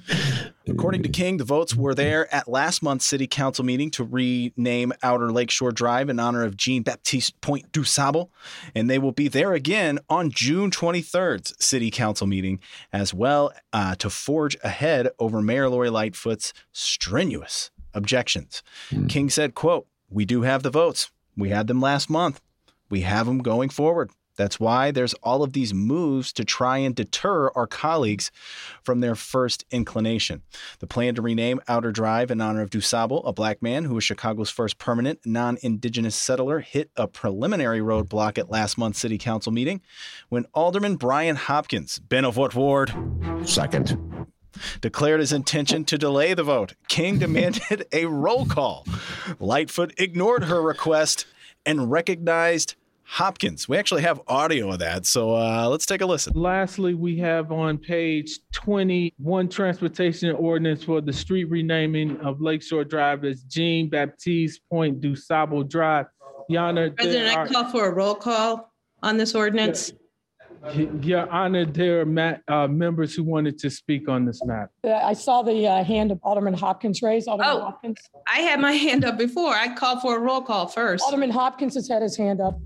According 0.68 1.02
to 1.04 1.08
King, 1.08 1.38
the 1.38 1.44
votes 1.44 1.74
were 1.74 1.94
there 1.94 2.32
at 2.34 2.48
last 2.48 2.82
month's 2.82 3.06
city 3.06 3.26
council 3.26 3.64
meeting 3.64 3.90
to 3.92 4.04
rename 4.04 4.92
Outer 5.02 5.32
Lakeshore 5.32 5.72
Drive 5.72 6.10
in 6.10 6.20
honor 6.20 6.44
of 6.44 6.56
Jean 6.56 6.82
Baptiste 6.82 7.40
Point 7.40 7.72
du 7.72 7.82
Sable, 7.82 8.30
and 8.74 8.90
they 8.90 8.98
will 8.98 9.12
be 9.12 9.28
there 9.28 9.54
again 9.54 9.98
on 10.10 10.30
June 10.30 10.70
23rd's 10.70 11.54
city 11.64 11.90
council 11.90 12.26
meeting 12.26 12.60
as 12.92 13.14
well 13.14 13.52
uh, 13.72 13.94
to 13.96 14.10
forge 14.10 14.56
ahead 14.62 15.08
over 15.18 15.40
Mayor 15.40 15.70
Lori 15.70 15.88
Lightfoot's 15.88 16.52
strenuous 16.72 17.70
objections. 17.94 18.62
King 19.08 19.30
said, 19.30 19.54
"quote 19.54 19.86
We 20.10 20.26
do 20.26 20.42
have 20.42 20.62
the 20.62 20.70
votes. 20.70 21.10
We 21.36 21.48
had 21.48 21.68
them 21.68 21.80
last 21.80 22.10
month. 22.10 22.40
We 22.90 23.00
have 23.00 23.26
them 23.26 23.38
going 23.38 23.70
forward." 23.70 24.10
That's 24.36 24.60
why 24.60 24.90
there's 24.90 25.14
all 25.22 25.42
of 25.42 25.52
these 25.52 25.72
moves 25.74 26.32
to 26.34 26.44
try 26.44 26.78
and 26.78 26.94
deter 26.94 27.50
our 27.50 27.66
colleagues 27.66 28.30
from 28.82 29.00
their 29.00 29.14
first 29.14 29.64
inclination. 29.70 30.42
The 30.78 30.86
plan 30.86 31.14
to 31.14 31.22
rename 31.22 31.60
Outer 31.68 31.92
Drive 31.92 32.30
in 32.30 32.40
honor 32.40 32.62
of 32.62 32.70
DuSable, 32.70 33.22
a 33.26 33.32
black 33.32 33.62
man 33.62 33.84
who 33.84 33.94
was 33.94 34.04
Chicago's 34.04 34.50
first 34.50 34.78
permanent 34.78 35.20
non 35.24 35.58
indigenous 35.62 36.16
settler, 36.16 36.60
hit 36.60 36.90
a 36.96 37.06
preliminary 37.06 37.80
roadblock 37.80 38.38
at 38.38 38.50
last 38.50 38.78
month's 38.78 39.00
city 39.00 39.18
council 39.18 39.52
meeting 39.52 39.80
when 40.28 40.46
Alderman 40.54 40.96
Brian 40.96 41.36
Hopkins, 41.36 41.98
Ben 41.98 42.24
of 42.24 42.36
what 42.36 42.54
ward? 42.54 42.92
Second. 43.44 43.98
declared 44.80 45.20
his 45.20 45.32
intention 45.32 45.84
to 45.84 45.98
delay 45.98 46.34
the 46.34 46.42
vote. 46.42 46.74
King 46.88 47.18
demanded 47.18 47.86
a 47.92 48.06
roll 48.06 48.46
call. 48.46 48.86
Lightfoot 49.38 49.94
ignored 49.98 50.44
her 50.44 50.60
request 50.62 51.26
and 51.64 51.90
recognized 51.90 52.74
Hopkins. 53.08 53.68
We 53.68 53.76
actually 53.76 54.02
have 54.02 54.20
audio 54.26 54.70
of 54.72 54.80
that, 54.80 55.06
so 55.06 55.34
uh, 55.34 55.68
let's 55.68 55.86
take 55.86 56.00
a 56.00 56.06
listen. 56.06 56.32
Lastly, 56.34 56.94
we 56.94 57.16
have 57.18 57.52
on 57.52 57.78
page 57.78 58.40
21 58.52 59.48
transportation 59.48 60.30
ordinance 60.34 60.82
for 60.82 61.00
the 61.00 61.12
street 61.12 61.44
renaming 61.44 62.18
of 62.20 62.40
Lakeshore 62.40 62.84
Drive 62.84 63.24
as 63.24 63.42
Jean 63.44 63.88
Baptiste 63.88 64.60
Point 64.70 65.00
du 65.00 65.14
Sable 65.14 65.62
Drive. 65.62 66.06
Your 66.48 66.62
Honor, 66.62 66.88
there 66.88 66.94
President, 66.96 67.36
I 67.38 67.46
call 67.48 67.70
for 67.70 67.86
a 67.86 67.92
roll 67.94 68.14
call 68.16 68.72
on 69.02 69.16
this 69.16 69.34
ordinance. 69.34 69.92
Your 71.00 71.30
Honor, 71.30 71.64
there 71.64 72.00
are 72.00 72.06
ma- 72.06 72.36
uh, 72.48 72.66
members 72.66 73.14
who 73.14 73.22
wanted 73.22 73.56
to 73.60 73.70
speak 73.70 74.08
on 74.08 74.24
this 74.24 74.44
matter. 74.44 74.70
Uh, 74.84 74.94
I 74.94 75.12
saw 75.12 75.42
the 75.42 75.66
uh, 75.68 75.84
hand 75.84 76.10
of 76.10 76.18
Alderman 76.24 76.54
Hopkins 76.54 77.02
raised. 77.02 77.28
Alderman 77.28 77.52
Oh. 77.56 77.60
Hopkins. 77.60 77.98
I 78.28 78.40
had 78.40 78.58
my 78.60 78.72
hand 78.86 79.04
up 79.04 79.16
before. 79.16 79.54
I 79.54 79.74
called 79.74 80.02
for 80.02 80.16
a 80.16 80.20
roll 80.20 80.40
call 80.42 80.66
first. 80.66 81.04
Alderman 81.04 81.30
Hopkins 81.30 81.74
has 81.74 81.88
had 81.88 82.02
his 82.02 82.16
hand 82.16 82.40
up. 82.40 82.58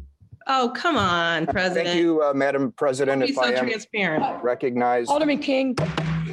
Oh, 0.47 0.73
come 0.75 0.97
on, 0.97 1.47
President. 1.47 1.89
Thank 1.89 2.01
you, 2.01 2.23
uh, 2.23 2.33
Madam 2.35 2.73
President. 2.73 3.23
Be 3.23 3.29
If 3.29 3.35
so 3.37 3.43
I 3.45 3.51
am 3.53 3.67
transparent. 3.67 4.43
recognized, 4.43 5.11
Alderman 5.11 5.39
King, 5.39 5.77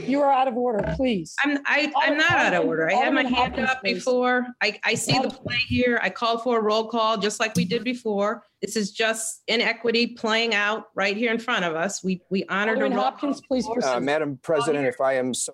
you 0.06 0.22
are 0.22 0.32
out 0.32 0.48
of 0.48 0.56
order, 0.56 0.94
please. 0.96 1.36
I'm, 1.44 1.60
I, 1.66 1.92
I'm 1.98 2.18
not 2.18 2.32
out 2.32 2.54
of 2.54 2.66
order. 2.66 2.90
I 2.90 2.94
had 2.94 3.14
my 3.14 3.24
hand 3.24 3.36
Hopkins, 3.36 3.70
up 3.70 3.82
please. 3.82 3.96
before. 3.96 4.48
I, 4.62 4.80
I 4.84 4.96
see 4.96 5.20
the 5.20 5.30
play 5.30 5.58
here. 5.68 6.00
I 6.02 6.10
called 6.10 6.44
for 6.44 6.60
a 6.60 6.62
roll 6.62 6.88
call, 6.88 7.18
just 7.18 7.40
like 7.40 7.56
we 7.56 7.66
did 7.66 7.84
before. 7.84 8.44
This 8.62 8.76
is 8.76 8.92
just 8.92 9.44
inequity 9.48 10.08
playing 10.08 10.56
out 10.56 10.86
right 10.96 11.16
here 11.16 11.32
in 11.32 11.40
front 11.40 11.66
of 11.66 11.76
us. 11.76 12.04
We, 12.04 12.22
we 12.30 12.46
honored 12.46 12.78
a 12.78 12.82
Alderman 12.84 12.98
roll. 12.98 13.04
Hopkins, 13.06 13.42
please 13.42 13.68
uh. 13.84 14.00
Madam 14.00 14.40
President, 14.42 14.88
if 14.88 15.02
I 15.02 15.14
am 15.14 15.34
so 15.34 15.54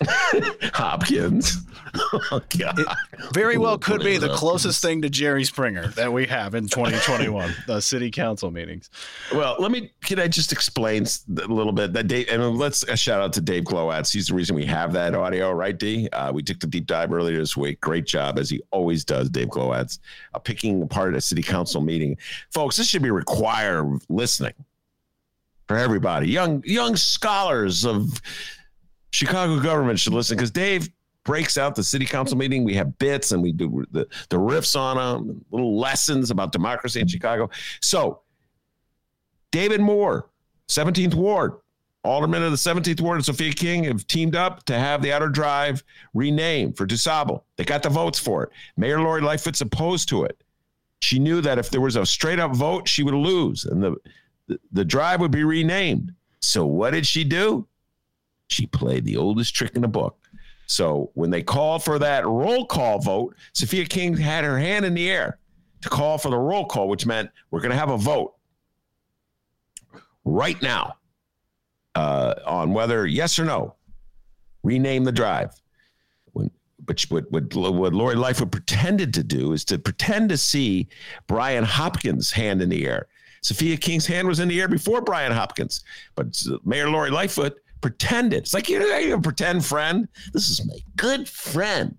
Hopkins. 0.74 1.58
Oh, 2.30 2.42
God. 2.58 2.84
Very 3.32 3.56
well 3.56 3.78
could 3.78 4.02
be 4.02 4.18
the 4.18 4.28
closest 4.34 4.82
thing 4.82 5.00
to 5.02 5.08
Jerry 5.08 5.42
Springer 5.44 5.88
that 5.88 6.12
we 6.12 6.26
have 6.26 6.54
in 6.54 6.68
2021, 6.68 7.54
the 7.66 7.80
city 7.80 8.10
council 8.10 8.50
meetings. 8.50 8.90
Well, 9.32 9.56
let 9.58 9.70
me. 9.72 9.90
Can 10.02 10.20
I 10.20 10.28
just 10.28 10.52
explain 10.52 11.04
a 11.04 11.46
little 11.46 11.72
bit 11.72 11.94
that 11.94 12.06
Dave? 12.06 12.28
And 12.28 12.56
let's 12.58 12.82
a 12.84 12.96
shout 12.96 13.22
out 13.22 13.32
to 13.32 13.40
Dave 13.40 13.64
Glowacz. 13.64 14.12
He's 14.12 14.28
the 14.28 14.34
reason 14.34 14.54
we 14.54 14.66
have 14.66 14.92
that 14.92 15.14
audio, 15.14 15.50
right? 15.50 15.76
D. 15.76 16.08
Uh, 16.12 16.30
we 16.32 16.42
took 16.42 16.60
the 16.60 16.66
deep 16.66 16.86
dive 16.86 17.12
earlier 17.12 17.38
this 17.38 17.56
week. 17.56 17.80
Great 17.80 18.04
job, 18.04 18.38
as 18.38 18.50
he 18.50 18.60
always 18.70 19.04
does, 19.04 19.30
Dave 19.30 19.48
Glowacz, 19.48 19.98
uh, 20.34 20.38
picking 20.38 20.82
apart 20.82 21.14
a 21.14 21.20
city 21.22 21.42
council 21.42 21.80
meeting. 21.80 22.16
Folks, 22.50 22.76
this 22.76 22.86
should 22.86 23.02
be 23.02 23.10
required 23.10 23.98
listening 24.10 24.54
for 25.66 25.76
everybody. 25.76 26.28
Young 26.28 26.62
young 26.66 26.96
scholars 26.96 27.84
of 27.84 28.20
Chicago 29.18 29.58
government 29.58 29.98
should 29.98 30.12
listen 30.12 30.36
because 30.36 30.52
Dave 30.52 30.88
breaks 31.24 31.58
out 31.58 31.74
the 31.74 31.82
city 31.82 32.06
council 32.06 32.38
meeting. 32.38 32.62
We 32.62 32.74
have 32.74 32.96
bits 32.98 33.32
and 33.32 33.42
we 33.42 33.50
do 33.50 33.84
the, 33.90 34.06
the 34.28 34.36
riffs 34.36 34.78
on 34.78 34.96
them, 34.96 35.44
little 35.50 35.76
lessons 35.76 36.30
about 36.30 36.52
democracy 36.52 37.00
in 37.00 37.08
Chicago. 37.08 37.50
So, 37.80 38.20
David 39.50 39.80
Moore, 39.80 40.30
17th 40.68 41.14
Ward, 41.14 41.54
Alderman 42.04 42.44
of 42.44 42.52
the 42.52 42.56
17th 42.56 43.00
Ward 43.00 43.16
and 43.16 43.24
Sophia 43.24 43.52
King 43.52 43.82
have 43.84 44.06
teamed 44.06 44.36
up 44.36 44.62
to 44.66 44.78
have 44.78 45.02
the 45.02 45.12
Outer 45.12 45.30
Drive 45.30 45.82
renamed 46.14 46.76
for 46.76 46.86
DuSable. 46.86 47.42
They 47.56 47.64
got 47.64 47.82
the 47.82 47.88
votes 47.88 48.20
for 48.20 48.44
it. 48.44 48.50
Mayor 48.76 49.00
Lori 49.00 49.20
Lightfoot's 49.20 49.60
opposed 49.60 50.08
to 50.10 50.22
it. 50.22 50.44
She 51.00 51.18
knew 51.18 51.40
that 51.40 51.58
if 51.58 51.70
there 51.70 51.80
was 51.80 51.96
a 51.96 52.06
straight 52.06 52.38
up 52.38 52.54
vote, 52.54 52.86
she 52.86 53.02
would 53.02 53.14
lose 53.14 53.64
and 53.64 53.82
the, 53.82 53.96
the, 54.46 54.60
the 54.70 54.84
drive 54.84 55.20
would 55.20 55.32
be 55.32 55.42
renamed. 55.42 56.14
So, 56.40 56.66
what 56.66 56.92
did 56.92 57.04
she 57.04 57.24
do? 57.24 57.66
She 58.48 58.66
played 58.66 59.04
the 59.04 59.16
oldest 59.16 59.54
trick 59.54 59.76
in 59.76 59.82
the 59.82 59.88
book. 59.88 60.18
So 60.66 61.10
when 61.14 61.30
they 61.30 61.42
called 61.42 61.82
for 61.82 61.98
that 61.98 62.26
roll 62.26 62.66
call 62.66 62.98
vote, 62.98 63.34
Sophia 63.52 63.86
King 63.86 64.16
had 64.16 64.44
her 64.44 64.58
hand 64.58 64.84
in 64.84 64.94
the 64.94 65.10
air 65.10 65.38
to 65.82 65.88
call 65.88 66.18
for 66.18 66.30
the 66.30 66.38
roll 66.38 66.66
call, 66.66 66.88
which 66.88 67.06
meant 67.06 67.30
we're 67.50 67.60
going 67.60 67.70
to 67.70 67.76
have 67.76 67.90
a 67.90 67.96
vote 67.96 68.34
right 70.24 70.60
now 70.60 70.96
uh, 71.94 72.34
on 72.46 72.72
whether 72.72 73.06
yes 73.06 73.38
or 73.38 73.44
no 73.44 73.74
rename 74.62 75.04
the 75.04 75.12
drive. 75.12 75.54
When, 76.32 76.50
but 76.84 77.00
what, 77.08 77.30
what, 77.30 77.54
what 77.54 77.94
Lori 77.94 78.14
Lightfoot 78.16 78.50
pretended 78.50 79.14
to 79.14 79.24
do 79.24 79.52
is 79.52 79.64
to 79.66 79.78
pretend 79.78 80.28
to 80.30 80.36
see 80.36 80.88
Brian 81.26 81.64
Hopkins' 81.64 82.30
hand 82.30 82.60
in 82.60 82.68
the 82.68 82.86
air. 82.86 83.06
Sophia 83.42 83.76
King's 83.76 84.06
hand 84.06 84.28
was 84.28 84.40
in 84.40 84.48
the 84.48 84.60
air 84.60 84.68
before 84.68 85.00
Brian 85.00 85.32
Hopkins, 85.32 85.84
but 86.14 86.42
Mayor 86.64 86.90
Lori 86.90 87.10
Lightfoot 87.10 87.58
pretended. 87.80 88.38
It's 88.38 88.54
like 88.54 88.68
you 88.68 88.78
know, 88.78 88.98
you 88.98 89.20
pretend 89.20 89.64
friend. 89.64 90.08
This 90.32 90.48
is 90.48 90.66
my 90.66 90.78
good 90.96 91.28
friend, 91.28 91.96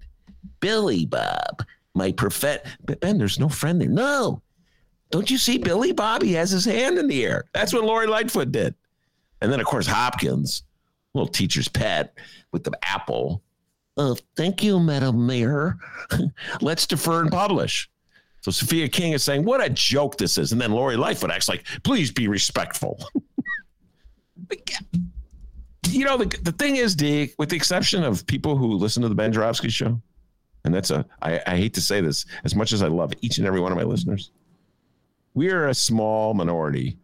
Billy 0.60 1.06
Bob. 1.06 1.66
My. 1.94 2.12
But 2.12 3.00
Ben, 3.02 3.18
there's 3.18 3.40
no 3.40 3.50
friend 3.50 3.82
there. 3.82 3.90
No, 3.90 4.42
don't 5.12 5.30
you 5.30 5.38
see 5.38 5.58
Billy 5.58 5.92
Bob? 5.92 6.22
He 6.22 6.34
has 6.34 6.52
his 6.52 6.66
hand 6.66 6.98
in 6.98 7.08
the 7.08 7.26
air. 7.26 7.46
That's 7.54 7.74
what 7.74 7.84
Lori 7.84 8.08
Lightfoot 8.08 8.52
did. 8.52 8.76
And 9.42 9.52
then 9.52 9.60
of 9.60 9.66
course 9.66 9.88
Hopkins, 9.88 10.64
little 11.14 11.28
teacher's 11.28 11.68
pet 11.68 12.14
with 12.52 12.64
the 12.64 12.78
apple. 12.84 13.42
Uh, 13.98 14.16
thank 14.38 14.64
you, 14.64 14.80
Madam 14.80 15.26
Mayor. 15.26 15.78
Let's 16.62 16.88
defer 16.88 17.22
and 17.22 17.32
publish. 17.32 17.90
So 18.42 18.52
Sophia 18.52 18.88
King 18.88 19.14
is 19.14 19.24
saying, 19.24 19.44
What 19.44 19.64
a 19.64 19.70
joke 19.70 20.18
this 20.18 20.38
is. 20.38 20.52
And 20.52 20.62
then 20.62 20.72
Lori 20.72 20.96
Lightfoot 20.96 21.32
acts 21.32 21.50
like, 21.50 21.66
Please 21.84 22.12
be 22.12 22.28
respectful. 22.28 23.04
you 25.88 26.06
know, 26.06 26.18
the, 26.18 26.26
the 26.42 26.52
thing 26.52 26.76
is, 26.76 26.96
D, 26.96 27.34
with 27.38 27.50
the 27.50 27.56
exception 27.56 28.04
of 28.04 28.26
people 28.28 28.58
who 28.58 28.74
listen 28.74 29.02
to 29.04 29.10
the 29.10 29.16
Ben 29.16 29.32
Joravsky 29.32 29.70
show, 29.70 30.02
and 30.66 30.74
that's 30.74 30.92
a, 30.92 31.06
I, 31.22 31.42
I 31.48 31.56
hate 31.56 31.74
to 31.76 31.82
say 31.82 32.02
this, 32.02 32.26
as 32.44 32.56
much 32.56 32.74
as 32.74 32.84
I 32.84 32.88
love 32.88 33.14
each 33.22 33.38
and 33.38 33.48
every 33.48 33.60
one 33.60 33.72
of 33.72 33.78
my 33.78 33.84
listeners, 33.84 34.32
we 35.34 35.50
are 35.52 35.68
a 35.68 35.74
small 35.74 36.34
minority 36.34 36.98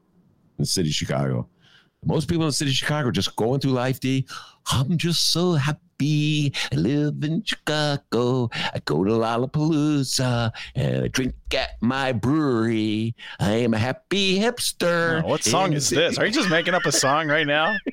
in 0.57 0.64
the 0.64 0.65
city 0.65 0.89
of 0.89 0.95
Chicago. 0.95 1.47
Most 2.03 2.27
people 2.27 2.43
in 2.43 2.49
the 2.49 2.53
city 2.53 2.72
of 2.72 2.76
Chicago 2.76 3.10
are 3.10 3.11
just 3.11 3.35
going 3.35 3.60
through 3.60 3.72
life, 3.72 3.99
D. 3.99 4.27
I'm 4.72 4.97
just 4.97 5.31
so 5.31 5.53
happy. 5.53 6.53
I 6.72 6.76
live 6.76 7.23
in 7.23 7.43
Chicago. 7.43 8.49
I 8.53 8.80
go 8.84 9.03
to 9.03 9.11
Lollapalooza 9.11 10.52
and 10.76 11.06
I 11.06 11.07
drink 11.07 11.34
at 11.56 11.81
my 11.81 12.11
brewery. 12.11 13.15
I 13.39 13.53
am 13.53 13.73
a 13.73 13.77
happy 13.77 14.38
hipster. 14.38 15.23
Oh, 15.23 15.27
what 15.27 15.43
song 15.43 15.73
is 15.73 15.89
this? 15.89 16.19
Are 16.19 16.26
you 16.26 16.31
just 16.31 16.49
making 16.49 16.73
up 16.73 16.85
a 16.85 16.91
song 16.91 17.27
right 17.27 17.47
now? 17.47 17.76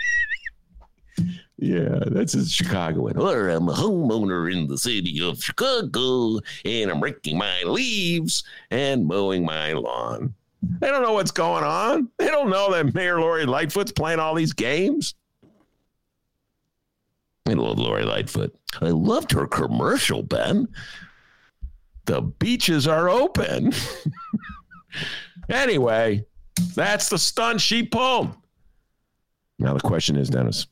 Yeah, 1.63 2.01
that's 2.07 2.35
a 2.35 2.45
Chicagoan. 2.45 3.17
Or 3.17 3.49
I'm 3.49 3.69
a 3.69 3.73
homeowner 3.73 4.53
in 4.53 4.67
the 4.67 4.77
city 4.77 5.23
of 5.23 5.41
Chicago 5.41 6.41
and 6.65 6.91
I'm 6.91 7.01
raking 7.01 7.39
my 7.39 7.63
leaves 7.63 8.43
and 8.73 9.07
mowing 9.07 9.45
my 9.45 9.73
lawn. 9.73 10.35
They 10.81 10.89
don't 10.89 11.05
know 11.05 11.13
what's 11.13 11.31
going 11.31 11.63
on. 11.63 12.09
They 12.19 12.27
don't 12.27 12.51
know 12.51 12.73
that 12.73 12.93
Mayor 12.97 13.21
Lori 13.21 13.47
Lightfoot's 13.47 13.93
playing 13.93 14.19
all 14.19 14.35
these 14.35 14.53
games. 14.53 15.15
I 17.47 17.53
love 17.53 17.79
Lori 17.79 18.05
Lightfoot. 18.05 18.53
I 18.81 18.89
loved 18.89 19.31
her 19.31 19.47
commercial, 19.47 20.25
Ben. 20.25 20.67
The 22.07 22.23
beaches 22.23 22.89
are 22.89 23.09
open. 23.09 23.73
anyway, 25.49 26.27
that's 26.75 27.09
the 27.09 27.19
stunt 27.19 27.61
she 27.61 27.85
pulled. 27.85 28.35
Now 29.61 29.75
the 29.75 29.81
question 29.81 30.17
is, 30.17 30.29
Dennis, 30.29 30.67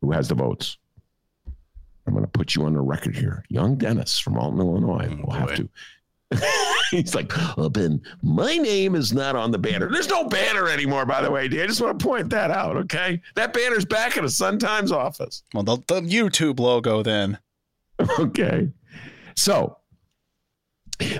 who 0.00 0.12
has 0.12 0.28
the 0.28 0.34
votes? 0.34 0.78
I'm 2.06 2.12
going 2.12 2.24
to 2.24 2.30
put 2.30 2.54
you 2.54 2.64
on 2.64 2.74
the 2.74 2.80
record 2.80 3.16
here. 3.16 3.44
Young 3.48 3.76
Dennis 3.76 4.18
from 4.18 4.38
Alton, 4.38 4.60
Illinois 4.60 5.08
oh, 5.10 5.24
will 5.24 5.32
have 5.32 5.54
to. 5.56 5.68
He's 6.90 7.14
like, 7.14 7.32
oh, 7.58 7.68
Ben, 7.68 8.00
my 8.22 8.56
name 8.56 8.94
is 8.94 9.12
not 9.12 9.34
on 9.34 9.50
the 9.50 9.58
banner. 9.58 9.90
There's 9.90 10.08
no 10.08 10.24
banner 10.24 10.68
anymore, 10.68 11.04
by 11.04 11.20
the 11.20 11.30
way, 11.30 11.44
i 11.44 11.48
just 11.48 11.80
want 11.80 11.98
to 11.98 12.04
point 12.04 12.30
that 12.30 12.50
out, 12.50 12.76
okay? 12.76 13.20
That 13.34 13.52
banner's 13.52 13.84
back 13.84 14.16
in 14.16 14.24
the 14.24 14.30
Sun 14.30 14.58
Times 14.58 14.92
office. 14.92 15.42
Well, 15.52 15.64
the, 15.64 15.76
the 15.88 16.00
YouTube 16.02 16.60
logo 16.60 17.02
then. 17.02 17.38
Okay. 18.18 18.68
So, 19.36 19.78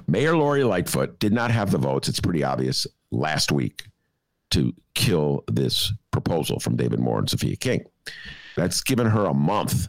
Mayor 0.06 0.36
Lori 0.36 0.62
Lightfoot 0.62 1.18
did 1.18 1.32
not 1.32 1.50
have 1.50 1.70
the 1.70 1.78
votes. 1.78 2.06
It's 2.06 2.20
pretty 2.20 2.44
obvious 2.44 2.86
last 3.10 3.50
week 3.50 3.86
to 4.50 4.74
kill 4.94 5.42
this 5.48 5.92
proposal 6.10 6.60
from 6.60 6.76
David 6.76 7.00
Moore 7.00 7.18
and 7.18 7.30
Sophia 7.30 7.56
King. 7.56 7.84
That's 8.56 8.82
given 8.82 9.06
her 9.06 9.26
a 9.26 9.34
month 9.34 9.88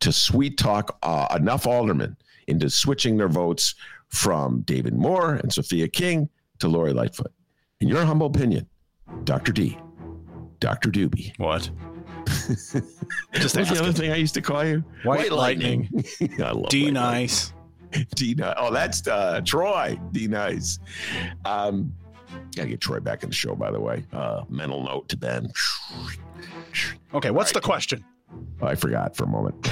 to 0.00 0.12
sweet 0.12 0.56
talk 0.56 0.98
uh, 1.02 1.26
enough 1.36 1.66
aldermen 1.66 2.16
into 2.46 2.70
switching 2.70 3.16
their 3.16 3.28
votes 3.28 3.74
from 4.08 4.60
David 4.62 4.94
Moore 4.94 5.34
and 5.34 5.52
Sophia 5.52 5.88
King 5.88 6.28
to 6.60 6.68
Lori 6.68 6.92
Lightfoot. 6.92 7.32
In 7.80 7.88
your 7.88 8.04
humble 8.04 8.26
opinion, 8.26 8.68
Dr. 9.24 9.52
D, 9.52 9.76
Dr. 10.60 10.90
Doobie. 10.90 11.32
What? 11.38 11.68
Just 12.26 12.74
What's 13.34 13.52
the 13.52 13.78
other 13.80 13.92
thing 13.92 14.12
I 14.12 14.16
used 14.16 14.34
to 14.34 14.40
call 14.40 14.64
you? 14.64 14.84
White 15.02 15.32
Lightning. 15.32 15.88
I 16.38 16.52
love 16.52 16.68
D 16.68 16.84
White 16.84 16.92
nice. 16.94 17.52
D 18.14 18.34
Nice. 18.34 18.54
Oh, 18.56 18.72
that's 18.72 19.06
uh, 19.06 19.40
Troy. 19.44 19.98
D 20.12 20.26
Nice. 20.26 20.78
Um, 21.44 21.94
gotta 22.56 22.68
get 22.68 22.80
Troy 22.80 23.00
back 23.00 23.22
in 23.22 23.28
the 23.28 23.34
show, 23.34 23.54
by 23.54 23.70
the 23.70 23.80
way. 23.80 24.04
Uh, 24.12 24.44
mental 24.48 24.82
note 24.82 25.08
to 25.10 25.16
Ben. 25.16 25.48
Okay, 27.12 27.30
what's 27.30 27.52
the 27.52 27.60
question? 27.60 28.04
Oh, 28.60 28.66
I 28.66 28.74
forgot 28.74 29.16
for 29.16 29.24
a 29.24 29.28
moment. 29.28 29.70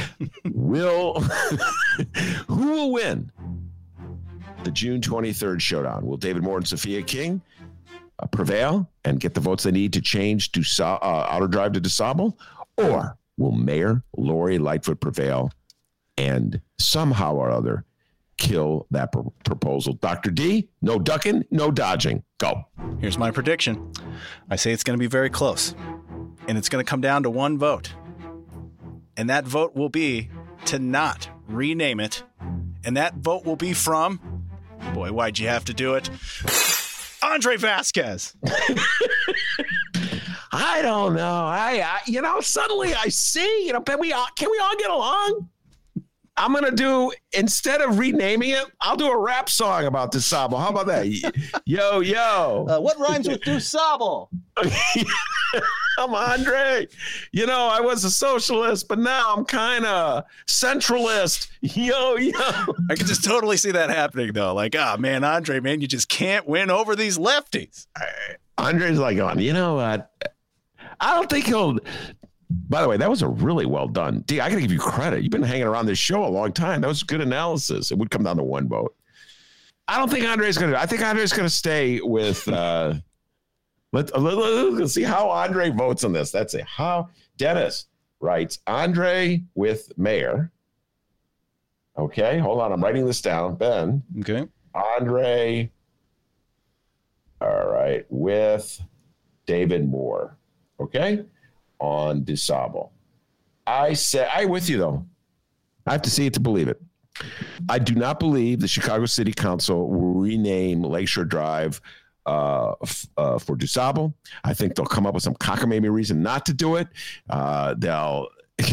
will 0.52 1.20
who 2.48 2.72
will 2.72 2.92
win 2.92 3.30
the 4.64 4.70
June 4.70 5.00
23rd 5.00 5.60
showdown? 5.60 6.06
Will 6.06 6.16
David 6.16 6.42
Moore 6.42 6.58
and 6.58 6.66
Sophia 6.68 7.02
King 7.02 7.42
uh, 8.18 8.26
prevail 8.26 8.88
and 9.04 9.18
get 9.18 9.34
the 9.34 9.40
votes 9.40 9.64
they 9.64 9.72
need 9.72 9.92
to 9.94 10.00
change 10.00 10.52
to 10.52 10.62
uh, 10.84 11.26
Outer 11.28 11.48
Drive 11.48 11.72
to 11.72 11.80
DuSable? 11.80 12.34
Or 12.76 13.16
will 13.36 13.52
Mayor 13.52 14.02
Lori 14.16 14.58
Lightfoot 14.58 15.00
prevail 15.00 15.50
and 16.16 16.60
somehow 16.78 17.34
or 17.34 17.50
other 17.50 17.84
kill 18.36 18.86
that 18.90 19.12
pr- 19.12 19.20
proposal? 19.44 19.94
Dr. 19.94 20.30
D, 20.30 20.68
no 20.80 20.98
ducking, 20.98 21.44
no 21.50 21.70
dodging. 21.70 22.22
Go. 22.38 22.64
Here's 23.00 23.18
my 23.18 23.30
prediction. 23.30 23.92
I 24.50 24.56
say 24.56 24.72
it's 24.72 24.84
going 24.84 24.96
to 24.96 25.00
be 25.00 25.06
very 25.08 25.30
close, 25.30 25.74
and 26.48 26.58
it's 26.58 26.68
going 26.68 26.84
to 26.84 26.88
come 26.88 27.00
down 27.00 27.22
to 27.24 27.30
one 27.30 27.58
vote. 27.58 27.92
And 29.16 29.30
that 29.30 29.44
vote 29.44 29.74
will 29.74 29.88
be 29.88 30.30
to 30.66 30.78
not 30.78 31.28
rename 31.48 32.00
it. 32.00 32.22
And 32.84 32.96
that 32.96 33.16
vote 33.16 33.44
will 33.44 33.56
be 33.56 33.72
from, 33.72 34.48
boy, 34.94 35.12
why'd 35.12 35.38
you 35.38 35.48
have 35.48 35.64
to 35.66 35.74
do 35.74 35.94
it? 35.94 36.10
Andre 37.22 37.56
Vasquez. 37.56 38.34
I 40.54 40.82
don't 40.82 41.14
know. 41.14 41.44
I, 41.44 41.82
I 41.84 42.00
you 42.06 42.20
know, 42.20 42.40
suddenly 42.40 42.92
I 42.94 43.08
see, 43.08 43.66
you 43.66 43.72
know, 43.72 43.80
can 43.80 43.98
we 43.98 44.12
all 44.12 44.26
can 44.36 44.50
we 44.50 44.58
all 44.58 44.76
get 44.76 44.90
along? 44.90 45.48
I'm 46.36 46.52
gonna 46.52 46.72
do 46.72 47.12
instead 47.32 47.80
of 47.80 47.98
renaming 47.98 48.50
it, 48.50 48.64
I'll 48.80 48.96
do 48.96 49.10
a 49.10 49.18
rap 49.18 49.48
song 49.48 49.86
about 49.86 50.12
this 50.12 50.26
Sabo. 50.26 50.56
How 50.58 50.68
about 50.70 50.86
that? 50.88 51.06
Yo, 51.64 52.00
yo. 52.00 52.66
Uh, 52.68 52.80
what 52.80 52.98
rhymes 52.98 53.28
with 53.28 53.40
DuSable? 53.42 54.28
I'm 56.02 56.14
Andre. 56.14 56.88
You 57.30 57.46
know, 57.46 57.68
I 57.68 57.80
was 57.80 58.02
a 58.04 58.10
socialist, 58.10 58.88
but 58.88 58.98
now 58.98 59.34
I'm 59.34 59.44
kind 59.44 59.84
of 59.84 60.24
centralist. 60.48 61.48
Yo, 61.60 62.16
yo. 62.16 62.32
I 62.90 62.96
can 62.96 63.06
just 63.06 63.24
totally 63.24 63.56
see 63.56 63.70
that 63.70 63.88
happening, 63.88 64.32
though. 64.32 64.52
Like, 64.52 64.74
ah, 64.76 64.96
man, 64.98 65.22
Andre, 65.22 65.60
man, 65.60 65.80
you 65.80 65.86
just 65.86 66.08
can't 66.08 66.46
win 66.48 66.70
over 66.70 66.96
these 66.96 67.18
lefties. 67.18 67.86
Andre's 68.58 68.98
like 68.98 69.16
going, 69.16 69.38
you 69.38 69.52
know 69.52 69.74
what? 69.74 70.10
I 71.00 71.14
don't 71.14 71.30
think 71.30 71.46
he'll. 71.46 71.78
By 72.68 72.82
the 72.82 72.88
way, 72.88 72.96
that 72.96 73.08
was 73.08 73.22
a 73.22 73.28
really 73.28 73.64
well 73.64 73.88
done. 73.88 74.24
D, 74.26 74.40
I 74.40 74.48
got 74.48 74.56
to 74.56 74.60
give 74.60 74.72
you 74.72 74.78
credit. 74.78 75.22
You've 75.22 75.30
been 75.30 75.42
hanging 75.42 75.66
around 75.66 75.86
this 75.86 75.98
show 75.98 76.24
a 76.24 76.26
long 76.26 76.52
time. 76.52 76.80
That 76.80 76.88
was 76.88 77.02
good 77.02 77.20
analysis. 77.20 77.90
It 77.92 77.98
would 77.98 78.10
come 78.10 78.24
down 78.24 78.36
to 78.38 78.42
one 78.42 78.68
vote. 78.68 78.94
I 79.88 79.98
don't 79.98 80.10
think 80.10 80.24
Andre's 80.24 80.58
going 80.58 80.72
to. 80.72 80.80
I 80.80 80.86
think 80.86 81.00
Andre's 81.00 81.32
going 81.32 81.48
to 81.48 81.54
stay 81.54 82.00
with. 82.02 82.46
uh 82.48 82.94
let, 83.92 84.18
let, 84.18 84.36
let, 84.36 84.72
let's 84.72 84.94
see 84.94 85.02
how 85.02 85.28
Andre 85.28 85.70
votes 85.70 86.04
on 86.04 86.12
this. 86.12 86.30
That's 86.30 86.54
it. 86.54 86.64
How 86.64 87.10
Dennis 87.36 87.86
writes 88.20 88.60
Andre 88.66 89.42
with 89.54 89.92
Mayor. 89.98 90.50
Okay, 91.98 92.38
hold 92.38 92.60
on. 92.60 92.72
I'm 92.72 92.82
writing 92.82 93.06
this 93.06 93.20
down. 93.20 93.56
Ben. 93.56 94.02
Okay. 94.20 94.46
Andre. 94.74 95.70
All 97.42 97.66
right, 97.66 98.06
with 98.08 98.80
David 99.46 99.88
Moore. 99.88 100.36
Okay, 100.80 101.24
on 101.80 102.22
DuSable. 102.22 102.90
I 103.66 103.92
say 103.92 104.26
I 104.32 104.44
with 104.46 104.68
you 104.68 104.78
though. 104.78 105.06
I 105.86 105.92
have 105.92 106.02
to 106.02 106.10
see 106.10 106.26
it 106.26 106.34
to 106.34 106.40
believe 106.40 106.68
it. 106.68 106.80
I 107.68 107.78
do 107.78 107.94
not 107.94 108.18
believe 108.18 108.60
the 108.60 108.68
Chicago 108.68 109.06
City 109.06 109.32
Council 109.32 109.88
will 109.88 110.14
rename 110.14 110.82
Lakeshore 110.82 111.24
Drive 111.24 111.80
uh, 112.26 112.72
uh, 113.16 113.38
for 113.38 113.56
DuSable. 113.56 114.14
I 114.44 114.54
think 114.54 114.74
they'll 114.74 114.86
come 114.86 115.06
up 115.06 115.14
with 115.14 115.22
some 115.22 115.34
cockamamie 115.34 115.90
reason 115.90 116.22
not 116.22 116.46
to 116.46 116.54
do 116.54 116.76
it. 116.76 116.88
Uh, 117.30 117.74
they'll 117.78 118.28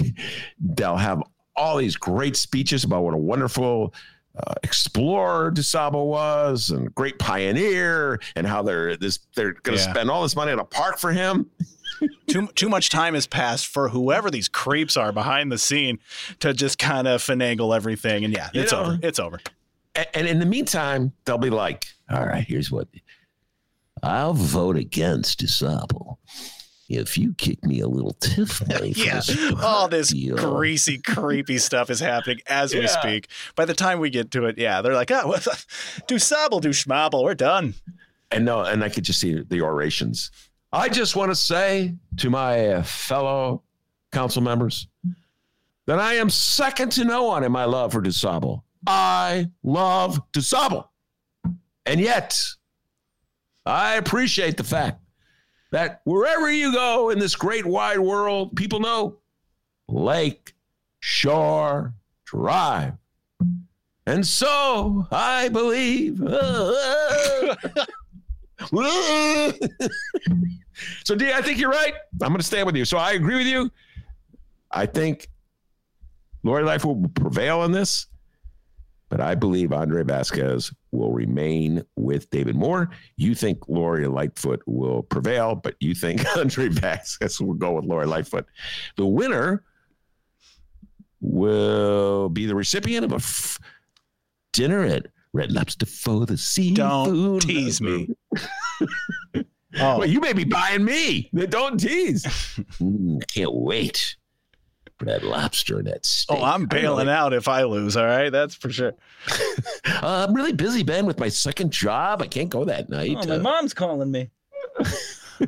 they'll 0.60 0.98
have 0.98 1.22
all 1.56 1.78
these 1.78 1.96
great 1.96 2.36
speeches 2.36 2.84
about 2.84 3.04
what 3.04 3.14
a 3.14 3.18
wonderful 3.18 3.94
uh, 4.38 4.54
explorer 4.64 5.52
DuSable 5.52 6.08
was 6.08 6.70
and 6.70 6.94
great 6.96 7.20
pioneer 7.20 8.20
and 8.36 8.48
how 8.48 8.62
they're 8.62 8.96
this 8.96 9.20
they're 9.36 9.54
going 9.54 9.78
to 9.78 9.84
Yeah. 9.84 9.92
spend 9.92 10.10
all 10.10 10.22
this 10.24 10.36
money 10.36 10.52
on 10.52 10.60
a 10.60 10.64
park 10.66 10.98
for 11.00 11.12
him. 11.12 11.50
too 12.28 12.48
too 12.56 12.70
much 12.70 12.90
time 12.90 13.14
has 13.14 13.28
passed 13.28 13.68
for 13.68 13.90
whoever 13.90 14.32
these 14.32 14.48
creeps 14.48 14.96
are 14.96 15.12
behind 15.12 15.52
the 15.52 15.58
scene 15.58 16.00
to 16.40 16.54
just 16.54 16.80
kind 16.80 17.08
of 17.08 17.22
finagle 17.22 17.76
everything. 17.76 18.24
And 18.24 18.34
yeah, 18.34 18.50
You 18.54 18.62
it's 18.62 18.72
know- 18.72 18.82
over. 18.82 19.00
It's 19.04 19.20
over. 19.20 19.40
A- 19.96 20.18
And 20.18 20.28
in 20.28 20.40
the 20.40 20.46
meantime, 20.46 21.12
they'll 21.26 21.38
be 21.40 21.50
like, 21.50 21.88
all 22.10 22.26
right, 22.26 22.46
here's 22.48 22.72
what 22.72 22.88
I'll 24.04 24.34
vote 24.34 24.78
against 24.78 25.42
DuSable 25.42 26.18
if 26.90 27.18
you 27.18 27.34
kick 27.34 27.64
me 27.64 27.80
a 27.82 27.88
little 27.88 28.14
tiff 28.14 28.68
money. 28.68 28.94
Yeah, 28.96 29.22
all 29.62 29.88
this 29.88 30.10
deal." 30.14 30.36
greasy, 30.38 30.98
creepy 31.00 31.58
stuff 31.58 31.90
is 31.90 32.00
happening 32.00 32.40
as 32.48 32.74
we 32.74 32.88
speak. 32.88 33.28
By 33.56 33.66
the 33.66 33.74
time 33.74 34.00
we 34.00 34.10
get 34.10 34.32
to 34.32 34.46
it, 34.46 34.58
yeah, 34.58 34.82
they're 34.82 34.94
like, 34.94 35.12
oh, 35.12 35.28
what 35.28 35.42
the- 35.44 35.64
do 36.08 36.16
sobble, 36.16 36.62
do 36.62 36.70
schmabble, 36.70 37.24
we're 37.24 37.36
done. 37.36 37.76
And 38.32 38.46
no, 38.46 38.62
and 38.62 38.84
I 38.84 38.90
could 38.90 39.04
just 39.04 39.20
see 39.20 39.42
the 39.42 39.62
orations. 39.62 40.32
I 40.72 40.88
just 40.90 41.16
want 41.16 41.32
to 41.32 41.36
say 41.36 41.96
to 42.18 42.30
my 42.30 42.68
uh, 42.68 42.84
fellow 42.84 43.64
council 44.12 44.42
members 44.44 44.88
that 45.88 45.98
I 46.00 46.16
am 46.16 46.30
second 46.30 46.92
to 46.94 47.04
no 47.06 47.24
one 47.24 47.44
in 47.44 47.52
my 47.52 47.66
love 47.66 47.92
for 47.92 48.02
DuSable. 48.02 48.62
I 48.86 49.50
love 49.64 50.22
DuSable. 50.32 50.88
And 51.88 52.00
yet, 52.00 52.40
I 53.70 53.96
appreciate 53.96 54.58
the 54.58 54.64
fact 54.64 55.00
that 55.72 56.02
wherever 56.04 56.52
you 56.52 56.74
go 56.74 57.12
in 57.12 57.20
this 57.20 57.36
great 57.36 57.66
wide 57.66 58.00
world, 58.00 58.56
people 58.56 58.80
know 58.80 59.18
Lake 59.88 60.56
Shore 61.00 61.94
Drive. 62.26 62.94
And 64.08 64.26
so 64.26 65.06
I 65.12 65.50
believe. 65.50 66.18
so, 71.04 71.16
D, 71.16 71.32
I 71.32 71.42
think 71.44 71.60
you're 71.60 71.70
right. 71.70 71.94
I'm 72.24 72.30
going 72.30 72.40
to 72.40 72.44
stand 72.44 72.66
with 72.66 72.76
you. 72.76 72.86
So 72.86 72.98
I 72.98 73.12
agree 73.12 73.36
with 73.38 73.46
you. 73.46 73.70
I 74.72 74.88
think 74.88 75.28
Lori 76.44 76.64
Life 76.64 76.86
will 76.86 77.08
prevail 77.10 77.64
in 77.66 77.72
this, 77.72 78.08
but 79.10 79.22
I 79.22 79.36
believe 79.36 79.72
Andre 79.74 80.04
Vasquez 80.04 80.72
will 80.92 81.12
remain 81.12 81.84
with 81.96 82.30
David 82.30 82.56
Moore. 82.56 82.90
You 83.18 83.36
think 83.36 83.68
Lori 83.68 84.08
Lightfoot 84.08 84.62
will 84.66 85.04
prevail, 85.04 85.56
but 85.56 85.76
you 85.80 85.94
think 85.96 86.26
Andre 86.38 86.70
Vasquez 86.70 87.40
will 87.40 87.54
go 87.54 87.74
with 87.74 87.86
Lori 87.86 88.06
Lightfoot. 88.06 88.46
The 88.98 89.06
winner 89.06 89.64
will 91.22 92.30
be 92.30 92.46
the 92.46 92.56
recipient 92.56 93.06
of 93.06 93.12
a 93.12 93.16
f- 93.18 93.60
dinner 94.54 94.84
at 94.84 95.08
Red 95.34 95.52
Lobster 95.52 95.86
for 95.86 96.26
the 96.26 96.38
seafood. 96.38 96.78
Don't 96.78 97.40
tease 97.42 97.82
me. 97.82 98.10
Oh, 99.80 100.00
well, 100.00 100.06
you 100.06 100.20
may 100.20 100.34
be 100.34 100.46
buying 100.46 100.84
me. 100.84 101.30
Don't 101.50 101.80
tease. 101.80 102.24
mm, 102.80 103.20
can't 103.28 103.54
wait 103.54 104.16
for 105.00 105.06
that 105.06 105.24
lobster 105.24 105.80
and 105.80 105.88
that 105.88 106.06
steak. 106.06 106.38
Oh, 106.38 106.44
I'm 106.44 106.66
bailing 106.66 107.08
like... 107.08 107.16
out 107.16 107.34
if 107.34 107.48
I 107.48 107.64
lose. 107.64 107.96
All 107.96 108.06
right, 108.06 108.30
that's 108.30 108.54
for 108.54 108.70
sure. 108.70 108.94
uh, 109.86 110.28
I'm 110.28 110.34
really 110.34 110.54
busy, 110.54 110.84
Ben, 110.84 111.06
with 111.06 111.20
my 111.20 111.30
second 111.30 111.72
job. 111.72 112.22
I 112.22 112.28
can't 112.28 112.50
go 112.50 112.66
that 112.66 112.90
night. 112.90 113.18
Oh, 113.22 113.28
my 113.28 113.36
uh, 113.36 113.40
mom's 113.40 113.74
calling 113.74 114.12
me. 114.12 114.30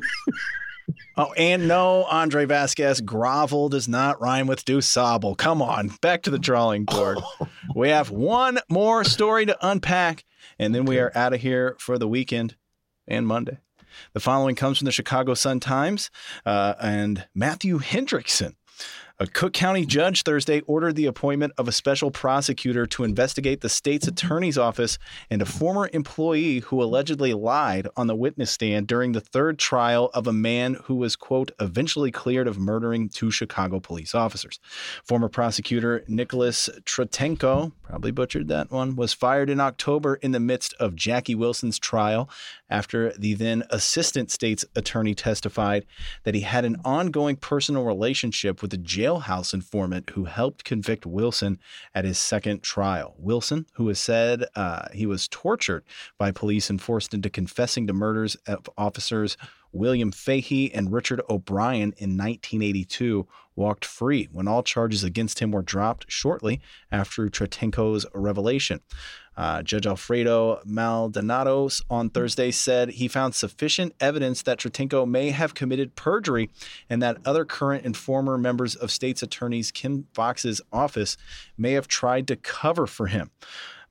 oh, 1.18 1.32
and 1.36 1.68
no, 1.68 2.04
Andre 2.04 2.46
Vasquez, 2.46 3.02
grovel 3.02 3.68
does 3.68 3.86
not 3.86 4.20
rhyme 4.20 4.46
with 4.46 4.64
do 4.64 4.80
sable. 4.80 5.34
Come 5.34 5.60
on, 5.60 5.90
back 6.00 6.22
to 6.22 6.30
the 6.30 6.38
drawing 6.38 6.84
board. 6.84 7.18
we 7.76 7.90
have 7.90 8.10
one 8.10 8.58
more 8.70 9.04
story 9.04 9.44
to 9.46 9.56
unpack, 9.60 10.24
and 10.58 10.74
then 10.74 10.86
we 10.86 10.98
are 10.98 11.12
out 11.14 11.34
of 11.34 11.42
here 11.42 11.76
for 11.78 11.98
the 11.98 12.08
weekend 12.08 12.56
and 13.06 13.26
Monday. 13.26 13.58
The 14.14 14.20
following 14.20 14.54
comes 14.54 14.78
from 14.78 14.86
the 14.86 14.92
Chicago 14.92 15.34
Sun 15.34 15.60
Times 15.60 16.10
uh, 16.46 16.74
and 16.80 17.26
Matthew 17.34 17.78
Hendrickson 17.78 18.54
a 19.22 19.26
Cook 19.28 19.52
County 19.52 19.86
judge 19.86 20.24
Thursday 20.24 20.62
ordered 20.62 20.96
the 20.96 21.06
appointment 21.06 21.52
of 21.56 21.68
a 21.68 21.72
special 21.72 22.10
prosecutor 22.10 22.86
to 22.86 23.04
investigate 23.04 23.60
the 23.60 23.68
state's 23.68 24.08
attorney's 24.08 24.58
office 24.58 24.98
and 25.30 25.40
a 25.40 25.46
former 25.46 25.88
employee 25.92 26.58
who 26.58 26.82
allegedly 26.82 27.32
lied 27.32 27.86
on 27.96 28.08
the 28.08 28.16
witness 28.16 28.50
stand 28.50 28.88
during 28.88 29.12
the 29.12 29.20
third 29.20 29.60
trial 29.60 30.10
of 30.12 30.26
a 30.26 30.32
man 30.32 30.74
who 30.86 30.96
was, 30.96 31.14
quote, 31.14 31.52
eventually 31.60 32.10
cleared 32.10 32.48
of 32.48 32.58
murdering 32.58 33.08
two 33.08 33.30
Chicago 33.30 33.78
police 33.78 34.12
officers. 34.12 34.58
Former 35.04 35.28
prosecutor 35.28 36.02
Nicholas 36.08 36.68
Trutenko, 36.84 37.70
probably 37.84 38.10
butchered 38.10 38.48
that 38.48 38.72
one, 38.72 38.96
was 38.96 39.12
fired 39.12 39.48
in 39.48 39.60
October 39.60 40.16
in 40.16 40.32
the 40.32 40.40
midst 40.40 40.74
of 40.80 40.96
Jackie 40.96 41.36
Wilson's 41.36 41.78
trial 41.78 42.28
after 42.68 43.12
the 43.12 43.34
then 43.34 43.62
assistant 43.70 44.32
state's 44.32 44.64
attorney 44.74 45.14
testified 45.14 45.86
that 46.24 46.34
he 46.34 46.40
had 46.40 46.64
an 46.64 46.80
ongoing 46.84 47.36
personal 47.36 47.84
relationship 47.84 48.62
with 48.62 48.74
a 48.74 48.78
jailhouse 49.12 49.54
informant 49.54 50.10
who 50.10 50.24
helped 50.24 50.64
convict 50.64 51.06
Wilson 51.06 51.58
at 51.94 52.04
his 52.04 52.18
second 52.18 52.62
trial. 52.62 53.14
Wilson, 53.18 53.66
who 53.74 53.88
has 53.88 53.98
said 53.98 54.44
uh, 54.54 54.88
he 54.92 55.06
was 55.06 55.28
tortured 55.28 55.84
by 56.18 56.30
police 56.30 56.70
and 56.70 56.80
forced 56.80 57.14
into 57.14 57.30
confessing 57.30 57.86
to 57.86 57.92
murders 57.92 58.36
of 58.46 58.68
officers 58.76 59.36
William 59.72 60.12
Fahey 60.12 60.70
and 60.72 60.92
Richard 60.92 61.22
O'Brien 61.30 61.94
in 61.96 62.16
1982 62.16 63.26
walked 63.56 63.84
free 63.84 64.28
when 64.30 64.46
all 64.46 64.62
charges 64.62 65.02
against 65.02 65.38
him 65.38 65.50
were 65.50 65.62
dropped 65.62 66.10
shortly 66.10 66.60
after 66.90 67.28
Trutenko's 67.28 68.06
revelation. 68.14 68.80
Uh, 69.36 69.62
Judge 69.62 69.86
Alfredo 69.86 70.60
Maldonado 70.64 71.68
on 71.88 72.10
Thursday 72.10 72.50
said 72.50 72.90
he 72.90 73.08
found 73.08 73.34
sufficient 73.34 73.94
evidence 74.00 74.42
that 74.42 74.58
Trutenko 74.58 75.08
may 75.08 75.30
have 75.30 75.54
committed 75.54 75.96
perjury 75.96 76.50
and 76.90 77.02
that 77.02 77.18
other 77.24 77.44
current 77.44 77.84
and 77.84 77.96
former 77.96 78.36
members 78.36 78.74
of 78.74 78.90
state's 78.90 79.22
attorneys 79.22 79.70
Kim 79.70 80.06
Foxx's 80.14 80.60
office 80.72 81.16
may 81.56 81.72
have 81.72 81.88
tried 81.88 82.28
to 82.28 82.36
cover 82.36 82.86
for 82.86 83.06
him. 83.06 83.30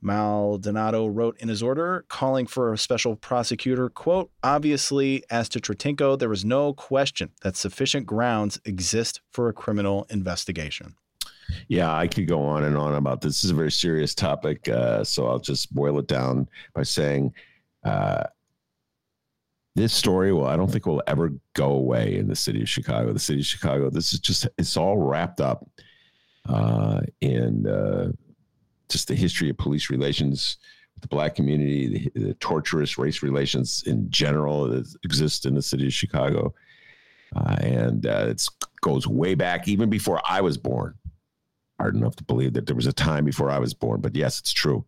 Maldonado 0.01 1.05
wrote 1.05 1.37
in 1.39 1.47
his 1.47 1.61
order 1.61 2.05
calling 2.07 2.47
for 2.47 2.73
a 2.73 2.77
special 2.77 3.15
prosecutor, 3.15 3.87
quote, 3.89 4.31
obviously, 4.43 5.23
as 5.29 5.47
to 5.49 5.59
Trutenko, 5.59 6.17
there 6.17 6.29
was 6.29 6.43
no 6.43 6.73
question 6.73 7.29
that 7.41 7.55
sufficient 7.55 8.07
grounds 8.07 8.59
exist 8.65 9.21
for 9.29 9.47
a 9.47 9.53
criminal 9.53 10.07
investigation. 10.09 10.95
Yeah, 11.67 11.95
I 11.95 12.07
could 12.07 12.27
go 12.27 12.41
on 12.41 12.63
and 12.63 12.77
on 12.77 12.95
about 12.95 13.21
this. 13.21 13.33
this 13.33 13.43
is 13.43 13.51
a 13.51 13.55
very 13.55 13.71
serious 13.71 14.15
topic, 14.15 14.67
uh, 14.69 15.03
so 15.03 15.27
I'll 15.27 15.39
just 15.39 15.73
boil 15.73 15.99
it 15.99 16.07
down 16.07 16.47
by 16.73 16.83
saying 16.83 17.33
uh, 17.83 18.23
this 19.73 19.93
story 19.93 20.33
well 20.33 20.47
i 20.47 20.57
don't 20.57 20.69
think 20.69 20.85
will 20.85 21.01
ever 21.07 21.31
go 21.53 21.71
away 21.71 22.17
in 22.17 22.27
the 22.27 22.35
city 22.35 22.61
of 22.61 22.67
chicago 22.67 23.13
the 23.13 23.19
city 23.19 23.39
of 23.39 23.45
chicago 23.45 23.89
this 23.89 24.11
is 24.11 24.19
just 24.19 24.45
it's 24.57 24.75
all 24.75 24.97
wrapped 24.97 25.39
up 25.39 25.65
uh, 26.49 26.99
in 27.21 27.65
uh, 27.67 28.11
just 28.89 29.07
the 29.07 29.15
history 29.15 29.49
of 29.49 29.57
police 29.57 29.89
relations 29.89 30.57
with 30.95 31.01
the 31.03 31.07
black 31.07 31.35
community, 31.35 32.11
the, 32.13 32.27
the 32.27 32.33
torturous 32.35 32.97
race 32.97 33.23
relations 33.23 33.83
in 33.85 34.09
general 34.09 34.67
that 34.67 34.93
exist 35.03 35.45
in 35.45 35.55
the 35.55 35.61
city 35.61 35.87
of 35.87 35.93
Chicago. 35.93 36.53
Uh, 37.35 37.55
and 37.61 38.05
uh, 38.05 38.27
it 38.27 38.43
goes 38.81 39.07
way 39.07 39.33
back, 39.33 39.67
even 39.67 39.89
before 39.89 40.21
I 40.27 40.41
was 40.41 40.57
born. 40.57 40.95
Hard 41.81 41.95
enough 41.95 42.15
to 42.17 42.23
believe 42.23 42.53
that 42.53 42.67
there 42.67 42.75
was 42.75 42.85
a 42.85 42.93
time 42.93 43.25
before 43.25 43.49
I 43.49 43.57
was 43.57 43.73
born, 43.73 44.01
but 44.01 44.15
yes, 44.15 44.37
it's 44.37 44.53
true. 44.53 44.85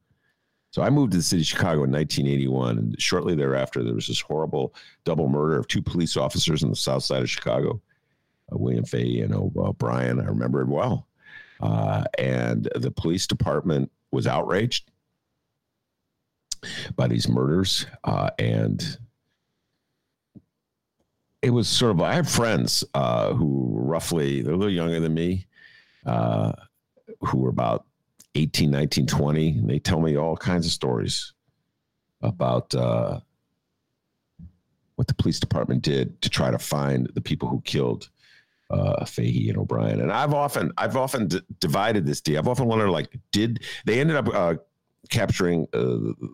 So 0.70 0.84
I 0.84 0.92
moved 0.92 1.14
to 1.14 1.18
the 1.18 1.24
city 1.24 1.42
of 1.42 1.48
Chicago 1.48 1.86
in 1.86 1.92
1981, 1.92 2.78
and 2.78 3.02
shortly 3.02 3.34
thereafter, 3.34 3.84
there 3.84 3.96
was 3.96 4.06
this 4.06 4.22
horrible 4.22 4.76
double 5.04 5.28
murder 5.28 5.58
of 5.58 5.68
two 5.68 5.82
police 5.82 6.16
officers 6.16 6.62
in 6.62 6.70
the 6.70 6.76
south 6.76 7.04
side 7.04 7.24
of 7.24 7.32
Chicago, 7.32 7.82
uh, 8.52 8.58
William 8.58 8.86
Fahey 8.86 9.22
and 9.22 9.34
O'Brien. 9.34 10.20
I 10.20 10.26
remember 10.26 10.62
it 10.62 10.68
well. 10.68 11.08
Uh, 11.60 12.04
and 12.20 12.70
the 12.76 12.92
police 12.92 13.26
department 13.26 13.92
was 14.12 14.28
outraged 14.28 14.92
by 16.96 17.08
these 17.08 17.28
murders. 17.28 17.88
Uh, 18.04 18.30
and 18.38 19.00
it 21.42 21.50
was 21.50 21.68
sort 21.68 21.90
of, 21.90 22.02
I 22.02 22.14
have 22.14 22.30
friends 22.30 22.84
uh, 22.94 23.34
who 23.34 23.72
roughly, 23.74 24.44
they're 24.44 24.54
a 24.54 24.58
little 24.58 24.72
younger 24.72 25.00
than 25.00 25.16
me, 25.16 25.48
uh, 26.06 26.52
who 27.22 27.40
were 27.40 27.50
about 27.50 27.86
18, 28.36 28.72
19, 28.72 29.08
20. 29.08 29.50
And 29.50 29.70
they 29.70 29.80
tell 29.80 30.00
me 30.00 30.18
all 30.18 30.38
kinds 30.38 30.66
of 30.66 30.72
stories 30.72 31.34
about 32.22 32.74
uh, 32.74 33.20
what 34.96 35.08
the 35.08 35.14
police 35.14 35.40
department 35.40 35.82
did 35.82 36.22
to 36.22 36.30
try 36.30 36.52
to 36.52 36.60
find 36.60 37.10
the 37.14 37.22
people 37.22 37.48
who 37.50 37.62
killed 37.62 38.10
uh, 38.70 39.06
Fahey 39.06 39.50
and 39.50 39.58
O'Brien. 39.58 40.02
And 40.02 40.12
I've 40.12 40.34
often, 40.34 40.72
I've 40.78 40.98
often 40.98 41.28
d- 41.28 41.42
divided 41.60 42.06
this. 42.06 42.22
D. 42.22 42.38
I've 42.38 42.48
often 42.48 42.66
wondered, 42.66 42.90
like, 42.90 43.16
did 43.32 43.64
they 43.86 44.00
ended 44.00 44.16
up 44.16 44.30
uh, 44.34 44.56
capturing 45.10 45.68
uh, 45.74 46.28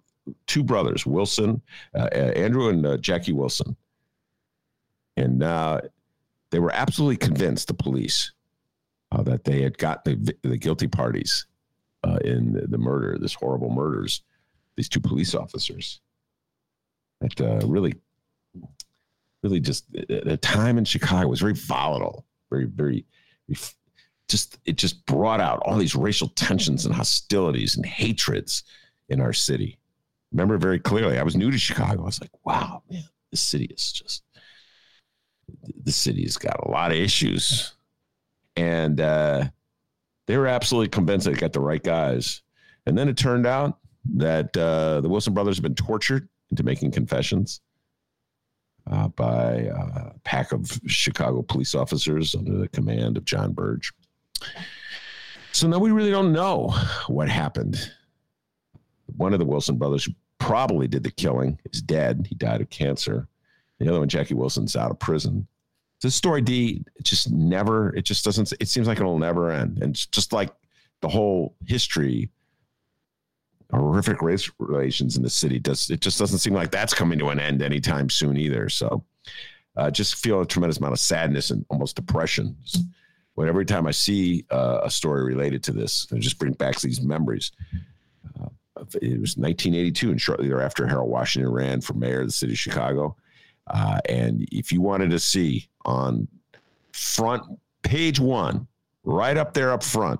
two 0.48 0.64
brothers, 0.64 1.06
Wilson, 1.06 1.62
uh, 1.96 2.06
Andrew 2.14 2.70
and 2.70 2.86
uh, 2.86 2.98
Jackie 2.98 3.34
Wilson, 3.34 3.76
and 5.18 5.42
they 6.52 6.60
were 6.60 6.72
absolutely 6.74 7.18
convinced, 7.18 7.68
the 7.68 7.74
police, 7.74 8.32
uh, 9.12 9.24
that 9.24 9.44
they 9.44 9.62
had 9.62 9.78
got 9.78 10.04
the 10.06 10.36
the 10.44 10.58
guilty 10.58 10.88
parties 10.88 11.48
uh, 12.04 12.20
in 12.24 12.54
the, 12.54 12.68
the 12.68 12.78
murder, 12.78 13.18
this 13.20 13.34
horrible 13.34 13.70
murders, 13.70 14.24
these 14.76 14.90
two 14.90 15.00
police 15.00 15.36
officers. 15.36 16.02
That 17.22 17.42
uh, 17.42 17.68
really 17.68 17.96
really 19.44 19.60
just 19.60 19.92
the 19.92 20.38
time 20.42 20.78
in 20.78 20.86
Chicago 20.86 21.28
was 21.28 21.40
very 21.40 21.54
volatile, 21.54 22.26
very, 22.50 22.66
very, 22.66 23.06
just 24.28 24.60
it 24.66 24.76
just 24.76 25.06
brought 25.06 25.40
out 25.40 25.62
all 25.66 25.78
these 25.78 25.96
racial 25.96 26.30
tensions 26.30 26.86
and 26.86 26.94
hostilities 26.94 27.76
and 27.76 27.86
hatreds 27.86 28.64
in 29.10 29.22
our 29.22 29.34
city. 29.34 29.78
Remember 30.32 30.58
very 30.58 30.80
clearly. 30.80 31.18
I 31.18 31.24
was 31.24 31.36
new 31.36 31.52
to 31.52 31.58
Chicago. 31.58 32.04
I 32.04 32.06
was 32.06 32.22
like, 32.22 32.32
wow, 32.46 32.84
man, 32.92 33.04
this 33.32 33.42
city 33.42 33.66
is 33.66 33.92
just 33.92 34.24
the 35.84 35.92
city's 35.92 36.38
got 36.38 36.64
a 36.66 36.70
lot 36.70 36.92
of 36.92 36.98
issues. 36.98 37.74
And 38.60 39.00
uh, 39.00 39.46
they 40.28 40.38
were 40.38 40.48
absolutely 40.48 40.90
convinced 40.90 41.26
they 41.26 41.34
got 41.34 41.54
the 41.54 41.62
right 41.62 41.82
guys. 41.82 42.42
And 42.86 42.98
then 42.98 43.08
it 43.08 43.16
turned 43.16 43.48
out 43.48 43.80
that 44.16 44.56
uh, 44.58 45.00
the 45.00 45.08
Wilson 45.08 45.34
brothers 45.34 45.56
have 45.56 45.64
been 45.64 45.76
tortured 45.76 46.28
into 46.52 46.64
making 46.64 46.92
confessions 46.92 47.62
uh, 48.92 49.08
by 49.10 49.72
a 49.74 50.12
pack 50.26 50.52
of 50.52 50.78
Chicago 50.88 51.42
police 51.42 51.74
officers 51.74 52.36
under 52.36 52.58
the 52.58 52.68
command 52.68 53.16
of 53.16 53.24
John 53.24 53.54
Burge. 53.54 53.94
So 55.54 55.68
now 55.68 55.80
we 55.80 55.92
really 55.92 56.12
don't 56.12 56.34
know 56.34 56.76
what 57.08 57.30
happened. 57.30 57.92
One 59.16 59.32
of 59.32 59.40
the 59.40 59.46
Wilson 59.46 59.78
brothers 59.78 60.04
who 60.04 60.12
probably 60.38 60.88
did 60.88 61.04
the 61.04 61.12
killing 61.12 61.60
is 61.72 61.82
dead. 61.82 62.28
He 62.30 62.36
died 62.36 62.62
of 62.62 62.70
cancer. 62.70 63.28
The 63.80 63.88
other 63.88 64.00
one, 64.00 64.10
Jackie 64.10 64.34
Wilson's 64.34 64.76
out 64.76 64.92
of 64.92 65.00
prison. 65.00 65.48
This 66.02 66.16
story, 66.16 66.42
D, 66.42 66.84
just 67.04 67.30
never, 67.30 67.94
it 67.96 68.04
just 68.04 68.24
doesn't, 68.24 68.54
it 68.60 68.70
seems 68.70 68.88
like 68.88 69.00
it'll 69.00 69.20
never 69.20 69.52
end. 69.52 69.80
And 69.82 69.94
just 70.12 70.32
like 70.32 70.50
the 71.02 71.10
whole 71.10 71.56
history, 71.66 72.30
horrific 73.72 74.22
race 74.22 74.50
relations 74.60 75.18
in 75.18 75.24
the 75.24 75.30
city, 75.30 75.60
does 75.60 75.90
it 75.90 76.00
just 76.00 76.18
doesn't 76.18 76.40
seem 76.40 76.54
like 76.54 76.72
that's 76.72 76.94
coming 76.94 77.20
to 77.20 77.30
an 77.30 77.40
end 77.40 77.62
anytime 77.62 78.10
soon 78.10 78.38
either. 78.38 78.70
So 78.70 79.04
uh, 79.76 79.92
just 79.92 80.16
feel 80.16 80.42
a 80.42 80.46
tremendous 80.46 80.78
amount 80.78 80.94
of 80.94 81.00
sadness 81.00 81.52
and 81.52 81.66
almost 81.70 81.96
depression. 81.96 82.56
But 83.36 83.48
every 83.48 83.66
time 83.66 83.88
I 83.88 83.92
see 83.92 84.46
uh, 84.50 84.82
a 84.84 84.90
story 84.90 85.24
related 85.24 85.64
to 85.64 85.72
this, 85.72 86.08
it 86.12 86.20
just 86.20 86.40
brings 86.40 86.58
back 86.58 86.80
these 86.80 87.02
memories. 87.02 87.52
Uh, 88.40 88.50
it 89.02 89.20
was 89.20 89.38
1982, 89.38 90.12
and 90.12 90.22
shortly 90.22 90.48
thereafter, 90.48 90.88
Harold 90.88 91.10
Washington 91.10 91.52
ran 91.52 91.82
for 91.82 91.94
mayor 91.94 92.22
of 92.22 92.28
the 92.28 92.34
city 92.34 92.54
of 92.54 92.60
Chicago. 92.60 93.16
Uh, 93.70 94.00
and 94.08 94.48
if 94.52 94.72
you 94.72 94.82
wanted 94.82 95.10
to 95.12 95.20
see 95.20 95.70
on 95.86 96.28
front 96.92 97.44
page 97.84 98.20
one, 98.20 98.68
right 99.04 99.38
up 99.38 99.54
there 99.54 99.72
up 99.72 99.84
front, 99.84 100.20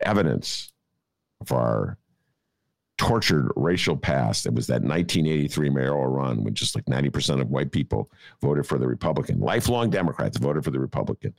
evidence 0.00 0.72
of 1.40 1.52
our 1.52 1.98
tortured 2.98 3.50
racial 3.54 3.96
past. 3.96 4.44
It 4.44 4.52
was 4.52 4.66
that 4.66 4.82
1983 4.82 5.70
mayoral 5.70 6.06
run 6.06 6.42
when 6.42 6.52
just 6.52 6.74
like 6.74 6.84
90% 6.86 7.40
of 7.40 7.48
white 7.48 7.70
people 7.70 8.10
voted 8.42 8.66
for 8.66 8.76
the 8.76 8.88
Republican. 8.88 9.38
Lifelong 9.38 9.88
Democrats 9.88 10.36
voted 10.36 10.64
for 10.64 10.72
the 10.72 10.80
Republican. 10.80 11.32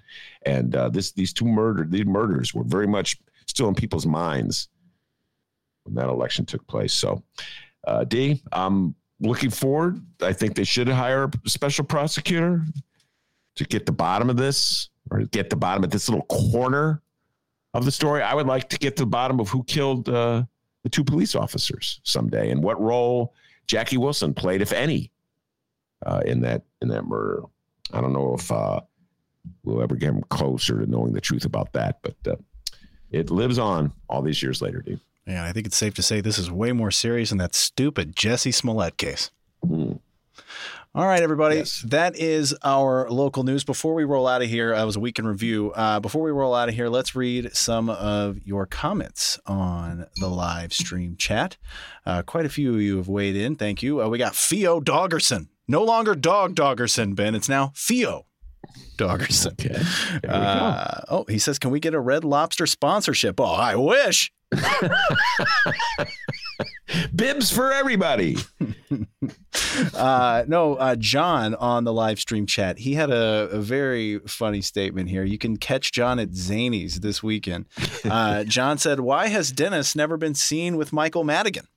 And 0.46 0.76
uh, 0.76 0.90
this 0.90 1.12
these 1.12 1.34
two 1.34 1.46
murder 1.46 1.86
these 1.88 2.06
murders 2.06 2.54
were 2.54 2.64
very 2.64 2.88
much 2.88 3.18
still 3.46 3.68
in 3.68 3.76
people's 3.76 4.06
minds 4.06 4.70
when 5.84 5.96
that 5.96 6.08
election 6.08 6.46
took 6.46 6.66
place. 6.66 6.94
So, 6.94 7.24
uh, 7.86 8.06
D, 8.06 8.42
I'm 8.54 8.96
looking 9.20 9.50
forward. 9.50 10.02
I 10.22 10.34
think 10.34 10.56
they 10.56 10.64
should 10.64 10.88
hire 10.88 11.30
a 11.46 11.50
special 11.50 11.86
prosecutor 11.86 12.66
to 13.56 13.64
get 13.66 13.86
the 13.86 13.92
bottom 13.92 14.30
of 14.30 14.38
this 14.38 14.90
or 15.12 15.20
get 15.22 15.50
the 15.50 15.56
bottom 15.56 15.84
of 15.84 15.90
this 15.90 16.10
little 16.10 16.26
corner 16.26 17.02
of 17.74 17.86
the 17.86 17.92
story. 17.92 18.22
I 18.22 18.34
would 18.34 18.48
like 18.48 18.70
to 18.70 18.78
get 18.78 18.96
to 18.98 19.04
the 19.04 19.10
bottom 19.10 19.40
of 19.40 19.50
who 19.50 19.64
killed 19.64 20.10
uh, 20.10 20.44
the 20.84 20.90
two 20.90 21.04
police 21.04 21.36
officers 21.36 22.00
someday 22.04 22.52
and 22.52 22.64
what 22.64 22.80
role 22.82 23.34
Jackie 23.68 23.98
Wilson 23.98 24.34
played, 24.34 24.62
if 24.62 24.72
any, 24.72 25.12
uh, 26.06 26.22
in 26.26 26.42
that 26.42 26.64
in 26.82 26.88
that 26.90 27.06
murder. 27.06 27.44
I 27.94 28.02
don't 28.02 28.14
know 28.14 28.36
if 28.36 28.52
uh, 28.52 28.80
we'll 29.64 29.82
ever 29.82 29.96
get 29.96 30.10
him 30.10 30.24
closer 30.30 30.80
to 30.80 30.90
knowing 30.90 31.14
the 31.14 31.22
truth 31.22 31.46
about 31.46 31.74
that, 31.74 32.00
but 32.02 32.16
uh, 32.28 32.36
it 33.12 33.30
lives 33.30 33.60
on 33.60 33.92
all 34.08 34.22
these 34.22 34.42
years 34.42 34.62
later, 34.62 34.82
dude. 34.82 35.00
Yeah, 35.30 35.46
I 35.46 35.52
think 35.52 35.68
it's 35.68 35.78
safe 35.78 35.94
to 35.94 36.02
say 36.02 36.22
this 36.22 36.40
is 36.40 36.50
way 36.50 36.72
more 36.72 36.90
serious 36.90 37.30
than 37.30 37.38
that 37.38 37.54
stupid 37.54 38.16
Jussie 38.16 38.54
Smollett 38.54 38.98
case. 38.98 39.30
Mm. 39.64 40.00
All 40.96 41.06
right, 41.06 41.22
everybody. 41.22 41.58
Yes. 41.58 41.86
That 41.88 42.18
is 42.18 42.56
our 42.64 43.08
local 43.12 43.44
news. 43.44 43.64
Before 43.64 43.94
we 43.94 44.06
roll 44.06 44.28
out 44.28 44.42
of 44.42 44.50
here, 44.50 44.74
uh, 44.74 44.84
was 44.84 44.96
a 44.96 45.00
week 45.00 45.20
in 45.20 45.28
review. 45.28 45.72
Uh, 45.76 46.00
before 46.00 46.24
we 46.24 46.32
roll 46.32 46.56
out 46.56 46.68
of 46.68 46.74
here, 46.74 46.90
let's 46.90 47.16
read 47.16 47.56
some 47.56 47.92
of 47.92 48.40
your 48.44 48.66
comments 48.66 49.40
on 49.46 50.08
the 50.16 50.30
live 50.30 50.74
stream 50.74 51.16
chat. 51.16 51.58
Uh, 52.08 52.24
quite 52.24 52.48
a 52.48 52.50
few 52.50 52.74
of 52.74 52.82
you 52.82 52.98
have 52.98 53.08
weighed 53.08 53.36
in. 53.36 53.56
Thank 53.56 53.84
you. 53.84 54.02
Uh, 54.02 54.10
we 54.10 54.18
got 54.18 54.36
Theo 54.36 54.80
Doggerson. 54.82 55.50
No 55.68 55.84
longer 55.84 56.16
Dog 56.16 56.56
Doggerson, 56.56 57.14
Ben. 57.14 57.36
It's 57.36 57.48
now 57.48 57.72
Theo 57.76 58.26
Doggerson. 58.98 59.54
Okay. 59.54 60.28
Uh, 60.28 61.02
oh, 61.10 61.26
he 61.28 61.40
says, 61.40 61.58
can 61.60 61.72
we 61.72 61.80
get 61.80 61.94
a 61.94 62.00
Red 62.00 62.24
Lobster 62.24 62.66
sponsorship? 62.66 63.40
Oh, 63.40 63.46
I 63.46 63.76
wish. 63.76 64.32
Bibs 67.16 67.52
for 67.52 67.72
everybody. 67.72 68.38
uh, 69.94 70.44
no, 70.48 70.76
uh, 70.76 70.96
John 70.96 71.56
on 71.56 71.84
the 71.84 71.94
live 71.94 72.20
stream 72.20 72.46
chat, 72.46 72.80
he 72.80 72.94
had 72.96 73.10
a, 73.10 73.50
a, 73.52 73.60
very 73.60 74.20
funny 74.20 74.62
statement 74.62 75.10
here. 75.10 75.24
You 75.24 75.38
can 75.38 75.58
catch 75.58 75.92
John 75.92 76.20
at 76.20 76.34
Zany's 76.34 77.02
this 77.02 77.22
weekend. 77.22 77.68
Uh, 78.04 78.44
John 78.48 78.78
said, 78.78 79.02
Why 79.02 79.28
has 79.28 79.52
Dennis 79.52 79.96
never 79.96 80.18
been 80.18 80.36
seen 80.36 80.78
with 80.78 80.92
Michael 80.92 81.24
Madigan? 81.24 81.68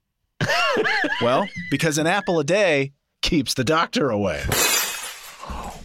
well, 1.21 1.47
because 1.71 1.99
an 1.99 2.07
apple 2.07 2.41
a 2.41 2.45
day 2.45 2.93
keeps 3.21 3.55
the 3.55 3.65
doctor 3.65 4.11
away. 4.11 4.43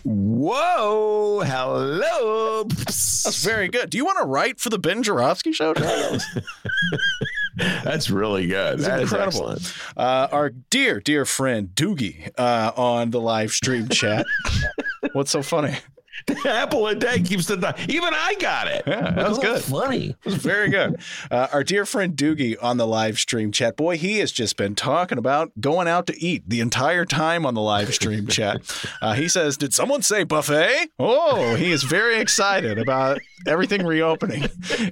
Whoa, 0.03 1.41
hello. 1.45 2.63
That's 2.63 3.43
very 3.43 3.67
good. 3.67 3.89
Do 3.89 3.97
you 3.97 4.05
want 4.05 4.19
to 4.19 4.25
write 4.25 4.59
for 4.59 4.69
the 4.69 4.79
Ben 4.79 5.03
Joravsky 5.03 5.51
show? 5.51 5.73
That's 7.57 8.09
really 8.09 8.47
good. 8.47 8.79
That's 8.79 9.11
that 9.11 9.29
incredible. 9.29 9.57
Uh, 9.95 10.27
our 10.31 10.51
dear, 10.69 10.99
dear 10.99 11.25
friend 11.25 11.69
Doogie 11.73 12.29
uh, 12.37 12.71
on 12.75 13.11
the 13.11 13.19
live 13.19 13.51
stream 13.51 13.89
chat. 13.89 14.25
What's 15.13 15.31
so 15.31 15.41
funny? 15.41 15.77
The 16.27 16.49
apple 16.49 16.87
a 16.87 16.95
day 16.95 17.21
keeps 17.21 17.45
the 17.45 17.57
even 17.87 18.13
I 18.13 18.35
got 18.39 18.67
it. 18.67 18.83
Yeah, 18.87 19.11
that 19.11 19.29
was 19.29 19.39
good. 19.39 19.61
Funny. 19.61 20.09
It 20.09 20.25
was 20.25 20.35
very 20.35 20.69
good. 20.69 20.99
Uh, 21.29 21.47
our 21.51 21.63
dear 21.63 21.85
friend 21.85 22.15
Doogie 22.15 22.55
on 22.61 22.77
the 22.77 22.87
live 22.87 23.17
stream 23.19 23.51
chat. 23.51 23.75
Boy, 23.75 23.97
he 23.97 24.19
has 24.19 24.31
just 24.31 24.55
been 24.55 24.75
talking 24.75 25.17
about 25.17 25.51
going 25.59 25.87
out 25.87 26.07
to 26.07 26.21
eat 26.23 26.47
the 26.47 26.61
entire 26.61 27.05
time 27.05 27.45
on 27.45 27.53
the 27.53 27.61
live 27.61 27.93
stream 27.93 28.27
chat. 28.27 28.61
Uh, 29.01 29.13
he 29.13 29.27
says, 29.27 29.57
"Did 29.57 29.73
someone 29.73 30.01
say 30.03 30.23
buffet?" 30.23 30.87
Oh, 30.99 31.55
he 31.55 31.71
is 31.71 31.83
very 31.83 32.19
excited 32.19 32.77
about 32.77 33.19
everything 33.45 33.85
reopening 33.85 34.47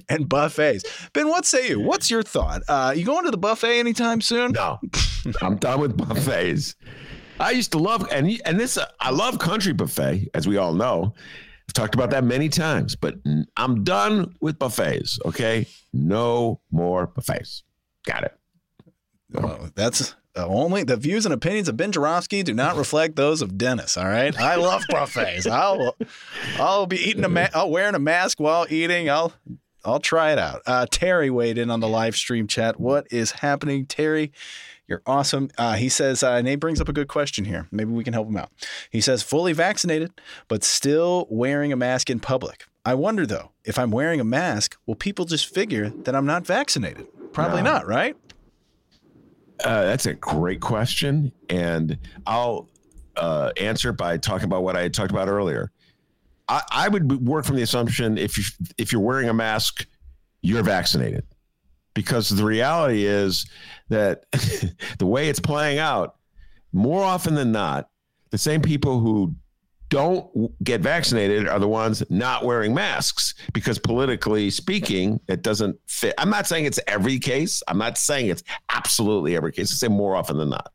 and 0.08 0.28
buffets. 0.28 0.84
Ben, 1.12 1.28
what 1.28 1.46
say 1.46 1.68
you? 1.68 1.80
What's 1.80 2.10
your 2.10 2.22
thought? 2.22 2.62
Uh, 2.68 2.92
you 2.96 3.04
going 3.04 3.24
to 3.24 3.30
the 3.30 3.38
buffet 3.38 3.78
anytime 3.78 4.20
soon? 4.20 4.52
No, 4.52 4.78
I'm 5.40 5.56
done 5.56 5.80
with 5.80 5.96
buffets. 5.96 6.74
I 7.38 7.50
used 7.50 7.72
to 7.72 7.78
love 7.78 8.06
and 8.10 8.40
and 8.44 8.58
this 8.58 8.78
uh, 8.78 8.86
I 9.00 9.10
love 9.10 9.38
country 9.38 9.72
buffet, 9.72 10.28
as 10.34 10.46
we 10.46 10.56
all 10.56 10.72
know. 10.74 11.14
I've 11.68 11.72
talked 11.72 11.94
about 11.94 12.10
that 12.10 12.24
many 12.24 12.48
times, 12.48 12.94
but 12.94 13.16
I'm 13.56 13.82
done 13.82 14.34
with 14.40 14.58
buffets. 14.58 15.18
Okay, 15.24 15.66
no 15.92 16.60
more 16.70 17.08
buffets. 17.08 17.64
Got 18.06 18.24
it. 18.24 18.38
No. 19.30 19.68
that's 19.74 20.14
only 20.36 20.84
the 20.84 20.96
views 20.96 21.24
and 21.24 21.34
opinions 21.34 21.68
of 21.68 21.76
Ben 21.76 21.90
Joravsky 21.92 22.42
do 22.42 22.54
not 22.54 22.76
reflect 22.76 23.16
those 23.16 23.42
of 23.42 23.58
Dennis. 23.58 23.96
All 23.96 24.04
right, 24.04 24.38
I 24.38 24.56
love 24.56 24.84
buffets. 24.88 25.46
I'll 25.46 25.96
I'll 26.58 26.86
be 26.86 26.98
eating 26.98 27.24
a 27.24 27.28
ma- 27.28 27.48
I'll 27.54 27.70
wearing 27.70 27.94
a 27.94 28.00
mask 28.00 28.38
while 28.38 28.66
eating. 28.70 29.10
I'll 29.10 29.32
I'll 29.84 30.00
try 30.00 30.32
it 30.32 30.38
out. 30.38 30.62
Uh, 30.66 30.86
Terry 30.90 31.30
weighed 31.30 31.58
in 31.58 31.70
on 31.70 31.80
the 31.80 31.88
live 31.88 32.16
stream 32.16 32.46
chat. 32.46 32.78
What 32.78 33.06
is 33.10 33.30
happening, 33.32 33.86
Terry? 33.86 34.32
You're 34.88 35.02
awesome. 35.04 35.50
Uh, 35.58 35.74
he 35.74 35.88
says, 35.88 36.22
uh, 36.22 36.40
Nate 36.42 36.60
brings 36.60 36.80
up 36.80 36.88
a 36.88 36.92
good 36.92 37.08
question 37.08 37.44
here. 37.44 37.66
Maybe 37.72 37.90
we 37.90 38.04
can 38.04 38.12
help 38.12 38.28
him 38.28 38.36
out. 38.36 38.50
He 38.90 39.00
says, 39.00 39.22
fully 39.22 39.52
vaccinated, 39.52 40.12
but 40.48 40.62
still 40.62 41.26
wearing 41.28 41.72
a 41.72 41.76
mask 41.76 42.08
in 42.08 42.20
public. 42.20 42.64
I 42.84 42.94
wonder, 42.94 43.26
though, 43.26 43.50
if 43.64 43.80
I'm 43.80 43.90
wearing 43.90 44.20
a 44.20 44.24
mask, 44.24 44.78
will 44.86 44.94
people 44.94 45.24
just 45.24 45.52
figure 45.52 45.90
that 45.90 46.14
I'm 46.14 46.26
not 46.26 46.46
vaccinated? 46.46 47.08
Probably 47.32 47.62
no. 47.62 47.72
not, 47.72 47.88
right? 47.88 48.16
Uh, 49.64 49.84
that's 49.84 50.06
a 50.06 50.14
great 50.14 50.60
question. 50.60 51.32
And 51.50 51.98
I'll 52.24 52.68
uh, 53.16 53.50
answer 53.56 53.92
by 53.92 54.18
talking 54.18 54.44
about 54.44 54.62
what 54.62 54.76
I 54.76 54.88
talked 54.88 55.10
about 55.10 55.26
earlier. 55.26 55.72
I, 56.48 56.62
I 56.70 56.88
would 56.88 57.26
work 57.26 57.44
from 57.44 57.56
the 57.56 57.62
assumption 57.62 58.18
if 58.18 58.38
you 58.38 58.44
if 58.78 58.92
you're 58.92 59.00
wearing 59.00 59.28
a 59.28 59.34
mask, 59.34 59.84
you're 60.42 60.62
vaccinated 60.62 61.24
because 61.96 62.28
the 62.28 62.44
reality 62.44 63.06
is 63.06 63.46
that 63.88 64.26
the 64.98 65.06
way 65.06 65.30
it's 65.30 65.40
playing 65.40 65.78
out, 65.78 66.16
more 66.72 67.02
often 67.02 67.34
than 67.34 67.50
not, 67.50 67.88
the 68.30 68.38
same 68.38 68.60
people 68.60 69.00
who 69.00 69.34
don't 69.88 70.52
get 70.62 70.82
vaccinated 70.82 71.48
are 71.48 71.58
the 71.58 71.66
ones 71.66 72.02
not 72.10 72.44
wearing 72.44 72.74
masks 72.74 73.34
because 73.54 73.78
politically 73.78 74.50
speaking, 74.50 75.18
it 75.26 75.40
doesn't 75.40 75.78
fit. 75.86 76.12
I'm 76.18 76.28
not 76.28 76.46
saying 76.46 76.66
it's 76.66 76.80
every 76.86 77.18
case. 77.18 77.62
I'm 77.66 77.78
not 77.78 77.96
saying 77.96 78.26
it's 78.26 78.42
absolutely 78.68 79.34
every 79.34 79.52
case. 79.52 79.72
I 79.72 79.76
say 79.76 79.88
more 79.88 80.16
often 80.16 80.36
than 80.36 80.50
not 80.50 80.72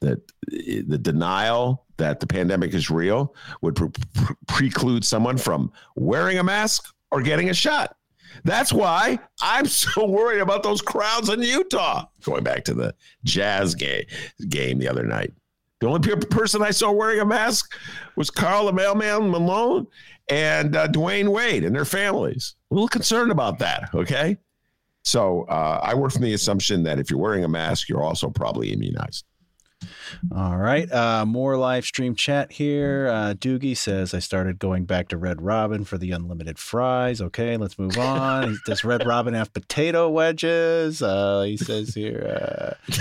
that 0.00 0.20
the 0.48 0.98
denial 0.98 1.86
that 1.96 2.20
the 2.20 2.26
pandemic 2.26 2.74
is 2.74 2.90
real 2.90 3.34
would 3.62 3.74
pre- 3.74 3.88
pre- 3.88 4.36
preclude 4.46 5.02
someone 5.02 5.38
from 5.38 5.72
wearing 5.94 6.38
a 6.38 6.42
mask 6.42 6.94
or 7.10 7.22
getting 7.22 7.48
a 7.48 7.54
shot. 7.54 7.96
That's 8.44 8.72
why 8.72 9.18
I'm 9.42 9.66
so 9.66 10.06
worried 10.06 10.40
about 10.40 10.62
those 10.62 10.82
crowds 10.82 11.28
in 11.28 11.42
Utah. 11.42 12.06
Going 12.22 12.44
back 12.44 12.64
to 12.64 12.74
the 12.74 12.94
Jazz 13.24 13.74
game, 13.74 14.04
game 14.48 14.78
the 14.78 14.88
other 14.88 15.04
night. 15.04 15.32
The 15.80 15.88
only 15.88 16.16
person 16.16 16.62
I 16.62 16.70
saw 16.70 16.90
wearing 16.90 17.20
a 17.20 17.26
mask 17.26 17.76
was 18.16 18.30
Karl 18.30 18.66
the 18.66 18.72
Mailman 18.72 19.30
Malone 19.30 19.86
and 20.28 20.74
uh, 20.74 20.88
Dwyane 20.88 21.28
Wade 21.28 21.64
and 21.64 21.74
their 21.74 21.84
families. 21.84 22.54
A 22.70 22.74
little 22.74 22.88
concerned 22.88 23.30
about 23.30 23.58
that, 23.58 23.90
okay? 23.94 24.38
So 25.04 25.42
uh, 25.42 25.80
I 25.82 25.94
work 25.94 26.12
from 26.12 26.22
the 26.22 26.32
assumption 26.32 26.82
that 26.84 26.98
if 26.98 27.10
you're 27.10 27.20
wearing 27.20 27.44
a 27.44 27.48
mask, 27.48 27.88
you're 27.88 28.02
also 28.02 28.30
probably 28.30 28.72
immunized. 28.72 29.24
All 30.34 30.56
right. 30.56 30.90
Uh, 30.90 31.24
more 31.26 31.56
live 31.56 31.84
stream 31.84 32.14
chat 32.14 32.52
here. 32.52 33.08
Uh, 33.08 33.34
Doogie 33.34 33.76
says, 33.76 34.14
I 34.14 34.18
started 34.18 34.58
going 34.58 34.84
back 34.84 35.08
to 35.08 35.16
Red 35.16 35.42
Robin 35.42 35.84
for 35.84 35.98
the 35.98 36.12
unlimited 36.12 36.58
fries. 36.58 37.20
Okay, 37.20 37.56
let's 37.56 37.78
move 37.78 37.98
on. 37.98 38.58
Does 38.66 38.84
Red 38.84 39.06
Robin 39.06 39.34
have 39.34 39.52
potato 39.52 40.08
wedges? 40.08 41.02
Uh, 41.02 41.42
he 41.42 41.56
says 41.56 41.94
here, 41.94 42.76
uh, 42.88 42.92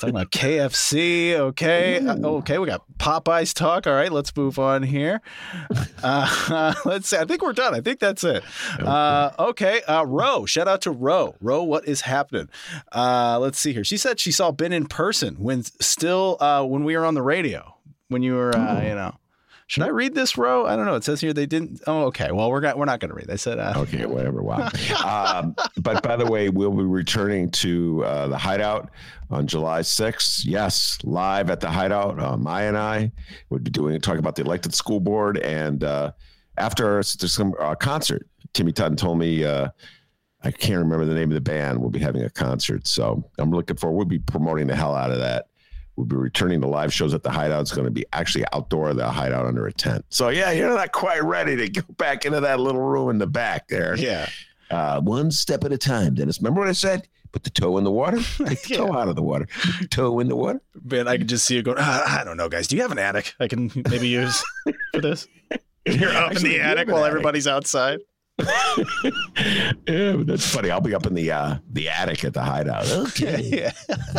talking 0.00 0.10
about 0.10 0.30
KFC. 0.30 1.34
Okay. 1.34 1.98
Uh, 1.98 2.16
okay, 2.16 2.58
we 2.58 2.66
got 2.66 2.82
Popeyes 2.98 3.54
talk. 3.54 3.86
All 3.86 3.94
right, 3.94 4.12
let's 4.12 4.34
move 4.36 4.58
on 4.58 4.82
here. 4.82 5.20
Uh, 6.02 6.74
let's 6.84 7.08
see. 7.08 7.16
I 7.16 7.24
think 7.24 7.42
we're 7.42 7.52
done. 7.52 7.74
I 7.74 7.80
think 7.80 8.00
that's 8.00 8.24
it. 8.24 8.42
Uh, 8.78 9.30
okay. 9.38 9.82
Uh, 9.82 10.04
Ro, 10.04 10.46
shout 10.46 10.68
out 10.68 10.82
to 10.82 10.90
Ro. 10.90 11.34
Ro, 11.40 11.62
what 11.62 11.86
is 11.86 12.02
happening? 12.02 12.48
Uh, 12.92 13.38
let's 13.40 13.58
see 13.58 13.72
here. 13.72 13.84
She 13.84 13.96
said 13.96 14.20
she 14.20 14.32
saw 14.32 14.52
Ben 14.52 14.72
in 14.72 14.86
person 14.86 15.36
when 15.36 15.64
still 16.00 16.38
uh, 16.40 16.64
when 16.64 16.82
we 16.84 16.96
were 16.96 17.04
on 17.04 17.14
the 17.14 17.22
radio. 17.22 17.74
When 18.08 18.22
you 18.22 18.34
were, 18.34 18.56
uh, 18.56 18.82
you 18.82 18.94
know. 18.94 19.14
Should 19.66 19.84
I 19.84 19.88
read 19.88 20.16
this, 20.16 20.36
row? 20.36 20.66
I 20.66 20.74
don't 20.74 20.84
know. 20.84 20.96
It 20.96 21.04
says 21.04 21.20
here 21.20 21.32
they 21.32 21.46
didn't. 21.46 21.82
Oh, 21.86 22.06
okay. 22.06 22.32
Well, 22.32 22.50
we're 22.50 22.60
got, 22.60 22.76
we're 22.76 22.86
not 22.86 22.98
going 22.98 23.10
to 23.10 23.14
read. 23.14 23.28
They 23.28 23.36
said. 23.36 23.60
Uh, 23.60 23.74
Okay, 23.76 24.04
whatever. 24.04 24.42
Wow. 24.42 24.68
um, 25.04 25.54
but 25.76 26.02
by 26.02 26.16
the 26.16 26.26
way, 26.26 26.48
we'll 26.48 26.72
be 26.72 26.82
returning 26.82 27.50
to 27.52 28.04
uh, 28.04 28.26
the 28.26 28.36
Hideout 28.36 28.90
on 29.30 29.46
July 29.46 29.80
6th. 29.82 30.40
Yes, 30.44 30.98
live 31.04 31.50
at 31.50 31.60
the 31.60 31.70
Hideout. 31.70 32.18
Uh, 32.18 32.36
Maya 32.36 32.66
and 32.66 32.76
I 32.76 33.12
would 33.50 33.62
be 33.62 33.70
doing 33.70 34.00
talking 34.00 34.18
about 34.18 34.34
the 34.34 34.42
elected 34.42 34.74
school 34.74 34.98
board, 34.98 35.38
and 35.38 35.84
uh, 35.84 36.10
after 36.56 36.94
there's 36.94 37.32
some 37.32 37.54
uh, 37.60 37.76
concert. 37.76 38.26
Timmy 38.54 38.72
Tuten 38.72 38.96
told 38.96 39.18
me. 39.18 39.44
Uh, 39.44 39.68
I 40.42 40.50
can't 40.50 40.78
remember 40.78 41.04
the 41.04 41.12
name 41.12 41.28
of 41.30 41.34
the 41.34 41.40
band. 41.42 41.78
We'll 41.78 41.90
be 41.90 41.98
having 41.98 42.22
a 42.22 42.30
concert, 42.30 42.86
so 42.86 43.22
I'm 43.36 43.50
looking 43.50 43.76
forward. 43.76 43.96
We'll 43.98 44.06
be 44.06 44.18
promoting 44.18 44.68
the 44.68 44.74
hell 44.74 44.94
out 44.94 45.10
of 45.10 45.18
that. 45.18 45.49
We'll 46.00 46.06
be 46.06 46.16
returning 46.16 46.62
to 46.62 46.66
live 46.66 46.94
shows 46.94 47.12
at 47.12 47.22
the 47.22 47.30
Hideout. 47.30 47.60
It's 47.60 47.72
going 47.72 47.84
to 47.84 47.90
be 47.90 48.06
actually 48.14 48.46
outdoor 48.54 48.94
the 48.94 49.06
Hideout 49.10 49.44
under 49.44 49.66
a 49.66 49.72
tent. 49.72 50.06
So 50.08 50.30
yeah, 50.30 50.50
you're 50.50 50.70
not 50.74 50.92
quite 50.92 51.22
ready 51.22 51.56
to 51.56 51.68
go 51.68 51.82
back 51.98 52.24
into 52.24 52.40
that 52.40 52.58
little 52.58 52.80
room 52.80 53.10
in 53.10 53.18
the 53.18 53.26
back 53.26 53.68
there. 53.68 53.94
Yeah. 53.98 54.30
Uh, 54.70 54.98
one 55.02 55.30
step 55.30 55.62
at 55.64 55.72
a 55.72 55.76
time, 55.76 56.14
Dennis. 56.14 56.40
Remember 56.40 56.60
what 56.60 56.70
I 56.70 56.72
said? 56.72 57.06
Put 57.32 57.44
the 57.44 57.50
toe 57.50 57.76
in 57.76 57.84
the 57.84 57.90
water. 57.90 58.16
Take 58.46 58.62
the 58.62 58.76
toe 58.76 58.96
out 58.96 59.08
of 59.08 59.14
the 59.16 59.22
water. 59.22 59.46
Toe 59.90 60.18
in 60.20 60.28
the 60.28 60.36
water. 60.36 60.62
Ben, 60.74 61.06
I 61.06 61.18
can 61.18 61.26
just 61.28 61.44
see 61.44 61.56
you 61.56 61.62
going. 61.62 61.76
"Ah, 61.78 62.20
I 62.20 62.24
don't 62.24 62.38
know, 62.38 62.48
guys. 62.48 62.66
Do 62.66 62.76
you 62.76 62.82
have 62.82 62.92
an 62.92 62.98
attic 62.98 63.34
I 63.38 63.46
can 63.46 63.70
maybe 63.90 64.08
use 64.08 64.42
for 64.94 65.02
this? 65.02 65.28
You're 65.86 66.10
up 66.10 66.30
Actually, 66.32 66.56
in 66.56 66.62
the 66.62 66.66
attic 66.66 66.88
while 66.88 66.98
attic. 67.04 67.08
everybody's 67.10 67.46
outside. 67.46 67.98
Yeah, 69.86 70.12
but 70.16 70.26
that's 70.26 70.46
funny. 70.52 70.70
I'll 70.70 70.80
be 70.80 70.94
up 70.94 71.06
in 71.06 71.14
the 71.14 71.30
uh, 71.32 71.56
the 71.70 71.88
attic 71.88 72.24
at 72.24 72.34
the 72.34 72.42
Hideout. 72.42 72.86
Okay, 73.10 73.40
yeah. 73.52 73.72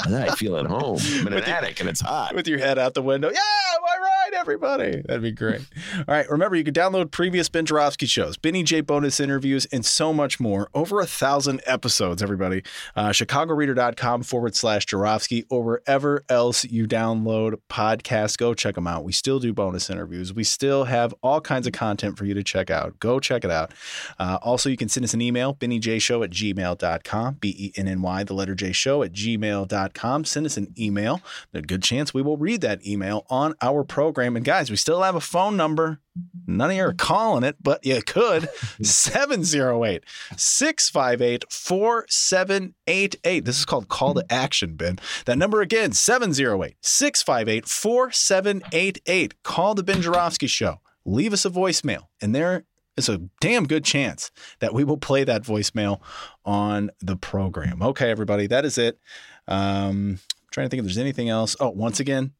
I 0.08 0.36
feel 0.36 0.58
at 0.58 0.66
home. 0.66 1.00
I'm 1.20 1.28
in 1.28 1.34
an 1.34 1.44
attic 1.44 1.80
and 1.80 1.90
it's 1.90 2.02
hot. 2.02 2.34
with 2.36 2.48
your 2.48 2.58
head 2.60 2.78
out 2.78 2.94
the 2.94 3.02
window. 3.02 3.30
Yeah, 3.30 3.40
all 3.80 4.00
right, 4.00 4.34
everybody. 4.34 5.02
That'd 5.06 5.22
be 5.22 5.32
great. 5.32 5.62
All 5.98 6.04
right, 6.08 6.30
remember 6.30 6.56
you 6.56 6.64
can 6.64 6.74
download 6.74 7.12
previous 7.12 7.48
Ben 7.50 7.66
Joravsky 7.66 8.06
shows, 8.06 8.38
Benny 8.38 8.64
J 8.64 8.82
bonus 8.82 9.20
interviews, 9.20 9.66
and 9.68 9.86
so 9.86 10.14
much 10.14 10.40
more. 10.40 10.70
Over 10.74 11.00
a 11.00 11.06
thousand 11.06 11.62
episodes, 11.66 12.22
everybody. 12.24 12.64
Uh, 12.96 13.10
ChicagoReader.com 13.10 14.24
forward 14.24 14.56
slash 14.56 14.86
Joravsky 14.86 15.46
or 15.50 15.64
wherever 15.64 16.24
else 16.30 16.66
you 16.66 16.88
download 16.88 17.56
podcasts. 17.70 18.38
Go 18.38 18.54
check 18.54 18.76
them 18.76 18.88
out. 18.88 19.04
We 19.04 19.12
still 19.12 19.40
do 19.40 19.54
bonus 19.54 19.90
interviews. 19.90 20.34
We 20.34 20.44
still 20.44 20.86
have 20.86 21.14
all 21.22 21.42
kinds 21.42 21.68
of 21.68 21.74
content 21.74 22.18
for 22.18 22.26
you 22.26 22.34
to 22.34 22.44
check 22.44 22.70
out. 22.70 23.00
Go 23.00 23.20
check 23.20 23.44
it 23.46 23.52
out. 23.52 23.72
Uh, 24.20 24.38
also, 24.42 24.70
you 24.70 24.78
can 24.78 24.90
send 24.90 25.04
us 25.04 25.14
an 25.14 25.22
email, 25.22 25.56
BennyJShow 25.56 26.24
at 26.24 26.32
gmail.com, 26.32 27.34
B 27.36 27.56
E 27.58 27.74
N 27.76 27.88
N 27.88 28.02
Y, 28.02 28.24
the 28.24 28.34
letter 28.34 28.56
J 28.56 28.72
show 28.72 29.04
at 29.04 29.14
gmail.com. 29.14 30.26
Send 30.26 30.46
us 30.46 30.58
an 30.58 30.74
email. 30.78 31.22
There's 31.52 31.64
a 31.64 31.68
good 31.68 31.84
chance 31.84 32.14
we 32.14 32.22
will 32.22 32.38
read 32.38 32.62
that 32.62 32.86
email 32.86 33.26
on 33.30 33.56
our 33.62 33.84
program. 33.84 34.36
And 34.36 34.46
guys, 34.46 34.70
we 34.70 34.76
still 34.76 35.02
have 35.02 35.16
a 35.16 35.22
phone 35.22 35.58
number. 35.58 36.00
None 36.46 36.72
of 36.72 36.76
you 36.76 36.84
are 36.84 36.94
calling 36.94 37.44
it, 37.44 37.56
but 37.62 37.86
you 37.86 38.02
could. 38.02 38.50
708 38.82 40.04
658 40.36 41.46
4788. 41.50 43.46
This 43.46 43.60
is 43.60 43.66
called 43.66 43.88
Call 43.88 44.14
to 44.16 44.26
Action, 44.30 44.76
Ben. 44.76 45.00
That 45.26 45.38
number 45.38 45.62
again, 45.62 45.94
708 45.94 46.76
658 46.82 47.66
4788. 47.66 49.44
Call 49.44 49.76
the 49.76 49.84
Ben 49.84 50.02
Joravsky 50.02 50.48
Show. 50.48 50.82
Leave 51.06 51.34
us 51.34 51.46
a 51.46 51.50
voicemail, 51.50 52.08
and 52.22 52.36
there 52.36 52.66
is 52.98 53.10
a 53.10 53.20
damn 53.40 53.66
good 53.66 53.84
chance 53.84 54.32
that 54.60 54.74
we 54.74 54.84
will 54.84 54.98
play 54.98 55.24
that 55.24 55.44
voicemail 55.44 56.02
on 56.46 56.92
the 57.00 57.16
program. 57.16 57.82
Okay, 57.82 58.10
everybody, 58.10 58.48
that 58.48 58.66
is 58.66 58.78
it. 58.78 59.00
Um, 59.48 60.20
I'm 60.22 60.50
trying 60.52 60.66
to 60.66 60.70
think 60.70 60.80
if 60.80 60.86
there's 60.86 60.98
anything 60.98 61.30
else. 61.30 61.56
Oh, 61.60 61.70
once 61.70 62.00
again, 62.00 62.34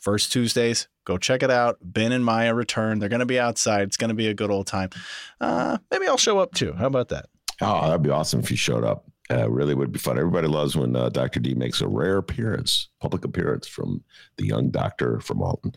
first 0.00 0.32
Tuesdays, 0.32 0.88
go 1.04 1.18
check 1.18 1.42
it 1.42 1.50
out. 1.50 1.78
Ben 1.82 2.12
and 2.12 2.24
Maya 2.24 2.54
return. 2.54 2.98
They're 2.98 3.08
going 3.08 3.20
to 3.20 3.26
be 3.26 3.40
outside. 3.40 3.82
It's 3.82 3.96
going 3.96 4.08
to 4.08 4.14
be 4.14 4.28
a 4.28 4.34
good 4.34 4.50
old 4.50 4.66
time. 4.66 4.90
Uh, 5.40 5.78
maybe 5.90 6.06
I'll 6.06 6.16
show 6.16 6.38
up 6.38 6.54
too. 6.54 6.72
How 6.72 6.86
about 6.86 7.08
that? 7.08 7.26
Oh, 7.60 7.86
that'd 7.86 8.02
be 8.02 8.10
awesome 8.10 8.40
if 8.40 8.50
you 8.50 8.56
showed 8.56 8.84
up. 8.84 9.06
Uh, 9.28 9.50
really 9.50 9.74
would 9.74 9.90
be 9.90 9.98
fun. 9.98 10.18
Everybody 10.18 10.46
loves 10.46 10.76
when 10.76 10.94
uh, 10.94 11.08
Dr. 11.08 11.40
D 11.40 11.54
makes 11.54 11.80
a 11.80 11.88
rare 11.88 12.18
appearance, 12.18 12.88
public 13.00 13.24
appearance 13.24 13.66
from 13.66 14.04
the 14.36 14.46
young 14.46 14.70
doctor 14.70 15.18
from 15.18 15.42
Alton. 15.42 15.72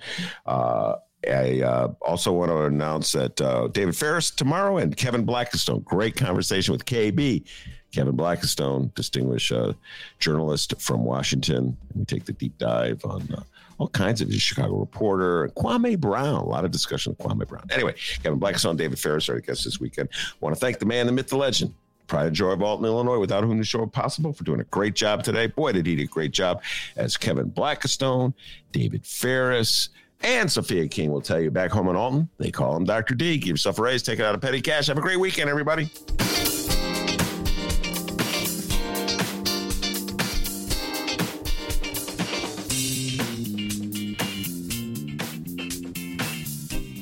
Uh, 0.45 0.95
I 1.29 1.61
uh, 1.61 1.93
also 2.01 2.31
want 2.33 2.51
to 2.51 2.63
announce 2.63 3.11
that 3.13 3.39
uh, 3.39 3.67
David 3.67 3.95
Ferris 3.95 4.31
tomorrow 4.31 4.77
and 4.77 4.95
Kevin 4.95 5.25
Blackistone. 5.25 5.83
Great 5.83 6.15
conversation 6.15 6.71
with 6.71 6.85
KB. 6.85 7.43
Kevin 7.91 8.15
Blackistone, 8.15 8.93
distinguished 8.93 9.51
uh, 9.51 9.73
journalist 10.19 10.79
from 10.79 11.03
Washington. 11.03 11.75
We 11.95 12.05
take 12.05 12.25
the 12.25 12.33
deep 12.33 12.57
dive 12.57 13.03
on 13.03 13.27
uh, 13.33 13.41
all 13.79 13.87
kinds 13.87 14.21
of 14.21 14.31
Chicago 14.33 14.77
Reporter, 14.77 15.49
Kwame 15.57 15.99
Brown. 15.99 16.35
A 16.35 16.45
lot 16.45 16.65
of 16.65 16.71
discussion 16.71 17.15
with 17.17 17.27
Kwame 17.27 17.47
Brown. 17.47 17.65
Anyway, 17.71 17.95
Kevin 18.21 18.39
Blackistone, 18.39 18.77
David 18.77 18.99
Ferris 18.99 19.27
are 19.29 19.33
our 19.33 19.39
guests 19.39 19.63
this 19.63 19.79
weekend. 19.79 20.09
want 20.39 20.55
to 20.55 20.59
thank 20.59 20.79
the 20.79 20.85
man, 20.85 21.07
the 21.07 21.11
myth, 21.11 21.29
the 21.29 21.37
legend, 21.37 21.73
pride 22.05 22.27
and 22.27 22.35
joy 22.35 22.49
of 22.49 22.61
Alton, 22.61 22.85
Illinois, 22.85 23.19
without 23.19 23.43
whom 23.43 23.57
the 23.57 23.63
show 23.63 23.85
possible, 23.85 24.33
for 24.33 24.43
doing 24.43 24.59
a 24.59 24.65
great 24.65 24.95
job 24.95 25.23
today. 25.23 25.47
Boy, 25.47 25.71
did 25.71 25.85
he 25.85 25.95
do 25.95 26.03
a 26.03 26.07
great 26.07 26.31
job 26.31 26.61
as 26.95 27.17
Kevin 27.17 27.49
Blackistone, 27.49 28.33
David 28.71 29.05
Ferris, 29.05 29.89
and 30.21 30.51
Sophia 30.51 30.87
King 30.87 31.11
will 31.11 31.21
tell 31.21 31.39
you 31.39 31.51
back 31.51 31.71
home 31.71 31.87
in 31.87 31.95
Alton, 31.95 32.29
they 32.37 32.51
call 32.51 32.75
him 32.75 32.83
Dr. 32.83 33.15
D. 33.15 33.37
Give 33.37 33.49
yourself 33.49 33.79
a 33.79 33.81
raise, 33.81 34.03
take 34.03 34.19
it 34.19 34.25
out 34.25 34.35
of 34.35 34.41
petty 34.41 34.61
cash. 34.61 34.87
Have 34.87 34.97
a 34.97 35.01
great 35.01 35.19
weekend, 35.19 35.49
everybody. 35.49 35.89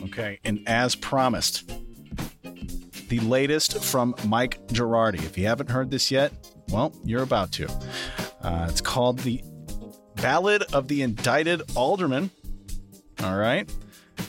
Okay, 0.06 0.39
and 0.44 0.68
as 0.68 0.95
promised, 0.95 1.72
the 3.10 3.19
latest 3.22 3.84
from 3.84 4.15
Mike 4.26 4.65
Gerardi. 4.68 5.23
If 5.23 5.38
you 5.38 5.48
haven't 5.48 5.69
heard 5.69 5.89
this 5.89 6.11
yet, 6.11 6.34
well, 6.69 6.94
you're 7.03 7.23
about 7.23 7.52
to. 7.53 7.68
Uh, 8.41 8.68
it's 8.69 8.81
called 8.81 9.19
the 9.19 9.41
Ballad 10.15 10.64
of 10.73 10.88
the 10.88 11.02
Indicted 11.03 11.61
Alderman. 11.76 12.31
All 13.23 13.38
right. 13.38 13.72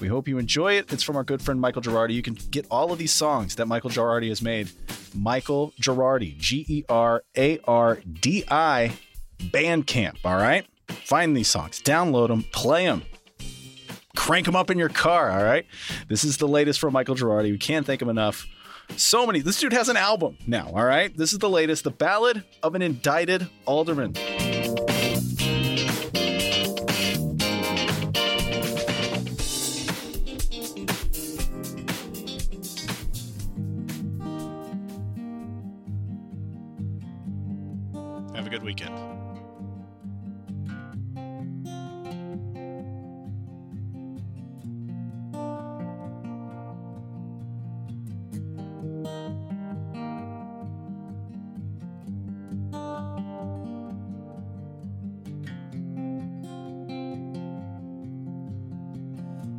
We 0.00 0.08
hope 0.08 0.28
you 0.28 0.38
enjoy 0.38 0.74
it. 0.74 0.92
It's 0.92 1.02
from 1.02 1.16
our 1.16 1.24
good 1.24 1.42
friend 1.42 1.60
Michael 1.60 1.82
Gerardi. 1.82 2.14
You 2.14 2.22
can 2.22 2.34
get 2.50 2.66
all 2.70 2.92
of 2.92 2.98
these 2.98 3.12
songs 3.12 3.56
that 3.56 3.66
Michael 3.66 3.90
Gerardi 3.90 4.28
has 4.28 4.42
made. 4.42 4.70
Michael 5.14 5.72
Gerardi, 5.80 6.36
G 6.36 6.64
E 6.68 6.84
R 6.88 7.22
A 7.36 7.58
R 7.66 8.00
D 8.20 8.44
I, 8.48 8.92
Bandcamp. 9.38 10.18
All 10.24 10.36
right. 10.36 10.66
Find 10.88 11.36
these 11.36 11.48
songs, 11.48 11.82
download 11.82 12.28
them, 12.28 12.44
play 12.52 12.86
them, 12.86 13.02
crank 14.16 14.46
them 14.46 14.56
up 14.56 14.70
in 14.70 14.78
your 14.78 14.88
car. 14.88 15.30
All 15.30 15.44
right. 15.44 15.66
This 16.08 16.24
is 16.24 16.36
the 16.36 16.48
latest 16.48 16.80
from 16.80 16.92
Michael 16.92 17.14
Gerardi. 17.14 17.50
We 17.50 17.58
can't 17.58 17.86
thank 17.86 18.00
him 18.00 18.08
enough. 18.08 18.46
So 18.96 19.26
many. 19.26 19.40
This 19.40 19.60
dude 19.60 19.74
has 19.74 19.88
an 19.88 19.96
album 19.96 20.38
now. 20.46 20.70
All 20.74 20.84
right. 20.84 21.14
This 21.16 21.32
is 21.32 21.38
the 21.40 21.50
latest 21.50 21.84
The 21.84 21.90
Ballad 21.90 22.44
of 22.62 22.74
an 22.74 22.82
Indicted 22.82 23.48
Alderman. 23.66 24.14
Weekend. 38.78 38.98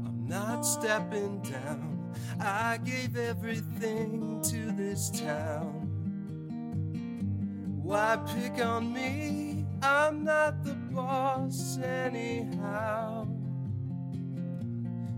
I'm 0.06 0.28
not 0.28 0.62
stepping 0.62 1.42
down. 1.42 2.14
I 2.40 2.78
gave 2.84 3.18
everything 3.18 4.42
to 4.44 4.72
this 4.72 5.10
town. 5.10 5.89
Why 7.90 8.20
pick 8.36 8.64
on 8.64 8.94
me? 8.94 9.66
I'm 9.82 10.24
not 10.24 10.64
the 10.64 10.76
boss. 10.76 11.80
anyhow. 11.80 13.28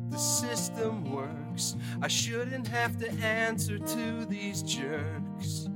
The 0.10 0.18
system 0.18 1.12
works. 1.12 1.76
I 2.02 2.08
shouldn't 2.08 2.70
have 2.70 2.98
to 3.00 3.12
answer 3.12 3.78
to 3.78 4.26
these 4.26 4.64
jerks. 4.64 5.68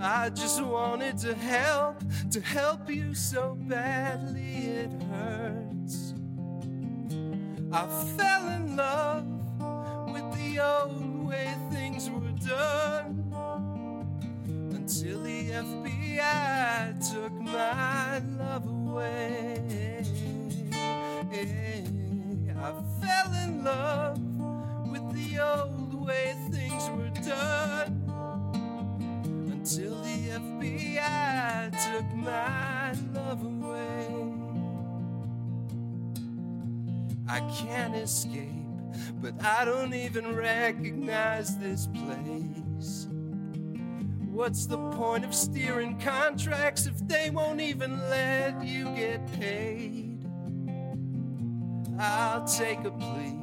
I 0.00 0.30
just 0.30 0.64
wanted 0.64 1.18
to 1.18 1.34
help, 1.34 2.04
to 2.30 2.40
help 2.40 2.88
you 2.88 3.12
so 3.12 3.54
badly 3.68 4.54
it 4.80 4.90
hurts. 5.10 6.14
I 7.70 7.86
fell 8.16 8.48
in 8.48 8.76
love 8.76 9.26
with 10.10 10.32
the 10.38 10.58
old 10.58 11.28
way 11.28 11.54
things 11.70 12.08
were 12.08 12.32
done 12.48 13.19
until 14.90 15.22
the 15.22 15.50
FBI 15.50 17.12
took 17.12 17.32
my 17.32 18.18
love 18.36 18.66
away. 18.66 20.02
I 22.58 22.72
fell 23.00 23.32
in 23.44 23.62
love 23.62 24.18
with 24.90 25.12
the 25.12 25.38
old 25.38 25.94
way 25.94 26.34
things 26.50 26.90
were 26.90 27.12
done 27.24 28.02
until 29.52 30.02
the 30.02 30.30
FBI 30.30 31.70
took 31.92 32.12
my 32.16 32.92
love 33.14 33.44
away. 33.44 34.08
I 37.28 37.38
can't 37.62 37.94
escape, 37.94 38.66
but 39.22 39.34
I 39.40 39.64
don't 39.64 39.94
even 39.94 40.34
recognize 40.34 41.56
this 41.58 41.86
place. 41.86 43.06
What's 44.40 44.64
the 44.64 44.78
point 44.92 45.26
of 45.26 45.34
steering 45.34 45.98
contracts 46.00 46.86
if 46.86 46.96
they 47.06 47.28
won't 47.28 47.60
even 47.60 48.00
let 48.08 48.64
you 48.64 48.86
get 48.96 49.30
paid? 49.38 50.24
I'll 52.00 52.46
take 52.46 52.78
a 52.86 52.90
plea. 52.90 53.36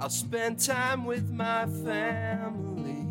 I'll 0.00 0.08
spend 0.08 0.58
time 0.58 1.04
with 1.04 1.30
my 1.30 1.66
family. 1.66 3.04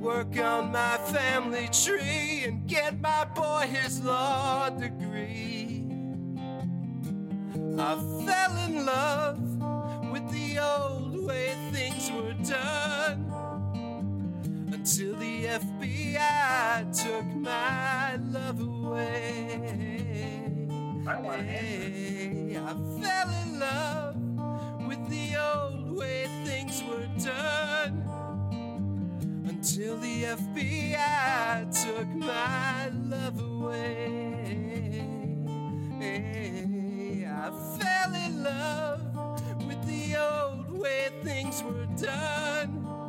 Work 0.00 0.36
on 0.36 0.72
my 0.72 0.98
family 1.12 1.68
tree 1.68 2.42
and 2.44 2.66
get 2.66 3.00
my 3.00 3.24
boy 3.26 3.68
his 3.70 4.02
law 4.02 4.68
degree. 4.68 5.86
I 7.78 7.94
fell 8.26 8.56
in 8.66 8.84
love 8.84 10.10
with 10.10 10.28
the 10.32 10.58
old 10.58 11.24
way 11.24 11.54
things 11.70 12.10
were 12.10 12.34
done 12.42 13.30
until 14.80 15.19
FBI 15.50 17.02
took 17.02 17.26
my 17.34 18.14
love 18.30 18.60
away. 18.60 19.88
I 21.04 21.12
fell 23.00 23.30
in 23.42 23.58
love 23.58 24.14
with 24.86 25.10
the 25.10 25.34
old 25.36 25.98
way 25.98 26.26
things 26.44 26.84
were 26.84 27.08
done 27.18 28.04
until 29.48 29.96
the 29.96 30.22
FBI 30.22 31.84
took 31.84 32.06
my 32.14 32.88
love 33.08 33.40
away. 33.40 35.02
I 37.26 37.50
fell 37.76 38.14
in 38.14 38.44
love 38.44 39.66
with 39.66 39.84
the 39.84 40.16
old 40.16 40.80
way 40.80 41.08
things 41.24 41.60
were 41.64 41.88
done 42.00 42.99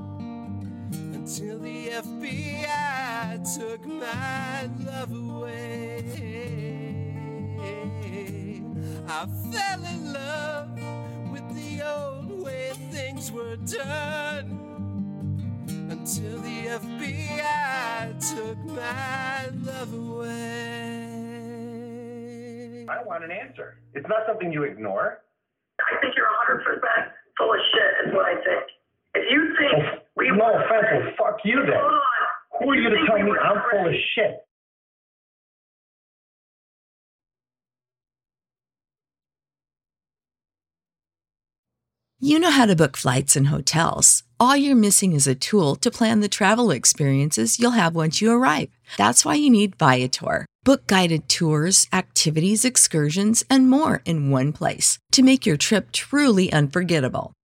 until 1.31 1.59
the 1.59 1.87
FBI 1.87 3.55
took 3.57 3.85
my 3.85 4.69
love 4.85 5.13
away. 5.13 6.03
I 9.07 9.25
fell 9.49 9.85
in 9.85 10.11
love 10.11 10.77
with 11.31 11.47
the 11.55 11.81
old 11.89 12.43
way 12.43 12.73
things 12.91 13.31
were 13.31 13.55
done 13.55 14.57
until 15.89 16.41
the 16.41 16.67
FBI 16.67 18.35
took 18.35 18.57
my 18.65 19.47
love 19.63 19.93
away. 19.93 20.27
I 22.89 23.03
want 23.05 23.23
an 23.23 23.31
answer. 23.31 23.77
It's 23.93 24.09
not 24.09 24.27
something 24.27 24.51
you 24.51 24.63
ignore. 24.63 25.21
I 25.79 25.95
think 26.01 26.13
you're 26.17 26.27
100% 26.27 26.59
full 27.37 27.53
of 27.53 27.59
shit, 27.73 28.07
is 28.07 28.13
what 28.13 28.25
I 28.25 28.35
think. 28.35 28.80
If 29.13 29.23
you 29.29 29.55
think 29.57 29.83
oh, 29.85 29.99
we 30.15 30.29
no 30.29 30.53
offense, 30.53 31.15
well, 31.19 31.31
fuck 31.31 31.39
you 31.43 31.57
then. 31.65 31.75
Hold 31.75 31.93
on. 31.93 32.01
Who 32.59 32.69
are 32.69 32.75
you 32.75 32.89
to 32.89 33.05
tell 33.07 33.15
we 33.15 33.23
me 33.23 33.31
I'm 33.43 33.61
full 33.69 33.87
of 33.87 33.93
shit? 34.15 34.45
You 42.23 42.37
know 42.37 42.51
how 42.51 42.67
to 42.67 42.75
book 42.75 42.97
flights 42.97 43.35
and 43.35 43.47
hotels. 43.47 44.21
All 44.39 44.55
you're 44.55 44.75
missing 44.75 45.13
is 45.13 45.25
a 45.25 45.33
tool 45.33 45.75
to 45.77 45.89
plan 45.89 46.19
the 46.19 46.29
travel 46.29 46.69
experiences 46.69 47.57
you'll 47.57 47.71
have 47.71 47.95
once 47.95 48.21
you 48.21 48.31
arrive. 48.31 48.69
That's 48.95 49.25
why 49.25 49.35
you 49.35 49.49
need 49.49 49.75
Viator. 49.75 50.45
Book 50.63 50.85
guided 50.85 51.27
tours, 51.27 51.87
activities, 51.91 52.63
excursions, 52.63 53.43
and 53.49 53.67
more 53.67 54.03
in 54.05 54.29
one 54.29 54.53
place 54.53 54.99
to 55.13 55.23
make 55.23 55.47
your 55.47 55.57
trip 55.57 55.91
truly 55.91 56.53
unforgettable. 56.53 57.33